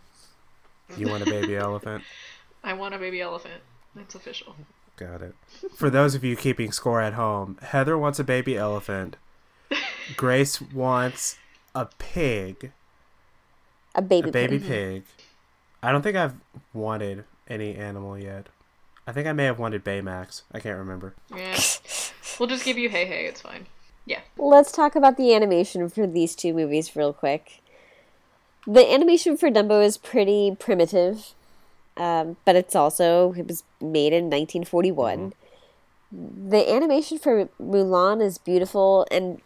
You 0.96 1.08
want 1.08 1.22
a 1.26 1.30
baby 1.30 1.56
elephant? 1.58 2.04
I 2.64 2.72
want 2.72 2.94
a 2.94 2.98
baby 2.98 3.20
elephant. 3.20 3.60
That's 3.94 4.14
official. 4.14 4.56
Got 4.96 5.20
it. 5.22 5.34
For 5.76 5.90
those 5.90 6.14
of 6.14 6.24
you 6.24 6.36
keeping 6.36 6.72
score 6.72 7.00
at 7.02 7.14
home, 7.14 7.58
Heather 7.62 7.98
wants 7.98 8.18
a 8.18 8.24
baby 8.24 8.56
elephant. 8.56 9.16
Grace 10.16 10.60
wants 10.60 11.38
a 11.74 11.86
pig, 11.98 12.72
A 13.94 14.02
baby. 14.02 14.28
a 14.28 14.32
baby 14.32 14.58
pig. 14.58 14.68
pig. 14.68 15.02
I 15.82 15.92
don't 15.92 16.02
think 16.02 16.16
I've 16.16 16.34
wanted 16.72 17.24
any 17.48 17.74
animal 17.74 18.18
yet. 18.18 18.46
I 19.06 19.12
think 19.12 19.26
I 19.26 19.32
may 19.32 19.44
have 19.44 19.58
wanted 19.58 19.84
Baymax. 19.84 20.42
I 20.52 20.60
can't 20.60 20.78
remember. 20.78 21.14
Yeah. 21.34 21.58
we'll 22.38 22.48
just 22.48 22.64
give 22.64 22.78
you 22.78 22.88
hey 22.88 23.06
hey. 23.06 23.26
It's 23.26 23.40
fine. 23.40 23.66
Yeah. 24.04 24.20
Let's 24.38 24.72
talk 24.72 24.94
about 24.94 25.16
the 25.16 25.34
animation 25.34 25.88
for 25.88 26.06
these 26.06 26.34
two 26.34 26.52
movies 26.52 26.94
real 26.94 27.12
quick. 27.12 27.60
The 28.66 28.92
animation 28.92 29.36
for 29.36 29.50
Dumbo 29.50 29.84
is 29.84 29.96
pretty 29.96 30.56
primitive, 30.58 31.34
um, 31.96 32.36
but 32.44 32.56
it's 32.56 32.76
also 32.76 33.32
it 33.32 33.46
was 33.46 33.62
made 33.80 34.12
in 34.12 34.24
1941. 34.24 35.32
The 36.12 36.72
animation 36.72 37.18
for 37.18 37.48
Mulan 37.60 38.22
is 38.22 38.36
beautiful, 38.38 39.06
and 39.10 39.40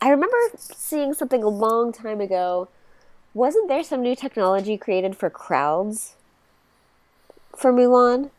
I 0.00 0.10
remember 0.10 0.36
seeing 0.56 1.14
something 1.14 1.42
a 1.42 1.48
long 1.48 1.92
time 1.92 2.20
ago. 2.20 2.68
Wasn't 3.34 3.68
there 3.68 3.82
some 3.82 4.02
new 4.02 4.14
technology 4.14 4.76
created 4.76 5.16
for 5.16 5.30
crowds 5.30 6.16
for 7.56 7.72
Mulan? 7.72 8.30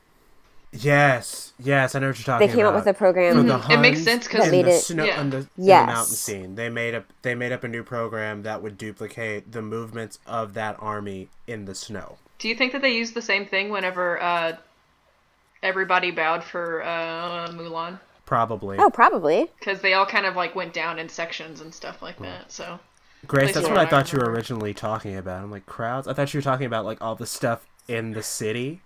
Yes, 0.76 1.54
yes, 1.60 1.94
I 1.94 2.00
know 2.00 2.08
what 2.08 2.18
you're 2.18 2.24
talking 2.26 2.30
about. 2.34 2.40
They 2.40 2.48
came 2.58 2.66
about. 2.66 2.76
up 2.80 2.86
with 2.86 2.96
a 2.96 2.98
program. 2.98 3.36
For 3.36 3.44
the. 3.44 3.74
It 3.74 3.80
makes 3.80 4.04
sense 4.04 4.28
because 4.28 4.50
Made 4.50 4.66
the 4.66 4.72
it- 4.72 4.80
snow, 4.82 5.04
Yeah. 5.04 5.22
the, 5.24 5.38
in 5.38 5.48
Yes. 5.58 5.82
the 5.82 5.86
mountain 5.94 6.16
scene. 6.16 6.56
They 6.56 6.70
made 6.70 6.96
up 6.96 7.06
they 7.22 7.36
made 7.36 7.52
up 7.52 7.64
a 7.64 7.68
new 7.68 7.84
program 7.84 8.42
that 8.44 8.64
would 8.64 8.78
duplicate 8.78 9.52
the 9.52 9.62
movements 9.62 10.18
of 10.26 10.56
that 10.56 10.76
army 10.80 11.30
in 11.46 11.66
the 11.66 11.76
snow. 11.76 12.18
Do 12.40 12.48
you 12.50 12.56
think 12.56 12.72
that 12.72 12.82
they 12.82 12.90
used 12.92 13.14
the 13.14 13.22
same 13.22 13.46
thing 13.46 13.70
whenever 13.70 14.20
uh, 14.22 14.54
everybody 15.62 16.10
bowed 16.10 16.44
for 16.44 16.82
uh, 16.84 17.50
Mulan? 17.50 18.00
Probably. 18.26 18.78
Oh, 18.80 18.90
probably. 18.90 19.52
Because 19.60 19.82
they 19.82 19.94
all 19.94 20.08
kind 20.08 20.26
of 20.26 20.36
like 20.36 20.56
went 20.56 20.74
down 20.74 20.98
in 20.98 21.08
sections 21.08 21.62
and 21.62 21.72
stuff 21.74 22.02
like 22.02 22.18
that. 22.20 22.52
So 22.52 22.80
Grace, 23.28 23.48
least 23.48 23.56
that's 23.56 23.68
what 23.68 23.78
what 23.78 23.80
I 23.80 23.84
I 23.84 23.90
thought 23.90 24.12
you 24.12 24.20
were 24.20 24.30
originally 24.30 24.74
talking 24.74 25.16
about. 25.18 25.44
I'm 25.44 25.52
like 25.52 25.66
crowds. 25.66 26.08
I 26.08 26.14
thought 26.14 26.34
you 26.34 26.38
were 26.40 26.44
talking 26.44 26.66
about 26.66 26.86
like 26.86 27.02
all 27.02 27.16
the 27.16 27.26
stuff 27.26 27.66
in 27.88 28.12
the 28.12 28.24
city. 28.24 28.82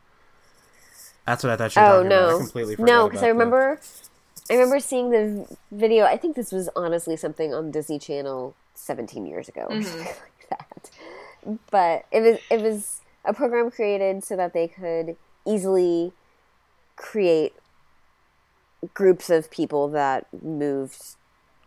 That's 1.26 1.44
what 1.44 1.52
I 1.52 1.58
thought 1.58 1.76
you 1.76 1.82
were 1.82 1.88
Oh 1.88 2.04
talking 2.04 2.08
about. 2.08 2.30
I 2.30 2.32
no, 2.32 2.38
completely 2.38 2.76
forgot 2.76 2.88
no, 2.88 3.08
because 3.08 3.24
I 3.24 3.28
about 3.28 3.38
that. 3.38 3.44
remember, 3.46 3.82
I 4.50 4.54
remember 4.54 4.80
seeing 4.80 5.10
the 5.10 5.58
video. 5.72 6.06
I 6.06 6.18
think 6.18 6.36
this 6.36 6.52
was 6.52 6.70
honestly 6.76 7.18
something 7.18 7.54
on 7.54 7.72
Disney 7.72 8.00
Channel 8.00 8.56
17 8.76 9.26
years 9.26 9.50
ago, 9.50 9.68
or 9.70 9.82
something 9.82 10.06
like 10.06 10.50
that. 10.50 10.90
But 11.72 12.06
it 12.12 12.22
was 12.22 12.40
it 12.50 12.62
was 12.62 13.02
a 13.26 13.34
program 13.34 13.72
created 13.72 14.24
so 14.24 14.36
that 14.36 14.54
they 14.54 14.68
could 14.68 15.18
easily 15.46 16.14
create 16.96 17.54
groups 18.94 19.30
of 19.30 19.50
people 19.52 19.88
that 19.90 20.28
moved 20.44 21.16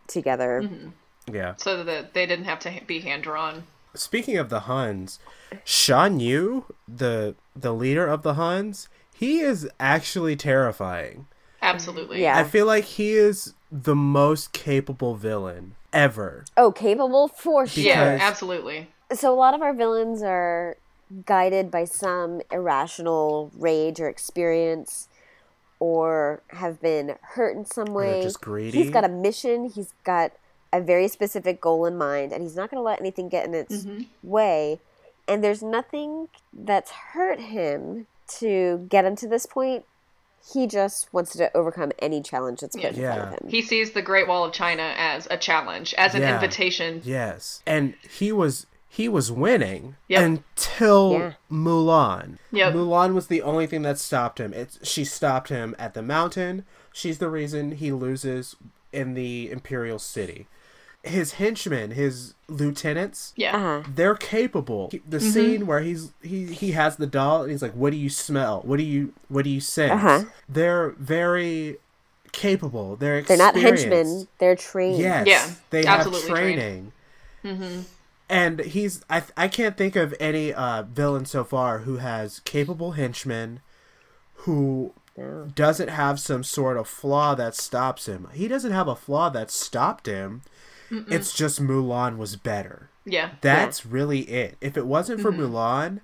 together. 0.07 0.91
Yeah. 1.33 1.55
so 1.57 1.83
that 1.83 2.13
they 2.13 2.25
didn't 2.25 2.45
have 2.45 2.59
to 2.59 2.81
be 2.85 2.99
hand 2.99 3.23
drawn. 3.23 3.63
Speaking 3.93 4.37
of 4.37 4.49
the 4.49 4.61
Huns, 4.61 5.19
Shan 5.65 6.19
Yu, 6.19 6.65
the 6.87 7.35
the 7.55 7.73
leader 7.73 8.07
of 8.07 8.23
the 8.23 8.35
Huns, 8.35 8.87
he 9.13 9.39
is 9.39 9.69
actually 9.79 10.35
terrifying. 10.35 11.27
Absolutely. 11.61 12.21
Yeah. 12.21 12.37
I 12.37 12.43
feel 12.43 12.65
like 12.65 12.85
he 12.85 13.11
is 13.11 13.53
the 13.71 13.95
most 13.95 14.53
capable 14.53 15.15
villain 15.15 15.75
ever. 15.93 16.45
Oh, 16.57 16.71
capable 16.71 17.27
for 17.27 17.67
sure. 17.67 17.83
Yeah, 17.83 18.17
absolutely. 18.19 18.89
so 19.13 19.33
a 19.33 19.35
lot 19.35 19.53
of 19.53 19.61
our 19.61 19.73
villains 19.73 20.23
are 20.23 20.77
guided 21.25 21.69
by 21.69 21.83
some 21.83 22.41
irrational 22.51 23.51
rage 23.55 23.99
or 23.99 24.07
experience 24.07 25.09
or 25.79 26.41
have 26.49 26.79
been 26.81 27.15
hurt 27.21 27.55
in 27.55 27.65
some 27.65 27.93
way. 27.93 28.21
just 28.21 28.39
greedy. 28.41 28.77
He's 28.77 28.89
got 28.89 29.03
a 29.03 29.09
mission, 29.09 29.69
he's 29.69 29.93
got 30.03 30.31
a 30.73 30.81
very 30.81 31.07
specific 31.07 31.59
goal 31.59 31.85
in 31.85 31.97
mind, 31.97 32.31
and 32.31 32.43
he's 32.43 32.55
not 32.55 32.69
going 32.69 32.79
to 32.79 32.83
let 32.83 32.99
anything 32.99 33.29
get 33.29 33.45
in 33.45 33.53
its 33.53 33.83
mm-hmm. 33.83 34.03
way. 34.23 34.79
And 35.27 35.43
there's 35.43 35.61
nothing 35.61 36.29
that's 36.53 36.91
hurt 36.91 37.39
him 37.39 38.07
to 38.39 38.85
get 38.89 39.05
him 39.05 39.15
to 39.17 39.27
this 39.27 39.45
point. 39.45 39.85
He 40.53 40.65
just 40.65 41.13
wants 41.13 41.33
to 41.33 41.55
overcome 41.55 41.91
any 41.99 42.21
challenge 42.21 42.61
that's 42.61 42.75
put 42.75 42.85
in 42.85 42.95
front 42.95 43.21
of 43.21 43.29
him. 43.39 43.49
He 43.49 43.61
sees 43.61 43.91
the 43.91 44.01
Great 44.01 44.27
Wall 44.27 44.43
of 44.45 44.53
China 44.53 44.93
as 44.97 45.27
a 45.29 45.37
challenge, 45.37 45.93
as 45.97 46.15
an 46.15 46.21
Yeah. 46.21 46.35
invitation. 46.35 47.01
Yes. 47.03 47.61
And 47.65 47.93
he 48.09 48.31
was 48.31 48.65
he 48.93 49.07
was 49.07 49.31
winning 49.31 49.95
Yep. 50.09 50.21
until 50.21 51.11
Yeah. 51.13 51.33
Mulan. 51.49 52.39
Yep. 52.51 52.73
Mulan 52.73 53.13
was 53.13 53.27
the 53.27 53.41
only 53.41 53.65
thing 53.65 53.83
that 53.83 53.97
stopped 53.97 54.39
him. 54.39 54.53
It's 54.53 54.85
she 54.85 55.05
stopped 55.05 55.47
him 55.47 55.75
at 55.79 55.93
the 55.93 56.01
mountain. 56.01 56.65
She's 56.91 57.19
the 57.19 57.29
reason 57.29 57.71
he 57.73 57.93
loses 57.93 58.57
in 58.91 59.13
the 59.13 59.49
imperial 59.49 59.99
city. 59.99 60.47
His 61.03 61.33
henchmen, 61.33 61.91
his 61.91 62.35
lieutenants, 62.47 63.33
Yeah. 63.35 63.55
Uh-huh. 63.55 63.89
they're 63.95 64.13
capable. 64.15 64.91
The 65.09 65.19
scene 65.19 65.65
where 65.65 65.79
he's 65.79 66.11
he 66.21 66.45
he 66.45 66.73
has 66.73 66.97
the 66.97 67.07
doll 67.07 67.41
and 67.41 67.51
he's 67.51 67.61
like, 67.63 67.73
"What 67.73 67.89
do 67.91 67.97
you 67.97 68.09
smell? 68.09 68.61
What 68.63 68.77
do 68.77 68.83
you 68.83 69.13
what 69.27 69.43
do 69.43 69.49
you 69.49 69.61
sense?" 69.61 69.91
Uh-huh. 69.93 70.25
They're 70.47 70.89
very 70.99 71.77
capable. 72.33 72.95
They're 72.97 73.23
They're 73.23 73.35
not 73.35 73.55
henchmen. 73.55 74.27
They're 74.37 74.55
trained. 74.55 74.99
Yes. 74.99 75.25
Yeah, 75.27 75.49
They 75.71 75.83
have 75.85 76.01
absolutely 76.01 76.29
training. 76.29 76.91
And 78.29 78.59
he's 78.61 79.03
I 79.09 79.23
I 79.35 79.47
can't 79.47 79.75
think 79.77 79.95
of 79.95 80.13
any 80.19 80.53
uh 80.53 80.83
villain 80.83 81.25
so 81.25 81.43
far 81.43 81.79
who 81.79 81.97
has 81.97 82.39
capable 82.41 82.91
henchmen 82.93 83.59
who 84.45 84.93
No. 85.17 85.49
doesn't 85.53 85.89
have 85.89 86.19
some 86.19 86.43
sort 86.43 86.77
of 86.77 86.87
flaw 86.87 87.35
that 87.35 87.55
stops 87.55 88.05
him. 88.07 88.27
He 88.33 88.47
doesn't 88.47 88.71
have 88.71 88.87
a 88.87 88.95
flaw 88.95 89.29
that 89.29 89.51
stopped 89.51 90.05
him. 90.05 90.43
It's 91.09 91.33
just 91.33 91.61
Mulan 91.61 92.17
was 92.17 92.35
better. 92.35 92.89
Yeah. 93.05 93.31
That's 93.41 93.85
really 93.85 94.21
it. 94.29 94.57
If 94.61 94.75
it 94.77 94.85
wasn't 94.85 95.21
for 95.21 95.31
Mm-hmm. 95.31 95.41
Mulan, 95.55 95.99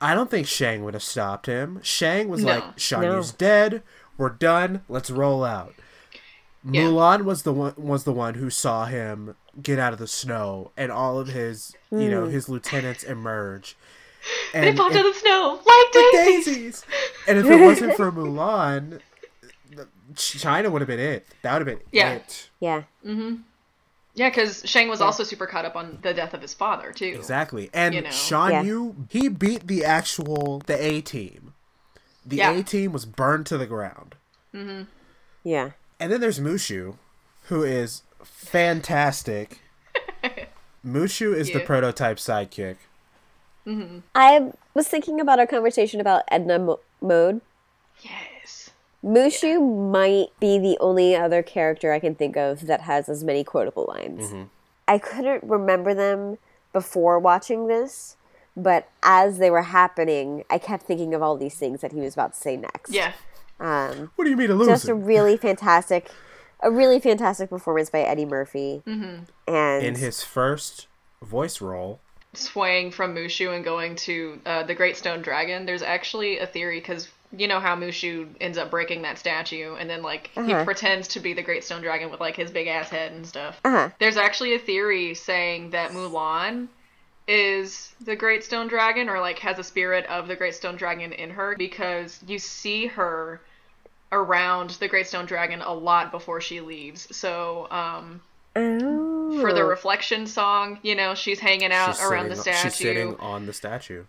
I 0.00 0.14
don't 0.14 0.30
think 0.30 0.46
Shang 0.46 0.82
would 0.84 0.94
have 0.94 1.02
stopped 1.02 1.46
him. 1.46 1.80
Shang 1.82 2.28
was 2.28 2.42
No. 2.42 2.54
like, 2.54 2.78
Shan 2.78 3.02
No. 3.02 3.22
Dead. 3.38 3.82
We're 4.16 4.30
done. 4.30 4.82
Let's 4.88 5.10
roll 5.10 5.44
out. 5.44 5.74
Yeah. 6.68 6.82
Mulan 6.84 7.24
was 7.24 7.42
the 7.42 7.52
one 7.52 7.74
was 7.76 8.04
the 8.04 8.12
one 8.12 8.34
who 8.34 8.48
saw 8.48 8.86
him 8.86 9.36
get 9.62 9.78
out 9.78 9.92
of 9.92 9.98
the 9.98 10.06
snow 10.08 10.70
and 10.76 10.90
all 10.90 11.18
of 11.20 11.28
his 11.28 11.74
you 11.90 12.10
know 12.10 12.24
his 12.26 12.48
lieutenants 12.48 13.04
emerge. 13.04 13.76
And 14.54 14.64
They 14.64 14.72
popped 14.72 14.94
if- 14.94 15.00
out 15.00 15.06
of 15.06 15.12
the 15.14 15.20
snow 15.20 15.60
like 15.66 15.92
daisies. 15.92 16.44
daisies. 16.46 16.86
And 17.28 17.38
if 17.38 17.44
it 17.46 17.60
wasn't 17.60 17.94
for 17.94 18.10
Mulan, 18.10 19.00
China 20.16 20.70
would 20.70 20.80
have 20.80 20.88
been 20.88 20.98
it. 21.00 21.26
That 21.42 21.52
would 21.58 21.66
have 21.68 21.78
been 21.78 21.84
it. 21.84 21.88
Yeah. 21.92 22.12
it. 22.14 22.48
Yeah. 22.60 22.82
Yeah, 24.14 24.30
because 24.30 24.62
Shang 24.64 24.88
was 24.88 25.00
also 25.00 25.24
super 25.24 25.46
caught 25.46 25.64
up 25.64 25.74
on 25.74 25.98
the 26.02 26.14
death 26.14 26.34
of 26.34 26.40
his 26.42 26.54
father 26.54 26.92
too. 26.92 27.06
Exactly. 27.16 27.68
And 27.74 27.94
You 27.94 28.02
know. 28.02 28.10
Shan 28.10 28.50
Yeah. 28.52 28.62
Yu, 28.62 29.06
he 29.08 29.28
beat 29.28 29.66
the 29.66 29.84
actual 29.84 30.60
the 30.66 30.80
A 30.82 31.00
team. 31.00 31.52
The 32.24 32.36
Yeah. 32.36 32.52
A 32.52 32.62
team 32.62 32.92
was 32.92 33.04
burned 33.06 33.46
to 33.46 33.58
the 33.58 33.66
ground. 33.66 34.14
Mm-hmm. 34.54 34.82
Yeah. 35.42 35.70
And 35.98 36.12
then 36.12 36.20
there's 36.20 36.38
Mushu, 36.38 36.96
who 37.44 37.62
is 37.64 38.02
fantastic. 38.22 39.58
Mushu 40.86 41.34
is 41.34 41.50
the 41.50 41.60
prototype 41.60 42.18
sidekick. 42.18 42.76
I 44.14 44.52
was 44.74 44.86
thinking 44.86 45.20
about 45.20 45.38
our 45.38 45.46
conversation 45.46 46.00
about 46.00 46.22
Edna 46.30 46.58
Mo- 46.58 46.80
Mode. 47.00 47.40
Yes. 48.02 48.12
Mushu 49.04 49.90
might 49.90 50.28
be 50.40 50.58
the 50.58 50.78
only 50.80 51.14
other 51.14 51.42
character 51.42 51.92
I 51.92 51.98
can 52.00 52.14
think 52.14 52.36
of 52.36 52.66
that 52.66 52.82
has 52.82 53.08
as 53.08 53.22
many 53.22 53.44
quotable 53.44 53.84
lines. 53.86 54.30
Mm-hmm. 54.30 54.42
I 54.88 54.98
couldn't 54.98 55.44
remember 55.44 55.92
them 55.94 56.38
before 56.72 57.18
watching 57.18 57.66
this, 57.66 58.16
but 58.56 58.88
as 59.02 59.38
they 59.38 59.50
were 59.50 59.62
happening, 59.62 60.44
I 60.50 60.58
kept 60.58 60.84
thinking 60.86 61.12
of 61.14 61.22
all 61.22 61.36
these 61.36 61.54
things 61.56 61.80
that 61.82 61.92
he 61.92 62.00
was 62.00 62.14
about 62.14 62.34
to 62.34 62.40
say 62.40 62.56
next. 62.56 62.92
Yeah. 62.92 63.12
Um, 63.60 64.10
What 64.16 64.24
do 64.24 64.30
you 64.30 64.36
mean 64.36 64.48
to 64.48 64.54
lose? 64.54 64.68
just 64.68 64.88
a 64.88 64.92
him? 64.92 65.04
really 65.04 65.36
fantastic, 65.36 66.10
a 66.60 66.70
really 66.70 66.98
fantastic 66.98 67.50
performance 67.50 67.90
by 67.90 68.00
Eddie 68.00 68.24
Murphy. 68.26 68.82
Mm-hmm. 68.86 69.24
And 69.52 69.84
In 69.84 69.94
his 69.96 70.22
first 70.22 70.86
voice 71.22 71.60
role, 71.60 72.00
Swaying 72.32 72.90
from 72.90 73.14
Mushu 73.14 73.54
and 73.54 73.64
going 73.64 73.94
to 73.94 74.40
uh, 74.44 74.64
the 74.64 74.74
Great 74.74 74.96
Stone 74.96 75.22
Dragon. 75.22 75.66
There's 75.66 75.82
actually 75.82 76.38
a 76.38 76.46
theory 76.48 76.80
because 76.80 77.06
you 77.36 77.48
know 77.48 77.60
how 77.60 77.74
Mushu 77.76 78.28
ends 78.40 78.58
up 78.58 78.70
breaking 78.70 79.02
that 79.02 79.18
statue, 79.18 79.74
and 79.74 79.88
then 79.90 80.02
like 80.02 80.30
Uh-huh. 80.36 80.58
he 80.58 80.64
pretends 80.64 81.08
to 81.08 81.20
be 81.20 81.32
the 81.32 81.42
Great 81.42 81.64
Stone 81.64 81.82
Dragon 81.82 82.10
with 82.10 82.20
like 82.20 82.36
his 82.36 82.50
big 82.50 82.66
ass 82.66 82.88
head 82.88 83.12
and 83.12 83.26
stuff. 83.26 83.60
uh-huh. 83.64 83.90
There's 83.98 84.16
actually 84.16 84.54
a 84.54 84.58
theory 84.58 85.14
saying 85.14 85.70
that 85.70 85.90
Mulan 85.92 86.68
is 87.26 87.92
the 88.04 88.14
Great 88.16 88.44
Stone 88.44 88.68
Dragon 88.68 89.08
or 89.08 89.18
like 89.20 89.38
has 89.38 89.58
a 89.58 89.64
spirit 89.64 90.04
of 90.06 90.28
the 90.28 90.36
Great 90.36 90.54
Stone 90.54 90.76
Dragon 90.76 91.12
in 91.12 91.30
her 91.30 91.54
because 91.56 92.20
you 92.26 92.38
see 92.38 92.86
her 92.86 93.40
around 94.12 94.70
the 94.70 94.88
Great 94.88 95.06
Stone 95.06 95.26
Dragon 95.26 95.60
a 95.62 95.72
lot 95.72 96.10
before 96.10 96.40
she 96.40 96.60
leaves. 96.60 97.14
So, 97.16 97.66
um 97.70 98.20
Oh. 98.56 99.40
for 99.40 99.52
the 99.52 99.64
reflection 99.64 100.28
song, 100.28 100.78
you 100.82 100.94
know, 100.94 101.16
she's 101.16 101.40
hanging 101.40 101.72
out 101.72 101.96
she's 101.96 102.04
around 102.04 102.28
the 102.28 102.36
sitting- 102.36 102.52
statue. 102.52 102.68
She's 102.70 102.76
sitting 102.76 103.16
on 103.16 103.46
the 103.46 103.52
statue. 103.52 104.04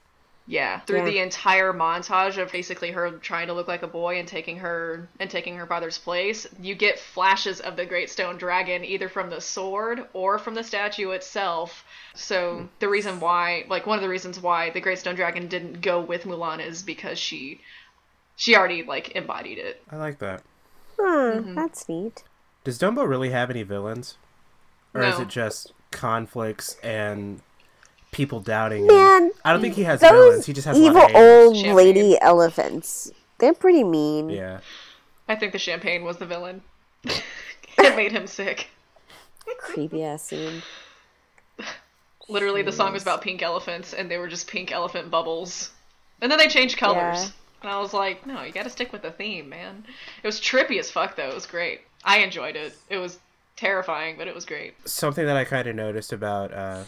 Yeah, 0.47 0.79
through 0.81 0.99
Yeah. 0.99 1.05
the 1.05 1.19
entire 1.19 1.73
montage 1.73 2.37
of 2.37 2.51
basically 2.51 2.91
her 2.91 3.11
trying 3.17 3.47
to 3.47 3.53
look 3.53 3.67
like 3.67 3.81
a 3.81 3.87
boy 3.87 4.19
and 4.19 4.27
taking 4.27 4.57
her 4.57 5.09
and 5.19 5.29
taking 5.29 5.55
her 5.57 5.65
father's 5.65 5.97
place, 5.97 6.45
you 6.59 6.75
get 6.75 6.99
flashes 6.99 7.59
of 7.59 7.75
the 7.75 7.85
Great 7.85 8.11
Stone 8.11 8.37
Dragon 8.37 8.85
either 8.85 9.09
from 9.09 9.29
the 9.31 9.41
sword 9.41 10.07
or 10.13 10.37
from 10.37 10.53
the 10.53 10.63
statue 10.63 11.09
itself. 11.11 11.83
So 12.13 12.69
the 12.79 12.87
reason 12.89 13.19
why, 13.19 13.65
like 13.69 13.87
one 13.87 13.97
of 13.97 14.03
the 14.03 14.09
reasons 14.09 14.39
why 14.39 14.69
the 14.69 14.81
Great 14.81 14.99
Stone 14.99 15.15
Dragon 15.15 15.47
didn't 15.47 15.81
go 15.81 15.99
with 15.99 16.23
Mulan 16.25 16.59
is 16.65 16.83
because 16.83 17.17
she 17.17 17.61
she 18.35 18.55
already 18.55 18.83
like 18.83 19.11
embodied 19.11 19.57
it. 19.57 19.81
I 19.89 19.97
like 19.97 20.19
that. 20.19 20.43
Huh, 20.97 21.41
Mm-hmm. 21.41 21.55
That's 21.55 21.87
neat. 21.89 22.23
Does 22.63 22.79
Dumbo 22.79 23.07
really 23.07 23.29
have 23.31 23.49
any 23.49 23.63
villains? 23.63 24.17
Or 24.93 25.03
is 25.03 25.19
it 25.19 25.27
just 25.27 25.73
conflicts 25.91 26.77
and 26.83 27.41
people 28.15 28.39
doubting 28.39 28.87
Man, 28.87 29.25
him? 29.25 29.31
I 29.43 29.51
don't 29.51 29.61
think 29.61 29.75
he 29.75 29.83
has 29.83 29.99
Those 29.99 30.11
villains. 30.11 30.45
He 30.45 30.53
just 30.53 30.65
has 30.65 30.77
a 30.77 30.79
lot 30.79 30.89
evil 30.89 31.01
of 31.03 31.15
old 31.15 31.55
Champagne. 31.57 31.75
lady 31.75 32.17
elephants. 32.21 33.11
They're 33.39 33.53
pretty 33.53 33.83
mean. 33.83 34.29
Yeah. 34.29 34.61
I 35.27 35.35
think 35.35 35.51
the 35.51 35.59
champagne 35.59 36.05
was 36.05 36.17
the 36.17 36.25
villain. 36.25 36.61
it 37.03 37.95
made 37.95 38.13
him 38.13 38.25
sick. 38.25 38.69
Creepy 39.57 40.03
ass 40.03 40.23
scene. 40.23 40.61
Literally, 42.29 42.61
the 42.61 42.71
song 42.71 42.93
was 42.93 43.01
about 43.03 43.21
pink 43.21 43.43
elephants, 43.43 43.93
and 43.93 44.09
they 44.09 44.17
were 44.17 44.29
just 44.29 44.47
pink 44.47 44.71
elephant 44.71 45.11
bubbles. 45.11 45.71
And 46.21 46.31
then 46.31 46.39
they 46.39 46.47
changed 46.47 46.77
colors. 46.77 47.17
Yeah. 47.17 47.29
And 47.63 47.71
I 47.71 47.79
was 47.79 47.93
like, 47.93 48.25
no, 48.25 48.43
you 48.43 48.53
gotta 48.53 48.69
stick 48.69 48.93
with 48.93 49.01
the 49.01 49.11
theme, 49.11 49.49
man. 49.49 49.83
It 50.23 50.27
was 50.27 50.39
trippy 50.39 50.79
as 50.79 50.89
fuck, 50.89 51.17
though. 51.17 51.27
It 51.27 51.35
was 51.35 51.45
great. 51.45 51.81
I 52.03 52.19
enjoyed 52.19 52.55
it. 52.55 52.77
It 52.89 52.97
was 52.97 53.19
terrifying, 53.57 54.15
but 54.17 54.27
it 54.27 54.33
was 54.33 54.45
great. 54.45 54.75
Something 54.87 55.25
that 55.25 55.35
I 55.35 55.43
kind 55.43 55.67
of 55.67 55.75
noticed 55.75 56.13
about 56.13 56.53
uh, 56.53 56.83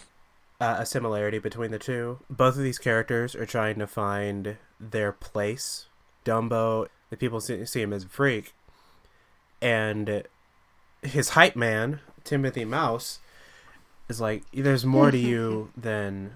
uh, 0.60 0.78
a 0.80 0.86
similarity 0.86 1.40
between 1.40 1.72
the 1.72 1.80
two. 1.80 2.20
Both 2.30 2.56
of 2.56 2.64
these 2.64 2.80
characters 2.80 3.36
are 3.36 3.46
trying 3.46 3.80
to 3.80 3.88
find 3.88 4.58
their 4.80 5.12
place. 5.12 5.88
Dumbo, 6.26 6.88
the 7.10 7.18
people 7.18 7.40
see, 7.40 7.66
see 7.66 7.82
him 7.82 7.94
as 7.94 8.04
a 8.04 8.10
freak, 8.10 8.54
and 9.62 10.24
his 11.02 11.30
hype 11.30 11.56
man, 11.56 12.02
Timothy 12.24 12.66
Mouse, 12.66 13.20
is 14.10 14.20
like, 14.20 14.44
"There's 14.52 14.86
more 14.86 15.12
to 15.12 15.18
you 15.18 15.72
than." 15.78 16.36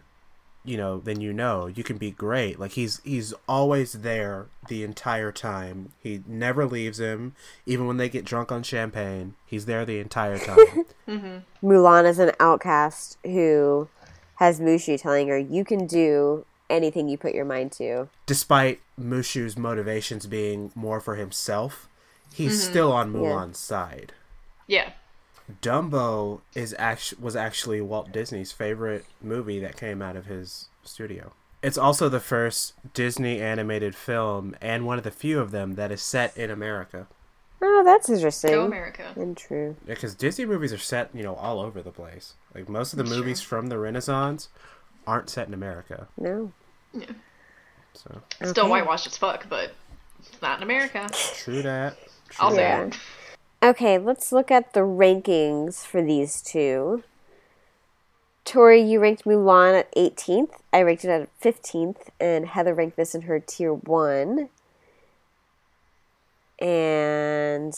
you 0.64 0.77
know 0.77 0.99
than 0.99 1.19
you 1.19 1.34
know 1.34 1.65
you 1.65 1.84
can 1.84 1.98
be 1.98 2.11
great 2.11 2.60
like 2.60 2.73
he's 2.73 3.02
he's 3.03 3.34
always 3.48 3.93
there 3.93 4.45
the 4.68 4.84
entire 4.84 5.31
time 5.31 5.91
he 5.99 6.22
never 6.27 6.68
leaves 6.68 6.99
him 6.99 7.34
even 7.65 7.88
when 7.88 7.98
they 7.98 8.07
get 8.07 8.23
drunk 8.23 8.52
on 8.52 8.61
champagne 8.61 9.34
he's 9.45 9.65
there 9.65 9.85
the 9.85 9.99
entire 9.99 10.38
time 10.38 10.85
Mulan 11.64 12.07
is 12.07 12.19
an 12.19 12.31
outcast 12.39 13.18
who 13.23 13.89
has 14.41 14.59
Mushu 14.59 14.99
telling 14.99 15.27
her, 15.27 15.38
"You 15.38 15.63
can 15.63 15.85
do 15.85 16.45
anything 16.68 17.07
you 17.07 17.18
put 17.18 17.35
your 17.35 17.45
mind 17.45 17.72
to." 17.73 18.09
despite 18.26 18.80
Mushu's 18.99 19.57
motivations 19.57 20.26
being 20.26 20.72
more 20.73 20.99
for 20.99 21.15
himself, 21.15 21.88
he's 22.34 22.59
mm-hmm. 22.59 22.72
still 22.72 22.91
on 22.91 23.13
Mulan's 23.13 23.59
side. 23.59 24.13
Yeah. 24.68 24.91
Dumbo 25.61 26.41
is 26.55 26.73
actu- 26.80 27.18
was 27.19 27.35
actually 27.35 27.81
Walt 27.81 28.11
Disney's 28.11 28.51
favorite 28.51 29.05
movie 29.22 29.59
that 29.59 29.77
came 29.77 30.01
out 30.01 30.15
of 30.15 30.26
his 30.26 30.69
studio. 30.84 31.34
It's 31.61 31.77
also 31.77 32.09
the 32.09 32.19
first 32.19 32.73
Disney 32.93 33.39
animated 33.41 33.95
film 33.95 34.55
and 34.61 34.85
one 34.85 34.97
of 34.97 35.03
the 35.03 35.11
few 35.11 35.39
of 35.39 35.51
them 35.51 35.76
that 35.76 35.91
is 35.91 36.01
set 36.01 36.35
in 36.35 36.49
America. 36.49 37.07
Oh, 37.63 37.83
that's 37.85 38.09
interesting. 38.09 38.51
Go 38.51 38.65
America. 38.65 39.13
And 39.15 39.38
true. 39.38 39.75
Yeah, 39.88 39.93
because 39.93 40.15
Disney 40.15 40.45
movies 40.45 40.73
are 40.73 40.77
set, 40.79 41.09
you 41.13 41.21
know, 41.23 41.35
all 41.35 41.59
over 41.59 41.81
the 41.81 41.91
place. 41.91 42.33
Like 42.55 42.67
most 42.67 42.93
of 42.93 42.97
the 42.97 43.03
movies 43.03 43.41
from 43.41 43.67
the 43.67 43.77
Renaissance 43.77 44.49
aren't 45.05 45.29
set 45.29 45.47
in 45.47 45.53
America. 45.53 46.07
No. 46.17 46.51
Yeah. 46.93 47.05
So 47.93 48.21
Still 48.43 48.63
Okay. 48.63 48.69
whitewashed 48.71 49.05
as 49.07 49.17
fuck, 49.17 49.47
but 49.49 49.71
it's 50.19 50.41
not 50.41 50.57
in 50.57 50.63
America. 50.63 51.07
true 51.11 51.61
that. 51.61 51.97
True 52.29 52.45
I'll 52.45 52.51
say 52.51 52.61
Yeah. 52.61 52.81
it. 52.85 52.97
Okay, 53.63 53.97
let's 53.99 54.31
look 54.31 54.49
at 54.49 54.73
the 54.73 54.79
rankings 54.79 55.85
for 55.85 56.01
these 56.01 56.41
two. 56.41 57.03
Tori, 58.43 58.81
you 58.81 58.99
ranked 58.99 59.23
Mulan 59.25 59.77
at 59.77 59.91
18th. 59.95 60.53
I 60.73 60.81
ranked 60.81 61.05
it 61.05 61.09
at 61.09 61.29
15th, 61.39 62.09
and 62.19 62.47
Heather 62.47 62.73
ranked 62.73 62.97
this 62.97 63.13
in 63.13 63.23
her 63.23 63.39
tier 63.39 63.71
1. 63.73 64.49
And 66.61 67.75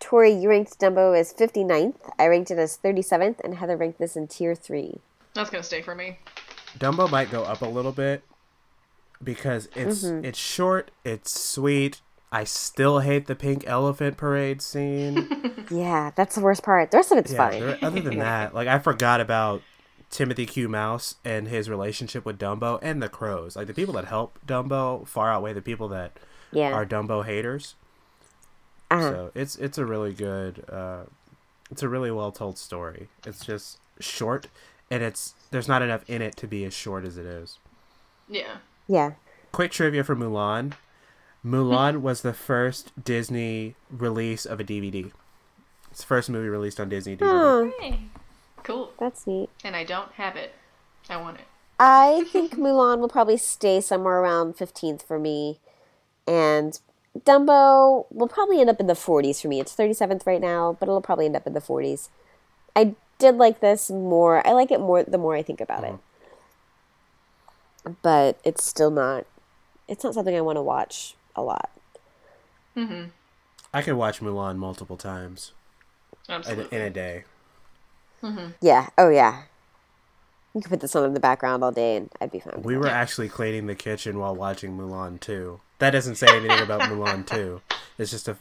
Tori, 0.00 0.32
you 0.32 0.48
ranked 0.48 0.80
Dumbo 0.80 1.18
as 1.18 1.32
59th. 1.32 1.94
I 2.18 2.26
ranked 2.26 2.50
it 2.50 2.58
as 2.58 2.78
37th, 2.82 3.40
and 3.44 3.56
Heather 3.56 3.76
ranked 3.76 3.98
this 3.98 4.16
in 4.16 4.26
tier 4.26 4.54
3. 4.54 4.98
That's 5.34 5.50
gonna 5.50 5.62
stay 5.62 5.82
for 5.82 5.94
me. 5.94 6.18
Dumbo 6.78 7.10
might 7.10 7.30
go 7.30 7.42
up 7.44 7.62
a 7.62 7.66
little 7.66 7.92
bit 7.92 8.22
because 9.22 9.68
it's 9.76 10.04
mm-hmm. 10.04 10.24
it's 10.24 10.38
short, 10.38 10.90
it's 11.04 11.38
sweet. 11.38 12.00
I 12.30 12.44
still 12.44 13.00
hate 13.00 13.26
the 13.26 13.34
pink 13.34 13.64
elephant 13.66 14.16
parade 14.16 14.62
scene. 14.62 15.38
Yeah, 15.70 16.10
that's 16.16 16.34
the 16.34 16.42
worst 16.42 16.62
part. 16.62 16.90
The 16.90 16.98
rest 16.98 17.12
of 17.12 17.18
it's 17.18 17.32
yeah, 17.32 17.36
fine. 17.38 17.60
there- 17.60 17.78
other 17.80 18.00
than 18.00 18.18
that, 18.18 18.54
like 18.54 18.68
I 18.68 18.78
forgot 18.78 19.22
about 19.22 19.62
Timothy 20.10 20.44
Q. 20.44 20.68
Mouse 20.68 21.14
and 21.24 21.48
his 21.48 21.70
relationship 21.70 22.26
with 22.26 22.38
Dumbo 22.38 22.78
and 22.82 23.02
the 23.02 23.08
crows. 23.08 23.56
Like 23.56 23.68
the 23.68 23.72
people 23.72 23.94
that 23.94 24.04
help 24.04 24.38
Dumbo 24.46 25.06
far 25.06 25.32
outweigh 25.32 25.54
the 25.54 25.62
people 25.62 25.88
that 25.88 26.18
Yeah. 26.50 26.72
are 26.72 26.84
Dumbo 26.84 27.24
haters. 27.24 27.74
Uh-huh. 28.92 29.10
So 29.10 29.30
it's 29.34 29.56
it's 29.56 29.78
a 29.78 29.84
really 29.84 30.12
good, 30.12 30.64
uh, 30.70 31.02
it's 31.70 31.82
a 31.82 31.88
really 31.88 32.10
well 32.10 32.32
told 32.32 32.58
story. 32.58 33.08
It's 33.26 33.44
just 33.44 33.78
short, 34.00 34.48
and 34.90 35.02
it's 35.02 35.34
there's 35.50 35.68
not 35.68 35.82
enough 35.82 36.08
in 36.08 36.22
it 36.22 36.36
to 36.36 36.46
be 36.46 36.64
as 36.64 36.74
short 36.74 37.04
as 37.04 37.16
it 37.16 37.26
is. 37.26 37.58
Yeah. 38.28 38.56
yeah. 38.88 39.12
Quick 39.52 39.72
trivia 39.72 40.04
for 40.04 40.16
Mulan: 40.16 40.72
Mulan 41.44 42.00
was 42.02 42.22
the 42.22 42.32
first 42.32 42.92
Disney 43.02 43.74
release 43.90 44.44
of 44.46 44.60
a 44.60 44.64
DVD. 44.64 45.10
It's 45.90 46.00
the 46.00 46.06
first 46.06 46.30
movie 46.30 46.48
released 46.48 46.80
on 46.80 46.88
Disney 46.88 47.16
DVD. 47.16 47.28
Oh, 47.30 47.72
Hey. 47.80 48.00
Cool. 48.62 48.92
that's 48.98 49.26
neat. 49.26 49.50
And 49.64 49.74
I 49.76 49.84
don't 49.84 50.12
have 50.12 50.36
it. 50.36 50.54
I 51.10 51.16
want 51.16 51.38
it. 51.38 51.44
I 51.78 52.24
think 52.32 52.54
Mulan 52.56 52.98
will 53.00 53.08
probably 53.08 53.36
stay 53.36 53.80
somewhere 53.80 54.20
around 54.20 54.56
15th 54.56 55.02
for 55.02 55.18
me. 55.18 55.58
And 56.26 56.78
Dumbo 57.18 58.06
will 58.10 58.28
probably 58.28 58.60
end 58.60 58.70
up 58.70 58.80
in 58.80 58.86
the 58.86 58.94
40s 58.94 59.42
for 59.42 59.48
me. 59.48 59.60
It's 59.60 59.74
37th 59.74 60.26
right 60.26 60.40
now, 60.40 60.76
but 60.80 60.88
it'll 60.88 61.00
probably 61.02 61.26
end 61.26 61.36
up 61.36 61.46
in 61.46 61.52
the 61.52 61.60
40s. 61.60 62.08
I 62.74 62.94
did 63.18 63.36
like 63.36 63.60
this 63.60 63.90
more. 63.90 64.44
I 64.46 64.52
like 64.52 64.70
it 64.70 64.80
more 64.80 65.02
the 65.02 65.18
more 65.18 65.36
I 65.36 65.42
think 65.42 65.60
about 65.60 65.84
it. 65.84 65.94
But 68.02 68.38
it's 68.44 68.64
still 68.64 68.90
not 68.90 69.26
it's 69.88 70.04
not 70.04 70.14
something 70.14 70.34
I 70.34 70.40
want 70.40 70.56
to 70.56 70.62
watch 70.62 71.16
a 71.36 71.42
lot. 71.42 71.70
Mhm. 72.76 73.10
I 73.74 73.82
could 73.82 73.94
watch 73.94 74.20
Mulan 74.20 74.56
multiple 74.56 74.96
times 74.96 75.52
in, 76.28 76.34
Absolutely. 76.36 76.76
in 76.78 76.82
a 76.84 76.90
day. 76.90 77.24
Yeah. 78.60 78.88
Oh 78.96 79.08
yeah. 79.10 79.42
You 80.54 80.60
could 80.60 80.70
put 80.70 80.80
this 80.80 80.94
on 80.94 81.04
in 81.04 81.14
the 81.14 81.20
background 81.20 81.64
all 81.64 81.72
day 81.72 81.96
and 81.96 82.10
I'd 82.20 82.30
be 82.30 82.38
fine. 82.38 82.54
with 82.56 82.64
We 82.64 82.74
that. 82.74 82.80
were 82.80 82.86
actually 82.88 83.28
cleaning 83.28 83.66
the 83.66 83.74
kitchen 83.74 84.18
while 84.18 84.34
watching 84.34 84.78
Mulan 84.78 85.18
2. 85.18 85.60
That 85.82 85.90
doesn't 85.90 86.14
say 86.14 86.28
anything 86.30 86.60
about 86.60 86.82
Mulan 86.82 87.26
2. 87.26 87.60
It's 87.98 88.12
just 88.12 88.28
a 88.28 88.36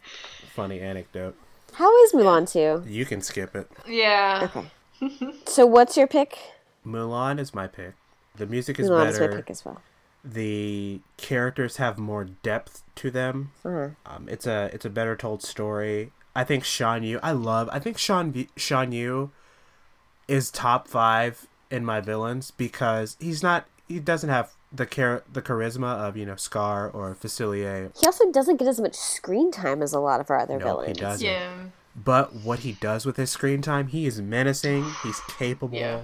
funny 0.54 0.80
anecdote. 0.80 1.36
How 1.74 1.92
is 2.04 2.14
Mulan 2.14 2.48
2? 2.48 2.88
You 2.88 3.04
can 3.04 3.20
skip 3.20 3.56
it. 3.56 3.68
Yeah. 3.88 4.48
Okay. 4.54 5.18
so 5.48 5.66
what's 5.66 5.98
your 5.98 6.06
pick? 6.06 6.38
Mulan 6.86 7.40
is 7.40 7.52
my 7.52 7.66
pick. 7.66 7.94
The 8.36 8.46
music 8.46 8.80
is 8.80 8.92
Mulan 8.92 9.08
is 9.08 9.20
my 9.20 9.26
better. 9.26 9.38
pick 9.38 9.50
as 9.50 9.66
well. 9.66 9.82
The 10.24 11.00
characters 11.18 11.78
have 11.78 11.98
more 11.98 12.26
depth 12.26 12.84
to 12.98 13.10
them. 13.10 13.54
Uh-huh. 13.66 13.90
Um, 14.06 14.30
it's 14.30 14.46
a 14.46 14.70
it's 14.72 14.86
a 14.86 14.90
better 14.92 15.16
told 15.16 15.42
story. 15.42 16.12
I 16.36 16.44
think 16.44 16.64
Shan 16.64 17.02
Yu. 17.02 17.20
I 17.24 17.32
love. 17.32 17.70
I 17.74 17.80
think 17.80 17.98
Sean 17.98 18.32
V- 18.32 18.50
Shan 18.56 18.92
Yu 18.92 19.32
is 20.28 20.52
top 20.52 20.88
five 20.88 21.48
in 21.72 21.84
my 21.84 22.02
villains 22.02 22.52
because 22.52 23.18
he's 23.20 23.42
not. 23.42 23.66
He 23.88 24.00
doesn't 24.00 24.30
have 24.30 24.54
the 24.74 24.86
char- 24.86 25.24
the 25.32 25.42
charisma 25.42 25.98
of 26.08 26.16
you 26.18 26.26
know 26.26 26.36
Scar 26.36 26.90
or 26.90 27.16
Facilier. 27.16 27.92
He 28.00 28.06
also 28.06 28.32
doesn't 28.32 28.58
get 28.58 28.68
as 28.68 28.80
much 28.80 28.96
screen 28.96 29.52
time 29.52 29.82
as 29.82 29.94
a 29.94 30.00
lot 30.00 30.20
of 30.22 30.30
our 30.30 30.40
other 30.40 30.58
No, 30.58 30.66
villains. 30.66 30.88
he 30.98 31.02
doesn't. 31.02 31.26
Yeah. 31.28 31.54
But 31.96 32.34
what 32.34 32.60
he 32.60 32.72
does 32.74 33.06
with 33.06 33.18
his 33.18 33.30
screen 33.30 33.62
time, 33.62 33.88
he 33.88 34.06
is 34.06 34.22
menacing. 34.22 34.86
He's 35.04 35.20
capable. 35.38 35.78
Yeah. 35.78 36.02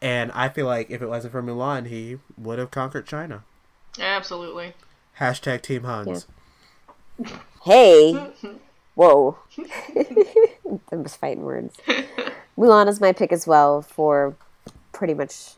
And 0.00 0.30
I 0.32 0.48
feel 0.48 0.66
like 0.66 0.90
if 0.90 1.02
it 1.02 1.08
wasn't 1.08 1.32
for 1.32 1.42
Mulan, 1.42 1.88
he 1.88 2.18
would 2.36 2.60
have 2.60 2.70
conquered 2.70 3.04
China. 3.06 3.42
Absolutely. 3.98 4.74
Hashtag 5.18 5.62
Team 5.62 5.82
Huns. 5.82 6.26
Hey! 7.64 8.30
Whoa. 8.94 9.38
I'm 10.92 11.02
just 11.02 11.18
fighting 11.18 11.42
words. 11.42 11.76
Mulan 12.58 12.86
is 12.88 13.00
my 13.00 13.12
pick 13.12 13.32
as 13.32 13.46
well 13.46 13.82
for 13.82 14.36
pretty 14.92 15.14
much 15.14 15.54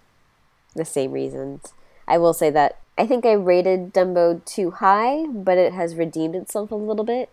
the 0.74 0.84
same 0.86 1.12
reasons. 1.12 1.72
I 2.10 2.18
will 2.18 2.34
say 2.34 2.50
that 2.50 2.76
I 2.98 3.06
think 3.06 3.24
I 3.24 3.32
rated 3.32 3.94
Dumbo 3.94 4.44
too 4.44 4.72
high, 4.72 5.26
but 5.28 5.56
it 5.56 5.72
has 5.72 5.94
redeemed 5.94 6.34
itself 6.34 6.72
a 6.72 6.74
little 6.74 7.04
bit. 7.04 7.30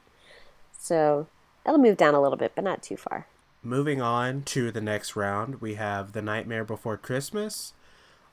So 0.78 1.26
it'll 1.66 1.80
move 1.80 1.98
down 1.98 2.14
a 2.14 2.22
little 2.22 2.38
bit, 2.38 2.52
but 2.54 2.64
not 2.64 2.84
too 2.84 2.96
far. 2.96 3.26
Moving 3.64 4.04
on 4.04 4.44
to 4.44 4.72
the 4.72 4.80
next 4.80 5.16
round, 5.16 5.60
we 5.60 5.74
have 5.74 6.14
The 6.14 6.22
Nightmare 6.22 6.64
Before 6.64 6.96
Christmas, 6.96 7.74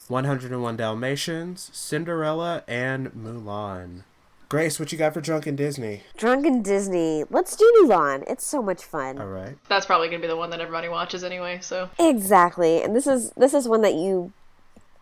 101 0.08 0.76
Dalmatians, 0.76 1.70
Cinderella, 1.72 2.62
and 2.68 3.08
Mulan. 3.12 4.02
Grace, 4.50 4.78
what 4.78 4.92
you 4.92 4.98
got 4.98 5.14
for 5.14 5.22
Drunken 5.22 5.56
Disney? 5.56 6.02
Drunken 6.18 6.62
Disney. 6.62 7.24
Let's 7.30 7.56
do 7.56 7.64
Mulan. 7.82 8.22
It's 8.28 8.44
so 8.44 8.62
much 8.62 8.84
fun. 8.84 9.18
All 9.18 9.26
right. 9.26 9.56
That's 9.68 9.86
probably 9.86 10.08
gonna 10.08 10.20
be 10.20 10.28
the 10.28 10.36
one 10.36 10.50
that 10.50 10.60
everybody 10.60 10.88
watches 10.88 11.24
anyway. 11.24 11.60
So 11.62 11.88
Exactly. 11.98 12.82
And 12.82 12.94
this 12.94 13.06
is 13.06 13.30
this 13.30 13.54
is 13.54 13.66
one 13.66 13.80
that 13.80 13.94
you 13.94 14.32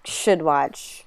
should 0.04 0.42
watch 0.42 1.04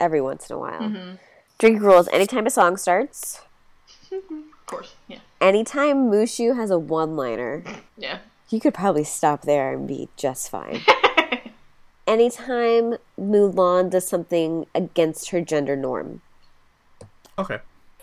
every 0.00 0.20
once 0.20 0.50
in 0.50 0.56
a 0.56 0.58
while. 0.58 0.80
Mm-hmm. 0.80 1.14
Drink 1.58 1.80
rules 1.80 2.08
anytime 2.08 2.46
a 2.46 2.50
song 2.50 2.76
starts, 2.76 3.40
of 4.12 4.22
course, 4.66 4.94
yeah, 5.08 5.18
anytime 5.40 6.10
Mushu 6.10 6.56
has 6.56 6.70
a 6.70 6.78
one 6.78 7.16
liner, 7.16 7.62
yeah. 7.96 8.18
you 8.50 8.60
could 8.60 8.74
probably 8.74 9.04
stop 9.04 9.42
there 9.42 9.72
and 9.72 9.86
be 9.86 10.08
just 10.16 10.50
fine. 10.50 10.80
anytime 12.06 12.96
Mulan 13.18 13.90
does 13.90 14.06
something 14.06 14.66
against 14.74 15.30
her 15.30 15.40
gender 15.40 15.76
norm. 15.76 16.22
Okay. 17.38 17.58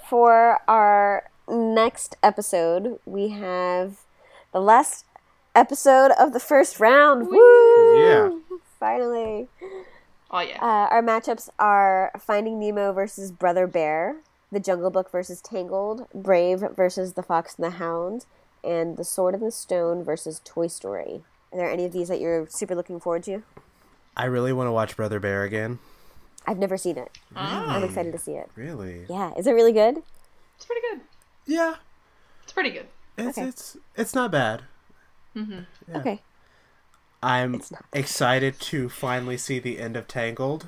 For 0.10 0.60
our 0.68 1.30
next 1.48 2.16
episode, 2.22 3.00
we 3.06 3.30
have 3.30 4.02
the 4.52 4.62
last 4.62 5.06
episode 5.56 6.12
of 6.20 6.34
the 6.34 6.40
first 6.40 6.80
round. 6.80 7.28
Woo! 7.28 7.98
Yeah. 7.98 8.32
Finally. 8.80 9.48
Oh 10.32 10.40
yeah. 10.40 10.58
Uh, 10.62 10.88
our 10.90 11.02
matchups 11.04 11.50
are 11.60 12.12
Finding 12.20 12.60
Nemo 12.60 12.94
versus 12.94 13.32
Brother 13.32 13.68
Bear, 13.68 14.18
The 14.52 14.60
Jungle 14.60 14.90
Book 14.90 15.12
versus 15.12 15.42
Tangled, 15.42 16.08
Brave 16.14 16.64
versus 16.76 17.14
The 17.14 17.24
Fox 17.24 17.56
and 17.56 17.66
the 17.66 17.72
Hound, 17.78 18.26
and 18.64 18.96
The 18.98 19.04
Sword 19.04 19.34
and 19.36 19.44
the 19.44 19.52
Stone 19.52 20.04
versus 20.04 20.42
Toy 20.46 20.68
Story. 20.68 21.24
Are 21.52 21.58
there 21.58 21.70
any 21.70 21.84
of 21.86 21.92
these 21.92 22.08
that 22.08 22.22
you're 22.22 22.48
super 22.48 22.76
looking 22.76 23.00
forward 23.00 23.24
to? 23.24 23.44
I 24.16 24.26
really 24.26 24.54
want 24.54 24.68
to 24.68 24.72
watch 24.72 24.96
Brother 24.96 25.20
Bear 25.20 25.44
again. 25.44 25.80
I've 26.48 26.58
never 26.58 26.78
seen 26.78 26.98
it. 26.98 27.18
Ah, 27.36 27.76
I'm 27.76 27.84
excited 27.84 28.14
to 28.14 28.18
see 28.18 28.34
it. 28.34 28.50
Really? 28.56 29.06
Yeah, 29.10 29.34
is 29.38 29.48
it 29.48 29.52
really 29.52 29.74
good? 29.74 30.02
it's 30.56 30.66
pretty 30.66 30.82
good. 30.90 31.02
Yeah. 31.46 31.76
It's 32.44 32.54
pretty 32.54 32.70
good. 32.72 32.88
It's 33.18 33.38
Okay. 33.38 33.48
it's 33.48 33.78
it's 33.96 34.16
not 34.16 34.32
bad. 34.32 34.64
Yeah. 35.36 35.44
Okay. 35.96 36.22
I'm 37.24 37.62
excited 37.94 38.60
to 38.62 38.90
finally 38.90 39.38
see 39.38 39.60
the 39.60 39.80
end 39.80 39.96
of 39.98 40.08
Tangled. 40.08 40.68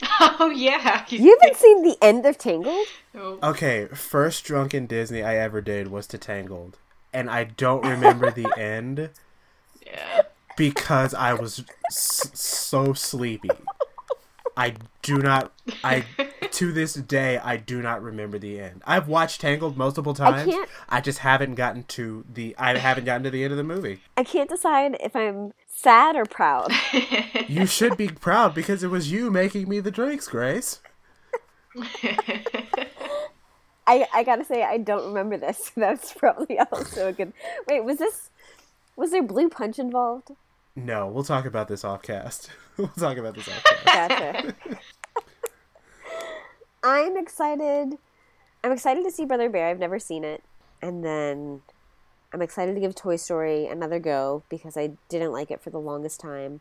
Oh 0.40 0.50
yeah. 0.50 1.04
You 1.08 1.36
haven't 1.40 1.56
seen 1.58 1.82
the 1.82 1.96
end 2.00 2.24
of 2.24 2.38
Tangled? 2.38 2.86
Okay, 3.16 3.86
first 3.86 4.44
drunken 4.44 4.86
Disney 4.86 5.22
I 5.24 5.36
ever 5.36 5.60
did 5.60 5.88
was 5.90 6.06
to 6.08 6.18
Tangled, 6.18 6.78
and 7.12 7.28
I 7.28 7.42
don't 7.44 7.84
remember 7.84 8.30
the 8.30 8.46
end 8.56 9.10
yeah. 9.84 10.22
because 10.56 11.14
I 11.14 11.34
was 11.34 11.64
s- 11.88 12.30
so 12.34 12.92
sleepy. 12.92 13.50
I 14.58 14.74
do 15.02 15.18
not. 15.18 15.52
I 15.84 16.04
to 16.50 16.72
this 16.72 16.94
day 16.94 17.38
I 17.38 17.56
do 17.56 17.80
not 17.80 18.02
remember 18.02 18.40
the 18.40 18.58
end. 18.58 18.82
I've 18.84 19.06
watched 19.06 19.40
Tangled 19.40 19.76
multiple 19.76 20.14
times. 20.14 20.48
I, 20.48 20.50
can't- 20.50 20.68
I 20.88 21.00
just 21.00 21.20
haven't 21.20 21.54
gotten 21.54 21.84
to 21.84 22.24
the. 22.32 22.56
I 22.58 22.76
haven't 22.76 23.04
gotten 23.04 23.22
to 23.22 23.30
the 23.30 23.44
end 23.44 23.52
of 23.52 23.56
the 23.56 23.62
movie. 23.62 24.00
I 24.16 24.24
can't 24.24 24.50
decide 24.50 24.96
if 24.98 25.14
I'm 25.14 25.52
sad 25.66 26.16
or 26.16 26.24
proud. 26.26 26.72
You 27.48 27.64
should 27.64 27.96
be 27.96 28.08
proud 28.08 28.54
because 28.54 28.82
it 28.82 28.90
was 28.90 29.10
you 29.10 29.30
making 29.30 29.70
me 29.70 29.80
the 29.80 29.90
drinks, 29.90 30.28
Grace. 30.28 30.80
I, 33.86 34.06
I 34.14 34.22
gotta 34.22 34.44
say, 34.44 34.62
I 34.64 34.76
don't 34.76 35.06
remember 35.06 35.38
this. 35.38 35.70
That's 35.76 36.12
probably 36.12 36.58
also 36.58 37.08
a 37.08 37.12
good. 37.14 37.32
Wait, 37.66 37.82
was 37.84 37.96
this. 37.96 38.28
Was 38.96 39.12
there 39.12 39.22
blue 39.22 39.48
punch 39.48 39.78
involved? 39.78 40.32
No, 40.84 41.08
we'll 41.08 41.24
talk 41.24 41.44
about 41.44 41.66
this 41.66 41.84
off 41.84 42.02
cast. 42.02 42.50
we'll 42.76 42.88
talk 42.88 43.16
about 43.16 43.34
this 43.34 43.48
off 43.48 43.64
cast. 43.64 43.84
Gotcha. 43.84 44.54
I'm 46.82 47.16
excited. 47.16 47.98
I'm 48.62 48.72
excited 48.72 49.02
to 49.04 49.10
see 49.10 49.24
Brother 49.24 49.48
Bear. 49.48 49.68
I've 49.68 49.80
never 49.80 49.98
seen 49.98 50.24
it. 50.24 50.42
And 50.80 51.04
then 51.04 51.62
I'm 52.32 52.42
excited 52.42 52.74
to 52.74 52.80
give 52.80 52.94
Toy 52.94 53.16
Story 53.16 53.66
another 53.66 53.98
go 53.98 54.44
because 54.48 54.76
I 54.76 54.92
didn't 55.08 55.32
like 55.32 55.50
it 55.50 55.60
for 55.60 55.70
the 55.70 55.80
longest 55.80 56.20
time. 56.20 56.60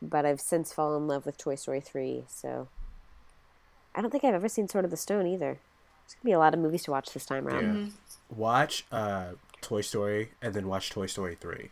But 0.00 0.26
I've 0.26 0.40
since 0.40 0.72
fallen 0.72 1.02
in 1.02 1.08
love 1.08 1.24
with 1.24 1.38
Toy 1.38 1.54
Story 1.54 1.80
3, 1.80 2.24
so. 2.26 2.66
I 3.94 4.00
don't 4.00 4.10
think 4.10 4.24
I've 4.24 4.34
ever 4.34 4.48
seen 4.48 4.66
Sword 4.68 4.84
of 4.84 4.90
the 4.90 4.96
Stone 4.96 5.28
either. 5.28 5.60
There's 6.04 6.14
gonna 6.14 6.24
be 6.24 6.32
a 6.32 6.38
lot 6.40 6.54
of 6.54 6.58
movies 6.58 6.82
to 6.84 6.90
watch 6.90 7.12
this 7.12 7.26
time 7.26 7.46
around. 7.46 7.76
Yeah. 7.86 8.16
Watch 8.34 8.84
uh, 8.90 9.32
Toy 9.60 9.82
Story 9.82 10.32
and 10.42 10.52
then 10.54 10.66
watch 10.66 10.90
Toy 10.90 11.06
Story 11.06 11.36
3. 11.40 11.70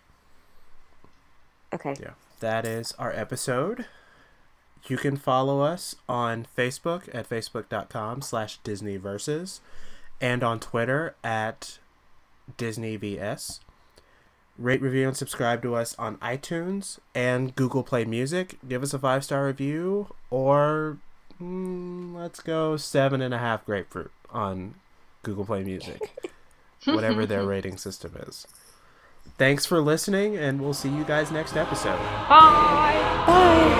Okay. 1.74 1.94
Yeah. 2.00 2.10
That 2.40 2.66
is 2.66 2.92
our 2.98 3.12
episode. 3.12 3.86
You 4.88 4.96
can 4.96 5.16
follow 5.16 5.60
us 5.60 5.94
on 6.08 6.46
Facebook 6.56 7.08
at 7.14 7.28
facebook.com 7.28 8.22
slash 8.22 8.58
Disneyverses. 8.62 9.60
and 10.22 10.42
on 10.42 10.60
Twitter 10.60 11.14
at 11.24 11.78
DisneyVS. 12.58 13.60
Rate, 14.58 14.82
review, 14.82 15.08
and 15.08 15.16
subscribe 15.16 15.62
to 15.62 15.74
us 15.74 15.94
on 15.98 16.16
iTunes 16.18 16.98
and 17.14 17.54
Google 17.56 17.82
Play 17.82 18.04
Music. 18.04 18.58
Give 18.68 18.82
us 18.82 18.92
a 18.92 18.98
five 18.98 19.24
star 19.24 19.46
review, 19.46 20.08
or 20.28 20.98
mm, 21.40 22.14
let's 22.14 22.40
go 22.40 22.76
seven 22.76 23.22
and 23.22 23.32
a 23.32 23.38
half 23.38 23.64
grapefruit 23.64 24.10
on 24.30 24.74
Google 25.22 25.46
Play 25.46 25.64
Music, 25.64 26.30
whatever 26.84 27.24
their 27.24 27.44
rating 27.46 27.78
system 27.78 28.14
is. 28.26 28.46
Thanks 29.40 29.64
for 29.64 29.80
listening, 29.80 30.36
and 30.36 30.60
we'll 30.60 30.74
see 30.74 30.90
you 30.90 31.02
guys 31.02 31.30
next 31.32 31.56
episode. 31.56 31.96
Bye. 32.28 33.24
Bye. 33.26 33.70